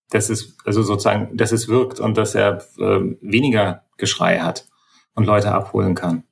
dass 0.10 0.30
es, 0.30 0.56
also 0.66 0.84
sozusagen, 0.84 1.36
dass 1.36 1.52
es 1.52 1.68
wirkt 1.68 2.00
und 2.00 2.18
dass 2.18 2.36
er 2.36 2.58
äh, 2.78 3.00
weniger 3.22 3.84
Geschrei 3.98 4.40
hat 4.40 4.68
und 5.16 5.26
Leute 5.26 5.52
abholen 5.52 5.96
kann. 5.96 6.24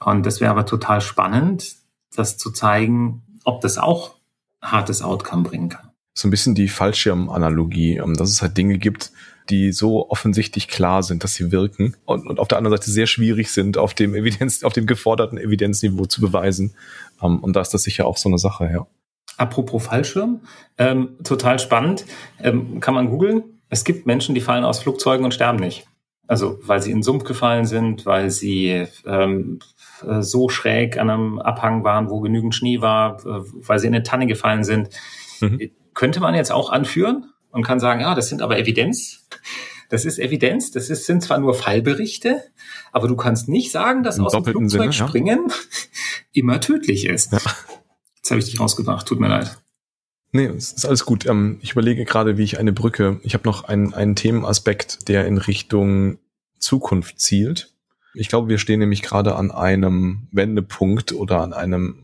Und 0.00 0.24
das 0.24 0.40
wäre 0.40 0.52
aber 0.52 0.64
total 0.64 1.00
spannend, 1.00 1.76
das 2.14 2.38
zu 2.38 2.50
zeigen, 2.50 3.22
ob 3.44 3.60
das 3.60 3.76
auch 3.76 4.16
hartes 4.62 5.02
Outcome 5.02 5.42
bringen 5.42 5.68
kann. 5.68 5.90
So 6.14 6.28
ein 6.28 6.30
bisschen 6.30 6.54
die 6.54 6.68
Fallschirmanalogie, 6.68 7.96
ähm, 7.96 8.14
dass 8.14 8.30
es 8.30 8.40
halt 8.40 8.56
Dinge 8.56 8.78
gibt, 8.78 9.12
die 9.50 9.72
so 9.72 10.08
offensichtlich 10.08 10.68
klar 10.68 11.02
sind, 11.02 11.24
dass 11.24 11.34
sie 11.34 11.50
wirken 11.50 11.96
und, 12.04 12.26
und 12.26 12.38
auf 12.38 12.46
der 12.46 12.58
anderen 12.58 12.76
Seite 12.76 12.90
sehr 12.90 13.06
schwierig 13.06 13.50
sind, 13.50 13.76
auf 13.76 13.94
dem 13.94 14.14
Evidenz, 14.14 14.62
auf 14.62 14.72
dem 14.72 14.86
geforderten 14.86 15.38
Evidenzniveau 15.38 16.06
zu 16.06 16.20
beweisen. 16.20 16.74
Ähm, 17.20 17.40
und 17.40 17.56
da 17.56 17.60
ist 17.60 17.74
das 17.74 17.82
sicher 17.82 18.06
auch 18.06 18.16
so 18.16 18.28
eine 18.28 18.38
Sache, 18.38 18.70
ja. 18.72 18.86
Apropos 19.36 19.86
Fallschirm, 19.86 20.40
ähm, 20.78 21.16
total 21.24 21.58
spannend, 21.58 22.04
ähm, 22.40 22.80
kann 22.80 22.94
man 22.94 23.08
googeln. 23.08 23.44
Es 23.68 23.84
gibt 23.84 24.06
Menschen, 24.06 24.34
die 24.34 24.40
fallen 24.40 24.64
aus 24.64 24.80
Flugzeugen 24.80 25.24
und 25.24 25.32
sterben 25.32 25.58
nicht. 25.58 25.86
Also 26.26 26.58
weil 26.62 26.80
sie 26.80 26.90
in 26.90 26.98
den 26.98 27.02
Sumpf 27.02 27.24
gefallen 27.24 27.66
sind, 27.66 28.06
weil 28.06 28.30
sie 28.30 28.86
ähm, 29.06 29.58
äh, 30.06 30.22
so 30.22 30.48
schräg 30.48 30.98
an 30.98 31.10
einem 31.10 31.38
Abhang 31.38 31.84
waren, 31.84 32.10
wo 32.10 32.20
genügend 32.20 32.54
Schnee 32.54 32.80
war, 32.80 33.18
äh, 33.26 33.42
weil 33.54 33.78
sie 33.78 33.86
in 33.86 33.94
eine 33.94 34.02
Tanne 34.02 34.26
gefallen 34.26 34.64
sind. 34.64 34.90
Mhm. 35.40 35.70
Könnte 35.94 36.20
man 36.20 36.34
jetzt 36.34 36.52
auch 36.52 36.70
anführen 36.70 37.26
und 37.50 37.64
kann 37.64 37.80
sagen, 37.80 38.00
ja, 38.00 38.14
das 38.14 38.28
sind 38.28 38.42
aber 38.42 38.58
Evidenz. 38.58 39.28
Das 39.88 40.06
ist 40.06 40.18
Evidenz, 40.18 40.70
das 40.70 40.88
ist, 40.88 41.04
sind 41.04 41.22
zwar 41.22 41.38
nur 41.38 41.52
Fallberichte, 41.52 42.42
aber 42.92 43.08
du 43.08 43.16
kannst 43.16 43.48
nicht 43.48 43.70
sagen, 43.70 44.02
dass 44.02 44.16
Im 44.16 44.24
aus 44.24 44.32
dem 44.32 44.44
Flugzeug 44.44 44.92
Sinne, 44.92 44.92
springen 44.94 45.48
ja. 45.48 45.54
immer 46.32 46.60
tödlich 46.60 47.04
ist. 47.04 47.32
Ja. 47.32 47.40
Jetzt 48.22 48.30
habe 48.30 48.38
ich 48.38 48.46
dich 48.46 48.60
rausgebracht, 48.60 49.06
tut 49.06 49.18
mir 49.18 49.28
leid. 49.28 49.58
Nee, 50.30 50.46
es 50.46 50.72
ist 50.72 50.86
alles 50.86 51.04
gut. 51.04 51.26
Ähm, 51.26 51.58
ich 51.60 51.72
überlege 51.72 52.04
gerade, 52.04 52.38
wie 52.38 52.44
ich 52.44 52.58
eine 52.58 52.72
Brücke, 52.72 53.20
ich 53.24 53.34
habe 53.34 53.44
noch 53.44 53.64
einen, 53.64 53.92
einen 53.94 54.14
Themenaspekt, 54.14 55.08
der 55.08 55.26
in 55.26 55.38
Richtung 55.38 56.18
Zukunft 56.58 57.18
zielt. 57.18 57.74
Ich 58.14 58.28
glaube, 58.28 58.48
wir 58.48 58.58
stehen 58.58 58.78
nämlich 58.78 59.02
gerade 59.02 59.34
an 59.34 59.50
einem 59.50 60.28
Wendepunkt 60.30 61.12
oder 61.12 61.40
an 61.40 61.52
einem, 61.52 61.98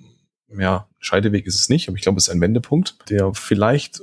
ja, 0.48 0.88
Scheideweg 0.98 1.46
ist 1.46 1.60
es 1.60 1.68
nicht, 1.68 1.88
aber 1.88 1.96
ich 1.96 2.02
glaube, 2.02 2.18
es 2.18 2.26
ist 2.28 2.34
ein 2.34 2.40
Wendepunkt, 2.40 2.96
der 3.08 3.32
vielleicht 3.34 4.02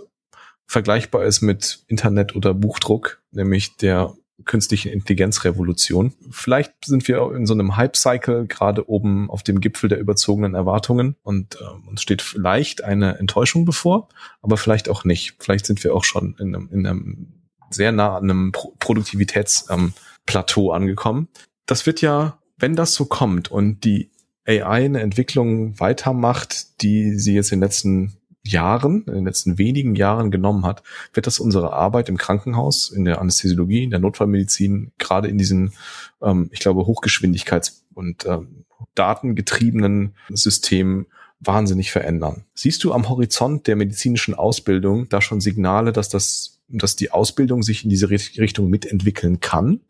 vergleichbar 0.66 1.26
ist 1.26 1.42
mit 1.42 1.84
Internet 1.88 2.36
oder 2.36 2.54
Buchdruck, 2.54 3.22
nämlich 3.32 3.76
der 3.76 4.16
künstlichen 4.44 4.92
Intelligenzrevolution. 4.92 6.14
Vielleicht 6.30 6.74
sind 6.84 7.08
wir 7.08 7.32
in 7.34 7.46
so 7.46 7.54
einem 7.54 7.78
Hype-Cycle 7.78 8.48
gerade 8.48 8.90
oben 8.90 9.30
auf 9.30 9.44
dem 9.44 9.62
Gipfel 9.62 9.88
der 9.90 10.00
überzogenen 10.00 10.56
Erwartungen 10.56 11.16
und 11.24 11.56
äh, 11.56 11.88
uns 11.90 12.02
steht 12.02 12.22
vielleicht 12.22 12.84
eine 12.84 13.18
Enttäuschung 13.18 13.64
bevor, 13.64 14.10
aber 14.42 14.58
vielleicht 14.58 14.90
auch 14.90 15.06
nicht. 15.06 15.36
Vielleicht 15.40 15.66
sind 15.66 15.84
wir 15.84 15.96
auch 15.96 16.04
schon 16.04 16.36
in 16.38 16.54
einem, 16.54 16.70
in 16.72 16.86
einem 16.86 17.28
sehr 17.70 17.92
nah 17.92 18.18
an 18.18 18.24
einem 18.24 18.52
Pro 18.52 18.74
Produktivitätsplateau 18.80 20.70
ähm, 20.70 20.72
angekommen. 20.72 21.28
Das 21.66 21.86
wird 21.86 22.02
ja, 22.02 22.40
wenn 22.58 22.76
das 22.76 22.94
so 22.94 23.06
kommt 23.06 23.52
und 23.52 23.84
die 23.86 24.12
AI 24.48 24.86
eine 24.86 25.02
Entwicklung 25.02 25.80
weitermacht, 25.80 26.82
die 26.82 27.18
sie 27.18 27.34
jetzt 27.34 27.52
in 27.52 27.60
den 27.60 27.64
letzten 27.64 28.18
Jahren, 28.46 29.04
in 29.08 29.16
den 29.16 29.26
letzten 29.26 29.58
wenigen 29.58 29.96
Jahren 29.96 30.32
genommen 30.32 30.66
hat, 30.66 30.84
wird 31.14 31.28
das 31.28 31.40
unsere 31.40 31.74
Arbeit 31.74 32.10
im 32.10 32.18
Krankenhaus, 32.18 32.90
in 32.90 33.06
der 33.06 33.20
Anästhesiologie, 33.20 33.84
in 33.84 33.90
der 33.90 34.00
Notfallmedizin, 34.00 34.92
gerade 34.98 35.28
in 35.28 35.38
diesen, 35.38 35.74
ähm, 36.22 36.50
ich 36.52 36.60
glaube, 36.60 36.82
Hochgeschwindigkeits- 36.82 37.82
und 37.94 38.26
ähm, 38.26 38.66
datengetriebenen 38.94 40.16
Systemen 40.30 41.08
wahnsinnig 41.40 41.92
verändern. 41.92 42.46
Siehst 42.54 42.84
du 42.84 42.94
am 42.94 43.10
Horizont 43.10 43.68
der 43.68 43.76
medizinischen 43.76 44.36
Ausbildung 44.36 45.10
da 45.10 45.22
schon 45.22 45.42
Signale, 45.42 45.92
dass 45.92 46.10
das, 46.10 46.62
dass 46.68 46.96
die 46.96 47.12
Ausbildung 47.12 47.64
sich 47.64 47.84
in 47.84 47.90
diese 47.90 48.10
Richtung 48.10 48.70
mitentwickeln 48.70 49.40
kann 49.40 49.82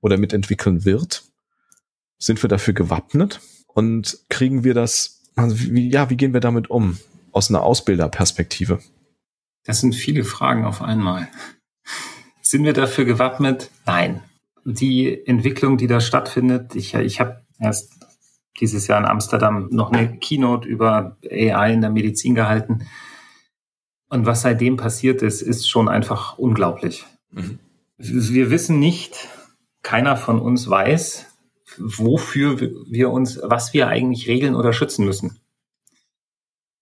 oder 0.00 0.16
mitentwickeln 0.16 0.84
wird? 0.84 1.24
Sind 2.18 2.42
wir 2.42 2.48
dafür 2.48 2.74
gewappnet? 2.74 3.40
Und 3.66 4.18
kriegen 4.28 4.64
wir 4.64 4.74
das, 4.74 5.22
also 5.36 5.58
wie, 5.58 5.88
ja, 5.90 6.10
wie 6.10 6.16
gehen 6.16 6.34
wir 6.34 6.40
damit 6.40 6.70
um? 6.70 6.98
Aus 7.32 7.50
einer 7.50 7.62
Ausbilderperspektive? 7.62 8.80
Das 9.64 9.80
sind 9.80 9.94
viele 9.94 10.24
Fragen 10.24 10.64
auf 10.64 10.82
einmal. 10.82 11.28
Sind 12.40 12.64
wir 12.64 12.72
dafür 12.72 13.04
gewappnet? 13.04 13.70
Nein. 13.86 14.22
Die 14.64 15.26
Entwicklung, 15.26 15.78
die 15.78 15.86
da 15.86 16.00
stattfindet, 16.00 16.74
ich, 16.74 16.94
ich 16.94 17.20
habe 17.20 17.44
erst 17.58 17.92
dieses 18.60 18.86
Jahr 18.86 18.98
in 18.98 19.06
Amsterdam 19.06 19.68
noch 19.70 19.92
eine 19.92 20.18
Keynote 20.18 20.68
über 20.68 21.16
AI 21.30 21.72
in 21.72 21.80
der 21.80 21.90
Medizin 21.90 22.34
gehalten. 22.34 22.86
Und 24.08 24.26
was 24.26 24.42
seitdem 24.42 24.76
passiert 24.76 25.22
ist, 25.22 25.40
ist 25.40 25.68
schon 25.68 25.88
einfach 25.88 26.36
unglaublich. 26.38 27.06
Mhm. 27.30 27.58
Wir 27.96 28.50
wissen 28.50 28.78
nicht, 28.78 29.28
keiner 29.82 30.16
von 30.16 30.40
uns 30.40 30.68
weiß, 30.68 31.26
wofür 31.78 32.60
wir 32.60 33.10
uns, 33.10 33.38
was 33.42 33.72
wir 33.72 33.88
eigentlich 33.88 34.26
regeln 34.26 34.54
oder 34.54 34.72
schützen 34.72 35.04
müssen 35.04 35.39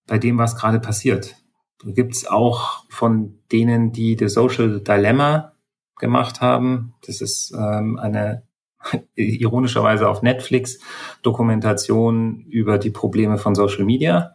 bei 0.09 0.18
dem, 0.18 0.39
was 0.39 0.56
gerade 0.56 0.80
passiert. 0.80 1.36
Da 1.85 1.93
gibt's 1.93 2.26
auch 2.26 2.85
von 2.89 3.39
denen, 3.52 3.93
die 3.93 4.16
The 4.18 4.28
Social 4.28 4.80
Dilemma 4.80 5.52
gemacht 5.98 6.40
haben. 6.40 6.94
Das 7.06 7.20
ist 7.20 7.55
ähm, 7.56 7.98
eine 7.98 8.43
ironischerweise 9.14 10.09
auf 10.09 10.22
Netflix 10.22 10.80
Dokumentation 11.22 12.40
über 12.47 12.78
die 12.78 12.90
Probleme 12.90 13.39
von 13.39 13.55
Social 13.55 13.85
Media 13.85 14.35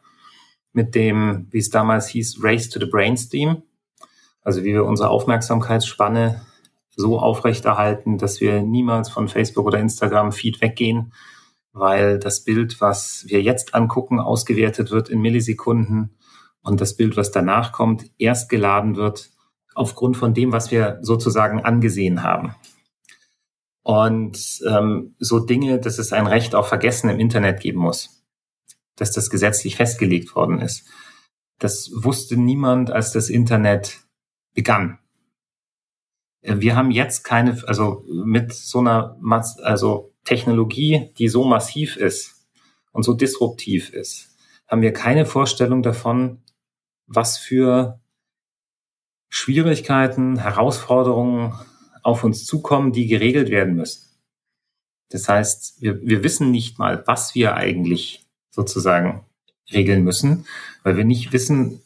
mit 0.72 0.96
dem, 0.96 1.48
wie 1.52 1.60
es 1.60 1.70
damals 1.70 2.08
hieß, 2.08 2.40
Race 2.42 2.70
to 2.70 2.80
the 2.80 2.86
Brainstem. 2.86 3.64
Also 4.42 4.64
wie 4.64 4.74
wir 4.74 4.86
unsere 4.86 5.10
Aufmerksamkeitsspanne 5.10 6.42
so 6.96 7.20
aufrechterhalten, 7.20 8.18
dass 8.18 8.42
wir 8.42 8.62
niemals 8.62 9.10
von 9.10 9.28
Facebook 9.28 9.66
oder 9.66 9.80
Instagram 9.80 10.32
Feed 10.32 10.62
weggehen, 10.62 11.14
weil 11.74 12.20
das 12.20 12.44
Bild, 12.44 12.80
was 12.80 13.26
wir 13.28 13.42
jetzt 13.42 13.74
angucken, 13.76 14.20
ausgewertet 14.20 14.92
wird 14.92 15.10
in 15.10 15.20
Millisekunden 15.20 16.16
und 16.62 16.80
das 16.80 16.96
Bild, 16.96 17.18
was 17.18 17.32
danach 17.32 17.72
kommt, 17.72 18.10
erst 18.18 18.50
geladen 18.50 18.96
wird 18.96 19.32
aufgrund 19.76 20.16
von 20.16 20.34
dem, 20.34 20.52
was 20.52 20.72
wir 20.72 21.00
sozusagen 21.02 21.62
angesehen 21.62 22.24
haben. 22.24 22.56
Und 23.82 24.62
ähm, 24.70 25.16
so 25.20 25.40
Dinge, 25.40 25.80
dass 25.80 25.98
es 25.98 26.14
ein 26.14 26.28
Recht 26.28 26.56
auf 26.56 26.68
Vergessen 26.70 27.10
im 27.10 27.20
Internet 27.20 27.60
geben 27.60 27.80
muss, 27.80 28.24
dass 28.96 29.12
das 29.12 29.30
gesetzlich 29.30 29.76
festgelegt 29.76 30.36
worden 30.36 30.62
ist. 30.62 30.88
Das 31.60 31.92
wusste 31.94 32.38
niemand, 32.38 32.92
als 32.92 33.12
das 33.12 33.30
Internet 33.30 34.00
begann. 34.54 35.00
Wir 36.42 36.76
haben 36.76 36.92
jetzt 36.92 37.24
keine, 37.24 37.62
also 37.68 38.06
mit 38.08 38.54
so 38.54 38.80
einer, 38.80 39.18
also 39.64 40.13
Technologie, 40.24 41.12
die 41.18 41.28
so 41.28 41.44
massiv 41.44 41.98
ist 41.98 42.46
und 42.92 43.04
so 43.04 43.14
disruptiv 43.14 43.92
ist, 43.94 44.36
haben 44.68 44.82
wir 44.82 44.94
keine 44.94 45.26
Vorstellung 45.26 45.84
davon, 45.84 46.42
was 47.08 47.38
für 47.38 48.00
Schwierigkeiten, 49.30 50.38
Herausforderungen 50.38 51.54
auf 52.02 52.24
uns 52.24 52.46
zukommen, 52.46 52.92
die 52.92 53.08
geregelt 53.08 53.50
werden 53.50 53.76
müssen. 53.76 54.08
Das 55.10 55.30
heißt, 55.30 55.82
wir, 55.82 56.02
wir 56.02 56.24
wissen 56.24 56.52
nicht 56.52 56.80
mal, 56.80 57.04
was 57.06 57.36
wir 57.36 57.56
eigentlich 57.56 58.26
sozusagen 58.50 59.26
regeln 59.72 60.04
müssen, 60.04 60.46
weil 60.84 60.98
wir 60.98 61.06
nicht 61.06 61.34
wissen, 61.34 61.82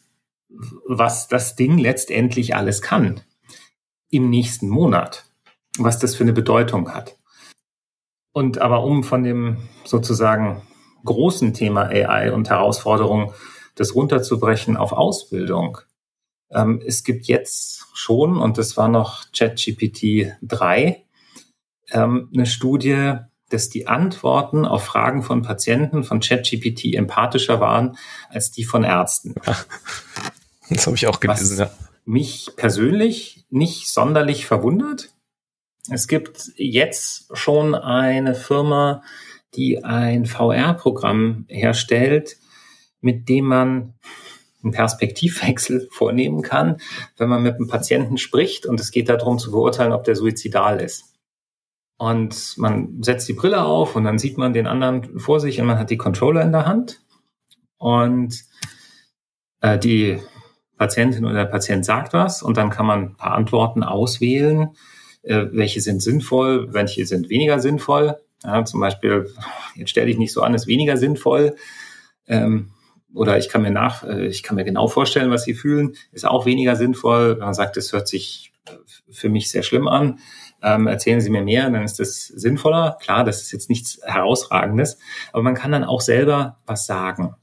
was 0.86 1.28
das 1.28 1.56
Ding 1.56 1.78
letztendlich 1.78 2.56
alles 2.56 2.82
kann 2.82 3.22
im 4.10 4.30
nächsten 4.30 4.70
Monat, 4.70 5.26
was 5.78 6.00
das 6.00 6.16
für 6.16 6.24
eine 6.24 6.34
Bedeutung 6.34 6.94
hat. 6.94 7.17
Und 8.38 8.60
aber 8.60 8.84
um 8.84 9.04
von 9.04 9.24
dem 9.24 9.58
sozusagen 9.84 10.62
großen 11.04 11.56
Thema 11.56 11.88
AI 11.88 12.32
und 12.32 12.52
Herausforderungen 12.52 13.32
das 13.74 13.96
runterzubrechen 13.96 14.78
auf 14.78 14.92
Ausbildung. 14.92 15.80
Ähm, 16.52 16.80
es 16.86 17.04
gibt 17.04 17.26
jetzt 17.26 17.88
schon, 17.96 18.38
und 18.38 18.60
das 18.60 18.78
war 18.78 18.90
noch 18.90 19.24
ChatGPT 19.36 20.34
3, 20.44 21.04
ähm, 21.90 22.30
eine 22.32 22.46
Studie, 22.46 23.14
dass 23.50 23.70
die 23.70 23.88
Antworten 23.88 24.66
auf 24.66 24.84
Fragen 24.84 25.24
von 25.24 25.42
Patienten 25.42 26.04
von 26.04 26.20
ChatGPT 26.20 26.94
empathischer 26.94 27.60
waren 27.60 27.98
als 28.30 28.52
die 28.52 28.66
von 28.66 28.84
Ärzten. 28.84 29.34
Das 30.70 30.86
habe 30.86 30.96
ich 30.96 31.08
auch 31.08 31.20
gelesen, 31.20 31.58
Was 31.58 31.72
ja. 31.72 31.72
Mich 32.06 32.52
persönlich 32.56 33.48
nicht 33.50 33.90
sonderlich 33.90 34.46
verwundert, 34.46 35.10
es 35.90 36.08
gibt 36.08 36.52
jetzt 36.56 37.36
schon 37.38 37.76
eine 37.76 38.36
Firma, 38.36 39.04
die 39.56 39.84
ein 39.84 40.26
VR-Programm 40.26 41.46
herstellt, 41.48 42.38
mit 43.02 43.30
dem 43.30 43.46
man 43.46 43.94
einen 44.64 44.74
Perspektivwechsel 44.74 45.88
vornehmen 45.92 46.42
kann, 46.42 46.78
wenn 47.18 47.30
man 47.30 47.44
mit 47.44 47.56
einem 47.56 47.68
Patienten 47.68 48.18
spricht 48.18 48.66
und 48.66 48.80
es 48.80 48.92
geht 48.92 49.10
darum 49.10 49.40
zu 49.40 49.52
beurteilen, 49.52 49.94
ob 49.94 50.04
der 50.04 50.16
suizidal 50.16 50.82
ist. 50.82 51.14
Und 51.98 52.58
man 52.58 53.02
setzt 53.02 53.28
die 53.28 53.34
Brille 53.34 53.64
auf 53.64 53.96
und 53.96 54.04
dann 54.04 54.20
sieht 54.20 54.38
man 54.38 54.54
den 54.54 54.68
anderen 54.68 55.20
vor 55.20 55.40
sich 55.40 55.60
und 55.60 55.68
man 55.68 55.80
hat 55.80 55.90
die 55.90 55.98
Controller 55.98 56.44
in 56.44 56.52
der 56.52 56.68
Hand 56.68 57.02
und 57.78 58.44
äh, 59.62 59.80
die 59.80 60.20
Patientin 60.78 61.26
oder 61.26 61.34
der 61.34 61.46
Patient 61.46 61.84
sagt 61.84 62.14
was 62.14 62.44
und 62.44 62.58
dann 62.58 62.70
kann 62.70 62.86
man 62.86 63.00
ein 63.00 63.16
paar 63.16 63.34
Antworten 63.34 63.82
auswählen 63.82 64.76
äh, 65.28 65.48
welche 65.52 65.82
sind 65.82 66.02
sinnvoll, 66.02 66.74
welche 66.74 67.06
sind 67.06 67.30
weniger 67.30 67.60
sinnvoll. 67.60 68.18
Ja, 68.44 68.64
zum 68.66 68.80
Beispiel, 68.80 69.34
jetzt 69.76 69.90
stell 69.90 70.06
dich 70.06 70.18
nicht 70.18 70.34
so 70.34 70.42
an, 70.42 70.54
ist 70.54 70.68
weniger 70.68 70.98
sinnvoll. 70.98 71.56
Ähm, 72.28 72.72
oder 73.14 73.38
ich 73.38 73.50
kann 73.50 73.62
mir 73.62 73.72
nach, 73.72 74.04
äh, 74.04 74.28
ich 74.28 74.44
kann 74.44 74.56
mir 74.56 74.64
genau 74.64 74.88
vorstellen, 74.88 75.32
was 75.32 75.44
sie 75.44 75.54
fühlen, 75.54 75.96
ist 76.12 76.26
auch 76.26 76.46
weniger 76.46 76.76
sinnvoll. 76.76 77.38
Man 77.38 77.54
sagt, 77.54 77.78
es 77.78 77.94
hört 77.94 78.08
sich 78.08 78.54
äh, 78.68 78.74
für 79.12 79.30
mich 79.30 79.50
sehr 79.50 79.64
schlimm 79.64 79.88
an, 79.88 80.20
ähm, 80.62 80.88
erzählen 80.88 81.22
Sie 81.22 81.30
mir 81.30 81.44
mehr, 81.44 81.70
dann 81.70 81.84
ist 81.84 82.00
das 82.00 82.28
sinnvoller. 82.28 82.98
Klar, 83.02 83.24
das 83.24 83.42
ist 83.42 83.52
jetzt 83.52 83.70
nichts 83.70 84.00
Herausragendes, 84.04 84.98
aber 85.32 85.44
man 85.44 85.56
kann 85.56 85.72
dann 85.72 85.84
auch 85.84 86.02
selber 86.02 86.58
was 86.66 86.86
sagen. 86.86 87.36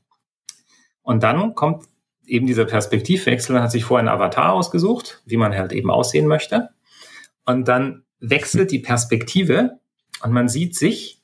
Und 1.02 1.23
dann 1.23 1.55
kommt 1.55 1.85
eben 2.27 2.47
dieser 2.47 2.65
Perspektivwechsel, 2.65 3.55
man 3.55 3.62
hat 3.62 3.70
sich 3.70 3.85
vorher 3.85 4.01
einen 4.01 4.16
Avatar 4.16 4.52
ausgesucht, 4.52 5.23
wie 5.27 5.36
man 5.36 5.55
halt 5.55 5.73
eben 5.73 5.90
aussehen 5.90 6.27
möchte. 6.27 6.70
Und 7.45 7.69
dann 7.69 8.05
wechselt 8.21 8.71
die 8.71 8.79
Perspektive 8.79 9.79
und 10.23 10.33
man 10.33 10.49
sieht 10.49 10.77
sich 10.77 11.23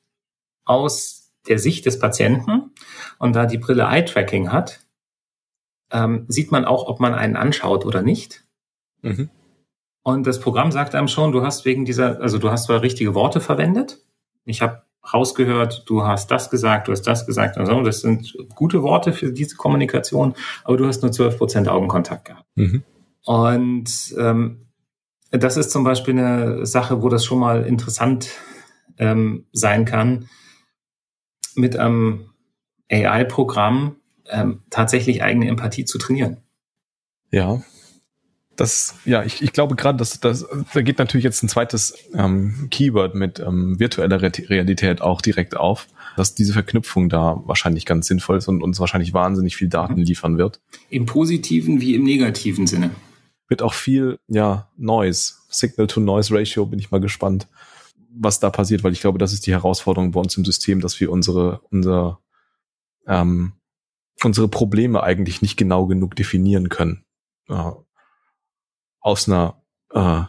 aus 0.65 1.33
der 1.49 1.59
Sicht 1.59 1.87
des 1.87 1.99
Patienten. 1.99 2.73
Und 3.19 3.35
da 3.35 3.47
die 3.47 3.59
Brille 3.59 3.85
Eye-Tracking 3.85 4.53
hat, 4.53 4.81
ähm, 5.91 6.27
sieht 6.29 6.53
man 6.53 6.65
auch, 6.65 6.87
ob 6.87 7.01
man 7.01 7.15
einen 7.15 7.37
anschaut 7.37 7.85
oder 7.85 8.03
nicht. 8.03 8.45
Mhm. 9.03 9.31
Und 10.03 10.27
das 10.27 10.41
Programm 10.41 10.73
sagt 10.73 10.95
einem 10.95 11.09
schon, 11.09 11.33
du 11.33 11.43
hast 11.43 11.65
wegen 11.65 11.85
dieser, 11.85 12.21
also 12.21 12.39
du 12.39 12.51
hast 12.51 12.65
zwar 12.65 12.83
richtige 12.83 13.15
Worte 13.15 13.41
verwendet. 13.41 14.03
Ich 14.45 14.63
habe 14.63 14.83
rausgehört, 15.13 15.85
du 15.87 16.05
hast 16.05 16.31
das 16.31 16.51
gesagt, 16.51 16.89
du 16.89 16.93
hast 16.93 17.03
das 17.03 17.27
gesagt. 17.27 17.59
Also 17.59 17.83
das 17.83 18.01
sind 18.01 18.37
gute 18.55 18.83
Worte 18.83 19.13
für 19.13 19.33
diese 19.33 19.57
Kommunikation, 19.57 20.35
aber 20.65 20.77
du 20.77 20.87
hast 20.87 21.03
nur 21.03 21.13
12 21.13 21.39
Prozent 21.39 21.69
Augenkontakt 21.69 22.27
gehabt. 22.27 22.47
Mhm. 22.55 22.83
Und 23.25 24.15
ähm, 24.19 24.67
das 25.31 25.57
ist 25.57 25.71
zum 25.71 25.85
Beispiel 25.85 26.19
eine 26.19 26.67
Sache, 26.67 27.03
wo 27.03 27.09
das 27.09 27.25
schon 27.25 27.39
mal 27.39 27.65
interessant 27.65 28.31
ähm, 28.99 29.47
sein 29.53 29.85
kann, 29.85 30.29
mit 31.55 31.77
einem 31.77 32.31
AI-Programm 32.91 33.97
ähm, 34.29 34.63
tatsächlich 34.71 35.23
eigene 35.23 35.49
Empathie 35.49 35.85
zu 35.85 35.99
trainieren. 35.99 36.39
Ja, 37.31 37.63
das, 38.57 38.95
ja, 39.07 39.25
ich, 39.25 39.41
ich 39.41 39.53
glaube 39.53 39.75
gerade, 39.75 39.97
dass 39.97 40.21
das, 40.21 40.47
da 40.75 40.83
geht 40.83 40.99
natürlich 40.99 41.25
jetzt 41.25 41.43
ein 41.43 41.49
zweites 41.49 41.95
ähm, 42.13 42.69
Keyword 42.71 43.15
mit 43.15 43.41
ähm, 43.41 43.81
virtueller 43.81 44.21
Realität 44.21 45.01
auch 45.01 45.23
direkt 45.23 45.57
auf, 45.57 45.87
dass 46.17 46.35
diese 46.35 46.53
Verknüpfung 46.53 47.09
da 47.09 47.41
wahrscheinlich 47.47 47.87
ganz 47.87 48.07
sinnvoll 48.07 48.37
ist 48.37 48.49
und 48.49 48.63
uns 48.63 48.79
wahrscheinlich 48.79 49.15
wahnsinnig 49.15 49.57
viel 49.57 49.69
Daten 49.69 50.01
mhm. 50.01 50.03
liefern 50.03 50.37
wird. 50.37 50.61
Im 50.91 51.07
positiven 51.07 51.81
wie 51.81 51.95
im 51.95 52.03
negativen 52.03 52.67
Sinne 52.67 52.91
wird 53.51 53.63
auch 53.63 53.75
viel, 53.75 54.19
ja, 54.29 54.71
Noise, 54.77 55.35
Signal-to-Noise-Ratio, 55.51 56.65
bin 56.67 56.79
ich 56.79 56.91
mal 56.91 57.01
gespannt, 57.01 57.49
was 58.13 58.41
da 58.41 58.49
passiert, 58.49 58.85
weil 58.85 58.93
ich 58.93 59.01
glaube, 59.01 59.19
das 59.19 59.33
ist 59.33 59.47
die 59.47 59.53
Herausforderung 59.53 60.13
bei 60.13 60.21
uns 60.21 60.37
im 60.37 60.45
System, 60.45 60.81
dass 60.81 60.99
wir 61.01 61.11
unsere, 61.11 61.61
unser, 61.71 62.21
ähm, 63.07 63.53
unsere 64.23 64.49
Probleme 64.49 65.03
eigentlich 65.03 65.43
nicht 65.43 65.57
genau 65.57 65.87
genug 65.87 66.15
definieren 66.15 66.69
können. 66.69 67.05
Äh, 67.49 67.73
aus 69.01 69.29
einer 69.29 69.63
äh, 69.93 70.23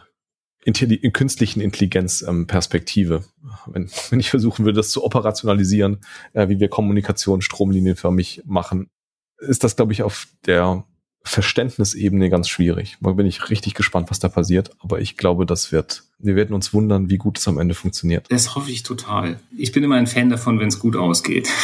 Intelli 0.64 1.10
künstlichen 1.12 1.60
Intelligenz 1.60 2.22
ähm. 2.26 3.24
Wenn, 3.66 3.90
wenn 4.10 4.20
ich 4.20 4.30
versuchen 4.30 4.64
würde, 4.64 4.76
das 4.76 4.90
zu 4.90 5.04
operationalisieren, 5.04 6.00
äh, 6.32 6.48
wie 6.48 6.58
wir 6.58 6.68
Kommunikation 6.68 7.40
stromlinienförmig 7.40 8.42
machen, 8.46 8.90
ist 9.38 9.64
das, 9.64 9.76
glaube 9.76 9.92
ich, 9.92 10.02
auf 10.02 10.26
der 10.46 10.84
Verständnisebene 11.24 12.30
ganz 12.30 12.48
schwierig. 12.48 12.98
Da 13.00 13.12
bin 13.12 13.26
ich 13.26 13.50
richtig 13.50 13.74
gespannt, 13.74 14.10
was 14.10 14.18
da 14.18 14.28
passiert. 14.28 14.70
Aber 14.80 15.00
ich 15.00 15.16
glaube, 15.16 15.46
das 15.46 15.72
wird, 15.72 16.02
wir 16.18 16.36
werden 16.36 16.54
uns 16.54 16.74
wundern, 16.74 17.10
wie 17.10 17.18
gut 17.18 17.38
es 17.38 17.48
am 17.48 17.58
Ende 17.58 17.74
funktioniert. 17.74 18.26
Das 18.30 18.54
hoffe 18.54 18.70
ich 18.70 18.82
total. 18.82 19.38
Ich 19.56 19.72
bin 19.72 19.84
immer 19.84 19.96
ein 19.96 20.06
Fan 20.06 20.30
davon, 20.30 20.58
wenn 20.58 20.68
es 20.68 20.78
gut 20.78 20.96
ausgeht. 20.96 21.48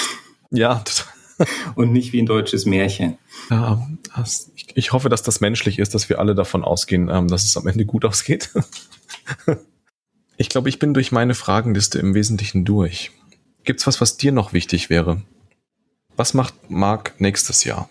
Ja, 0.51 0.83
und 1.75 1.93
nicht 1.93 2.13
wie 2.13 2.23
ein 2.23 2.27
deutsches 2.27 2.67
Märchen. 2.67 3.19
Ja, 3.51 3.87
das, 4.17 4.51
ich, 4.57 4.67
ich, 4.75 4.93
hoffe, 4.93 5.09
dass 5.09 5.23
das 5.23 5.41
menschlich 5.41 5.79
ist, 5.79 5.95
dass 5.95 6.09
wir 6.09 6.19
alle 6.19 6.35
davon 6.35 6.65
ausgehen, 6.65 7.09
ähm, 7.09 7.29
dass 7.29 7.45
es 7.45 7.57
am 7.57 7.67
Ende 7.67 7.85
gut 7.85 8.05
ausgeht. 8.05 8.51
ich 10.37 10.49
glaube, 10.49 10.69
ich 10.69 10.79
bin 10.79 10.95
durch 10.95 11.13
meine 11.13 11.35
Fragenliste 11.35 11.99
im 11.99 12.15
Wesentlichen 12.15 12.65
durch. 12.65 13.13
Gibt's 13.65 13.87
was, 13.87 14.01
was 14.01 14.17
dir 14.17 14.33
noch 14.33 14.53
wichtig 14.53 14.91
wäre? 14.91 15.23
Was 16.17 16.35
macht 16.35 16.55
Marc 16.71 17.15
nächstes 17.21 17.65
Jahr? 17.65 17.89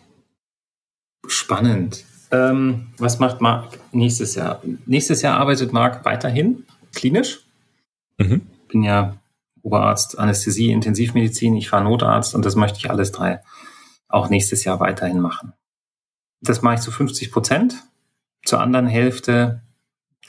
Spannend. 1.25 2.05
Ähm, 2.31 2.87
was 2.97 3.19
macht 3.19 3.41
Marc 3.41 3.79
nächstes 3.91 4.35
Jahr? 4.35 4.61
Nächstes 4.85 5.21
Jahr 5.21 5.39
arbeitet 5.39 5.73
Marc 5.73 6.03
weiterhin 6.05 6.65
klinisch. 6.93 7.41
Mhm. 8.17 8.41
Bin 8.67 8.83
ja 8.83 9.17
Oberarzt 9.61 10.17
Anästhesie, 10.17 10.71
Intensivmedizin, 10.71 11.55
ich 11.55 11.69
fahre 11.69 11.83
Notarzt 11.83 12.35
und 12.35 12.45
das 12.45 12.55
möchte 12.55 12.77
ich 12.77 12.89
alles 12.89 13.11
drei 13.11 13.41
auch 14.09 14.29
nächstes 14.29 14.63
Jahr 14.63 14.79
weiterhin 14.79 15.19
machen. 15.19 15.53
Das 16.41 16.61
mache 16.61 16.75
ich 16.75 16.81
zu 16.81 16.91
50 16.91 17.31
Prozent. 17.31 17.83
Zur 18.45 18.61
anderen 18.61 18.87
Hälfte 18.87 19.61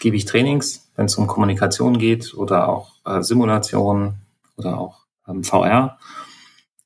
gebe 0.01 0.16
ich 0.16 0.24
Trainings, 0.24 0.90
wenn 0.97 1.06
es 1.06 1.16
um 1.16 1.27
Kommunikation 1.27 1.98
geht 1.98 2.35
oder 2.35 2.69
auch 2.69 2.94
äh, 3.05 3.23
Simulation 3.23 4.16
oder 4.56 4.78
auch 4.78 5.06
ähm, 5.27 5.44
VR 5.44 5.98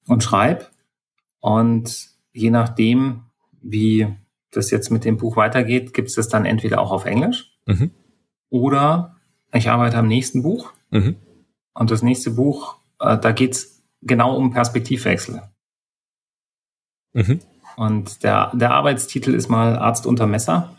und 0.07 0.23
schreibe. 0.23 0.67
Und 1.41 2.11
je 2.33 2.51
nachdem, 2.51 3.25
wie 3.63 4.15
das 4.51 4.71
jetzt 4.71 4.91
mit 4.91 5.05
dem 5.05 5.17
Buch 5.17 5.37
weitergeht, 5.37 5.95
gibt 5.95 6.09
es 6.09 6.15
das 6.15 6.29
dann 6.29 6.45
entweder 6.45 6.81
auch 6.81 6.91
auf 6.91 7.05
Englisch 7.05 7.57
mhm. 7.67 7.91
oder 8.51 9.17
ich 9.53 9.71
arbeite 9.71 9.99
am 9.99 10.09
nächsten 10.09 10.43
Buch. 10.43 10.73
Mhm. 10.91 11.17
Und 11.75 11.91
das 11.91 12.03
nächste 12.03 12.31
Buch, 12.31 12.79
äh, 13.01 13.19
da 13.19 13.33
geht's 13.33 13.83
genau 14.03 14.37
um 14.37 14.53
Perspektivwechsel. 14.53 15.43
Mhm. 17.13 17.41
Und 17.77 18.23
der, 18.23 18.53
der 18.55 18.73
Arbeitstitel 18.73 19.35
ist 19.35 19.49
mal 19.49 19.79
Arzt 19.79 20.07
unter 20.07 20.27
Messer. 20.27 20.77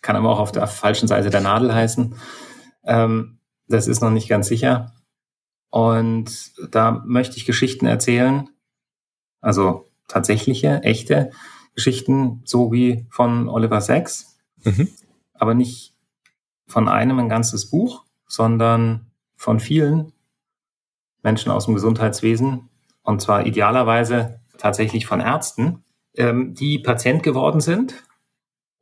Kann 0.00 0.16
aber 0.16 0.30
auch 0.30 0.38
auf 0.38 0.52
der 0.52 0.66
falschen 0.66 1.08
Seite 1.08 1.30
der 1.30 1.42
Nadel 1.42 1.74
heißen. 1.74 2.14
Ähm, 2.84 3.38
das 3.68 3.86
ist 3.86 4.00
noch 4.00 4.10
nicht 4.10 4.28
ganz 4.28 4.48
sicher. 4.48 4.94
Und 5.70 6.52
da 6.74 7.02
möchte 7.06 7.36
ich 7.36 7.44
Geschichten 7.44 7.86
erzählen, 7.86 8.48
also 9.40 9.89
tatsächliche, 10.10 10.82
echte 10.82 11.30
Geschichten, 11.74 12.42
so 12.44 12.72
wie 12.72 13.06
von 13.10 13.48
Oliver 13.48 13.80
Sacks, 13.80 14.38
mhm. 14.64 14.88
aber 15.34 15.54
nicht 15.54 15.94
von 16.66 16.88
einem 16.88 17.18
ein 17.18 17.28
ganzes 17.28 17.70
Buch, 17.70 18.04
sondern 18.26 19.10
von 19.36 19.60
vielen 19.60 20.12
Menschen 21.22 21.50
aus 21.52 21.66
dem 21.66 21.74
Gesundheitswesen, 21.74 22.68
und 23.02 23.20
zwar 23.20 23.46
idealerweise 23.46 24.40
tatsächlich 24.58 25.06
von 25.06 25.20
Ärzten, 25.20 25.84
ähm, 26.16 26.54
die 26.54 26.78
Patient 26.78 27.22
geworden 27.22 27.60
sind 27.60 28.04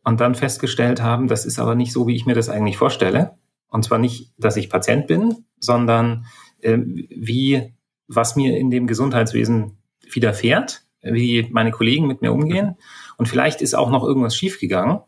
und 0.05 0.21
dann 0.21 0.35
festgestellt 0.35 1.03
haben, 1.03 1.29
das 1.29 1.45
ist 1.45 1.59
aber 1.59 1.75
nicht 1.75 1.93
so, 1.93 2.07
wie 2.07 2.17
ich 2.17 2.27
mir 2.27 2.35
das 2.35 2.49
eigentlich 2.49 2.79
vorstelle. 2.79 3.39
Und 3.69 3.85
zwar 3.85 3.99
nicht, 3.99 4.33
dass 4.39 4.57
ich 4.57 4.71
Patient 4.71 5.07
bin, 5.07 5.45
sondern 5.61 6.27
ähm, 6.63 7.07
wie, 7.11 7.75
was 8.07 8.35
mir 8.35 8.57
in 8.57 8.71
dem 8.71 8.87
Gesundheitswesen 8.87 9.79
widerfährt, 10.11 10.88
wie 11.03 11.49
meine 11.51 11.71
Kollegen 11.71 12.07
mit 12.07 12.23
mir 12.23 12.33
umgehen. 12.33 12.77
Und 13.17 13.27
vielleicht 13.27 13.63
ist 13.63 13.75
auch 13.75 13.91
noch 13.91 14.05
irgendwas 14.05 14.37
schiefgegangen. 14.37 15.01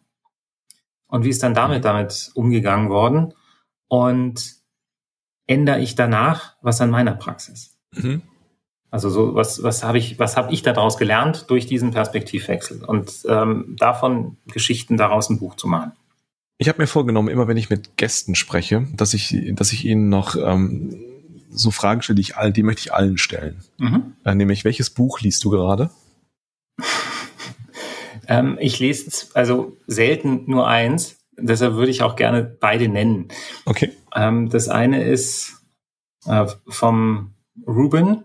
Und 1.07 1.25
wie 1.25 1.31
ist 1.31 1.43
dann 1.43 1.55
damit, 1.55 1.85
damit 1.85 2.31
umgegangen 2.35 2.89
worden? 2.89 3.35
Und 3.89 4.61
ändere 5.47 5.81
ich 5.81 5.97
danach 5.97 6.55
was 6.63 6.81
an 6.81 6.91
meiner 6.91 7.15
Praxis? 7.15 7.77
Mhm. 7.93 8.23
Also 8.91 9.09
so 9.09 9.35
was 9.35 9.63
was 9.63 9.85
habe 9.85 9.99
ich 9.99 10.19
was 10.19 10.37
habe 10.37 10.53
ich 10.53 10.63
daraus 10.63 10.97
gelernt 10.99 11.49
durch 11.49 11.67
diesen 11.67 11.93
Perspektivwechsel 11.93 12.85
und 12.85 13.23
ähm, 13.29 13.77
davon 13.79 14.37
Geschichten 14.47 14.97
daraus 14.97 15.31
ein 15.31 15.39
Buch 15.39 15.55
zu 15.55 15.69
machen. 15.69 15.93
Ich 16.59 16.69
habe 16.69 16.83
mir 16.83 16.89
vorgenommen, 16.89 17.29
immer 17.29 17.47
wenn 17.47 17.57
ich 17.57 17.71
mit 17.71 17.97
Gästen 17.97 18.35
spreche, 18.35 18.89
dass 18.95 19.15
ich 19.15 19.53
dass 19.55 19.73
ich 19.73 19.85
ihnen 19.85 20.09
noch 20.09 20.35
ähm, 20.37 21.01
so 21.51 21.71
Fragen 21.71 22.03
stelle, 22.03 22.21
ich 22.21 22.37
all, 22.37 22.53
die 22.53 22.63
möchte 22.63 22.81
ich 22.81 22.93
allen 22.93 23.19
stellen. 23.19 23.63
Mhm. 23.79 24.15
Äh, 24.25 24.35
nämlich 24.35 24.65
welches 24.65 24.91
Buch 24.91 25.21
liest 25.21 25.45
du 25.45 25.51
gerade? 25.51 25.91
ähm, 28.29 28.57
ich 28.61 28.79
lese 28.79 29.27
also 29.35 29.77
selten 29.87 30.45
nur 30.47 30.67
eins. 30.69 31.19
Deshalb 31.37 31.75
würde 31.75 31.91
ich 31.91 32.03
auch 32.03 32.17
gerne 32.17 32.45
beide 32.45 32.89
nennen. 32.89 33.29
Okay. 33.65 33.93
Ähm, 34.15 34.51
das 34.51 34.69
eine 34.69 35.05
ist 35.05 35.63
äh, 36.27 36.47
vom 36.69 37.35
Ruben, 37.67 38.25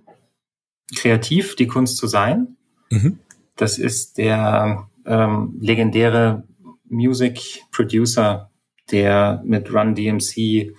Kreativ, 0.95 1.55
die 1.55 1.67
Kunst 1.67 1.97
zu 1.97 2.07
sein. 2.07 2.57
Mhm. 2.89 3.19
Das 3.55 3.77
ist 3.77 4.17
der 4.17 4.89
ähm, 5.05 5.55
legendäre 5.59 6.43
Music 6.87 7.63
Producer, 7.71 8.51
der 8.91 9.41
mit 9.45 9.73
Run 9.73 9.95
DMC 9.95 10.75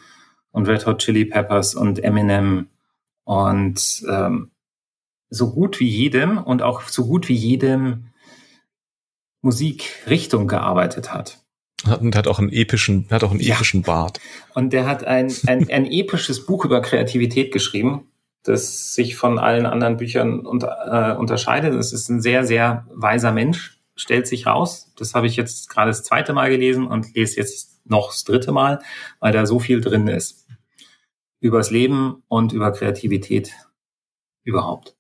und 0.57 0.67
Red 0.67 0.87
Hot 0.87 1.01
Chili 1.01 1.27
Peppers 1.27 1.75
und 1.75 2.03
Eminem 2.03 2.69
und 3.25 4.03
ähm, 4.09 4.51
so 5.29 5.53
gut 5.53 5.81
wie 5.81 5.89
jedem 5.89 6.39
und 6.39 6.63
auch 6.63 6.81
so 6.89 7.07
gut 7.07 7.29
wie 7.29 7.35
jedem 7.35 8.07
Musikrichtung 9.43 10.49
gearbeitet 10.49 11.13
hat. 11.13 11.45
Und 12.01 12.17
hat 12.17 12.27
auch 12.27 12.39
einen 12.39 12.51
epischen, 12.51 13.07
hat 13.11 13.23
auch 13.23 13.33
einen 13.33 13.41
ja. 13.41 13.55
epischen 13.55 13.83
Bart. 13.83 14.19
Und 14.55 14.73
der 14.73 14.87
hat 14.87 15.05
ein, 15.05 15.31
ein, 15.47 15.69
ein 15.71 15.85
episches 15.85 16.47
Buch 16.47 16.65
über 16.65 16.81
Kreativität 16.81 17.53
geschrieben, 17.53 18.11
das 18.43 18.95
sich 18.95 19.15
von 19.15 19.39
allen 19.39 19.67
anderen 19.67 19.99
Büchern 19.99 20.41
unter, 20.47 21.13
äh, 21.15 21.19
unterscheidet. 21.19 21.75
Es 21.75 21.93
ist 21.93 22.09
ein 22.09 22.23
sehr, 22.23 22.47
sehr 22.47 22.87
weiser 22.95 23.31
Mensch, 23.31 23.79
stellt 23.95 24.27
sich 24.27 24.47
raus. 24.47 24.91
Das 24.97 25.15
habe 25.15 25.27
ich 25.27 25.37
jetzt 25.37 25.69
gerade 25.69 25.91
das 25.91 26.03
zweite 26.03 26.33
Mal 26.33 26.49
gelesen 26.49 26.87
und 26.87 27.15
lese 27.15 27.37
jetzt 27.37 27.76
noch 27.89 28.09
das 28.09 28.25
dritte 28.25 28.53
Mal, 28.53 28.81
weil 29.21 29.33
da 29.33 29.47
so 29.47 29.59
viel 29.59 29.81
drin 29.81 30.09
ist. 30.09 30.47
Übers 31.41 31.71
Leben 31.71 32.23
und 32.29 32.53
über 32.53 32.73
Kreativität 32.73 33.53
überhaupt. 34.43 34.97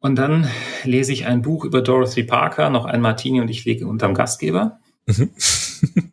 Und 0.00 0.16
dann 0.16 0.48
lese 0.84 1.12
ich 1.12 1.26
ein 1.26 1.42
Buch 1.42 1.64
über 1.64 1.82
Dorothy 1.82 2.24
Parker, 2.24 2.70
noch 2.70 2.86
ein 2.86 3.02
Martini 3.02 3.40
und 3.40 3.48
ich 3.48 3.64
lege 3.64 3.86
unterm 3.86 4.14
Gastgeber. 4.14 4.80
Mhm. 5.06 5.30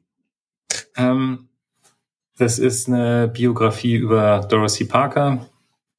ähm, 0.98 1.50
das 2.38 2.60
ist 2.60 2.88
eine 2.88 3.30
Biografie 3.30 3.96
über 3.96 4.42
Dorothy 4.42 4.86
Parker, 4.86 5.50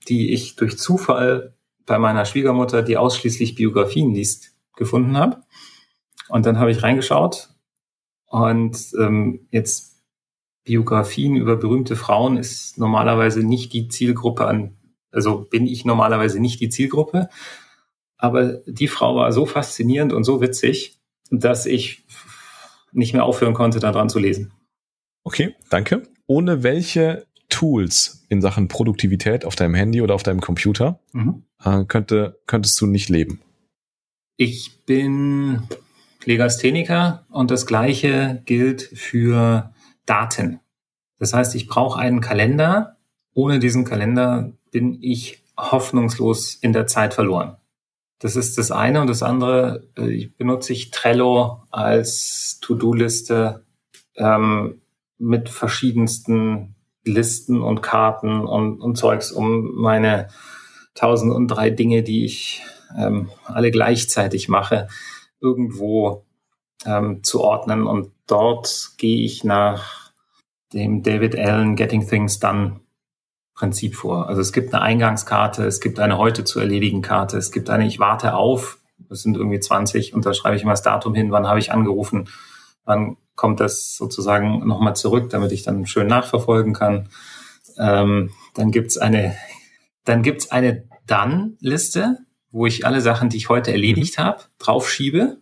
die 0.09 0.33
ich 0.33 0.55
durch 0.57 0.79
Zufall 0.79 1.55
bei 1.87 1.99
meiner 1.99 2.27
Schwiegermutter, 2.27 2.83
die 2.83 2.99
ausschließlich 2.99 3.55
Biografien 3.55 4.15
liest, 4.15 4.55
gefunden 4.77 5.17
habe. 5.17 5.43
Und 6.29 6.45
dann 6.45 6.59
habe 6.59 6.71
ich 6.71 6.83
reingeschaut 6.83 7.49
und 8.29 8.79
ähm, 8.99 9.49
jetzt 9.51 9.97
Biografien 10.65 11.35
über 11.37 11.57
berühmte 11.57 11.97
Frauen 11.97 12.37
ist 12.37 12.79
normalerweise 12.79 13.43
nicht 13.43 13.73
die 13.73 13.89
Zielgruppe 13.89 14.47
an, 14.47 14.77
also 15.11 15.47
bin 15.51 15.67
ich 15.67 15.85
normalerweise 15.85 16.41
nicht 16.41 16.61
die 16.61 16.69
Zielgruppe. 16.69 17.29
Aber 18.19 18.59
die 18.67 18.89
Frau 18.89 19.17
war 19.17 19.33
so 19.33 19.47
faszinierend 19.47 20.13
und 20.13 20.25
so 20.25 20.41
witzig, 20.41 20.99
dass 21.31 21.67
ich 21.67 22.05
nicht 22.93 23.13
mehr 23.15 23.25
aufhören 23.25 23.55
konnte, 23.55 23.79
daran 23.79 24.09
zu 24.09 24.19
lesen. 24.19 24.53
Okay, 25.25 25.55
danke. 25.71 26.03
Ohne 26.27 26.63
welche 26.63 27.27
Tools 27.49 28.27
in 28.29 28.43
Sachen 28.43 28.69
Produktivität 28.69 29.45
auf 29.45 29.57
deinem 29.57 29.75
Handy 29.75 30.03
oder 30.03 30.15
auf 30.15 30.23
deinem 30.23 30.41
Computer 30.41 31.01
mhm. 31.13 31.45
äh, 31.65 31.85
könnte, 31.85 32.41
könntest 32.47 32.81
du 32.81 32.87
nicht 32.87 33.09
leben? 33.09 33.41
Ich 34.37 34.85
bin 34.85 35.63
Legastheniker 36.29 37.25
und 37.31 37.51
das 37.51 37.65
gleiche 37.65 38.43
gilt 38.45 38.83
für 38.83 39.73
Daten. 40.05 40.61
Das 41.19 41.33
heißt, 41.33 41.55
ich 41.55 41.67
brauche 41.67 41.99
einen 41.99 42.21
Kalender. 42.21 42.99
Ohne 43.33 43.59
diesen 43.59 43.87
Kalender 43.87 44.53
bin 44.71 44.99
ich 45.01 45.43
hoffnungslos 45.57 46.55
in 46.55 46.75
der 46.75 46.87
Zeit 46.87 47.15
verloren. 47.15 47.57
Das 48.19 48.37
ist 48.37 48.59
das 48.59 48.71
eine. 48.71 49.01
Und 49.01 49.07
das 49.07 49.23
andere, 49.23 49.89
äh, 49.97 50.11
ich 50.11 50.37
benutze 50.37 50.75
ich 50.75 50.91
Trello 50.91 51.63
als 51.71 52.59
To-Do-Liste 52.61 53.65
ähm, 54.17 54.83
mit 55.17 55.49
verschiedensten 55.49 56.75
Listen 57.05 57.63
und 57.63 57.81
Karten 57.81 58.45
und, 58.45 58.81
und 58.81 58.97
Zeugs, 58.97 59.33
um 59.33 59.77
meine 59.77 60.29
tausend 60.95 61.33
und 61.33 61.49
drei 61.49 61.71
Dinge, 61.71 62.03
die 62.03 62.27
ich 62.27 62.63
ähm, 62.99 63.31
alle 63.47 63.71
gleichzeitig 63.71 64.49
mache, 64.49 64.89
irgendwo 65.41 66.25
ähm, 66.85 67.23
zu 67.23 67.41
ordnen. 67.41 67.87
Und 67.87 68.13
dort 68.27 68.93
gehe 68.99 69.25
ich 69.25 69.45
nach 69.45 70.13
dem 70.73 71.03
David 71.03 71.37
Allen 71.37 71.77
Getting 71.77 72.07
Things 72.07 72.39
Done 72.39 72.81
Prinzip 73.59 73.97
vor. 73.97 74.29
Also 74.29 74.41
es 74.41 74.53
gibt 74.53 74.73
eine 74.73 74.83
Eingangskarte, 74.83 75.65
es 75.65 75.81
gibt 75.81 75.99
eine 75.99 76.17
heute 76.17 76.45
zu 76.45 76.61
erledigen 76.61 77.03
Karte, 77.03 77.37
es 77.37 77.51
gibt 77.51 77.71
eine 77.71 77.89
Ich 77.89 77.99
warte 77.99 78.35
auf, 78.35 78.79
das 79.09 79.23
sind 79.23 79.37
irgendwie 79.37 79.59
20 79.59 80.15
und 80.15 80.25
da 80.25 80.33
schreibe 80.33 80.55
ich 80.55 80.63
immer 80.63 80.75
das 80.75 80.83
Datum 80.83 81.13
hin, 81.13 81.33
wann 81.33 81.49
habe 81.49 81.59
ich 81.59 81.73
angerufen, 81.73 82.29
wann 82.85 83.17
kommt 83.35 83.59
das 83.59 83.97
sozusagen 83.97 84.65
nochmal 84.65 84.95
zurück, 84.95 85.31
damit 85.31 85.51
ich 85.51 85.65
dann 85.65 85.87
schön 85.87 86.07
nachverfolgen 86.07 86.73
kann. 86.73 87.09
Ähm, 87.79 88.31
dann 88.55 88.71
gibt's 88.71 88.97
eine, 88.97 89.35
dann 90.05 90.23
gibt's 90.23 90.53
eine 90.53 90.85
Dann-Liste, 91.07 92.19
wo 92.51 92.67
ich 92.67 92.87
alle 92.87 93.01
Sachen, 93.01 93.29
die 93.29 93.37
ich 93.37 93.49
heute 93.49 93.73
erledigt 93.73 94.19
mhm. 94.19 94.23
habe, 94.23 94.45
draufschiebe 94.59 95.39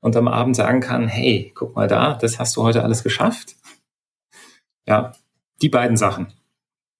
und 0.00 0.16
am 0.16 0.28
Abend 0.28 0.56
sagen 0.56 0.80
kann, 0.80 1.08
hey, 1.08 1.52
guck 1.54 1.76
mal 1.76 1.88
da, 1.88 2.14
das 2.14 2.38
hast 2.38 2.56
du 2.56 2.62
heute 2.62 2.82
alles 2.82 3.02
geschafft. 3.02 3.56
Ja, 4.86 5.12
die 5.62 5.68
beiden 5.68 5.96
Sachen. 5.96 6.32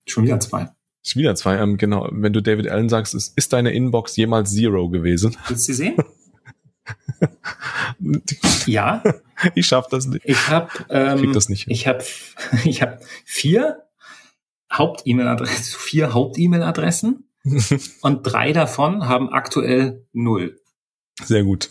Schon 0.07 0.24
wieder 0.24 0.41
zwei. 0.41 0.70
Schon 1.03 1.20
wieder 1.20 1.35
zwei, 1.35 1.57
ähm, 1.57 1.77
genau. 1.77 2.09
Wenn 2.12 2.32
du 2.32 2.43
David 2.43 2.69
Allen 2.69 2.89
sagst, 2.89 3.15
ist, 3.15 3.37
ist 3.37 3.53
deine 3.53 3.73
Inbox 3.73 4.16
jemals 4.16 4.53
Zero 4.53 4.91
gewesen? 4.91 5.37
Willst 5.49 5.69
du 5.69 5.73
sie 5.73 5.74
sehen? 5.74 5.97
ja. 8.66 9.03
Ich 9.55 9.66
schaff 9.66 9.89
das 9.89 10.07
nicht. 10.07 10.24
Ich 10.27 10.49
habe 10.49 10.69
ähm, 10.91 11.31
nicht. 11.49 11.66
Ich 11.69 11.87
habe 11.87 12.05
ich 12.65 12.82
hab 12.82 13.03
vier 13.24 13.85
Haupt-E-Mail-Adressen, 14.73 15.78
vier 15.78 16.12
Haupt-E-Mail-Adressen 16.12 17.30
und 18.02 18.22
drei 18.22 18.52
davon 18.52 19.06
haben 19.08 19.30
aktuell 19.30 20.06
null. 20.12 20.60
Sehr 21.22 21.44
gut. 21.44 21.70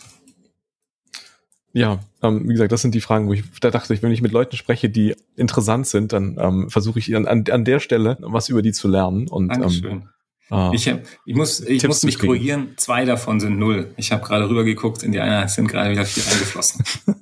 Ja, 1.72 2.00
ähm, 2.22 2.48
wie 2.48 2.52
gesagt, 2.52 2.72
das 2.72 2.82
sind 2.82 2.94
die 2.94 3.00
Fragen, 3.00 3.28
wo 3.28 3.32
ich 3.32 3.44
da 3.60 3.70
dachte 3.70 3.94
ich, 3.94 4.02
wenn 4.02 4.10
ich 4.10 4.22
mit 4.22 4.32
Leuten 4.32 4.56
spreche, 4.56 4.90
die 4.90 5.14
interessant 5.36 5.86
sind, 5.86 6.12
dann 6.12 6.36
ähm, 6.40 6.70
versuche 6.70 6.98
ich 6.98 7.14
an, 7.14 7.26
an 7.26 7.64
der 7.64 7.78
Stelle 7.78 8.18
was 8.20 8.48
über 8.48 8.62
die 8.62 8.72
zu 8.72 8.88
lernen. 8.88 9.28
Und, 9.28 9.52
ähm, 9.52 9.60
Dankeschön. 9.60 10.08
Ähm, 10.50 10.72
ich, 10.72 10.88
hab, 10.88 11.02
ich 11.24 11.36
muss, 11.36 11.60
ich 11.60 11.86
muss 11.86 12.02
mich 12.02 12.18
korrigieren. 12.18 12.74
Zwei 12.76 13.04
davon 13.04 13.38
sind 13.38 13.58
null. 13.58 13.94
Ich 13.96 14.10
habe 14.10 14.24
gerade 14.24 14.48
rübergeguckt, 14.48 15.04
in 15.04 15.12
die 15.12 15.20
eine 15.20 15.48
sind 15.48 15.68
gerade 15.68 15.92
wieder 15.92 16.04
vier 16.04 16.24
eingeflossen. 16.26 16.84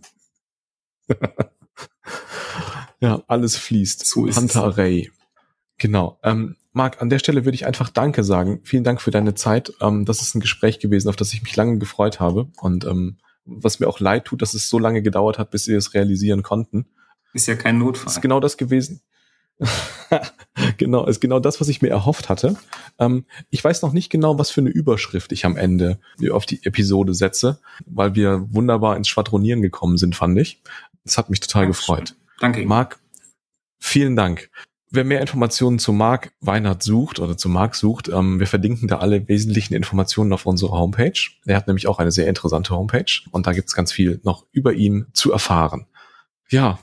ja, 3.00 3.22
alles 3.26 3.56
fließt. 3.56 4.06
So 4.06 4.26
ist 4.26 4.38
Hunter 4.38 4.60
es. 4.60 4.74
Array. 4.74 5.10
Genau. 5.78 6.18
Ähm, 6.22 6.56
Marc, 6.72 7.00
an 7.00 7.08
der 7.08 7.18
Stelle 7.18 7.44
würde 7.44 7.54
ich 7.54 7.66
einfach 7.66 7.88
Danke 7.88 8.22
sagen. 8.24 8.60
Vielen 8.62 8.84
Dank 8.84 9.00
für 9.00 9.10
deine 9.10 9.34
Zeit. 9.34 9.72
Ähm, 9.80 10.04
das 10.04 10.20
ist 10.20 10.34
ein 10.34 10.40
Gespräch 10.40 10.78
gewesen, 10.78 11.08
auf 11.08 11.16
das 11.16 11.32
ich 11.32 11.42
mich 11.42 11.56
lange 11.56 11.78
gefreut 11.78 12.20
habe. 12.20 12.48
Und 12.60 12.84
ähm, 12.84 13.18
was 13.44 13.80
mir 13.80 13.88
auch 13.88 14.00
leid 14.00 14.26
tut, 14.26 14.42
dass 14.42 14.54
es 14.54 14.68
so 14.68 14.78
lange 14.78 15.02
gedauert 15.02 15.38
hat, 15.38 15.50
bis 15.50 15.64
sie 15.64 15.74
es 15.74 15.94
realisieren 15.94 16.42
konnten. 16.42 16.86
Ist 17.32 17.46
ja 17.46 17.56
kein 17.56 17.78
Notfall. 17.78 18.12
Ist 18.12 18.20
genau 18.20 18.40
das 18.40 18.56
gewesen. 18.56 19.00
genau, 20.76 21.06
ist 21.06 21.20
genau 21.20 21.40
das, 21.40 21.60
was 21.60 21.68
ich 21.68 21.82
mir 21.82 21.88
erhofft 21.88 22.28
hatte. 22.28 22.56
Ähm, 22.98 23.24
ich 23.50 23.62
weiß 23.62 23.82
noch 23.82 23.92
nicht 23.92 24.10
genau, 24.10 24.38
was 24.38 24.50
für 24.50 24.60
eine 24.60 24.70
Überschrift 24.70 25.32
ich 25.32 25.44
am 25.44 25.56
Ende 25.56 25.98
auf 26.30 26.46
die 26.46 26.64
Episode 26.64 27.14
setze, 27.14 27.60
weil 27.86 28.14
wir 28.14 28.46
wunderbar 28.50 28.96
ins 28.96 29.08
Schwadronieren 29.08 29.62
gekommen 29.62 29.96
sind, 29.96 30.14
fand 30.14 30.38
ich. 30.38 30.62
Das 31.04 31.18
hat 31.18 31.30
mich 31.30 31.40
total 31.40 31.64
ja, 31.64 31.68
gefreut. 31.68 32.14
Danke. 32.40 32.64
Marc, 32.66 33.00
vielen 33.78 34.14
Dank. 34.14 34.50
Wer 34.90 35.04
mehr 35.04 35.20
Informationen 35.20 35.78
zu 35.78 35.92
Marc 35.92 36.32
Weinert 36.40 36.82
sucht 36.82 37.20
oder 37.20 37.36
zu 37.36 37.48
Marc 37.48 37.74
sucht, 37.74 38.08
ähm, 38.08 38.40
wir 38.40 38.46
verlinken 38.46 38.88
da 38.88 38.98
alle 38.98 39.28
wesentlichen 39.28 39.74
Informationen 39.74 40.32
auf 40.32 40.46
unserer 40.46 40.78
Homepage. 40.78 41.18
Er 41.44 41.56
hat 41.56 41.66
nämlich 41.66 41.86
auch 41.86 41.98
eine 41.98 42.10
sehr 42.10 42.26
interessante 42.26 42.74
Homepage 42.74 43.20
und 43.30 43.46
da 43.46 43.52
gibt's 43.52 43.74
ganz 43.74 43.92
viel 43.92 44.20
noch 44.24 44.46
über 44.50 44.72
ihn 44.72 45.06
zu 45.12 45.30
erfahren. 45.30 45.86
Ja, 46.48 46.78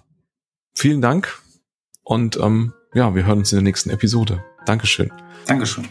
vielen 0.76 1.02
Dank 1.02 1.42
und 2.04 2.38
ähm, 2.38 2.74
ja, 2.94 3.16
wir 3.16 3.26
hören 3.26 3.40
uns 3.40 3.52
in 3.52 3.58
der 3.58 3.64
nächsten 3.64 3.90
Episode. 3.90 4.44
Dankeschön. 4.66 5.12
Dankeschön. 5.48 5.88